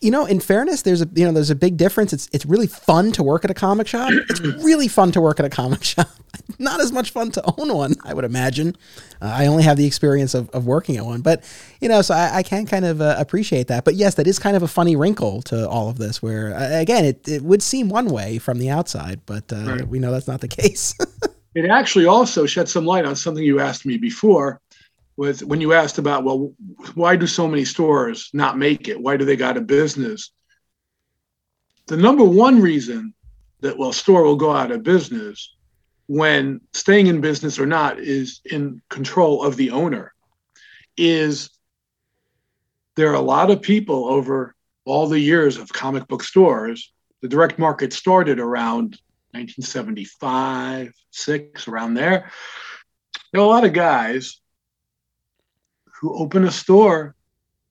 you 0.00 0.10
know, 0.10 0.26
in 0.26 0.40
fairness, 0.40 0.82
there's 0.82 1.00
a 1.00 1.08
you 1.14 1.24
know 1.24 1.32
there's 1.32 1.50
a 1.50 1.54
big 1.54 1.76
difference. 1.76 2.12
It's 2.12 2.28
it's 2.32 2.44
really 2.44 2.66
fun 2.66 3.12
to 3.12 3.22
work 3.22 3.44
at 3.44 3.50
a 3.50 3.54
comic 3.54 3.86
shop. 3.86 4.10
It's 4.28 4.40
really 4.40 4.88
fun 4.88 5.10
to 5.12 5.20
work 5.20 5.40
at 5.40 5.46
a 5.46 5.50
comic 5.50 5.82
shop. 5.92 6.08
Not 6.58 6.80
as 6.80 6.92
much 6.92 7.12
fun 7.12 7.30
to 7.32 7.54
own 7.58 7.74
one, 7.74 7.94
I 8.04 8.12
would 8.12 8.24
imagine. 8.24 8.76
Uh, 9.22 9.32
I 9.32 9.46
only 9.46 9.62
have 9.62 9.76
the 9.76 9.86
experience 9.86 10.34
of, 10.34 10.50
of 10.50 10.66
working 10.66 10.96
at 10.96 11.04
one, 11.04 11.22
but 11.22 11.42
you 11.80 11.88
know, 11.88 12.02
so 12.02 12.14
I, 12.14 12.38
I 12.38 12.42
can 12.42 12.66
kind 12.66 12.84
of 12.84 13.00
uh, 13.00 13.16
appreciate 13.18 13.68
that. 13.68 13.84
But 13.84 13.94
yes, 13.94 14.16
that 14.16 14.26
is 14.26 14.38
kind 14.38 14.56
of 14.56 14.62
a 14.62 14.68
funny 14.68 14.96
wrinkle 14.96 15.42
to 15.42 15.68
all 15.68 15.88
of 15.88 15.98
this, 15.98 16.20
where 16.20 16.54
uh, 16.54 16.78
again, 16.78 17.04
it, 17.04 17.26
it 17.26 17.42
would 17.42 17.62
seem 17.62 17.88
one 17.88 18.06
way 18.06 18.38
from 18.38 18.58
the 18.58 18.68
outside, 18.68 19.20
but 19.24 19.52
uh, 19.52 19.56
right. 19.56 19.88
we 19.88 19.98
know 19.98 20.10
that's 20.10 20.28
not 20.28 20.40
the 20.40 20.48
case. 20.60 20.94
It 21.54 21.68
actually 21.68 22.06
also 22.06 22.46
shed 22.46 22.68
some 22.68 22.86
light 22.86 23.04
on 23.04 23.16
something 23.16 23.44
you 23.44 23.60
asked 23.60 23.86
me 23.86 23.96
before 23.96 24.60
with 25.16 25.42
when 25.42 25.60
you 25.60 25.72
asked 25.72 25.98
about 25.98 26.24
well 26.24 26.52
why 26.94 27.16
do 27.16 27.26
so 27.26 27.46
many 27.48 27.64
stores 27.64 28.30
not 28.32 28.58
make 28.58 28.88
it? 28.88 29.00
Why 29.00 29.16
do 29.16 29.24
they 29.24 29.36
got 29.36 29.56
a 29.56 29.60
business? 29.60 30.30
The 31.86 31.96
number 31.96 32.24
one 32.24 32.60
reason 32.60 33.14
that 33.60 33.76
well 33.76 33.92
store 33.92 34.22
will 34.22 34.36
go 34.36 34.52
out 34.52 34.70
of 34.70 34.82
business 34.82 35.56
when 36.06 36.60
staying 36.72 37.06
in 37.06 37.20
business 37.20 37.58
or 37.58 37.66
not 37.66 38.00
is 38.00 38.40
in 38.44 38.80
control 38.88 39.44
of 39.44 39.56
the 39.56 39.70
owner 39.70 40.12
is 40.96 41.50
there 42.96 43.10
are 43.10 43.14
a 43.14 43.20
lot 43.20 43.50
of 43.50 43.62
people 43.62 44.06
over 44.06 44.54
all 44.84 45.06
the 45.06 45.20
years 45.20 45.56
of 45.56 45.72
comic 45.72 46.06
book 46.08 46.24
stores 46.24 46.92
the 47.20 47.28
direct 47.28 47.58
market 47.58 47.92
started 47.92 48.40
around 48.40 48.98
1975 49.32 50.92
6 51.10 51.68
around 51.68 51.94
there 51.94 52.30
there 53.32 53.40
are 53.40 53.44
a 53.44 53.48
lot 53.48 53.64
of 53.64 53.72
guys 53.72 54.40
who 56.00 56.14
open 56.14 56.44
a 56.44 56.50
store 56.50 57.14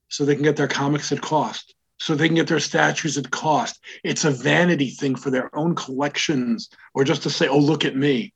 so 0.07 0.23
they 0.23 0.35
can 0.35 0.43
get 0.43 0.55
their 0.55 0.67
comics 0.67 1.11
at 1.11 1.21
cost, 1.21 1.75
so 1.97 2.15
they 2.15 2.27
can 2.27 2.35
get 2.35 2.47
their 2.47 2.59
statues 2.59 3.17
at 3.17 3.29
cost. 3.29 3.79
It's 4.03 4.25
a 4.25 4.31
vanity 4.31 4.89
thing 4.89 5.15
for 5.15 5.29
their 5.29 5.53
own 5.55 5.75
collections 5.75 6.69
or 6.93 7.03
just 7.03 7.23
to 7.23 7.29
say, 7.29 7.47
oh, 7.47 7.59
look 7.59 7.85
at 7.85 7.95
me. 7.95 8.33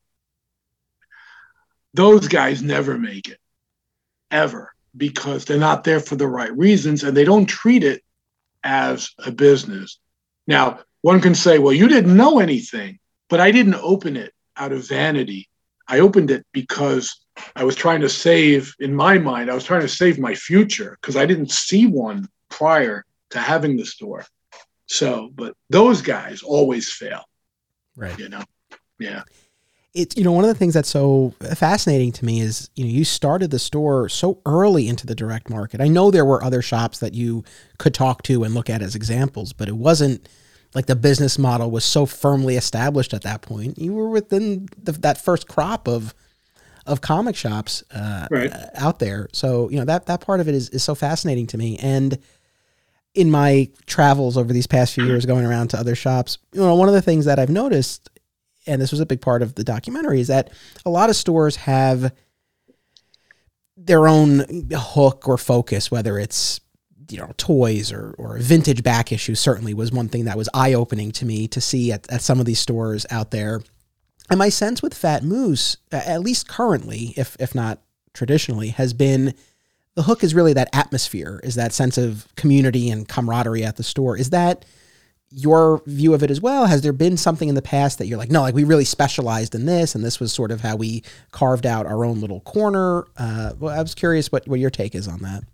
Those 1.94 2.28
guys 2.28 2.62
never 2.62 2.98
make 2.98 3.28
it, 3.28 3.38
ever, 4.30 4.72
because 4.96 5.44
they're 5.44 5.58
not 5.58 5.84
there 5.84 6.00
for 6.00 6.16
the 6.16 6.26
right 6.26 6.54
reasons 6.56 7.04
and 7.04 7.16
they 7.16 7.24
don't 7.24 7.46
treat 7.46 7.84
it 7.84 8.02
as 8.62 9.10
a 9.24 9.30
business. 9.30 9.98
Now, 10.46 10.80
one 11.02 11.20
can 11.20 11.34
say, 11.34 11.58
well, 11.58 11.72
you 11.72 11.88
didn't 11.88 12.16
know 12.16 12.40
anything, 12.40 12.98
but 13.34 13.40
I 13.40 13.50
didn't 13.50 13.74
open 13.74 14.16
it 14.16 14.32
out 14.56 14.70
of 14.70 14.86
vanity. 14.86 15.48
I 15.88 15.98
opened 15.98 16.30
it 16.30 16.46
because 16.52 17.26
I 17.56 17.64
was 17.64 17.74
trying 17.74 18.00
to 18.02 18.08
save, 18.08 18.72
in 18.78 18.94
my 18.94 19.18
mind, 19.18 19.50
I 19.50 19.56
was 19.56 19.64
trying 19.64 19.80
to 19.80 19.88
save 19.88 20.20
my 20.20 20.36
future 20.36 20.96
because 21.00 21.16
I 21.16 21.26
didn't 21.26 21.50
see 21.50 21.88
one 21.88 22.28
prior 22.48 23.04
to 23.30 23.40
having 23.40 23.76
the 23.76 23.86
store. 23.86 24.24
So, 24.86 25.30
but 25.34 25.56
those 25.68 26.00
guys 26.00 26.44
always 26.44 26.92
fail. 26.92 27.24
Right. 27.96 28.16
You 28.16 28.28
know, 28.28 28.44
yeah. 29.00 29.24
It's, 29.94 30.16
you 30.16 30.22
know, 30.22 30.30
one 30.30 30.44
of 30.44 30.48
the 30.48 30.54
things 30.54 30.74
that's 30.74 30.88
so 30.88 31.34
fascinating 31.56 32.12
to 32.12 32.24
me 32.24 32.38
is, 32.40 32.70
you 32.76 32.84
know, 32.84 32.90
you 32.92 33.04
started 33.04 33.50
the 33.50 33.58
store 33.58 34.08
so 34.08 34.40
early 34.46 34.86
into 34.86 35.08
the 35.08 35.14
direct 35.16 35.50
market. 35.50 35.80
I 35.80 35.88
know 35.88 36.12
there 36.12 36.24
were 36.24 36.44
other 36.44 36.62
shops 36.62 37.00
that 37.00 37.14
you 37.14 37.42
could 37.78 37.94
talk 37.94 38.22
to 38.22 38.44
and 38.44 38.54
look 38.54 38.70
at 38.70 38.80
as 38.80 38.94
examples, 38.94 39.52
but 39.52 39.66
it 39.66 39.76
wasn't 39.76 40.28
like 40.74 40.86
the 40.86 40.96
business 40.96 41.38
model 41.38 41.70
was 41.70 41.84
so 41.84 42.04
firmly 42.06 42.56
established 42.56 43.14
at 43.14 43.22
that 43.22 43.42
point. 43.42 43.78
You 43.78 43.92
were 43.92 44.08
within 44.08 44.68
the, 44.82 44.92
that 44.92 45.18
first 45.18 45.48
crop 45.48 45.88
of 45.88 46.14
of 46.86 47.00
comic 47.00 47.34
shops 47.34 47.82
uh, 47.92 48.28
right. 48.30 48.52
Uh, 48.52 48.66
out 48.74 48.98
there. 48.98 49.28
So 49.32 49.70
you 49.70 49.78
know 49.78 49.84
that 49.86 50.06
that 50.06 50.20
part 50.20 50.40
of 50.40 50.48
it 50.48 50.54
is 50.54 50.68
is 50.70 50.84
so 50.84 50.94
fascinating 50.94 51.46
to 51.48 51.58
me. 51.58 51.78
And 51.78 52.18
in 53.14 53.30
my 53.30 53.70
travels 53.86 54.36
over 54.36 54.52
these 54.52 54.66
past 54.66 54.94
few 54.94 55.04
years, 55.06 55.24
going 55.24 55.46
around 55.46 55.68
to 55.68 55.78
other 55.78 55.94
shops, 55.94 56.38
you 56.52 56.60
know, 56.60 56.74
one 56.74 56.88
of 56.88 56.94
the 56.94 57.02
things 57.02 57.26
that 57.26 57.38
I've 57.38 57.50
noticed, 57.50 58.10
and 58.66 58.82
this 58.82 58.90
was 58.90 59.00
a 59.00 59.06
big 59.06 59.20
part 59.20 59.40
of 59.40 59.54
the 59.54 59.62
documentary, 59.62 60.20
is 60.20 60.26
that 60.26 60.50
a 60.84 60.90
lot 60.90 61.10
of 61.10 61.16
stores 61.16 61.56
have 61.56 62.12
their 63.76 64.08
own 64.08 64.68
hook 64.72 65.28
or 65.28 65.38
focus, 65.38 65.90
whether 65.90 66.18
it's 66.18 66.60
you 67.10 67.18
know 67.18 67.32
toys 67.36 67.92
or 67.92 68.14
or 68.18 68.38
vintage 68.38 68.82
back 68.82 69.12
issues 69.12 69.40
certainly 69.40 69.74
was 69.74 69.92
one 69.92 70.08
thing 70.08 70.24
that 70.24 70.36
was 70.36 70.48
eye 70.54 70.72
opening 70.72 71.10
to 71.12 71.24
me 71.24 71.46
to 71.48 71.60
see 71.60 71.92
at, 71.92 72.10
at 72.10 72.22
some 72.22 72.40
of 72.40 72.46
these 72.46 72.58
stores 72.58 73.04
out 73.10 73.30
there 73.30 73.60
and 74.30 74.38
my 74.38 74.48
sense 74.48 74.82
with 74.82 74.94
Fat 74.94 75.22
Moose, 75.22 75.76
at 75.92 76.20
least 76.20 76.48
currently, 76.48 77.12
if 77.16 77.36
if 77.38 77.54
not 77.54 77.80
traditionally, 78.14 78.68
has 78.68 78.92
been 78.92 79.34
the 79.94 80.02
hook 80.02 80.24
is 80.24 80.34
really 80.34 80.54
that 80.54 80.70
atmosphere, 80.72 81.40
is 81.44 81.54
that 81.54 81.72
sense 81.72 81.98
of 81.98 82.26
community 82.36 82.90
and 82.90 83.08
camaraderie 83.08 83.64
at 83.64 83.76
the 83.76 83.82
store. 83.82 84.16
Is 84.16 84.30
that 84.30 84.64
your 85.30 85.82
view 85.86 86.14
of 86.14 86.22
it 86.22 86.30
as 86.30 86.40
well? 86.40 86.66
Has 86.66 86.82
there 86.82 86.92
been 86.92 87.16
something 87.16 87.48
in 87.48 87.54
the 87.54 87.62
past 87.62 87.98
that 87.98 88.06
you're 88.06 88.18
like, 88.18 88.30
no, 88.30 88.42
like 88.42 88.54
we 88.54 88.64
really 88.64 88.84
specialized 88.84 89.54
in 89.54 89.66
this, 89.66 89.94
and 89.94 90.04
this 90.04 90.18
was 90.18 90.32
sort 90.32 90.50
of 90.50 90.62
how 90.62 90.76
we 90.76 91.02
carved 91.32 91.66
out 91.66 91.86
our 91.86 92.04
own 92.04 92.20
little 92.20 92.40
corner? 92.40 93.04
Uh, 93.16 93.52
well, 93.58 93.76
I 93.76 93.82
was 93.82 93.94
curious 93.94 94.32
what, 94.32 94.48
what 94.48 94.58
your 94.58 94.70
take 94.70 94.94
is 94.94 95.06
on 95.06 95.20
that. 95.20 95.44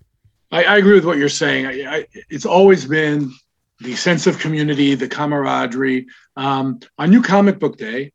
I, 0.51 0.64
I 0.64 0.76
agree 0.78 0.94
with 0.94 1.05
what 1.05 1.18
you're 1.18 1.28
saying. 1.28 1.66
I, 1.66 1.96
I, 1.96 2.07
it's 2.28 2.46
always 2.46 2.84
been 2.84 3.32
the 3.80 3.94
sense 3.94 4.26
of 4.26 4.38
community, 4.38 4.94
the 4.94 5.09
camaraderie. 5.09 6.07
Um, 6.36 6.80
on 6.98 7.11
New 7.11 7.22
Comic 7.22 7.59
Book 7.59 7.78
Day, 7.78 8.12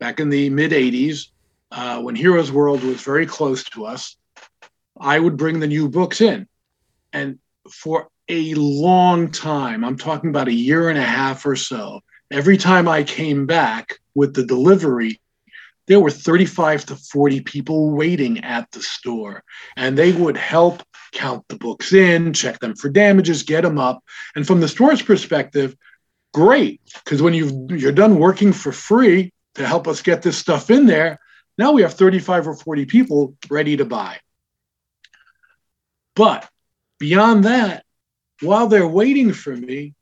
back 0.00 0.20
in 0.20 0.28
the 0.28 0.50
mid 0.50 0.72
80s, 0.72 1.28
uh, 1.70 2.00
when 2.00 2.14
Heroes 2.14 2.50
World 2.50 2.82
was 2.82 3.02
very 3.02 3.26
close 3.26 3.64
to 3.70 3.84
us, 3.84 4.16
I 4.98 5.18
would 5.18 5.36
bring 5.36 5.60
the 5.60 5.66
new 5.66 5.88
books 5.88 6.20
in. 6.20 6.48
And 7.12 7.38
for 7.70 8.08
a 8.28 8.54
long 8.54 9.30
time, 9.30 9.84
I'm 9.84 9.96
talking 9.96 10.30
about 10.30 10.48
a 10.48 10.52
year 10.52 10.88
and 10.88 10.98
a 10.98 11.04
half 11.04 11.46
or 11.46 11.56
so, 11.56 12.00
every 12.30 12.56
time 12.56 12.88
I 12.88 13.02
came 13.02 13.46
back 13.46 13.98
with 14.14 14.34
the 14.34 14.44
delivery, 14.44 15.20
there 15.88 16.00
were 16.00 16.10
35 16.10 16.86
to 16.86 16.96
40 16.96 17.40
people 17.40 17.90
waiting 17.90 18.44
at 18.44 18.70
the 18.70 18.82
store, 18.82 19.42
and 19.76 19.96
they 19.96 20.12
would 20.12 20.36
help 20.36 20.82
count 21.12 21.44
the 21.48 21.56
books 21.56 21.92
in, 21.92 22.32
check 22.34 22.60
them 22.60 22.76
for 22.76 22.90
damages, 22.90 23.42
get 23.42 23.62
them 23.62 23.78
up. 23.78 24.04
And 24.36 24.46
from 24.46 24.60
the 24.60 24.68
store's 24.68 25.02
perspective, 25.02 25.74
great, 26.34 26.80
because 27.02 27.22
when 27.22 27.34
you 27.34 27.66
you're 27.70 27.92
done 27.92 28.18
working 28.18 28.52
for 28.52 28.70
free 28.70 29.32
to 29.54 29.66
help 29.66 29.88
us 29.88 30.02
get 30.02 30.22
this 30.22 30.36
stuff 30.36 30.70
in 30.70 30.86
there, 30.86 31.18
now 31.56 31.72
we 31.72 31.82
have 31.82 31.94
35 31.94 32.48
or 32.48 32.54
40 32.54 32.84
people 32.84 33.34
ready 33.50 33.78
to 33.78 33.84
buy. 33.84 34.18
But 36.14 36.48
beyond 36.98 37.44
that, 37.44 37.84
while 38.42 38.66
they're 38.66 38.86
waiting 38.86 39.32
for 39.32 39.56
me, 39.56 39.94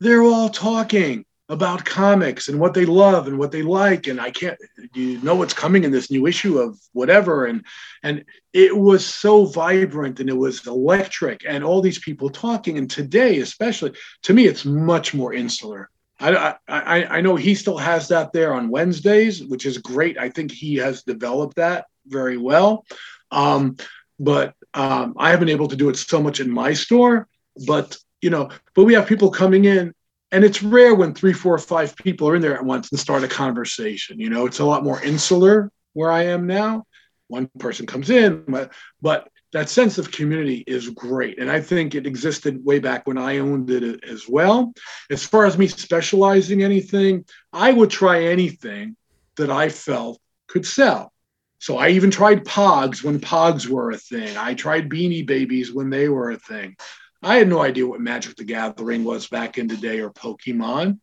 they're 0.00 0.22
all 0.22 0.48
talking 0.48 1.24
about 1.52 1.84
comics 1.84 2.48
and 2.48 2.58
what 2.58 2.72
they 2.72 2.86
love 2.86 3.26
and 3.26 3.38
what 3.38 3.52
they 3.52 3.60
like 3.60 4.06
and 4.06 4.18
i 4.18 4.30
can't 4.30 4.58
you 4.94 5.20
know 5.20 5.34
what's 5.34 5.52
coming 5.52 5.84
in 5.84 5.90
this 5.90 6.10
new 6.10 6.26
issue 6.26 6.58
of 6.58 6.78
whatever 6.94 7.44
and 7.44 7.62
and 8.02 8.24
it 8.54 8.74
was 8.74 9.04
so 9.04 9.44
vibrant 9.44 10.18
and 10.18 10.30
it 10.30 10.36
was 10.36 10.66
electric 10.66 11.44
and 11.46 11.62
all 11.62 11.82
these 11.82 11.98
people 11.98 12.30
talking 12.30 12.78
and 12.78 12.90
today 12.90 13.38
especially 13.40 13.92
to 14.22 14.32
me 14.32 14.46
it's 14.46 14.64
much 14.64 15.12
more 15.12 15.34
insular 15.34 15.90
I, 16.18 16.54
I, 16.68 17.04
I 17.04 17.20
know 17.20 17.34
he 17.34 17.56
still 17.56 17.78
has 17.78 18.06
that 18.08 18.32
there 18.32 18.54
on 18.54 18.68
Wednesdays, 18.68 19.42
which 19.42 19.66
is 19.66 19.78
great. 19.78 20.16
I 20.16 20.28
think 20.28 20.52
he 20.52 20.76
has 20.76 21.02
developed 21.02 21.56
that 21.56 21.86
very 22.06 22.36
well. 22.36 22.86
Um, 23.32 23.76
but 24.20 24.54
um, 24.72 25.14
I 25.18 25.30
haven't 25.30 25.46
been 25.46 25.56
able 25.56 25.66
to 25.66 25.74
do 25.74 25.88
it 25.88 25.96
so 25.96 26.22
much 26.22 26.38
in 26.38 26.48
my 26.48 26.74
store. 26.74 27.26
But 27.66 27.98
you 28.20 28.30
know, 28.30 28.50
but 28.76 28.84
we 28.84 28.94
have 28.94 29.08
people 29.08 29.32
coming 29.32 29.64
in 29.64 29.94
and 30.32 30.44
it's 30.44 30.62
rare 30.62 30.94
when 30.94 31.14
three, 31.14 31.34
four, 31.34 31.56
five 31.58 31.94
people 31.94 32.26
are 32.28 32.34
in 32.34 32.42
there 32.42 32.56
at 32.56 32.64
once 32.64 32.90
and 32.90 32.98
start 32.98 33.22
a 33.22 33.28
conversation. 33.28 34.18
You 34.18 34.30
know, 34.30 34.46
it's 34.46 34.60
a 34.60 34.64
lot 34.64 34.82
more 34.82 35.00
insular 35.02 35.70
where 35.92 36.10
I 36.10 36.24
am 36.24 36.46
now. 36.46 36.84
One 37.28 37.48
person 37.58 37.86
comes 37.86 38.08
in, 38.08 38.44
but, 38.48 38.72
but 39.02 39.28
that 39.52 39.68
sense 39.68 39.98
of 39.98 40.10
community 40.10 40.64
is 40.66 40.88
great. 40.88 41.38
And 41.38 41.50
I 41.50 41.60
think 41.60 41.94
it 41.94 42.06
existed 42.06 42.64
way 42.64 42.78
back 42.78 43.06
when 43.06 43.18
I 43.18 43.38
owned 43.38 43.70
it 43.70 44.02
as 44.04 44.26
well. 44.26 44.72
As 45.10 45.22
far 45.22 45.44
as 45.44 45.58
me 45.58 45.68
specializing 45.68 46.62
anything, 46.62 47.26
I 47.52 47.70
would 47.70 47.90
try 47.90 48.24
anything 48.24 48.96
that 49.36 49.50
I 49.50 49.68
felt 49.68 50.18
could 50.48 50.66
sell. 50.66 51.12
So 51.58 51.76
I 51.76 51.90
even 51.90 52.10
tried 52.10 52.44
pogs 52.44 53.04
when 53.04 53.20
pogs 53.20 53.68
were 53.68 53.90
a 53.90 53.98
thing. 53.98 54.36
I 54.36 54.54
tried 54.54 54.88
beanie 54.88 55.26
babies 55.26 55.72
when 55.72 55.90
they 55.90 56.08
were 56.08 56.30
a 56.30 56.38
thing. 56.38 56.74
I 57.22 57.36
had 57.36 57.48
no 57.48 57.62
idea 57.62 57.86
what 57.86 58.00
Magic 58.00 58.36
the 58.36 58.44
Gathering 58.44 59.04
was 59.04 59.28
back 59.28 59.56
in 59.56 59.68
the 59.68 59.76
day 59.76 60.00
or 60.00 60.10
Pokemon. 60.10 60.98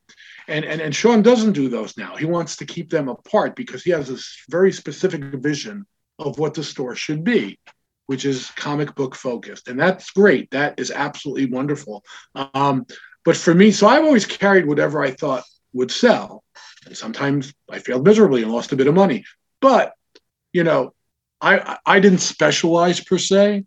And, 0.47 0.65
and, 0.65 0.82
and 0.82 0.95
Sean 0.95 1.22
doesn't 1.22 1.53
do 1.53 1.70
those 1.70 1.97
now. 1.97 2.15
He 2.15 2.26
wants 2.26 2.57
to 2.57 2.65
keep 2.65 2.89
them 2.89 3.07
apart 3.07 3.55
because 3.55 3.84
he 3.84 3.91
has 3.91 4.07
this 4.07 4.43
very 4.49 4.72
specific 4.72 5.24
vision 5.36 5.86
of 6.17 6.38
what 6.38 6.53
the 6.53 6.63
store 6.63 6.95
should 6.95 7.24
be, 7.24 7.59
which 8.07 8.26
is 8.26 8.51
comic 8.51 8.95
book 8.95 9.15
focused. 9.15 9.67
And 9.67 9.80
that's 9.80 10.11
great. 10.11 10.51
That 10.51 10.80
is 10.80 10.91
absolutely 10.91 11.45
wonderful. 11.45 12.03
Um, 12.36 12.86
but 13.24 13.38
for 13.38 13.53
me, 13.53 13.72
so 13.72 13.88
I've 13.88 14.03
always 14.03 14.26
carried 14.26 14.65
whatever 14.65 15.01
I 15.01 15.11
thought 15.11 15.43
would 15.74 15.91
sell. 15.91 16.43
And 16.86 16.97
sometimes 16.97 17.53
I 17.70 17.80
failed 17.80 18.05
miserably 18.05 18.41
and 18.43 18.51
lost 18.51 18.72
a 18.72 18.76
bit 18.76 18.88
of 18.88 18.95
money. 18.95 19.24
But, 19.61 19.93
you 20.51 20.63
know, 20.63 20.93
I, 21.39 21.78
I 21.86 21.99
didn't 21.99 22.20
specialize 22.20 22.99
per 22.99 23.17
se. 23.17 23.65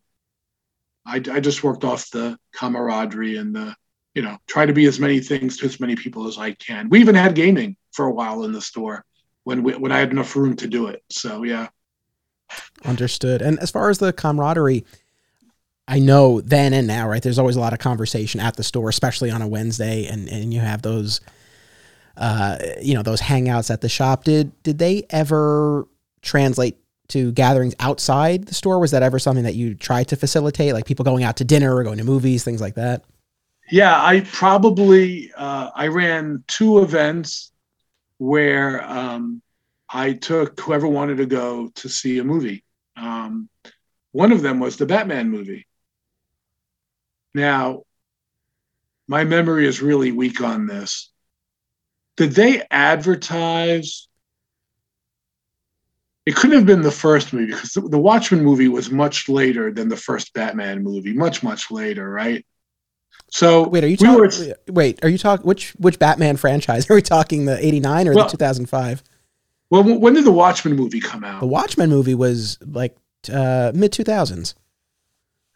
I, 1.05 1.16
I 1.16 1.40
just 1.40 1.64
worked 1.64 1.84
off 1.84 2.11
the 2.11 2.38
camaraderie 2.55 3.36
and 3.36 3.55
the, 3.55 3.74
you 4.14 4.22
know, 4.22 4.38
try 4.46 4.66
to 4.66 4.72
be 4.72 4.86
as 4.86 5.00
many 5.00 5.20
things 5.20 5.57
to 5.59 5.66
as 5.66 5.80
many 5.80 5.96
people 5.96 6.26
as 6.26 6.38
I 6.38 6.53
can. 6.53 6.88
We 6.88 7.00
even 7.00 7.14
had 7.14 7.34
gaming 7.34 7.76
for 7.92 8.07
a 8.07 8.12
while 8.12 8.44
in 8.44 8.53
the 8.53 8.61
store 8.61 9.05
when 9.44 9.62
we, 9.62 9.74
when 9.74 9.92
I 9.92 9.98
had 9.98 10.11
enough 10.11 10.36
room 10.36 10.57
to 10.57 10.68
do 10.68 10.86
it. 10.86 11.03
So 11.11 11.42
yeah. 11.42 11.68
Understood. 12.84 13.42
And 13.42 13.59
as 13.61 13.70
far 13.70 13.90
as 13.90 13.98
the 13.98 14.12
camaraderie, 14.12 14.84
I 15.88 15.98
know 15.98 16.40
then 16.40 16.72
and 16.72 16.86
now, 16.86 17.09
right? 17.09 17.22
There's 17.22 17.38
always 17.38 17.57
a 17.57 17.61
lot 17.61 17.72
of 17.72 17.78
conversation 17.78 18.40
at 18.40 18.57
the 18.57 18.62
store, 18.62 18.88
especially 18.88 19.30
on 19.30 19.42
a 19.42 19.48
Wednesday, 19.48 20.07
and 20.07 20.28
and 20.28 20.55
you 20.55 20.61
have 20.61 20.82
those, 20.82 21.20
uh, 22.16 22.59
you 22.80 22.94
know, 22.94 23.03
those 23.03 23.20
hangouts 23.20 23.70
at 23.70 23.80
the 23.80 23.88
shop. 23.88 24.24
Did 24.24 24.62
did 24.62 24.78
they 24.78 25.05
ever 25.11 25.88
translate 26.20 26.76
to 27.12 27.32
gatherings 27.32 27.74
outside 27.80 28.46
the 28.46 28.54
store? 28.54 28.78
Was 28.78 28.90
that 28.90 29.02
ever 29.02 29.18
something 29.18 29.44
that 29.44 29.54
you 29.54 29.74
tried 29.74 30.08
to 30.08 30.16
facilitate, 30.16 30.74
like 30.74 30.84
people 30.84 31.04
going 31.04 31.24
out 31.24 31.36
to 31.38 31.44
dinner 31.44 31.74
or 31.74 31.84
going 31.84 31.98
to 31.98 32.04
movies, 32.04 32.44
things 32.44 32.60
like 32.60 32.74
that? 32.74 33.04
Yeah, 33.70 33.94
I 34.04 34.20
probably 34.20 35.32
uh, 35.36 35.70
I 35.74 35.86
ran 35.88 36.44
two 36.46 36.82
events 36.82 37.52
where 38.18 38.84
um, 38.84 39.40
I 39.88 40.14
took 40.14 40.58
whoever 40.60 40.86
wanted 40.86 41.18
to 41.18 41.26
go 41.26 41.68
to 41.76 41.88
see 41.88 42.18
a 42.18 42.24
movie. 42.24 42.64
Um, 42.96 43.48
one 44.12 44.32
of 44.32 44.42
them 44.42 44.60
was 44.60 44.76
the 44.76 44.86
Batman 44.86 45.30
movie. 45.30 45.66
Now, 47.34 47.82
my 49.08 49.24
memory 49.24 49.66
is 49.66 49.82
really 49.82 50.12
weak 50.12 50.40
on 50.40 50.66
this. 50.66 51.10
Did 52.16 52.32
they 52.32 52.62
advertise 52.70 54.08
it 56.25 56.37
couldn't 56.37 56.57
have 56.57 56.66
been 56.66 56.83
the 56.83 56.91
first 56.91 57.33
movie 57.33 57.47
because 57.47 57.73
the 57.73 57.99
Watchmen 57.99 58.45
movie 58.45 58.68
was 58.68 58.91
much 58.91 59.29
later 59.29 59.73
than 59.73 59.89
the 59.89 59.97
first 59.97 60.33
Batman 60.35 60.83
movie, 60.83 61.12
much 61.12 61.43
much 61.43 61.70
later, 61.70 62.09
right? 62.09 62.45
So 63.31 63.66
wait, 63.68 63.83
are 63.83 63.89
you 63.89 63.97
talking? 63.97 64.49
Were, 64.49 64.57
wait, 64.68 65.05
are 65.05 65.09
you 65.09 65.18
talking 65.18 65.47
which 65.47 65.70
which 65.73 65.99
Batman 65.99 66.37
franchise? 66.37 66.87
Are 66.91 66.95
we 66.95 67.03
talking 67.03 67.47
the 67.47 67.64
eighty 67.64 67.81
nine 67.81 68.07
or 68.07 68.14
well, 68.14 68.25
the 68.25 68.31
two 68.31 68.37
thousand 68.37 68.66
five? 68.66 69.03
Well, 69.70 69.83
when 69.83 70.14
did 70.14 70.25
the 70.25 70.33
Watchmen 70.33 70.77
movie 70.77 71.01
come 71.01 71.25
out? 71.25 71.41
The 71.41 71.47
Watchmen 71.47 71.89
movie 71.89 72.14
was 72.14 72.59
like 72.64 72.95
uh, 73.33 73.73
mid 73.75 73.93
two 73.93 74.05
thousands. 74.05 74.55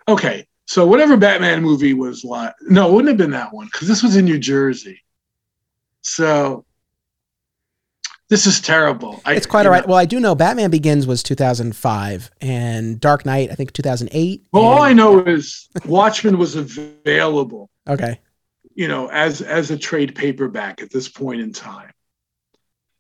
Okay, 0.08 0.46
so 0.64 0.86
whatever 0.86 1.16
Batman 1.16 1.62
movie 1.62 1.94
was 1.94 2.24
like, 2.24 2.54
no, 2.62 2.88
it 2.88 2.92
wouldn't 2.92 3.08
have 3.08 3.18
been 3.18 3.32
that 3.32 3.52
one 3.52 3.66
because 3.66 3.88
this 3.88 4.02
was 4.02 4.16
in 4.16 4.24
New 4.24 4.38
Jersey. 4.38 5.02
So 6.00 6.64
this 8.28 8.46
is 8.46 8.60
terrible. 8.60 9.20
I, 9.24 9.34
it's 9.34 9.46
quite 9.46 9.66
all 9.66 9.72
right. 9.72 9.86
Know. 9.86 9.92
Well, 9.92 9.98
I 9.98 10.04
do 10.04 10.18
know 10.18 10.34
Batman 10.34 10.70
Begins 10.70 11.06
was 11.06 11.22
2005 11.22 12.30
and 12.40 13.00
Dark 13.00 13.24
Knight, 13.24 13.50
I 13.50 13.54
think 13.54 13.72
2008. 13.72 14.46
Well, 14.52 14.62
and, 14.64 14.72
all 14.72 14.82
I 14.82 14.92
know 14.92 15.20
is 15.20 15.68
Watchmen 15.84 16.36
was 16.36 16.56
available. 16.56 17.70
Okay. 17.88 18.20
You 18.74 18.88
know, 18.88 19.08
as 19.08 19.42
as 19.42 19.70
a 19.70 19.78
trade 19.78 20.14
paperback 20.14 20.82
at 20.82 20.90
this 20.90 21.08
point 21.08 21.40
in 21.40 21.52
time. 21.52 21.92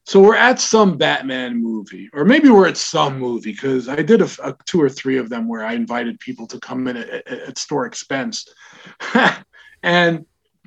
So 0.04 0.20
we're 0.20 0.36
at 0.36 0.60
some 0.60 0.96
Batman 0.96 1.60
movie, 1.60 2.08
or 2.12 2.24
maybe 2.24 2.48
we're 2.48 2.68
at 2.68 2.76
some 2.76 3.18
movie 3.18 3.50
because 3.50 3.88
I 3.88 4.02
did 4.02 4.22
a, 4.22 4.28
a, 4.44 4.54
two 4.64 4.80
or 4.80 4.88
three 4.88 5.18
of 5.18 5.28
them 5.28 5.48
where 5.48 5.66
I 5.66 5.72
invited 5.72 6.20
people 6.20 6.46
to 6.46 6.60
come 6.60 6.86
in 6.86 6.96
at, 6.96 7.08
at, 7.08 7.26
at 7.26 7.58
store 7.58 7.86
expense, 7.86 8.46
and 9.82 10.24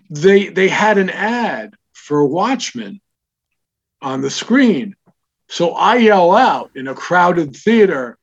they 0.09 0.49
they 0.49 0.67
had 0.67 0.97
an 0.97 1.09
ad 1.09 1.75
for 1.93 2.25
Watchmen 2.25 2.99
on 4.01 4.21
the 4.21 4.29
screen. 4.29 4.95
So 5.47 5.71
I 5.71 5.97
yell 5.97 6.35
out 6.35 6.71
in 6.75 6.87
a 6.87 6.93
crowded 6.93 7.55
theater, 7.55 8.17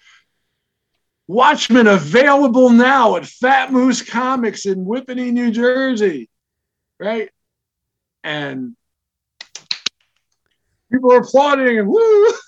Watchmen 1.27 1.89
available 1.89 2.71
now 2.71 3.17
at 3.17 3.27
Fat 3.27 3.73
Moose 3.73 4.03
Comics 4.03 4.65
in 4.65 4.85
Whippany, 4.85 5.33
New 5.33 5.51
Jersey. 5.51 6.31
Right? 7.01 7.31
And 8.23 8.77
people 10.91 11.13
are 11.13 11.21
applauding 11.21 11.79
and 11.79 11.89
woo. 11.89 12.33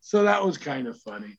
So 0.00 0.22
that 0.22 0.46
was 0.46 0.56
kind 0.56 0.86
of 0.86 1.00
funny. 1.00 1.36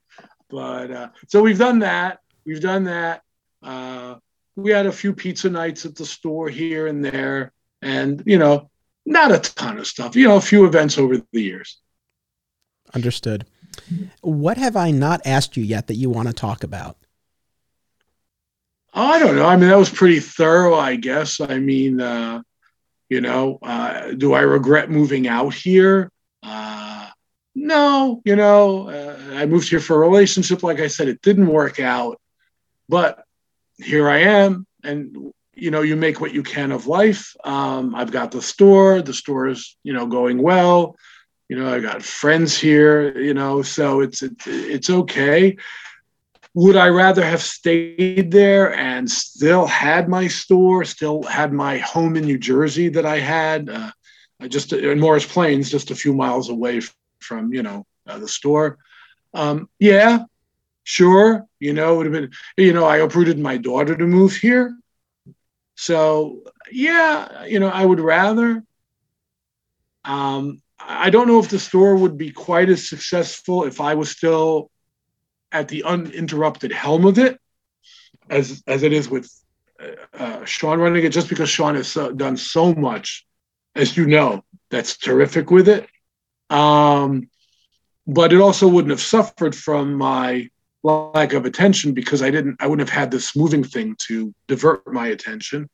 But 0.50 0.92
uh, 0.92 1.10
so 1.30 1.42
we've 1.42 1.58
done 1.58 1.80
that. 1.80 2.20
We've 2.46 2.60
done 2.60 2.84
that. 2.84 3.22
Uh, 3.64 4.16
we 4.58 4.72
had 4.72 4.88
a 4.88 4.92
few 4.92 5.14
pizza 5.14 5.50
nights 5.50 5.86
at 5.86 5.96
the 5.96 6.06
store 6.06 6.50
here 6.50 6.88
and 6.88 7.04
there. 7.04 7.54
And, 7.82 8.22
you 8.26 8.38
know, 8.38 8.70
not 9.08 9.32
a 9.32 9.40
ton 9.40 9.80
of 9.80 9.88
stuff, 9.88 10.16
you 10.16 10.28
know, 10.28 10.36
a 10.36 10.42
few 10.42 10.66
events 10.66 10.98
over 10.98 11.18
the 11.18 11.42
years. 11.42 11.80
Understood. 12.94 13.46
What 14.22 14.58
have 14.58 14.76
I 14.76 14.92
not 14.92 15.22
asked 15.26 15.56
you 15.56 15.64
yet 15.64 15.88
that 15.88 15.96
you 15.96 16.10
want 16.10 16.28
to 16.28 16.34
talk 16.34 16.64
about? 16.64 16.98
Oh, 18.94 19.06
I 19.06 19.20
don't 19.20 19.36
know. 19.36 19.46
I 19.46 19.56
mean, 19.56 19.70
that 19.70 19.78
was 19.78 19.90
pretty 19.90 20.20
thorough, 20.20 20.76
I 20.76 20.98
guess. 20.98 21.40
I 21.40 21.60
mean, 21.60 22.02
uh, 22.02 22.42
you 23.10 23.22
know, 23.22 23.60
uh, 23.62 24.12
do 24.12 24.34
I 24.34 24.42
regret 24.42 24.90
moving 24.90 25.28
out 25.28 25.54
here? 25.54 26.12
Uh, 26.44 27.08
no, 27.56 28.22
you 28.26 28.36
know, 28.36 28.90
uh, 28.90 29.36
I 29.36 29.46
moved 29.46 29.70
here 29.70 29.80
for 29.80 29.96
a 29.96 30.08
relationship. 30.10 30.64
Like 30.64 30.80
I 30.80 30.88
said, 30.88 31.08
it 31.08 31.22
didn't 31.22 31.48
work 31.48 31.80
out, 31.80 32.20
but 32.90 33.24
here 33.78 34.10
I 34.10 34.20
am. 34.20 34.66
And, 34.84 35.32
you 35.58 35.72
know, 35.72 35.82
you 35.82 35.96
make 35.96 36.22
what 36.22 36.34
you 36.34 36.44
can 36.44 36.72
of 36.72 36.88
life. 36.88 37.36
Um, 37.44 37.96
I've 37.96 38.12
got 38.12 38.32
the 38.32 38.42
store, 38.42 39.02
the 39.02 39.14
store 39.14 39.48
is, 39.48 39.76
you 39.84 39.94
know, 39.94 40.06
going 40.06 40.42
well. 40.42 40.96
You 41.50 41.58
know, 41.58 41.74
I 41.74 41.80
got 41.80 42.04
friends 42.04 42.58
here, 42.58 43.18
you 43.18 43.34
know, 43.34 43.62
so 43.62 44.02
it's, 44.02 44.22
it's, 44.22 44.48
it's 44.48 44.90
okay 44.90 45.58
would 46.58 46.76
I 46.76 46.88
rather 46.88 47.24
have 47.24 47.44
stayed 47.44 48.32
there 48.32 48.76
and 48.76 49.10
still 49.10 49.68
had 49.68 50.10
my 50.10 50.28
store, 50.28 50.86
still 50.86 51.22
had 51.22 51.54
my 51.54 51.78
home 51.78 52.16
in 52.16 52.26
New 52.26 52.40
Jersey 52.40 52.90
that 52.90 53.06
I 53.06 53.20
had, 53.20 53.70
uh, 53.70 53.92
just 54.48 54.74
in 54.74 55.00
Morris 55.00 55.24
Plains, 55.24 55.70
just 55.70 55.92
a 55.92 55.96
few 55.96 56.16
miles 56.16 56.50
away 56.50 56.82
from 57.20 57.54
you 57.54 57.62
know 57.62 57.86
uh, 58.08 58.18
the 58.18 58.28
store? 58.28 58.80
Um, 59.36 59.70
yeah, 59.78 60.26
sure. 60.84 61.46
You 61.60 61.74
know, 61.74 61.94
it 61.94 61.98
would 61.98 62.06
have 62.08 62.14
been. 62.14 62.32
You 62.58 62.74
know, 62.74 62.86
I 62.86 62.98
uprooted 62.98 63.38
my 63.38 63.58
daughter 63.58 63.96
to 63.96 64.08
move 64.08 64.36
here, 64.36 64.76
so 65.78 66.42
yeah, 66.72 67.46
you 67.46 67.60
know, 67.60 67.70
I 67.70 67.86
would 67.86 68.00
rather. 68.00 68.64
Um, 70.04 70.62
I 70.80 71.10
don't 71.12 71.28
know 71.28 71.40
if 71.40 71.50
the 71.50 71.60
store 71.60 71.96
would 71.96 72.18
be 72.18 72.32
quite 72.32 72.70
as 72.70 72.90
successful 72.90 73.64
if 73.64 73.80
I 73.80 73.94
was 73.94 74.10
still 74.10 74.72
at 75.52 75.68
the 75.68 75.84
uninterrupted 75.84 76.72
helm 76.72 77.06
of 77.06 77.20
it 77.20 77.40
as 78.30 78.64
as 78.68 78.84
it 78.84 78.92
is 78.92 79.08
with 79.08 79.32
uh, 79.80 80.18
uh, 80.18 80.46
Sean 80.46 80.80
running 80.80 81.06
it, 81.06 81.12
just 81.12 81.30
because 81.30 81.50
Sean 81.50 81.76
has 81.76 81.88
so, 81.88 82.12
done 82.12 82.38
so 82.38 82.74
much, 82.74 83.26
as 83.76 83.96
you 83.96 84.08
know, 84.08 84.44
that's 84.72 84.98
terrific 84.98 85.52
with 85.52 85.70
it. 85.70 85.88
Um, 86.50 87.30
but 88.08 88.34
it 88.34 88.42
also 88.42 88.68
wouldn't 88.68 88.92
have 88.92 89.02
suffered 89.02 89.56
from 89.56 89.94
my 89.94 90.50
lack 90.84 91.34
of 91.34 91.46
attention 91.46 91.94
because 91.94 92.22
I 92.22 92.30
didn't, 92.30 92.58
I 92.60 92.68
wouldn't 92.68 92.88
have 92.88 92.98
had 92.98 93.12
this 93.12 93.36
moving 93.36 93.64
thing 93.64 93.96
to 94.08 94.34
divert 94.48 94.92
my 94.92 95.08
attention. 95.08 95.70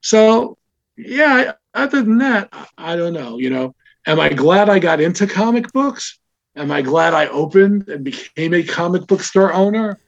So, 0.00 0.58
yeah, 0.96 1.52
other 1.74 2.02
than 2.02 2.18
that, 2.18 2.52
I 2.76 2.96
don't 2.96 3.12
know. 3.12 3.38
You 3.38 3.50
know, 3.50 3.74
am 4.06 4.20
I 4.20 4.30
glad 4.30 4.68
I 4.68 4.78
got 4.78 5.00
into 5.00 5.26
comic 5.26 5.72
books? 5.72 6.18
Am 6.56 6.70
I 6.70 6.82
glad 6.82 7.14
I 7.14 7.28
opened 7.28 7.88
and 7.88 8.04
became 8.04 8.54
a 8.54 8.62
comic 8.62 9.06
book 9.06 9.22
store 9.22 9.52
owner? 9.52 9.98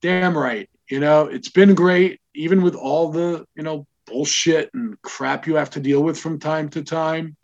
Damn 0.00 0.36
right. 0.36 0.68
You 0.88 1.00
know, 1.00 1.26
it's 1.26 1.50
been 1.50 1.74
great, 1.74 2.20
even 2.34 2.62
with 2.62 2.74
all 2.74 3.10
the, 3.10 3.46
you 3.54 3.62
know, 3.62 3.86
bullshit 4.06 4.70
and 4.74 5.00
crap 5.02 5.46
you 5.46 5.56
have 5.56 5.70
to 5.70 5.80
deal 5.80 6.02
with 6.02 6.18
from 6.18 6.38
time 6.38 6.68
to 6.70 6.82
time. 6.82 7.36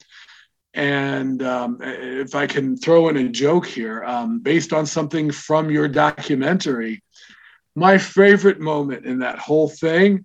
And 0.73 1.43
um, 1.43 1.79
if 1.81 2.35
I 2.35 2.47
can 2.47 2.77
throw 2.77 3.09
in 3.09 3.17
a 3.17 3.29
joke 3.29 3.67
here, 3.67 4.05
um, 4.05 4.39
based 4.39 4.73
on 4.73 4.87
something 4.87 5.31
from 5.31 5.71
your 5.71 5.89
documentary, 5.89 7.03
my 7.75 7.99
favorite 7.99 8.61
moment 8.61 9.05
in 9.05 9.21
that 9.21 9.39
whole 9.39 9.69
thing, 9.69 10.25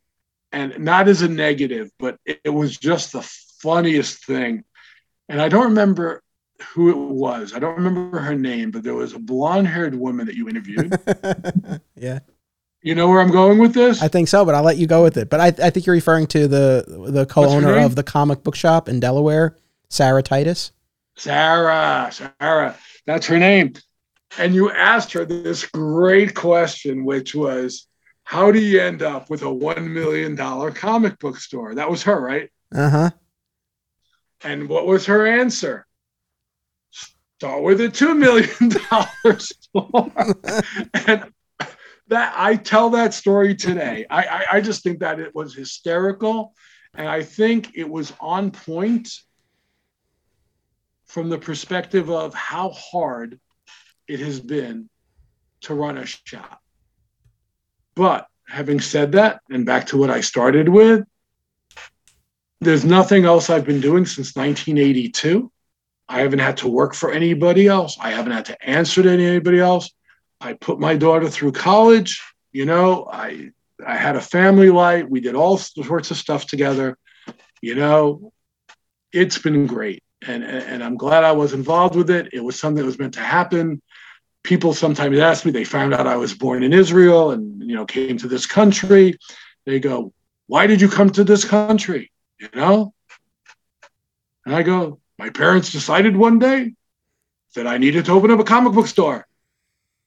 and 0.51 0.79
not 0.79 1.07
as 1.07 1.21
a 1.21 1.27
negative, 1.27 1.89
but 1.99 2.17
it, 2.25 2.39
it 2.43 2.49
was 2.49 2.77
just 2.77 3.11
the 3.11 3.21
funniest 3.59 4.25
thing. 4.25 4.63
And 5.27 5.41
I 5.41 5.49
don't 5.49 5.65
remember 5.65 6.21
who 6.73 6.89
it 6.89 6.97
was. 6.97 7.53
I 7.53 7.59
don't 7.59 7.75
remember 7.75 8.19
her 8.19 8.35
name, 8.35 8.71
but 8.71 8.83
there 8.83 8.93
was 8.93 9.13
a 9.13 9.19
blonde 9.19 9.67
haired 9.67 9.95
woman 9.95 10.27
that 10.27 10.35
you 10.35 10.47
interviewed. 10.47 10.97
yeah. 11.95 12.19
You 12.81 12.93
know 12.93 13.09
where 13.09 13.19
I'm 13.19 13.31
going 13.31 13.57
with 13.57 13.73
this? 13.73 14.03
I 14.03 14.07
think 14.07 14.27
so, 14.27 14.45
but 14.45 14.53
I'll 14.53 14.63
let 14.63 14.77
you 14.77 14.85
go 14.85 15.01
with 15.01 15.17
it. 15.17 15.29
But 15.29 15.39
I, 15.39 15.47
I 15.47 15.69
think 15.71 15.87
you're 15.87 15.95
referring 15.95 16.27
to 16.27 16.47
the 16.47 17.09
the 17.09 17.25
co-owner 17.25 17.79
of 17.79 17.95
the 17.95 18.03
comic 18.03 18.43
book 18.43 18.55
shop 18.55 18.87
in 18.87 18.99
Delaware, 18.99 19.57
Sarah 19.95 20.23
Titus. 20.23 20.71
Sarah, 21.15 22.11
Sarah, 22.11 22.75
that's 23.05 23.27
her 23.27 23.39
name. 23.39 23.73
And 24.37 24.53
you 24.53 24.69
asked 24.69 25.13
her 25.13 25.23
this 25.23 25.65
great 25.65 26.35
question, 26.35 27.05
which 27.05 27.33
was, 27.33 27.87
"How 28.23 28.51
do 28.51 28.59
you 28.59 28.81
end 28.81 29.01
up 29.01 29.29
with 29.29 29.43
a 29.43 29.53
one 29.53 29.93
million 29.93 30.35
dollar 30.35 30.71
comic 30.71 31.17
book 31.19 31.37
store?" 31.37 31.75
That 31.75 31.89
was 31.89 32.03
her, 32.03 32.19
right? 32.19 32.49
Uh 32.73 32.89
huh. 32.89 33.09
And 34.43 34.67
what 34.67 34.85
was 34.85 35.05
her 35.05 35.25
answer? 35.25 35.87
start 37.37 37.63
with 37.63 37.81
a 37.81 37.89
two 37.89 38.15
million 38.15 38.69
dollar 38.89 39.39
store. 39.39 40.11
and 41.07 41.31
that 42.07 42.33
I 42.35 42.55
tell 42.55 42.91
that 42.91 43.13
story 43.13 43.55
today. 43.55 44.05
I, 44.09 44.23
I, 44.23 44.45
I 44.53 44.61
just 44.61 44.83
think 44.83 44.99
that 44.99 45.19
it 45.19 45.33
was 45.33 45.55
hysterical, 45.55 46.53
and 46.93 47.07
I 47.07 47.23
think 47.23 47.71
it 47.75 47.89
was 47.89 48.13
on 48.19 48.51
point 48.51 49.09
from 51.15 51.29
the 51.29 51.37
perspective 51.37 52.09
of 52.09 52.33
how 52.33 52.71
hard 52.71 53.39
it 54.05 54.19
has 54.19 54.41
been 54.41 54.89
to 55.61 55.73
run 55.73 55.97
a 55.97 56.05
shop. 56.05 56.61
But 57.95 58.27
having 58.49 58.81
said 58.81 59.13
that, 59.13 59.39
and 59.49 59.65
back 59.65 59.87
to 59.87 59.97
what 59.97 60.09
I 60.09 60.19
started 60.19 60.67
with, 60.67 61.05
there's 62.59 62.83
nothing 62.83 63.23
else 63.23 63.49
I've 63.49 63.65
been 63.65 63.79
doing 63.79 64.05
since 64.05 64.35
1982 64.35 65.49
I 66.09 66.19
haven't 66.19 66.39
had 66.39 66.57
to 66.57 66.67
work 66.67 66.93
for 66.93 67.11
anybody 67.11 67.67
else. 67.67 67.97
I 67.99 68.11
haven't 68.11 68.33
had 68.33 68.45
to 68.47 68.69
answer 68.69 69.01
to 69.01 69.09
anybody 69.09 69.59
else. 69.59 69.89
I 70.41 70.51
put 70.51 70.81
my 70.81 70.97
daughter 70.97 71.29
through 71.29 71.53
college. 71.53 72.21
You 72.51 72.65
know, 72.65 73.07
I 73.09 73.51
I 73.87 73.95
had 73.95 74.17
a 74.17 74.21
family 74.21 74.69
life. 74.69 75.05
We 75.09 75.21
did 75.21 75.35
all 75.35 75.57
sorts 75.57 76.11
of 76.11 76.17
stuff 76.17 76.45
together. 76.45 76.97
You 77.61 77.75
know, 77.75 78.33
it's 79.11 79.37
been 79.39 79.65
great, 79.65 80.03
and 80.27 80.43
and 80.43 80.83
I'm 80.83 80.97
glad 80.97 81.23
I 81.23 81.31
was 81.31 81.53
involved 81.53 81.95
with 81.95 82.09
it. 82.09 82.29
It 82.33 82.43
was 82.43 82.59
something 82.59 82.81
that 82.81 82.85
was 82.85 82.99
meant 82.99 83.13
to 83.15 83.21
happen. 83.21 83.81
People 84.43 84.73
sometimes 84.73 85.17
ask 85.19 85.45
me. 85.45 85.51
They 85.51 85.63
found 85.63 85.93
out 85.93 86.07
I 86.07 86.17
was 86.17 86.33
born 86.33 86.63
in 86.63 86.73
Israel 86.73 87.31
and 87.31 87.61
you 87.61 87.75
know 87.75 87.85
came 87.85 88.17
to 88.17 88.27
this 88.27 88.45
country. 88.45 89.17
They 89.65 89.79
go, 89.79 90.13
"Why 90.47 90.67
did 90.67 90.81
you 90.81 90.89
come 90.89 91.09
to 91.11 91.23
this 91.23 91.45
country?" 91.45 92.11
You 92.39 92.49
know, 92.53 92.93
and 94.45 94.55
I 94.55 94.63
go, 94.63 94.99
my 95.17 95.29
parents 95.29 95.71
decided 95.71 96.15
one 96.15 96.39
day 96.39 96.73
that 97.55 97.67
I 97.67 97.77
needed 97.77 98.05
to 98.05 98.11
open 98.11 98.31
up 98.31 98.39
a 98.39 98.43
comic 98.43 98.73
book 98.73 98.87
store, 98.87 99.25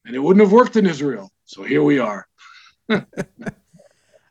and 0.05 0.15
it 0.15 0.19
wouldn't 0.19 0.45
have 0.45 0.53
worked 0.53 0.77
in 0.77 0.87
Israel. 0.87 1.31
So 1.45 1.63
here 1.63 1.83
we 1.83 1.99
are. 1.99 2.27
I, 2.91 3.03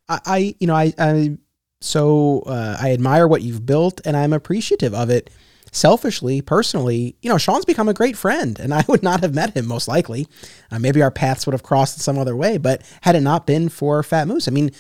I, 0.10 0.56
you 0.60 0.68
know, 0.68 0.76
I, 0.76 0.94
I 0.98 1.38
so 1.82 2.42
uh, 2.46 2.78
I 2.80 2.92
admire 2.92 3.28
what 3.28 3.42
you've 3.42 3.66
built, 3.66 4.02
and 4.06 4.16
I'm 4.16 4.34
appreciative 4.34 4.94
of 4.94 5.10
it. 5.10 5.30
Selfishly, 5.72 6.42
personally, 6.42 7.16
you 7.22 7.30
know, 7.30 7.38
Sean's 7.38 7.66
become 7.66 7.90
a 7.90 7.94
great 7.94 8.18
friend, 8.18 8.60
and 8.60 8.74
I 8.74 8.84
would 8.88 9.04
not 9.04 9.22
have 9.22 9.34
met 9.34 9.56
him 9.56 9.68
most 9.68 9.88
likely. 9.88 10.28
Uh, 10.72 10.80
maybe 10.80 11.02
our 11.02 11.12
paths 11.12 11.46
would 11.46 11.54
have 11.54 11.64
crossed 11.64 11.98
in 11.98 12.02
some 12.02 12.18
other 12.18 12.36
way, 12.36 12.58
but 12.58 12.82
had 13.02 13.16
it 13.16 13.22
not 13.22 13.46
been 13.48 13.70
for 13.70 14.02
Fat 14.04 14.28
Moose, 14.28 14.48
I 14.48 14.52
mean, 14.52 14.72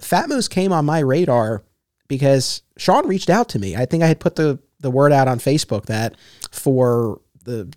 Fat 0.00 0.28
Moose 0.28 0.48
came 0.48 0.72
on 0.72 0.84
my 0.84 1.00
radar 1.00 1.62
because 2.08 2.62
Sean 2.76 3.06
reached 3.06 3.30
out 3.30 3.48
to 3.50 3.58
me. 3.58 3.76
I 3.76 3.84
think 3.84 4.02
I 4.02 4.06
had 4.08 4.20
put 4.20 4.36
the 4.36 4.58
the 4.80 4.90
word 4.90 5.12
out 5.12 5.26
on 5.26 5.40
Facebook 5.40 5.86
that 5.86 6.14
for 6.50 7.20
the 7.44 7.72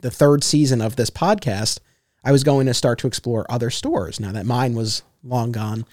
the 0.00 0.10
third 0.10 0.42
season 0.42 0.80
of 0.80 0.96
this 0.96 1.10
podcast, 1.10 1.78
I 2.24 2.32
was 2.32 2.44
going 2.44 2.66
to 2.66 2.74
start 2.74 2.98
to 3.00 3.06
explore 3.06 3.46
other 3.48 3.70
stores 3.70 4.18
now 4.18 4.32
that 4.32 4.46
mine 4.46 4.74
was 4.74 5.02
long 5.22 5.52
gone. 5.52 5.84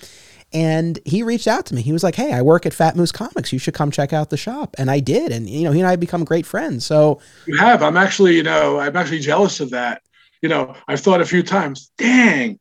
And 0.57 0.97
he 1.05 1.21
reached 1.21 1.45
out 1.45 1.67
to 1.67 1.75
me. 1.75 1.83
He 1.83 1.91
was 1.91 2.01
like, 2.01 2.15
"Hey, 2.15 2.33
I 2.33 2.41
work 2.41 2.65
at 2.65 2.73
Fat 2.73 2.95
Moose 2.95 3.11
Comics. 3.11 3.53
You 3.53 3.59
should 3.59 3.75
come 3.75 3.91
check 3.91 4.11
out 4.11 4.31
the 4.31 4.37
shop." 4.37 4.75
And 4.79 4.89
I 4.89 4.99
did, 4.99 5.31
and 5.31 5.47
you 5.47 5.63
know, 5.63 5.71
he 5.71 5.79
and 5.79 5.87
I 5.87 5.91
have 5.91 5.99
become 5.99 6.23
great 6.23 6.47
friends. 6.47 6.83
So 6.83 7.21
you 7.45 7.55
have. 7.57 7.83
I'm 7.83 7.95
actually, 7.95 8.35
you 8.35 8.41
know, 8.41 8.79
I'm 8.79 8.95
actually 8.95 9.19
jealous 9.19 9.59
of 9.59 9.69
that. 9.69 10.01
You 10.41 10.49
know, 10.49 10.73
I've 10.87 10.99
thought 10.99 11.21
a 11.21 11.25
few 11.25 11.43
times, 11.43 11.91
"Dang, 11.99 12.57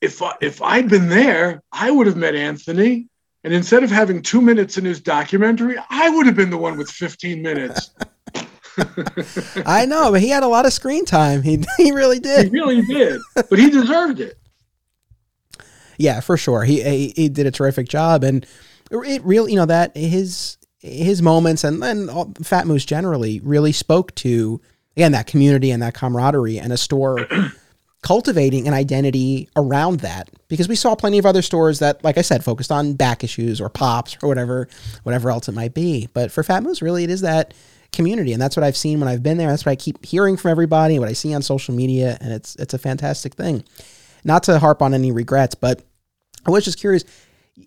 if 0.00 0.22
I, 0.22 0.34
if 0.40 0.60
I'd 0.60 0.88
been 0.88 1.08
there, 1.08 1.62
I 1.70 1.92
would 1.92 2.08
have 2.08 2.16
met 2.16 2.34
Anthony. 2.34 3.06
And 3.44 3.54
instead 3.54 3.84
of 3.84 3.90
having 3.90 4.20
two 4.20 4.40
minutes 4.40 4.76
in 4.76 4.84
his 4.84 5.00
documentary, 5.00 5.76
I 5.88 6.10
would 6.10 6.26
have 6.26 6.36
been 6.36 6.50
the 6.50 6.58
one 6.58 6.76
with 6.76 6.90
15 6.90 7.40
minutes. 7.40 7.90
I 9.66 9.86
know, 9.86 10.10
but 10.10 10.20
he 10.20 10.30
had 10.30 10.42
a 10.42 10.48
lot 10.48 10.66
of 10.66 10.72
screen 10.72 11.04
time. 11.04 11.42
He 11.42 11.62
he 11.76 11.92
really 11.92 12.18
did. 12.18 12.46
He 12.46 12.50
really 12.50 12.82
did. 12.82 13.20
But 13.34 13.58
he 13.58 13.70
deserved 13.70 14.20
it. 14.20 14.36
Yeah, 16.00 16.20
for 16.20 16.38
sure. 16.38 16.64
He, 16.64 16.82
he 16.82 17.12
he 17.14 17.28
did 17.28 17.46
a 17.46 17.50
terrific 17.50 17.86
job, 17.86 18.24
and 18.24 18.46
it 18.90 19.22
really, 19.22 19.52
you 19.52 19.58
know, 19.58 19.66
that 19.66 19.94
his 19.94 20.56
his 20.78 21.20
moments 21.20 21.62
and 21.62 21.82
then 21.82 22.08
Fat 22.42 22.66
Moose 22.66 22.86
generally 22.86 23.38
really 23.40 23.72
spoke 23.72 24.14
to 24.16 24.60
again 24.96 25.12
that 25.12 25.26
community 25.26 25.70
and 25.70 25.82
that 25.82 25.92
camaraderie 25.92 26.58
and 26.58 26.72
a 26.72 26.78
store 26.78 27.28
cultivating 28.02 28.66
an 28.66 28.72
identity 28.72 29.50
around 29.56 30.00
that. 30.00 30.30
Because 30.48 30.68
we 30.68 30.74
saw 30.74 30.94
plenty 30.94 31.18
of 31.18 31.26
other 31.26 31.42
stores 31.42 31.80
that 31.80 32.02
like 32.02 32.16
i 32.16 32.22
said 32.22 32.42
focused 32.42 32.72
on 32.72 32.94
back 32.94 33.22
issues 33.22 33.60
or 33.60 33.68
pops 33.68 34.16
or 34.22 34.28
whatever 34.28 34.68
whatever 35.02 35.30
else 35.30 35.48
it 35.48 35.52
might 35.52 35.74
be. 35.74 36.08
But 36.14 36.32
for 36.32 36.42
fat 36.42 36.62
moose 36.62 36.80
really 36.80 37.04
it 37.04 37.10
is 37.10 37.20
that 37.20 37.52
community 37.92 38.32
and 38.32 38.40
that's 38.40 38.56
what 38.56 38.62
i've 38.62 38.76
seen 38.76 39.00
when 39.00 39.08
i've 39.08 39.22
been 39.22 39.36
there. 39.36 39.48
That's 39.48 39.66
what 39.66 39.72
i 39.72 39.76
keep 39.76 40.02
hearing 40.04 40.38
from 40.38 40.50
everybody 40.50 40.98
what 40.98 41.10
i 41.10 41.12
see 41.12 41.34
on 41.34 41.42
social 41.42 41.74
media 41.74 42.16
and 42.22 42.32
it's 42.32 42.56
it's 42.56 42.72
a 42.72 42.78
fantastic 42.78 43.34
thing. 43.34 43.64
Not 44.24 44.44
to 44.44 44.58
harp 44.58 44.80
on 44.80 44.94
any 44.94 45.12
regrets 45.12 45.54
but 45.54 45.82
I 46.46 46.50
was 46.50 46.64
just 46.64 46.78
curious. 46.78 47.04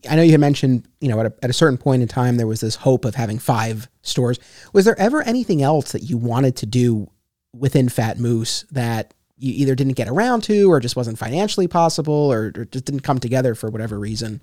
I 0.09 0.15
know 0.15 0.21
you 0.21 0.31
had 0.31 0.39
mentioned, 0.39 0.87
you 1.01 1.09
know, 1.09 1.19
at 1.19 1.25
a, 1.27 1.33
at 1.43 1.49
a 1.49 1.53
certain 1.53 1.77
point 1.77 2.01
in 2.01 2.07
time, 2.07 2.37
there 2.37 2.47
was 2.47 2.61
this 2.61 2.75
hope 2.75 3.05
of 3.05 3.15
having 3.15 3.37
five 3.37 3.87
stores. 4.01 4.39
Was 4.73 4.85
there 4.85 4.99
ever 4.99 5.21
anything 5.21 5.61
else 5.61 5.91
that 5.91 6.03
you 6.03 6.17
wanted 6.17 6.55
to 6.57 6.65
do 6.65 7.09
within 7.53 7.89
Fat 7.89 8.19
Moose 8.19 8.65
that 8.71 9.13
you 9.37 9.53
either 9.53 9.75
didn't 9.75 9.93
get 9.93 10.07
around 10.07 10.41
to 10.45 10.71
or 10.71 10.79
just 10.79 10.95
wasn't 10.95 11.19
financially 11.19 11.67
possible 11.67 12.13
or, 12.13 12.51
or 12.55 12.65
just 12.65 12.85
didn't 12.85 13.01
come 13.01 13.19
together 13.19 13.55
for 13.55 13.69
whatever 13.69 13.99
reason? 13.99 14.41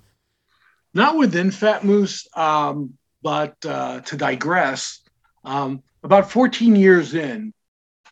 Not 0.93 1.17
within 1.17 1.51
Fat 1.51 1.83
Moose, 1.83 2.27
um, 2.35 2.93
but 3.21 3.55
uh, 3.65 4.01
to 4.01 4.17
digress, 4.17 5.01
um, 5.43 5.83
about 6.03 6.31
14 6.31 6.75
years 6.75 7.13
in, 7.13 7.53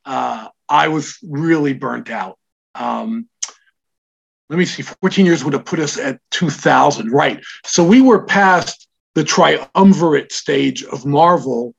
uh, 0.05 0.47
I 0.67 0.87
was 0.87 1.17
really 1.23 1.73
burnt 1.73 2.09
out. 2.09 2.37
Um, 2.75 3.27
let 4.49 4.57
me 4.57 4.65
see, 4.65 4.81
14 4.81 5.25
years 5.25 5.43
would 5.43 5.53
have 5.53 5.65
put 5.65 5.79
us 5.79 5.97
at 5.97 6.19
2000, 6.31 7.11
right? 7.11 7.43
So 7.65 7.83
we 7.83 8.01
were 8.01 8.23
past 8.23 8.87
the 9.13 9.23
triumvirate 9.23 10.31
stage 10.31 10.83
of 10.83 11.05
Marvel, 11.05 11.75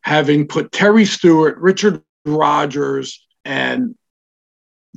having 0.00 0.46
put 0.48 0.72
Terry 0.72 1.04
Stewart, 1.04 1.58
Richard 1.58 2.02
Rogers, 2.24 3.26
and 3.44 3.94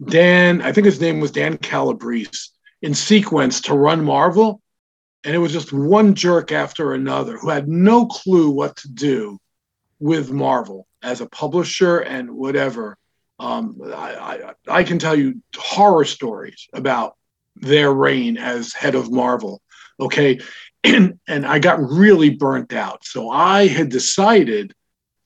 Dan, 0.06 0.62
I 0.62 0.72
think 0.72 0.86
his 0.86 1.02
name 1.02 1.20
was 1.20 1.32
Dan 1.32 1.58
Calabrese, 1.58 2.50
in 2.82 2.94
sequence 2.94 3.62
to 3.62 3.74
run 3.74 4.04
Marvel. 4.04 4.62
And 5.24 5.36
it 5.36 5.40
was 5.40 5.52
just 5.52 5.74
one 5.74 6.14
jerk 6.14 6.52
after 6.52 6.94
another 6.94 7.38
who 7.38 7.50
had 7.50 7.68
no 7.68 8.06
clue 8.06 8.50
what 8.52 8.78
to 8.78 8.88
do 8.90 9.40
with 10.00 10.32
Marvel 10.32 10.88
as 11.02 11.20
a 11.22 11.26
publisher 11.26 12.00
and 12.00 12.32
whatever. 12.32 12.98
Um, 13.40 13.80
I, 13.86 14.54
I, 14.68 14.80
I 14.80 14.84
can 14.84 15.00
tell 15.00 15.16
you 15.16 15.42
horror 15.56 16.06
stories 16.06 16.68
about 16.74 17.16
their 17.56 17.92
reign 17.92 18.38
as 18.38 18.74
head 18.74 18.96
of 18.96 19.12
Marvel. 19.12 19.62
Okay. 20.00 20.40
And, 20.84 21.20
and 21.28 21.46
I 21.46 21.60
got 21.60 21.82
really 21.82 22.30
burnt 22.30 22.72
out. 22.72 23.04
So 23.04 23.30
I 23.30 23.68
had 23.68 23.90
decided 23.90 24.74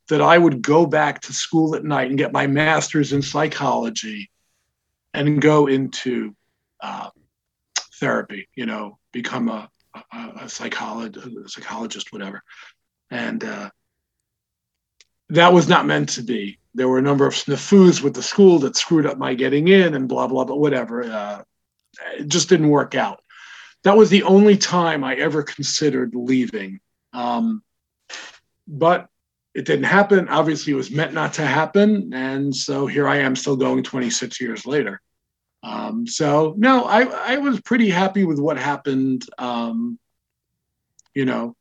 that 0.07 0.21
I 0.21 0.37
would 0.37 0.61
go 0.61 0.85
back 0.85 1.21
to 1.21 1.33
school 1.33 1.75
at 1.75 1.83
night 1.83 2.09
and 2.09 2.17
get 2.17 2.31
my 2.31 2.47
master's 2.47 3.13
in 3.13 3.21
psychology 3.21 4.31
and 5.13 5.41
go 5.41 5.67
into 5.67 6.35
uh, 6.81 7.09
therapy, 7.99 8.49
you 8.55 8.65
know, 8.65 8.97
become 9.11 9.49
a, 9.49 9.69
a, 10.11 10.31
a, 10.41 10.49
psychologist, 10.49 11.27
a 11.27 11.49
psychologist, 11.49 12.11
whatever. 12.11 12.41
And 13.09 13.43
uh, 13.43 13.69
that 15.29 15.53
was 15.53 15.67
not 15.67 15.85
meant 15.85 16.09
to 16.09 16.23
be. 16.23 16.59
There 16.73 16.87
were 16.87 16.99
a 16.99 17.03
number 17.03 17.25
of 17.27 17.33
snafus 17.33 18.01
with 18.01 18.13
the 18.13 18.23
school 18.23 18.59
that 18.59 18.75
screwed 18.75 19.05
up 19.05 19.17
my 19.17 19.33
getting 19.33 19.67
in 19.67 19.93
and 19.93 20.07
blah, 20.07 20.27
blah, 20.27 20.45
but 20.45 20.59
whatever. 20.59 21.03
Uh, 21.03 21.43
it 22.17 22.27
just 22.27 22.49
didn't 22.49 22.69
work 22.69 22.95
out. 22.95 23.21
That 23.83 23.97
was 23.97 24.09
the 24.09 24.23
only 24.23 24.57
time 24.57 25.03
I 25.03 25.15
ever 25.15 25.43
considered 25.43 26.13
leaving. 26.15 26.79
Um, 27.13 27.63
but 28.67 29.09
it 29.53 29.65
didn't 29.65 29.85
happen. 29.85 30.29
Obviously, 30.29 30.73
it 30.73 30.77
was 30.77 30.91
meant 30.91 31.13
not 31.13 31.33
to 31.33 31.45
happen. 31.45 32.13
And 32.13 32.55
so 32.55 32.87
here 32.87 33.07
I 33.07 33.17
am 33.17 33.35
still 33.35 33.57
going 33.57 33.83
26 33.83 34.39
years 34.39 34.65
later. 34.65 35.01
Um, 35.63 36.07
so, 36.07 36.55
no, 36.57 36.85
I, 36.85 37.03
I 37.03 37.37
was 37.37 37.59
pretty 37.61 37.89
happy 37.89 38.23
with 38.23 38.39
what 38.39 38.57
happened, 38.57 39.25
um, 39.37 39.99
you 41.13 41.25
know, 41.25 41.55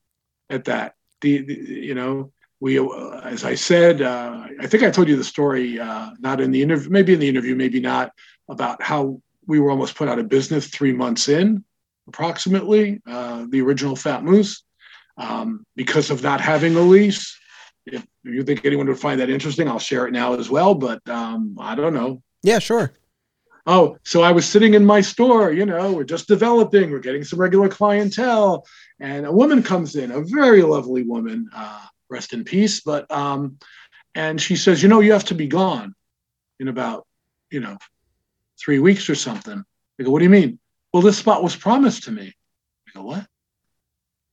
at 0.48 0.66
that. 0.66 0.94
The, 1.20 1.38
the 1.42 1.54
you 1.54 1.94
know, 1.94 2.32
we, 2.60 2.78
uh, 2.78 3.20
as 3.24 3.44
I 3.44 3.54
said, 3.54 4.02
uh, 4.02 4.46
I 4.60 4.66
think 4.66 4.82
I 4.82 4.90
told 4.90 5.08
you 5.08 5.16
the 5.16 5.24
story, 5.24 5.80
uh, 5.80 6.10
not 6.20 6.40
in 6.40 6.50
the 6.50 6.62
interview, 6.62 6.90
maybe 6.90 7.14
in 7.14 7.20
the 7.20 7.28
interview, 7.28 7.56
maybe 7.56 7.80
not, 7.80 8.12
about 8.48 8.82
how 8.82 9.20
we 9.46 9.58
were 9.58 9.70
almost 9.70 9.94
put 9.94 10.08
out 10.08 10.18
of 10.18 10.28
business 10.28 10.68
three 10.68 10.92
months 10.92 11.28
in, 11.28 11.64
approximately, 12.06 13.00
uh, 13.06 13.46
the 13.48 13.60
original 13.60 13.96
Fat 13.96 14.22
Moose, 14.22 14.62
um, 15.16 15.64
because 15.76 16.10
of 16.10 16.22
not 16.22 16.40
having 16.40 16.76
a 16.76 16.80
lease. 16.80 17.36
If 17.86 18.06
you 18.24 18.42
think 18.42 18.64
anyone 18.64 18.86
would 18.88 18.98
find 18.98 19.20
that 19.20 19.30
interesting, 19.30 19.66
I'll 19.66 19.78
share 19.78 20.06
it 20.06 20.12
now 20.12 20.34
as 20.34 20.50
well. 20.50 20.74
But 20.74 21.06
um, 21.08 21.56
I 21.58 21.74
don't 21.74 21.94
know. 21.94 22.22
Yeah, 22.42 22.58
sure. 22.58 22.92
Oh, 23.66 23.98
so 24.04 24.22
I 24.22 24.32
was 24.32 24.46
sitting 24.46 24.74
in 24.74 24.84
my 24.84 25.00
store, 25.00 25.52
you 25.52 25.66
know, 25.66 25.92
we're 25.92 26.04
just 26.04 26.28
developing, 26.28 26.90
we're 26.90 26.98
getting 26.98 27.24
some 27.24 27.38
regular 27.38 27.68
clientele. 27.68 28.66
And 29.00 29.26
a 29.26 29.32
woman 29.32 29.62
comes 29.62 29.96
in, 29.96 30.10
a 30.10 30.22
very 30.22 30.62
lovely 30.62 31.02
woman, 31.02 31.48
uh, 31.54 31.86
rest 32.10 32.32
in 32.32 32.44
peace. 32.44 32.80
But, 32.80 33.10
um, 33.10 33.58
and 34.14 34.40
she 34.40 34.56
says, 34.56 34.82
you 34.82 34.88
know, 34.88 35.00
you 35.00 35.12
have 35.12 35.26
to 35.26 35.34
be 35.34 35.46
gone 35.46 35.94
in 36.58 36.68
about, 36.68 37.06
you 37.50 37.60
know, 37.60 37.78
three 38.58 38.78
weeks 38.78 39.08
or 39.08 39.14
something. 39.14 39.64
I 39.98 40.02
go, 40.02 40.10
what 40.10 40.18
do 40.18 40.24
you 40.24 40.30
mean? 40.30 40.58
Well, 40.92 41.02
this 41.02 41.18
spot 41.18 41.42
was 41.42 41.56
promised 41.56 42.04
to 42.04 42.10
me. 42.10 42.34
I 42.88 42.98
go, 42.98 43.04
what? 43.04 43.26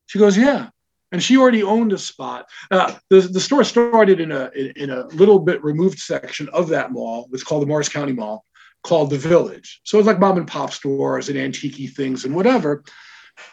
She 0.07 0.19
goes, 0.19 0.37
yeah. 0.37 0.69
And 1.11 1.23
she 1.23 1.37
already 1.37 1.63
owned 1.63 1.93
a 1.93 1.97
spot. 1.97 2.49
Uh, 2.69 2.95
the, 3.09 3.21
the 3.21 3.39
store 3.39 3.63
started 3.63 4.19
in 4.19 4.31
a 4.33 4.49
in 4.75 4.89
a 4.89 5.07
little 5.07 5.39
bit 5.39 5.63
removed 5.63 5.99
section 5.99 6.49
of 6.49 6.67
that 6.69 6.91
mall. 6.91 7.29
It's 7.31 7.43
called 7.43 7.61
the 7.61 7.67
Morris 7.67 7.87
County 7.87 8.11
Mall, 8.11 8.43
called 8.83 9.09
the 9.09 9.17
Village. 9.17 9.79
So 9.83 9.97
it's 9.97 10.07
like 10.07 10.19
mom 10.19 10.37
and 10.37 10.47
pop 10.47 10.73
stores 10.73 11.29
and 11.29 11.37
antique 11.37 11.95
things 11.95 12.25
and 12.25 12.35
whatever. 12.35 12.83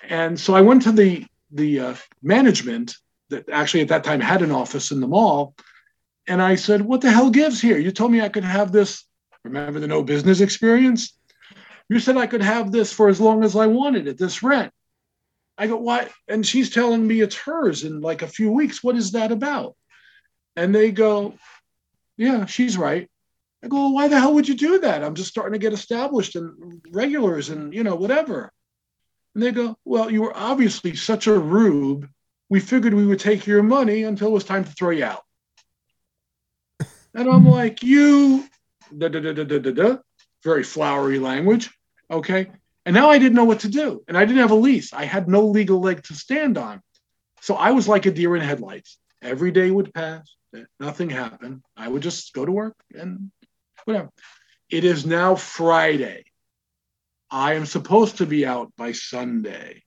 And 0.09 0.38
so 0.38 0.55
I 0.55 0.62
went 0.62 0.82
to 0.82 0.92
the 0.92 1.26
the 1.52 1.80
uh, 1.80 1.94
management 2.22 2.96
that 3.30 3.48
actually 3.48 3.82
at 3.82 3.88
that 3.88 4.05
time 4.05 4.20
had 4.20 4.42
an 4.42 4.52
office 4.52 4.90
in 4.90 5.01
the 5.01 5.09
mall, 5.09 5.55
and 6.26 6.40
I 6.40 6.55
said, 6.55 6.82
"What 6.82 7.01
the 7.01 7.10
hell 7.10 7.30
gives 7.30 7.60
here? 7.60 7.78
You 7.78 7.90
told 7.90 8.12
me 8.12 8.20
I 8.20 8.28
could 8.28 8.44
have 8.44 8.72
this 8.72 9.05
Remember 9.44 9.78
the 9.78 9.86
no 9.86 10.02
business 10.02 10.40
experience? 10.40 11.12
You 11.88 12.01
said 12.01 12.16
I 12.16 12.26
could 12.26 12.42
have 12.42 12.72
this 12.72 12.92
for 12.92 13.09
as 13.09 13.20
long 13.20 13.44
as 13.44 13.55
I 13.55 13.66
wanted 13.66 14.09
at 14.09 14.18
this 14.18 14.42
rent. 14.42 14.72
I 15.56 15.66
go, 15.66 15.76
what? 15.76 16.10
And 16.26 16.44
she's 16.44 16.70
telling 16.70 17.06
me 17.06 17.20
it's 17.20 17.36
hers 17.36 17.84
in 17.84 18.01
like 18.01 18.22
a 18.22 18.26
few 18.26 18.51
weeks. 18.51 18.82
What 18.82 18.96
is 18.96 19.12
that 19.12 19.30
about? 19.30 19.76
And 20.56 20.74
they 20.74 20.90
go, 20.90 21.34
yeah, 22.16 22.46
she's 22.46 22.78
right. 22.78 23.09
I 23.62 23.68
go, 23.68 23.90
why 23.90 24.09
the 24.09 24.18
hell 24.18 24.34
would 24.34 24.48
you 24.48 24.56
do 24.56 24.80
that? 24.80 25.05
I'm 25.05 25.14
just 25.14 25.30
starting 25.30 25.52
to 25.52 25.59
get 25.59 25.72
established 25.72 26.36
and 26.36 26.80
regulars 26.90 27.51
and, 27.51 27.72
you 27.72 27.84
know, 27.84 27.94
whatever. 27.94 28.51
And 29.34 29.42
they 29.42 29.52
go, 29.52 29.76
well, 29.84 30.10
you 30.10 30.22
were 30.22 30.36
obviously 30.36 30.96
such 30.96 31.26
a 31.26 31.38
rube. 31.38 32.09
We 32.55 32.60
figured 32.60 32.94
we 32.94 33.05
would 33.05 33.18
take 33.18 33.48
your 33.48 33.64
money 33.64 34.05
until 34.05 34.28
it 34.28 34.35
was 34.35 34.44
time 34.44 34.62
to 34.62 34.70
throw 34.70 34.90
you 34.90 35.02
out. 35.02 35.24
And 37.12 37.28
I'm 37.28 37.44
like, 37.44 37.82
you 37.82 38.48
da, 38.97 39.09
da, 39.09 39.18
da, 39.18 39.32
da, 39.32 39.43
da, 39.43 39.59
da, 39.59 39.70
da, 39.72 39.97
very 40.44 40.62
flowery 40.62 41.18
language. 41.18 41.76
Okay. 42.09 42.52
And 42.86 42.94
now 42.94 43.10
I 43.10 43.18
didn't 43.18 43.35
know 43.35 43.44
what 43.44 43.59
to 43.60 43.68
do. 43.68 44.05
And 44.06 44.16
I 44.16 44.24
didn't 44.24 44.39
have 44.39 44.52
a 44.52 44.55
lease. 44.55 44.93
I 44.93 45.05
had 45.05 45.28
no 45.28 45.47
legal 45.47 45.81
leg 45.81 46.05
to 46.05 46.14
stand 46.14 46.56
on. 46.56 46.81
So 47.40 47.56
I 47.56 47.72
was 47.72 47.89
like 47.89 48.06
a 48.06 48.12
deer 48.12 48.36
in 48.36 48.43
headlights. 48.43 48.98
Every 49.20 49.51
day 49.51 49.68
would 49.68 49.93
pass, 49.93 50.24
nothing 50.78 51.10
happened. 51.10 51.64
I 51.76 51.89
would 51.89 52.02
just 52.05 52.32
go 52.35 52.44
to 52.44 52.52
work 52.52 52.76
and 52.97 53.32
whatever. 53.85 54.10
It 54.70 54.85
is 54.85 55.05
now 55.05 55.35
Friday. 55.35 56.22
I 57.32 57.55
am 57.55 57.66
supposed 57.66 58.18
to 58.18 58.26
be 58.26 58.47
out 58.47 58.70
by 58.76 58.93
Sunday. 58.93 59.82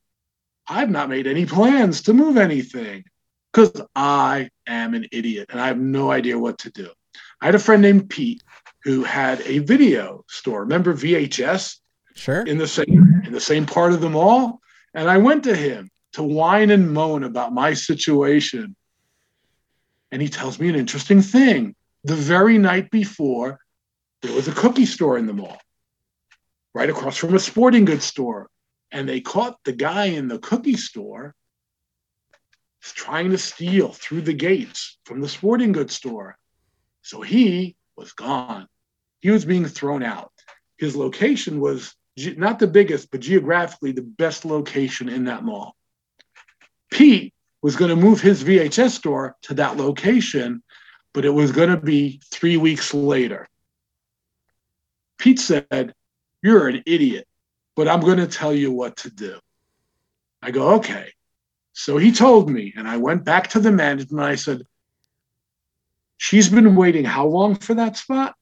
I've 0.67 0.89
not 0.89 1.09
made 1.09 1.27
any 1.27 1.45
plans 1.45 2.01
to 2.03 2.13
move 2.13 2.37
anything 2.37 3.05
because 3.51 3.81
I 3.95 4.49
am 4.67 4.93
an 4.93 5.07
idiot 5.11 5.47
and 5.49 5.59
I 5.59 5.67
have 5.67 5.79
no 5.79 6.11
idea 6.11 6.37
what 6.37 6.57
to 6.59 6.71
do. 6.71 6.89
I 7.41 7.45
had 7.45 7.55
a 7.55 7.59
friend 7.59 7.81
named 7.81 8.09
Pete 8.09 8.43
who 8.83 9.03
had 9.03 9.41
a 9.41 9.59
video 9.59 10.23
store. 10.27 10.61
Remember 10.61 10.93
VHS? 10.93 11.77
Sure. 12.15 12.41
In 12.43 12.57
the 12.57 12.67
same 12.67 13.21
in 13.25 13.31
the 13.31 13.39
same 13.39 13.65
part 13.65 13.93
of 13.93 14.01
the 14.01 14.09
mall, 14.09 14.59
and 14.93 15.09
I 15.09 15.17
went 15.17 15.43
to 15.43 15.55
him 15.55 15.89
to 16.13 16.23
whine 16.23 16.71
and 16.71 16.91
moan 16.91 17.23
about 17.23 17.53
my 17.53 17.73
situation. 17.73 18.75
And 20.11 20.21
he 20.21 20.29
tells 20.29 20.59
me 20.59 20.69
an 20.69 20.75
interesting 20.75 21.21
thing. 21.21 21.75
The 22.05 22.15
very 22.15 22.57
night 22.57 22.89
before, 22.89 23.59
there 24.21 24.33
was 24.33 24.47
a 24.47 24.53
cookie 24.53 24.85
store 24.85 25.17
in 25.17 25.27
the 25.27 25.33
mall, 25.33 25.59
right 26.73 26.89
across 26.89 27.17
from 27.17 27.35
a 27.35 27.39
sporting 27.39 27.85
goods 27.85 28.05
store. 28.05 28.49
And 28.91 29.07
they 29.07 29.21
caught 29.21 29.57
the 29.63 29.73
guy 29.73 30.05
in 30.05 30.27
the 30.27 30.39
cookie 30.39 30.77
store 30.77 31.35
trying 32.81 33.31
to 33.31 33.37
steal 33.37 33.91
through 33.91 34.21
the 34.21 34.33
gates 34.33 34.97
from 35.03 35.19
the 35.19 35.27
sporting 35.27 35.73
goods 35.73 35.93
store. 35.93 36.37
So 37.01 37.21
he 37.21 37.75
was 37.97 38.13
gone 38.13 38.67
he 39.19 39.31
was 39.31 39.45
being 39.45 39.65
thrown 39.65 40.03
out. 40.03 40.31
His 40.77 40.95
location 40.95 41.59
was 41.59 41.93
not 42.15 42.59
the 42.59 42.67
biggest, 42.67 43.11
but 43.11 43.21
geographically 43.21 43.91
the 43.91 44.01
best 44.01 44.45
location 44.45 45.09
in 45.09 45.25
that 45.25 45.43
mall. 45.43 45.75
Pete 46.91 47.33
was 47.61 47.75
going 47.75 47.89
to 47.89 47.95
move 47.95 48.21
his 48.21 48.43
VHS 48.43 48.91
store 48.91 49.35
to 49.43 49.55
that 49.55 49.77
location, 49.77 50.63
but 51.13 51.25
it 51.25 51.29
was 51.29 51.51
going 51.51 51.69
to 51.69 51.77
be 51.77 52.21
three 52.31 52.57
weeks 52.57 52.93
later. 52.93 53.47
Pete 55.17 55.39
said, 55.39 55.93
You're 56.41 56.67
an 56.67 56.83
idiot, 56.85 57.27
but 57.77 57.87
I'm 57.87 58.01
going 58.01 58.17
to 58.17 58.27
tell 58.27 58.53
you 58.53 58.71
what 58.71 58.97
to 58.97 59.09
do. 59.09 59.39
I 60.41 60.51
go, 60.51 60.73
Okay. 60.75 61.11
So 61.71 61.97
he 61.97 62.11
told 62.11 62.49
me, 62.49 62.73
and 62.75 62.87
I 62.87 62.97
went 62.97 63.23
back 63.23 63.49
to 63.49 63.59
the 63.59 63.71
management. 63.71 64.25
I 64.25 64.35
said, 64.35 64.63
She's 66.17 66.49
been 66.49 66.75
waiting 66.75 67.05
how 67.05 67.27
long 67.27 67.55
for 67.55 67.75
that 67.75 67.95
spot? 67.95 68.35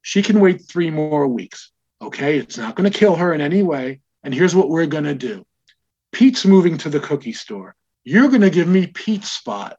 she 0.00 0.22
can 0.22 0.40
wait 0.40 0.62
three 0.66 0.90
more 0.90 1.28
weeks. 1.28 1.70
Okay. 2.00 2.38
It's 2.38 2.56
not 2.56 2.76
going 2.76 2.90
to 2.90 2.98
kill 2.98 3.16
her 3.16 3.34
in 3.34 3.42
any 3.42 3.62
way. 3.62 4.00
And 4.22 4.32
here's 4.32 4.54
what 4.54 4.70
we're 4.70 4.86
going 4.86 5.04
to 5.04 5.14
do 5.14 5.44
Pete's 6.12 6.46
moving 6.46 6.78
to 6.78 6.88
the 6.88 7.00
cookie 7.00 7.32
store. 7.32 7.74
You're 8.04 8.28
going 8.28 8.42
to 8.42 8.50
give 8.50 8.68
me 8.68 8.86
Pete's 8.86 9.30
spot. 9.30 9.76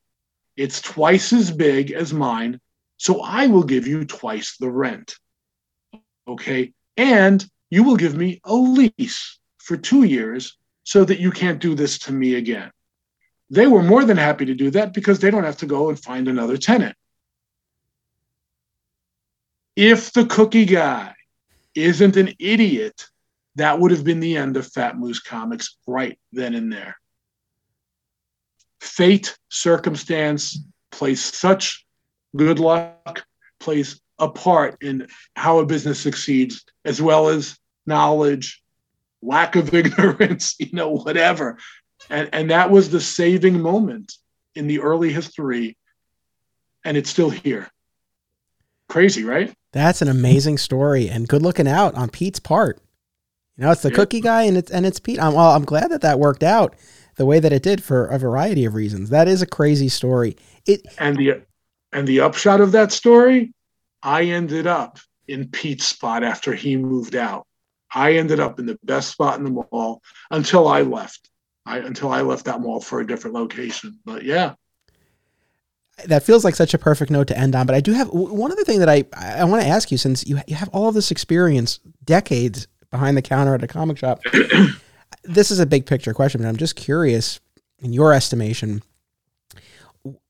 It's 0.56 0.82
twice 0.82 1.34
as 1.34 1.50
big 1.50 1.92
as 1.92 2.14
mine. 2.14 2.60
So 2.98 3.22
I 3.22 3.48
will 3.48 3.64
give 3.64 3.88
you 3.88 4.04
twice 4.06 4.58
the 4.58 4.70
rent. 4.70 5.16
Okay. 6.28 6.74
And 6.98 7.44
you 7.70 7.84
will 7.84 7.96
give 7.96 8.16
me 8.16 8.42
a 8.44 8.54
lease 8.54 9.40
for 9.58 9.78
two 9.78 10.04
years 10.04 10.58
so 10.84 11.06
that 11.06 11.20
you 11.20 11.32
can't 11.32 11.60
do 11.60 11.76
this 11.76 12.00
to 12.00 12.12
me 12.12 12.36
again. 12.36 12.72
They 13.50 13.68
were 13.68 13.84
more 13.84 14.06
than 14.06 14.18
happy 14.18 14.46
to 14.46 14.56
do 14.56 14.72
that 14.72 14.94
because 14.94 15.20
they 15.20 15.32
don't 15.32 15.44
have 15.44 15.58
to 15.58 15.66
go 15.66 15.90
and 15.90 16.00
find 16.00 16.28
another 16.28 16.58
tenant. 16.58 16.96
If 19.76 20.12
the 20.14 20.26
cookie 20.26 20.66
guy 20.66 21.14
isn't 21.76 22.18
an 22.18 22.34
idiot, 22.40 23.06
that 23.56 23.80
would 23.80 23.92
have 23.92 24.04
been 24.04 24.20
the 24.20 24.38
end 24.38 24.58
of 24.58 24.68
Fat 24.68 24.98
Moose 24.98 25.20
Comics 25.20 25.78
right 25.88 26.20
then 26.32 26.56
and 26.56 26.72
there. 26.72 26.98
Fate, 28.82 29.38
circumstance 29.50 30.60
plays 30.92 31.24
such 31.24 31.86
good 32.36 32.60
luck, 32.60 33.26
plays 33.60 34.02
a 34.18 34.30
part 34.30 34.82
in 34.82 35.08
how 35.36 35.60
a 35.60 35.66
business 35.66 36.00
succeeds, 36.00 36.64
as 36.86 37.02
well 37.02 37.30
as 37.30 37.59
knowledge, 37.86 38.62
lack 39.22 39.56
of 39.56 39.74
ignorance, 39.74 40.56
you 40.60 40.70
know, 40.74 40.90
whatever. 40.92 41.58
And, 42.10 42.30
and 42.34 42.52
that 42.52 42.72
was 42.72 42.90
the 42.90 43.02
saving 43.02 43.62
moment 43.62 44.14
in 44.56 44.68
the 44.68 44.80
early 44.80 45.12
history. 45.12 45.78
And 46.86 46.98
it's 46.98 47.10
still 47.10 47.30
here. 47.30 47.70
Crazy, 48.88 49.24
right? 49.24 49.54
That's 49.72 50.02
an 50.02 50.08
amazing 50.08 50.58
story 50.58 51.10
and 51.10 51.28
good 51.28 51.44
looking 51.44 51.68
out 51.68 51.94
on 51.96 52.10
Pete's 52.10 52.40
part. 52.40 52.80
You 53.56 53.66
know, 53.66 53.72
it's 53.72 53.82
the 53.82 53.90
yeah. 53.90 53.96
cookie 53.96 54.22
guy 54.22 54.44
and 54.44 54.58
it's 54.58 54.72
and 54.72 54.86
it's 54.86 55.00
Pete. 55.00 55.22
I'm, 55.22 55.34
well, 55.34 55.52
I'm 55.52 55.66
glad 55.66 55.92
that 55.92 56.02
that 56.02 56.18
worked 56.18 56.44
out 56.44 56.76
the 57.18 57.26
way 57.26 57.40
that 57.40 57.52
it 57.52 57.62
did 57.62 57.84
for 57.84 58.06
a 58.06 58.18
variety 58.18 58.64
of 58.64 58.74
reasons. 58.74 59.10
That 59.10 59.28
is 59.28 59.42
a 59.42 59.46
crazy 59.46 59.90
story. 59.90 60.38
It 60.66 60.82
and 60.98 61.18
the 61.18 61.42
and 61.92 62.08
the 62.08 62.22
upshot 62.22 62.62
of 62.62 62.72
that 62.72 62.94
story, 62.94 63.54
I 64.02 64.24
ended 64.24 64.66
up 64.66 65.00
in 65.28 65.50
Pete's 65.50 65.86
spot 65.86 66.24
after 66.24 66.54
he 66.54 66.78
moved 66.78 67.16
out. 67.16 67.46
I 67.94 68.14
ended 68.14 68.40
up 68.40 68.60
in 68.60 68.66
the 68.66 68.78
best 68.84 69.10
spot 69.10 69.38
in 69.38 69.44
the 69.44 69.50
mall 69.50 70.02
until 70.32 70.68
I 70.68 70.82
left. 70.82 71.30
I 71.66 71.80
until 71.80 72.12
I 72.12 72.22
left 72.22 72.46
that 72.46 72.62
mall 72.62 72.82
for 72.82 73.00
a 73.00 73.08
different 73.08 73.36
location. 73.36 74.00
But 74.06 74.24
yeah, 74.24 74.56
that 76.06 76.24
feels 76.24 76.44
like 76.44 76.56
such 76.56 76.74
a 76.74 76.78
perfect 76.78 77.12
note 77.12 77.28
to 77.28 77.38
end 77.38 77.56
on. 77.56 77.66
But 77.66 77.76
I 77.76 77.82
do 77.82 77.94
have 77.94 78.10
one 78.10 78.52
other 78.52 78.64
thing 78.64 78.80
that 78.80 78.90
I 78.90 79.04
I 79.14 79.44
want 79.46 79.62
to 79.64 79.68
ask 79.68 79.92
you 79.92 79.98
since 79.98 80.26
you 80.26 80.40
you 80.48 80.56
have 80.56 80.70
all 80.70 80.90
of 80.90 80.96
this 80.96 81.12
experience, 81.12 81.80
decades 82.04 82.68
behind 82.92 83.18
the 83.18 83.22
counter 83.22 83.54
at 83.54 83.64
a 83.64 83.68
comic 83.68 83.98
shop. 83.98 84.22
this 85.24 85.52
is 85.52 85.60
a 85.60 85.66
big 85.66 85.86
picture 85.86 86.14
question, 86.14 86.42
but 86.42 86.48
I'm 86.48 86.58
just 86.58 86.76
curious, 86.76 87.40
in 87.80 87.94
your 87.94 88.14
estimation, 88.14 88.82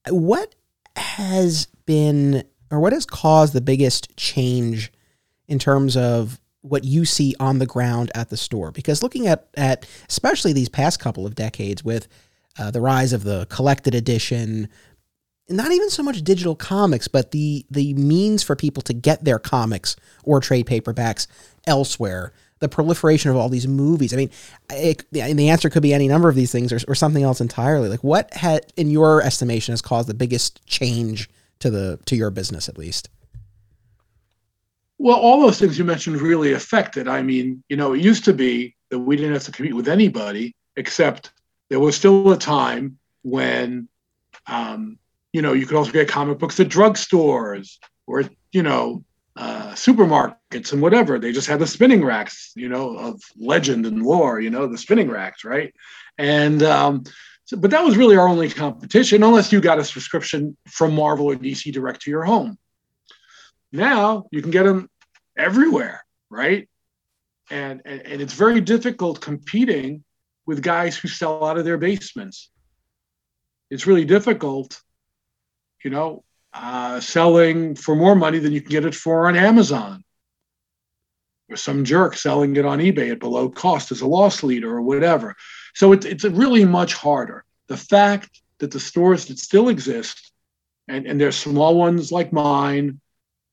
what 0.09 0.55
has 0.95 1.67
been 1.85 2.43
or 2.71 2.79
what 2.79 2.93
has 2.93 3.05
caused 3.05 3.53
the 3.53 3.61
biggest 3.61 4.15
change 4.17 4.91
in 5.47 5.57
terms 5.57 5.97
of 5.97 6.39
what 6.61 6.83
you 6.83 7.05
see 7.05 7.35
on 7.39 7.59
the 7.59 7.65
ground 7.65 8.11
at 8.15 8.29
the 8.29 8.37
store? 8.37 8.71
Because 8.71 9.01
looking 9.03 9.27
at 9.27 9.47
at 9.55 9.85
especially 10.09 10.53
these 10.53 10.69
past 10.69 10.99
couple 10.99 11.25
of 11.25 11.35
decades 11.35 11.83
with 11.83 12.07
uh, 12.57 12.71
the 12.71 12.81
rise 12.81 13.13
of 13.13 13.23
the 13.23 13.45
collected 13.49 13.95
edition, 13.95 14.67
not 15.47 15.71
even 15.71 15.89
so 15.89 16.03
much 16.03 16.23
digital 16.23 16.55
comics, 16.55 17.07
but 17.07 17.31
the 17.31 17.65
the 17.69 17.93
means 17.93 18.43
for 18.43 18.55
people 18.55 18.81
to 18.83 18.93
get 18.93 19.23
their 19.23 19.39
comics 19.39 19.95
or 20.23 20.39
trade 20.39 20.65
paperbacks 20.65 21.27
elsewhere. 21.65 22.33
The 22.59 22.67
proliferation 22.67 23.31
of 23.31 23.37
all 23.37 23.47
these 23.47 23.69
movies. 23.69 24.13
I 24.13 24.17
mean, 24.17 24.31
it, 24.69 25.05
the 25.13 25.49
answer 25.49 25.69
could 25.69 25.81
be 25.81 25.93
any 25.93 26.09
number 26.09 26.27
of 26.27 26.35
these 26.35 26.51
things, 26.51 26.73
or, 26.73 26.79
or 26.89 26.95
something 26.95 27.23
else 27.23 27.39
entirely. 27.39 27.87
Like, 27.87 28.03
what 28.03 28.33
had, 28.33 28.65
in 28.75 28.89
your 28.89 29.21
estimation, 29.21 29.71
has 29.71 29.81
caused 29.81 30.09
the 30.09 30.13
biggest 30.13 30.65
change 30.67 31.29
to 31.59 31.69
the 31.69 31.99
to 32.07 32.17
your 32.17 32.31
business, 32.31 32.67
at 32.67 32.77
least? 32.77 33.07
Well, 34.99 35.17
all 35.17 35.41
those 35.41 35.59
things 35.59 35.79
you 35.79 35.85
mentioned 35.85 36.21
really 36.21 36.53
affected. 36.53 37.07
I 37.07 37.23
mean, 37.23 37.63
you 37.69 37.77
know, 37.77 37.93
it 37.93 38.01
used 38.01 38.25
to 38.25 38.33
be 38.33 38.75
that 38.91 38.99
we 38.99 39.15
didn't 39.15 39.33
have 39.33 39.43
to 39.45 39.51
compete 39.51 39.75
with 39.75 39.87
anybody, 39.87 40.55
except 40.75 41.31
there 41.69 41.79
was 41.79 41.95
still 41.95 42.31
a 42.31 42.37
time 42.37 42.99
when 43.23 43.87
um, 44.45 44.99
you 45.33 45.41
know, 45.41 45.53
you 45.53 45.65
could 45.65 45.77
also 45.77 45.91
get 45.91 46.07
comic 46.07 46.39
books 46.39 46.59
at 46.59 46.67
drugstores 46.67 47.77
or, 48.07 48.23
you 48.51 48.63
know, 48.63 49.03
uh, 49.35 49.71
supermarkets 49.71 50.73
and 50.73 50.81
whatever. 50.81 51.19
They 51.19 51.31
just 51.31 51.47
had 51.47 51.59
the 51.59 51.67
spinning 51.67 52.03
racks, 52.03 52.51
you 52.55 52.67
know, 52.67 52.97
of 52.97 53.21
legend 53.37 53.85
and 53.85 54.03
lore, 54.03 54.39
you 54.39 54.49
know, 54.49 54.67
the 54.67 54.77
spinning 54.77 55.09
racks, 55.09 55.45
right? 55.45 55.73
And, 56.17 56.63
um, 56.63 57.03
so, 57.45 57.57
but 57.57 57.71
that 57.71 57.83
was 57.83 57.97
really 57.97 58.17
our 58.17 58.27
only 58.27 58.49
competition, 58.49 59.23
unless 59.23 59.51
you 59.51 59.61
got 59.61 59.79
a 59.79 59.85
subscription 59.85 60.57
from 60.67 60.93
Marvel 60.93 61.27
or 61.27 61.35
DC 61.35 61.71
direct 61.71 62.01
to 62.01 62.11
your 62.11 62.23
home. 62.23 62.57
Now 63.71 64.25
you 64.31 64.41
can 64.41 64.51
get 64.51 64.63
them 64.63 64.89
everywhere, 65.37 66.03
right? 66.29 66.67
And, 67.51 67.81
and, 67.85 68.01
and 68.01 68.21
it's 68.21 68.33
very 68.33 68.61
difficult 68.61 69.21
competing 69.21 70.03
with 70.45 70.61
guys 70.61 70.97
who 70.97 71.07
sell 71.07 71.45
out 71.45 71.57
of 71.57 71.65
their 71.65 71.77
basements. 71.77 72.49
It's 73.69 73.87
really 73.87 74.05
difficult 74.05 74.81
you 75.83 75.89
know, 75.89 76.23
uh, 76.53 76.99
selling 76.99 77.75
for 77.75 77.95
more 77.95 78.15
money 78.15 78.39
than 78.39 78.53
you 78.53 78.61
can 78.61 78.71
get 78.71 78.85
it 78.85 78.95
for 78.95 79.27
on 79.27 79.35
Amazon. 79.35 80.03
Or 81.49 81.55
some 81.55 81.83
jerk 81.83 82.15
selling 82.15 82.55
it 82.57 82.65
on 82.65 82.79
eBay 82.79 83.11
at 83.11 83.19
below 83.19 83.49
cost 83.49 83.91
as 83.91 84.01
a 84.01 84.07
loss 84.07 84.43
leader 84.43 84.69
or 84.69 84.81
whatever. 84.81 85.35
So 85.73 85.93
it, 85.93 86.05
it's 86.05 86.23
really 86.23 86.65
much 86.65 86.93
harder. 86.93 87.43
The 87.67 87.77
fact 87.77 88.41
that 88.59 88.71
the 88.71 88.79
stores 88.79 89.25
that 89.25 89.39
still 89.39 89.69
exist, 89.69 90.31
and, 90.87 91.07
and 91.07 91.19
there's 91.19 91.37
small 91.37 91.75
ones 91.75 92.11
like 92.11 92.33
mine, 92.33 92.99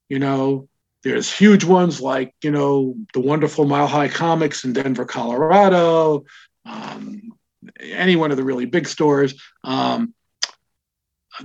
you 0.09 0.19
know, 0.19 0.69
there's 1.03 1.33
huge 1.33 1.65
ones 1.65 2.01
like, 2.01 2.35
you 2.43 2.51
know, 2.51 2.95
the 3.15 3.21
wonderful 3.21 3.65
Mile 3.65 3.87
High 3.87 4.09
Comics 4.09 4.65
in 4.65 4.73
Denver, 4.73 5.05
Colorado, 5.05 6.25
um, 6.65 7.33
any 7.81 8.17
one 8.17 8.31
of 8.31 8.37
the 8.37 8.45
really 8.45 8.67
big 8.67 8.89
stores. 8.89 9.41
Um, 9.63 10.15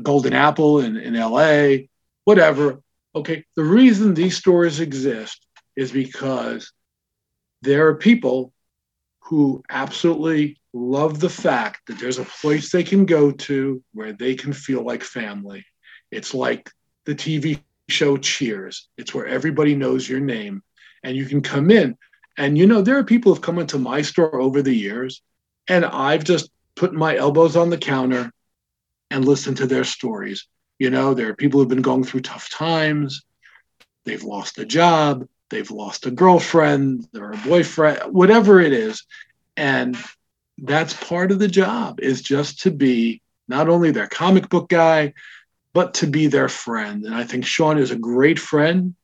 Golden 0.01 0.33
Apple 0.33 0.79
in, 0.79 0.97
in 0.97 1.13
LA, 1.15 1.85
whatever. 2.23 2.81
Okay, 3.13 3.43
the 3.55 3.63
reason 3.63 4.13
these 4.13 4.37
stores 4.37 4.79
exist 4.79 5.45
is 5.75 5.91
because 5.91 6.71
there 7.61 7.87
are 7.87 7.95
people 7.95 8.53
who 9.19 9.63
absolutely 9.69 10.59
love 10.73 11.19
the 11.19 11.29
fact 11.29 11.81
that 11.87 11.99
there's 11.99 12.19
a 12.19 12.25
place 12.25 12.71
they 12.71 12.83
can 12.83 13.05
go 13.05 13.31
to 13.31 13.83
where 13.93 14.13
they 14.13 14.35
can 14.35 14.53
feel 14.53 14.83
like 14.83 15.03
family. 15.03 15.65
It's 16.09 16.33
like 16.33 16.69
the 17.05 17.15
TV 17.15 17.61
show 17.91 18.17
Cheers, 18.17 18.87
it's 18.97 19.13
where 19.13 19.27
everybody 19.27 19.75
knows 19.75 20.09
your 20.09 20.19
name 20.19 20.63
and 21.03 21.15
you 21.15 21.25
can 21.25 21.41
come 21.41 21.71
in. 21.71 21.97
And 22.37 22.57
you 22.57 22.65
know, 22.65 22.81
there 22.81 22.97
are 22.97 23.03
people 23.03 23.33
who've 23.33 23.43
come 23.43 23.59
into 23.59 23.77
my 23.77 24.01
store 24.01 24.41
over 24.41 24.61
the 24.61 24.73
years, 24.73 25.21
and 25.67 25.85
I've 25.85 26.23
just 26.23 26.49
put 26.75 26.93
my 26.93 27.15
elbows 27.15 27.55
on 27.55 27.69
the 27.69 27.77
counter 27.77 28.31
and 29.09 29.25
listen 29.25 29.53
to 29.55 29.67
their 29.67 29.83
stories. 29.83 30.47
You 30.79 30.89
know, 30.89 31.13
there 31.13 31.29
are 31.29 31.35
people 31.35 31.59
who've 31.59 31.69
been 31.69 31.81
going 31.81 32.03
through 32.03 32.21
tough 32.21 32.49
times. 32.49 33.23
They've 34.05 34.23
lost 34.23 34.57
a 34.57 34.65
job, 34.65 35.27
they've 35.49 35.69
lost 35.69 36.05
a 36.05 36.11
girlfriend 36.11 37.07
or 37.15 37.33
a 37.33 37.37
boyfriend, 37.37 38.13
whatever 38.13 38.59
it 38.59 38.73
is. 38.73 39.03
And 39.57 39.95
that's 40.57 40.93
part 40.93 41.31
of 41.31 41.39
the 41.39 41.47
job 41.47 41.99
is 41.99 42.21
just 42.21 42.61
to 42.61 42.71
be 42.71 43.21
not 43.47 43.69
only 43.69 43.91
their 43.91 44.07
comic 44.07 44.49
book 44.49 44.69
guy, 44.69 45.13
but 45.73 45.93
to 45.95 46.07
be 46.07 46.27
their 46.27 46.49
friend. 46.49 47.05
And 47.05 47.15
I 47.15 47.23
think 47.23 47.45
Sean 47.45 47.77
is 47.77 47.91
a 47.91 47.95
great 47.95 48.39
friend 48.39 48.95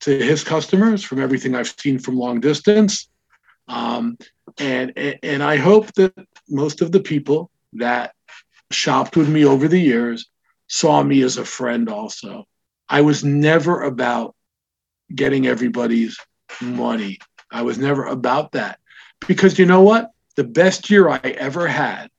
to 0.00 0.16
his 0.16 0.44
customers 0.44 1.02
from 1.02 1.20
everything 1.20 1.54
I've 1.54 1.68
seen 1.68 1.98
from 1.98 2.16
long 2.16 2.40
distance. 2.40 3.08
Um, 3.66 4.16
and, 4.58 4.92
and 5.22 5.42
I 5.42 5.56
hope 5.56 5.92
that 5.94 6.14
most 6.48 6.80
of 6.80 6.92
the 6.92 7.00
people 7.00 7.50
that 7.74 8.14
shopped 8.70 9.16
with 9.16 9.28
me 9.28 9.44
over 9.44 9.68
the 9.68 9.80
years 9.80 10.26
saw 10.68 11.02
me 11.02 11.22
as 11.22 11.36
a 11.36 11.44
friend 11.44 11.88
also. 11.88 12.46
I 12.88 13.02
was 13.02 13.24
never 13.24 13.82
about 13.82 14.34
getting 15.14 15.46
everybody's 15.46 16.18
money. 16.60 17.18
I 17.50 17.62
was 17.62 17.78
never 17.78 18.06
about 18.06 18.52
that. 18.52 18.78
Because 19.26 19.58
you 19.58 19.66
know 19.66 19.82
what? 19.82 20.10
The 20.36 20.44
best 20.44 20.90
year 20.90 21.08
I 21.08 21.18
ever 21.18 21.66
had, 21.66 22.10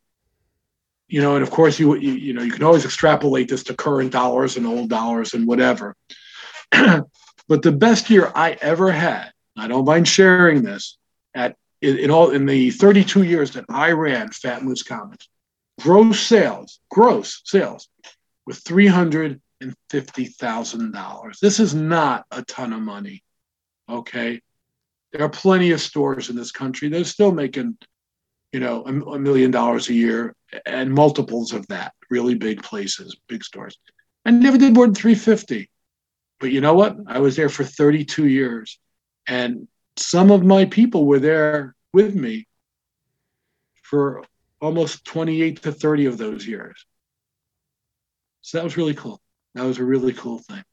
you 1.10 1.22
know, 1.22 1.36
and 1.36 1.44
of 1.44 1.50
course 1.50 1.80
you 1.80 1.96
you, 1.96 2.14
you 2.14 2.34
know, 2.34 2.44
you 2.44 2.52
can 2.52 2.64
always 2.64 2.86
extrapolate 2.86 3.50
this 3.50 3.64
to 3.64 3.74
current 3.74 4.12
dollars 4.12 4.58
and 4.58 4.68
old 4.68 4.90
dollars 4.90 5.34
and 5.34 5.48
whatever. 5.48 5.96
but 6.72 7.64
the 7.64 7.72
best 7.72 8.10
year 8.10 8.30
I 8.36 8.58
ever 8.62 8.92
had, 8.92 9.32
I 9.58 9.68
don't 9.68 9.86
mind 9.86 10.08
sharing 10.08 10.62
this, 10.62 10.98
at 11.34 11.56
in, 11.82 11.98
in 11.98 12.12
all 12.12 12.30
in 12.30 12.46
the 12.46 12.72
32 12.72 13.24
years 13.24 13.52
that 13.52 13.66
I 13.70 13.92
ran 13.92 14.30
Fat 14.30 14.64
Moose 14.64 14.84
Comics, 14.84 15.28
gross 15.82 16.20
sales, 16.20 16.80
gross 16.92 17.42
sales, 17.44 17.90
with 18.46 18.64
$350,000. 18.64 21.40
This 21.40 21.60
is 21.60 21.74
not 21.74 22.26
a 22.30 22.44
ton 22.44 22.74
of 22.74 22.82
money. 22.82 23.24
Okay. 23.90 24.42
There 25.12 25.26
are 25.26 25.30
plenty 25.30 25.72
of 25.72 25.82
stores 25.82 26.30
in 26.30 26.36
this 26.36 26.52
country 26.52 26.88
that 26.90 27.02
are 27.02 27.06
still 27.06 27.32
making, 27.32 27.80
you 28.52 28.60
know, 28.60 28.84
a, 28.86 28.90
a 28.90 29.20
million 29.20 29.50
dollars 29.50 29.90
a 29.90 29.94
year 29.94 30.36
and 30.66 30.94
multiples 30.94 31.54
of 31.54 31.68
that. 31.68 31.94
Really 32.10 32.36
big 32.36 32.62
places, 32.64 33.16
big 33.28 33.44
stores. 33.44 33.78
I 34.26 34.32
never 34.32 34.58
did 34.58 34.74
more 34.74 34.86
than 34.86 34.96
350. 34.96 35.70
But 36.40 36.52
you 36.52 36.62
know 36.62 36.74
what? 36.74 36.98
I 37.08 37.20
was 37.20 37.36
there 37.36 37.50
for 37.50 37.64
32 37.64 38.28
years. 38.28 38.80
And 39.28 39.68
some 39.98 40.32
of 40.32 40.44
my 40.44 40.66
people 40.66 41.06
were 41.06 41.20
there 41.20 41.76
with 41.94 42.16
me 42.16 42.48
for 43.84 44.24
almost 44.62 45.06
28 45.06 45.62
to 45.64 45.72
30 45.72 46.06
of 46.06 46.18
those 46.18 46.48
years. 46.48 46.86
So 48.42 48.58
that 48.58 48.64
was 48.64 48.78
really 48.78 48.94
cool. 48.94 49.22
That 49.56 49.66
was 49.66 49.80
a 49.80 49.84
really 49.84 50.14
cool 50.14 50.40
thing. 50.40 50.64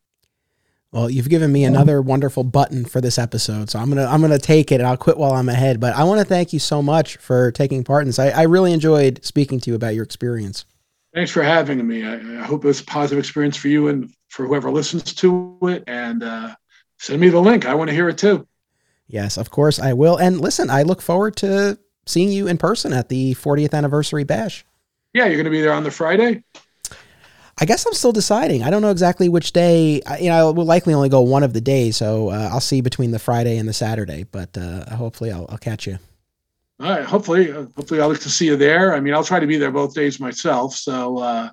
Well, 0.93 1.11
you've 1.11 1.29
given 1.29 1.53
me 1.53 1.65
another 1.65 2.01
wonderful 2.01 2.45
button 2.45 2.85
for 2.85 3.01
this 3.01 3.19
episode, 3.19 3.69
so 3.69 3.79
I'm 3.79 3.89
gonna 3.89 4.07
I'm 4.07 4.21
gonna 4.21 4.39
take 4.39 4.73
it 4.73 4.77
and 4.77 4.87
I'll 4.87 4.97
quit 4.97 5.19
while 5.19 5.33
I'm 5.33 5.49
ahead. 5.49 5.81
But 5.81 5.95
I 5.95 6.05
want 6.05 6.21
to 6.21 6.25
thank 6.25 6.53
you 6.53 6.59
so 6.59 6.81
much 6.81 7.17
for 7.17 7.51
taking 7.53 7.85
part 7.85 8.03
in 8.03 8.09
this. 8.09 8.19
I, 8.19 8.29
I 8.29 8.43
really 8.43 8.73
enjoyed 8.73 9.23
speaking 9.25 9.61
to 9.61 9.71
you 9.71 9.77
about 9.77 9.95
your 9.95 10.05
experience. 10.05 10.65
Thanks 11.13 11.31
for 11.31 11.43
having 11.43 11.87
me. 11.87 12.05
I, 12.05 12.15
I 12.41 12.45
hope 12.45 12.65
it 12.65 12.69
was 12.69 12.81
a 12.81 12.85
positive 12.85 13.19
experience 13.19 13.57
for 13.57 13.69
you 13.69 13.89
and 13.89 14.11
for 14.29 14.47
whoever 14.47 14.71
listens 14.71 15.15
to 15.15 15.59
it. 15.63 15.85
And 15.87 16.23
uh, 16.23 16.55
send 16.99 17.21
me 17.21 17.31
the 17.31 17.41
link. 17.41 17.67
I 17.67 17.75
want 17.75 17.89
to 17.89 17.95
hear 17.95 18.09
it 18.09 18.19
too. 18.19 18.47
Yes, 19.09 19.37
of 19.37 19.51
course 19.51 19.79
I 19.79 19.93
will. 19.93 20.17
And 20.17 20.41
listen, 20.41 20.69
I 20.71 20.83
look 20.83 21.01
forward 21.01 21.37
to 21.37 21.79
seeing 22.07 22.31
you 22.31 22.47
in 22.47 22.59
person 22.59 22.93
at 22.93 23.09
the 23.09 23.35
40th 23.35 23.75
anniversary 23.75 24.25
bash. 24.25 24.65
Yeah, 25.15 25.25
you're 25.25 25.37
going 25.37 25.45
to 25.45 25.51
be 25.51 25.61
there 25.61 25.73
on 25.73 25.85
the 25.85 25.91
Friday. 25.91 26.43
I 27.59 27.65
guess 27.65 27.87
I'm 27.87 27.95
still 27.95 28.13
deciding. 28.13 28.63
I 28.63 28.71
don't 28.71 28.83
know 28.83 28.91
exactly 28.91 29.31
which 29.31 29.53
day. 29.53 30.03
You 30.21 30.29
know, 30.29 30.53
we'll 30.53 30.67
likely 30.67 30.93
only 30.93 31.09
go 31.09 31.23
one 31.23 31.43
of 31.43 31.55
the 31.55 31.61
days, 31.61 31.97
so 31.97 32.29
uh, 32.29 32.51
I'll 32.53 32.61
see 32.61 32.83
between 32.83 33.13
the 33.13 33.19
Friday 33.19 33.57
and 33.57 33.67
the 33.67 33.73
Saturday. 33.73 34.25
But 34.25 34.57
uh, 34.59 34.95
hopefully, 34.95 35.33
I'll, 35.33 35.47
I'll, 35.49 35.57
catch 35.57 35.87
you. 35.87 35.99
All 36.81 36.91
right. 36.91 37.05
Hopefully, 37.05 37.51
uh, 37.51 37.67
hopefully, 37.75 38.01
I'll 38.01 38.09
look 38.09 38.21
to 38.21 38.29
see 38.29 38.47
you 38.47 38.57
there. 38.57 38.95
I 38.95 39.01
mean, 39.01 39.15
I'll 39.15 39.25
try 39.25 39.41
to 39.41 39.47
be 39.47 39.57
there 39.57 39.71
both 39.71 39.95
days 39.95 40.21
myself. 40.21 40.75
So, 40.75 41.19
uh, 41.19 41.49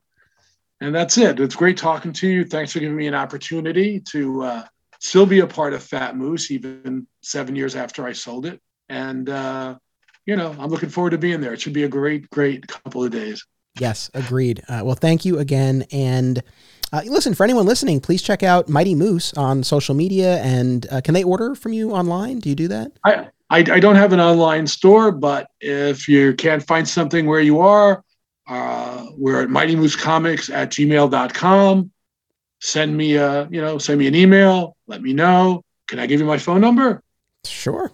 and 0.82 0.94
that's 0.94 1.18
it. 1.18 1.40
It's 1.40 1.56
great 1.56 1.78
talking 1.78 2.12
to 2.12 2.28
you. 2.28 2.44
Thanks 2.44 2.74
for 2.74 2.80
giving 2.80 2.98
me 2.98 3.08
an 3.08 3.16
opportunity 3.16 4.02
to 4.10 4.44
uh, 4.44 4.64
still 5.00 5.26
be 5.26 5.40
a 5.40 5.48
part 5.48 5.74
of 5.74 5.82
Fat 5.82 6.18
Moose, 6.18 6.52
even 6.52 7.08
seven 7.22 7.56
years 7.56 7.78
after 7.78 8.06
I 8.06 8.12
sold 8.12 8.46
it. 8.46 8.60
And 8.90 9.30
uh, 9.30 9.78
you 10.26 10.36
know, 10.36 10.54
I'm 10.60 10.70
looking 10.70 10.90
forward 10.90 11.12
to 11.12 11.18
being 11.18 11.40
there. 11.40 11.54
It 11.54 11.62
should 11.62 11.72
be 11.72 11.84
a 11.84 11.90
great, 11.90 12.30
great 12.30 12.68
couple 12.68 13.06
of 13.06 13.12
days. 13.12 13.46
Yes, 13.80 14.10
agreed. 14.14 14.64
Uh, 14.68 14.82
well, 14.84 14.96
thank 14.96 15.26
you 15.26 15.40
again. 15.40 15.86
And 15.92 16.44
uh, 16.92 17.02
listen, 17.06 17.34
for 17.34 17.44
anyone 17.44 17.66
listening, 17.66 18.00
please 18.00 18.22
check 18.22 18.44
out 18.44 18.70
Mighty 18.70 18.94
Moose 18.94 19.34
on 19.34 19.64
social 19.64 19.96
media. 19.96 20.38
And 20.44 20.86
uh, 20.92 21.02
can 21.02 21.16
they 21.16 21.24
order 21.24 21.56
from 21.56 21.74
you 21.74 21.92
online? 21.92 22.40
Do 22.40 22.50
you 22.50 22.56
do 22.56 22.68
that? 22.68 22.92
I, 23.04 23.28
I, 23.50 23.58
I, 23.58 23.80
don't 23.80 23.96
have 23.96 24.14
an 24.14 24.20
online 24.20 24.68
store, 24.68 25.12
but 25.12 25.50
if 25.60 26.08
you 26.08 26.34
can't 26.36 26.62
find 26.62 26.88
something 26.88 27.26
where 27.26 27.40
you 27.40 27.62
are, 27.62 28.04
uh, 28.48 29.08
we're 29.18 29.42
at 29.42 29.50
Mighty 29.50 29.76
Moose 29.76 29.96
Comics 29.96 30.50
at 30.50 30.70
gmail.com. 30.70 31.92
Send 32.62 32.96
me 32.96 33.16
a, 33.16 33.48
you 33.50 33.60
know, 33.60 33.78
send 33.78 34.00
me 34.00 34.08
an 34.08 34.16
email. 34.16 34.78
Let 34.88 35.02
me 35.02 35.14
know. 35.14 35.64
Can 35.88 36.00
I 36.00 36.06
give 36.06 36.20
you 36.20 36.26
my 36.26 36.38
phone 36.38 36.62
number? 36.62 37.02
Sure. 37.46 37.92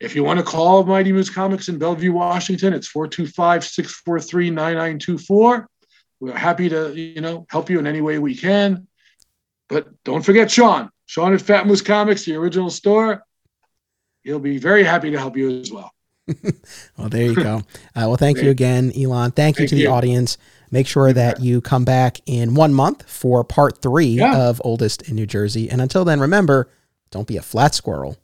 If 0.00 0.16
you 0.16 0.24
want 0.24 0.38
to 0.38 0.44
call 0.44 0.84
Mighty 0.84 1.12
Moose 1.12 1.30
Comics 1.30 1.68
in 1.68 1.78
Bellevue, 1.78 2.12
Washington, 2.12 2.72
it's 2.72 2.90
425-643-9924. 2.92 5.66
We're 6.20 6.36
happy 6.36 6.68
to, 6.68 6.94
you 6.94 7.20
know, 7.20 7.46
help 7.48 7.70
you 7.70 7.78
in 7.78 7.86
any 7.86 8.00
way 8.00 8.18
we 8.18 8.34
can. 8.34 8.88
But 9.68 9.88
don't 10.04 10.22
forget 10.22 10.50
Sean. 10.50 10.90
Sean 11.06 11.34
at 11.34 11.40
Fat 11.40 11.66
Moose 11.66 11.82
Comics, 11.82 12.24
the 12.24 12.34
original 12.34 12.70
store. 12.70 13.22
He'll 14.22 14.38
be 14.38 14.58
very 14.58 14.84
happy 14.84 15.10
to 15.10 15.18
help 15.18 15.36
you 15.36 15.60
as 15.60 15.70
well. 15.70 15.90
well, 16.96 17.10
there 17.10 17.24
you 17.24 17.34
go. 17.34 17.56
Uh, 17.56 18.08
well, 18.08 18.16
thank 18.16 18.38
you 18.38 18.50
again, 18.50 18.92
Elon. 18.96 19.30
Thank, 19.30 19.56
thank 19.56 19.60
you 19.60 19.68
to 19.68 19.76
you. 19.76 19.86
the 19.86 19.92
audience. 19.92 20.38
Make 20.70 20.86
sure 20.86 21.12
that 21.12 21.40
you 21.40 21.60
come 21.60 21.84
back 21.84 22.20
in 22.26 22.54
one 22.54 22.72
month 22.72 23.08
for 23.08 23.44
part 23.44 23.82
three 23.82 24.06
yeah. 24.06 24.48
of 24.48 24.60
Oldest 24.64 25.02
in 25.02 25.14
New 25.14 25.26
Jersey. 25.26 25.70
And 25.70 25.80
until 25.80 26.04
then, 26.04 26.20
remember, 26.20 26.70
don't 27.10 27.28
be 27.28 27.36
a 27.36 27.42
flat 27.42 27.74
squirrel. 27.74 28.16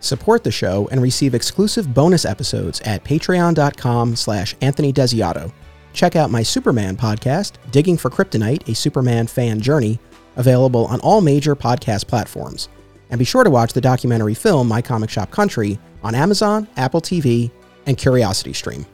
Support 0.00 0.44
the 0.44 0.50
show 0.50 0.88
and 0.90 1.02
receive 1.02 1.34
exclusive 1.34 1.92
bonus 1.92 2.24
episodes 2.24 2.80
at 2.82 3.04
patreon.com 3.04 4.16
slash 4.16 4.54
Anthony 4.60 4.92
Desiato. 4.92 5.52
Check 5.92 6.14
out 6.14 6.30
my 6.30 6.42
Superman 6.42 6.96
podcast, 6.96 7.54
Digging 7.70 7.96
for 7.96 8.10
Kryptonite, 8.10 8.68
a 8.68 8.74
Superman 8.74 9.26
fan 9.26 9.60
journey, 9.60 9.98
available 10.36 10.86
on 10.86 11.00
all 11.00 11.20
major 11.20 11.56
podcast 11.56 12.06
platforms. 12.06 12.68
And 13.10 13.18
be 13.18 13.24
sure 13.24 13.44
to 13.44 13.50
watch 13.50 13.72
the 13.72 13.80
documentary 13.80 14.34
film 14.34 14.68
My 14.68 14.82
Comic 14.82 15.10
Shop 15.10 15.30
Country 15.30 15.78
on 16.02 16.14
Amazon, 16.14 16.68
Apple 16.76 17.00
TV, 17.00 17.50
and 17.86 17.96
Curiosity 17.96 18.52
Stream. 18.52 18.84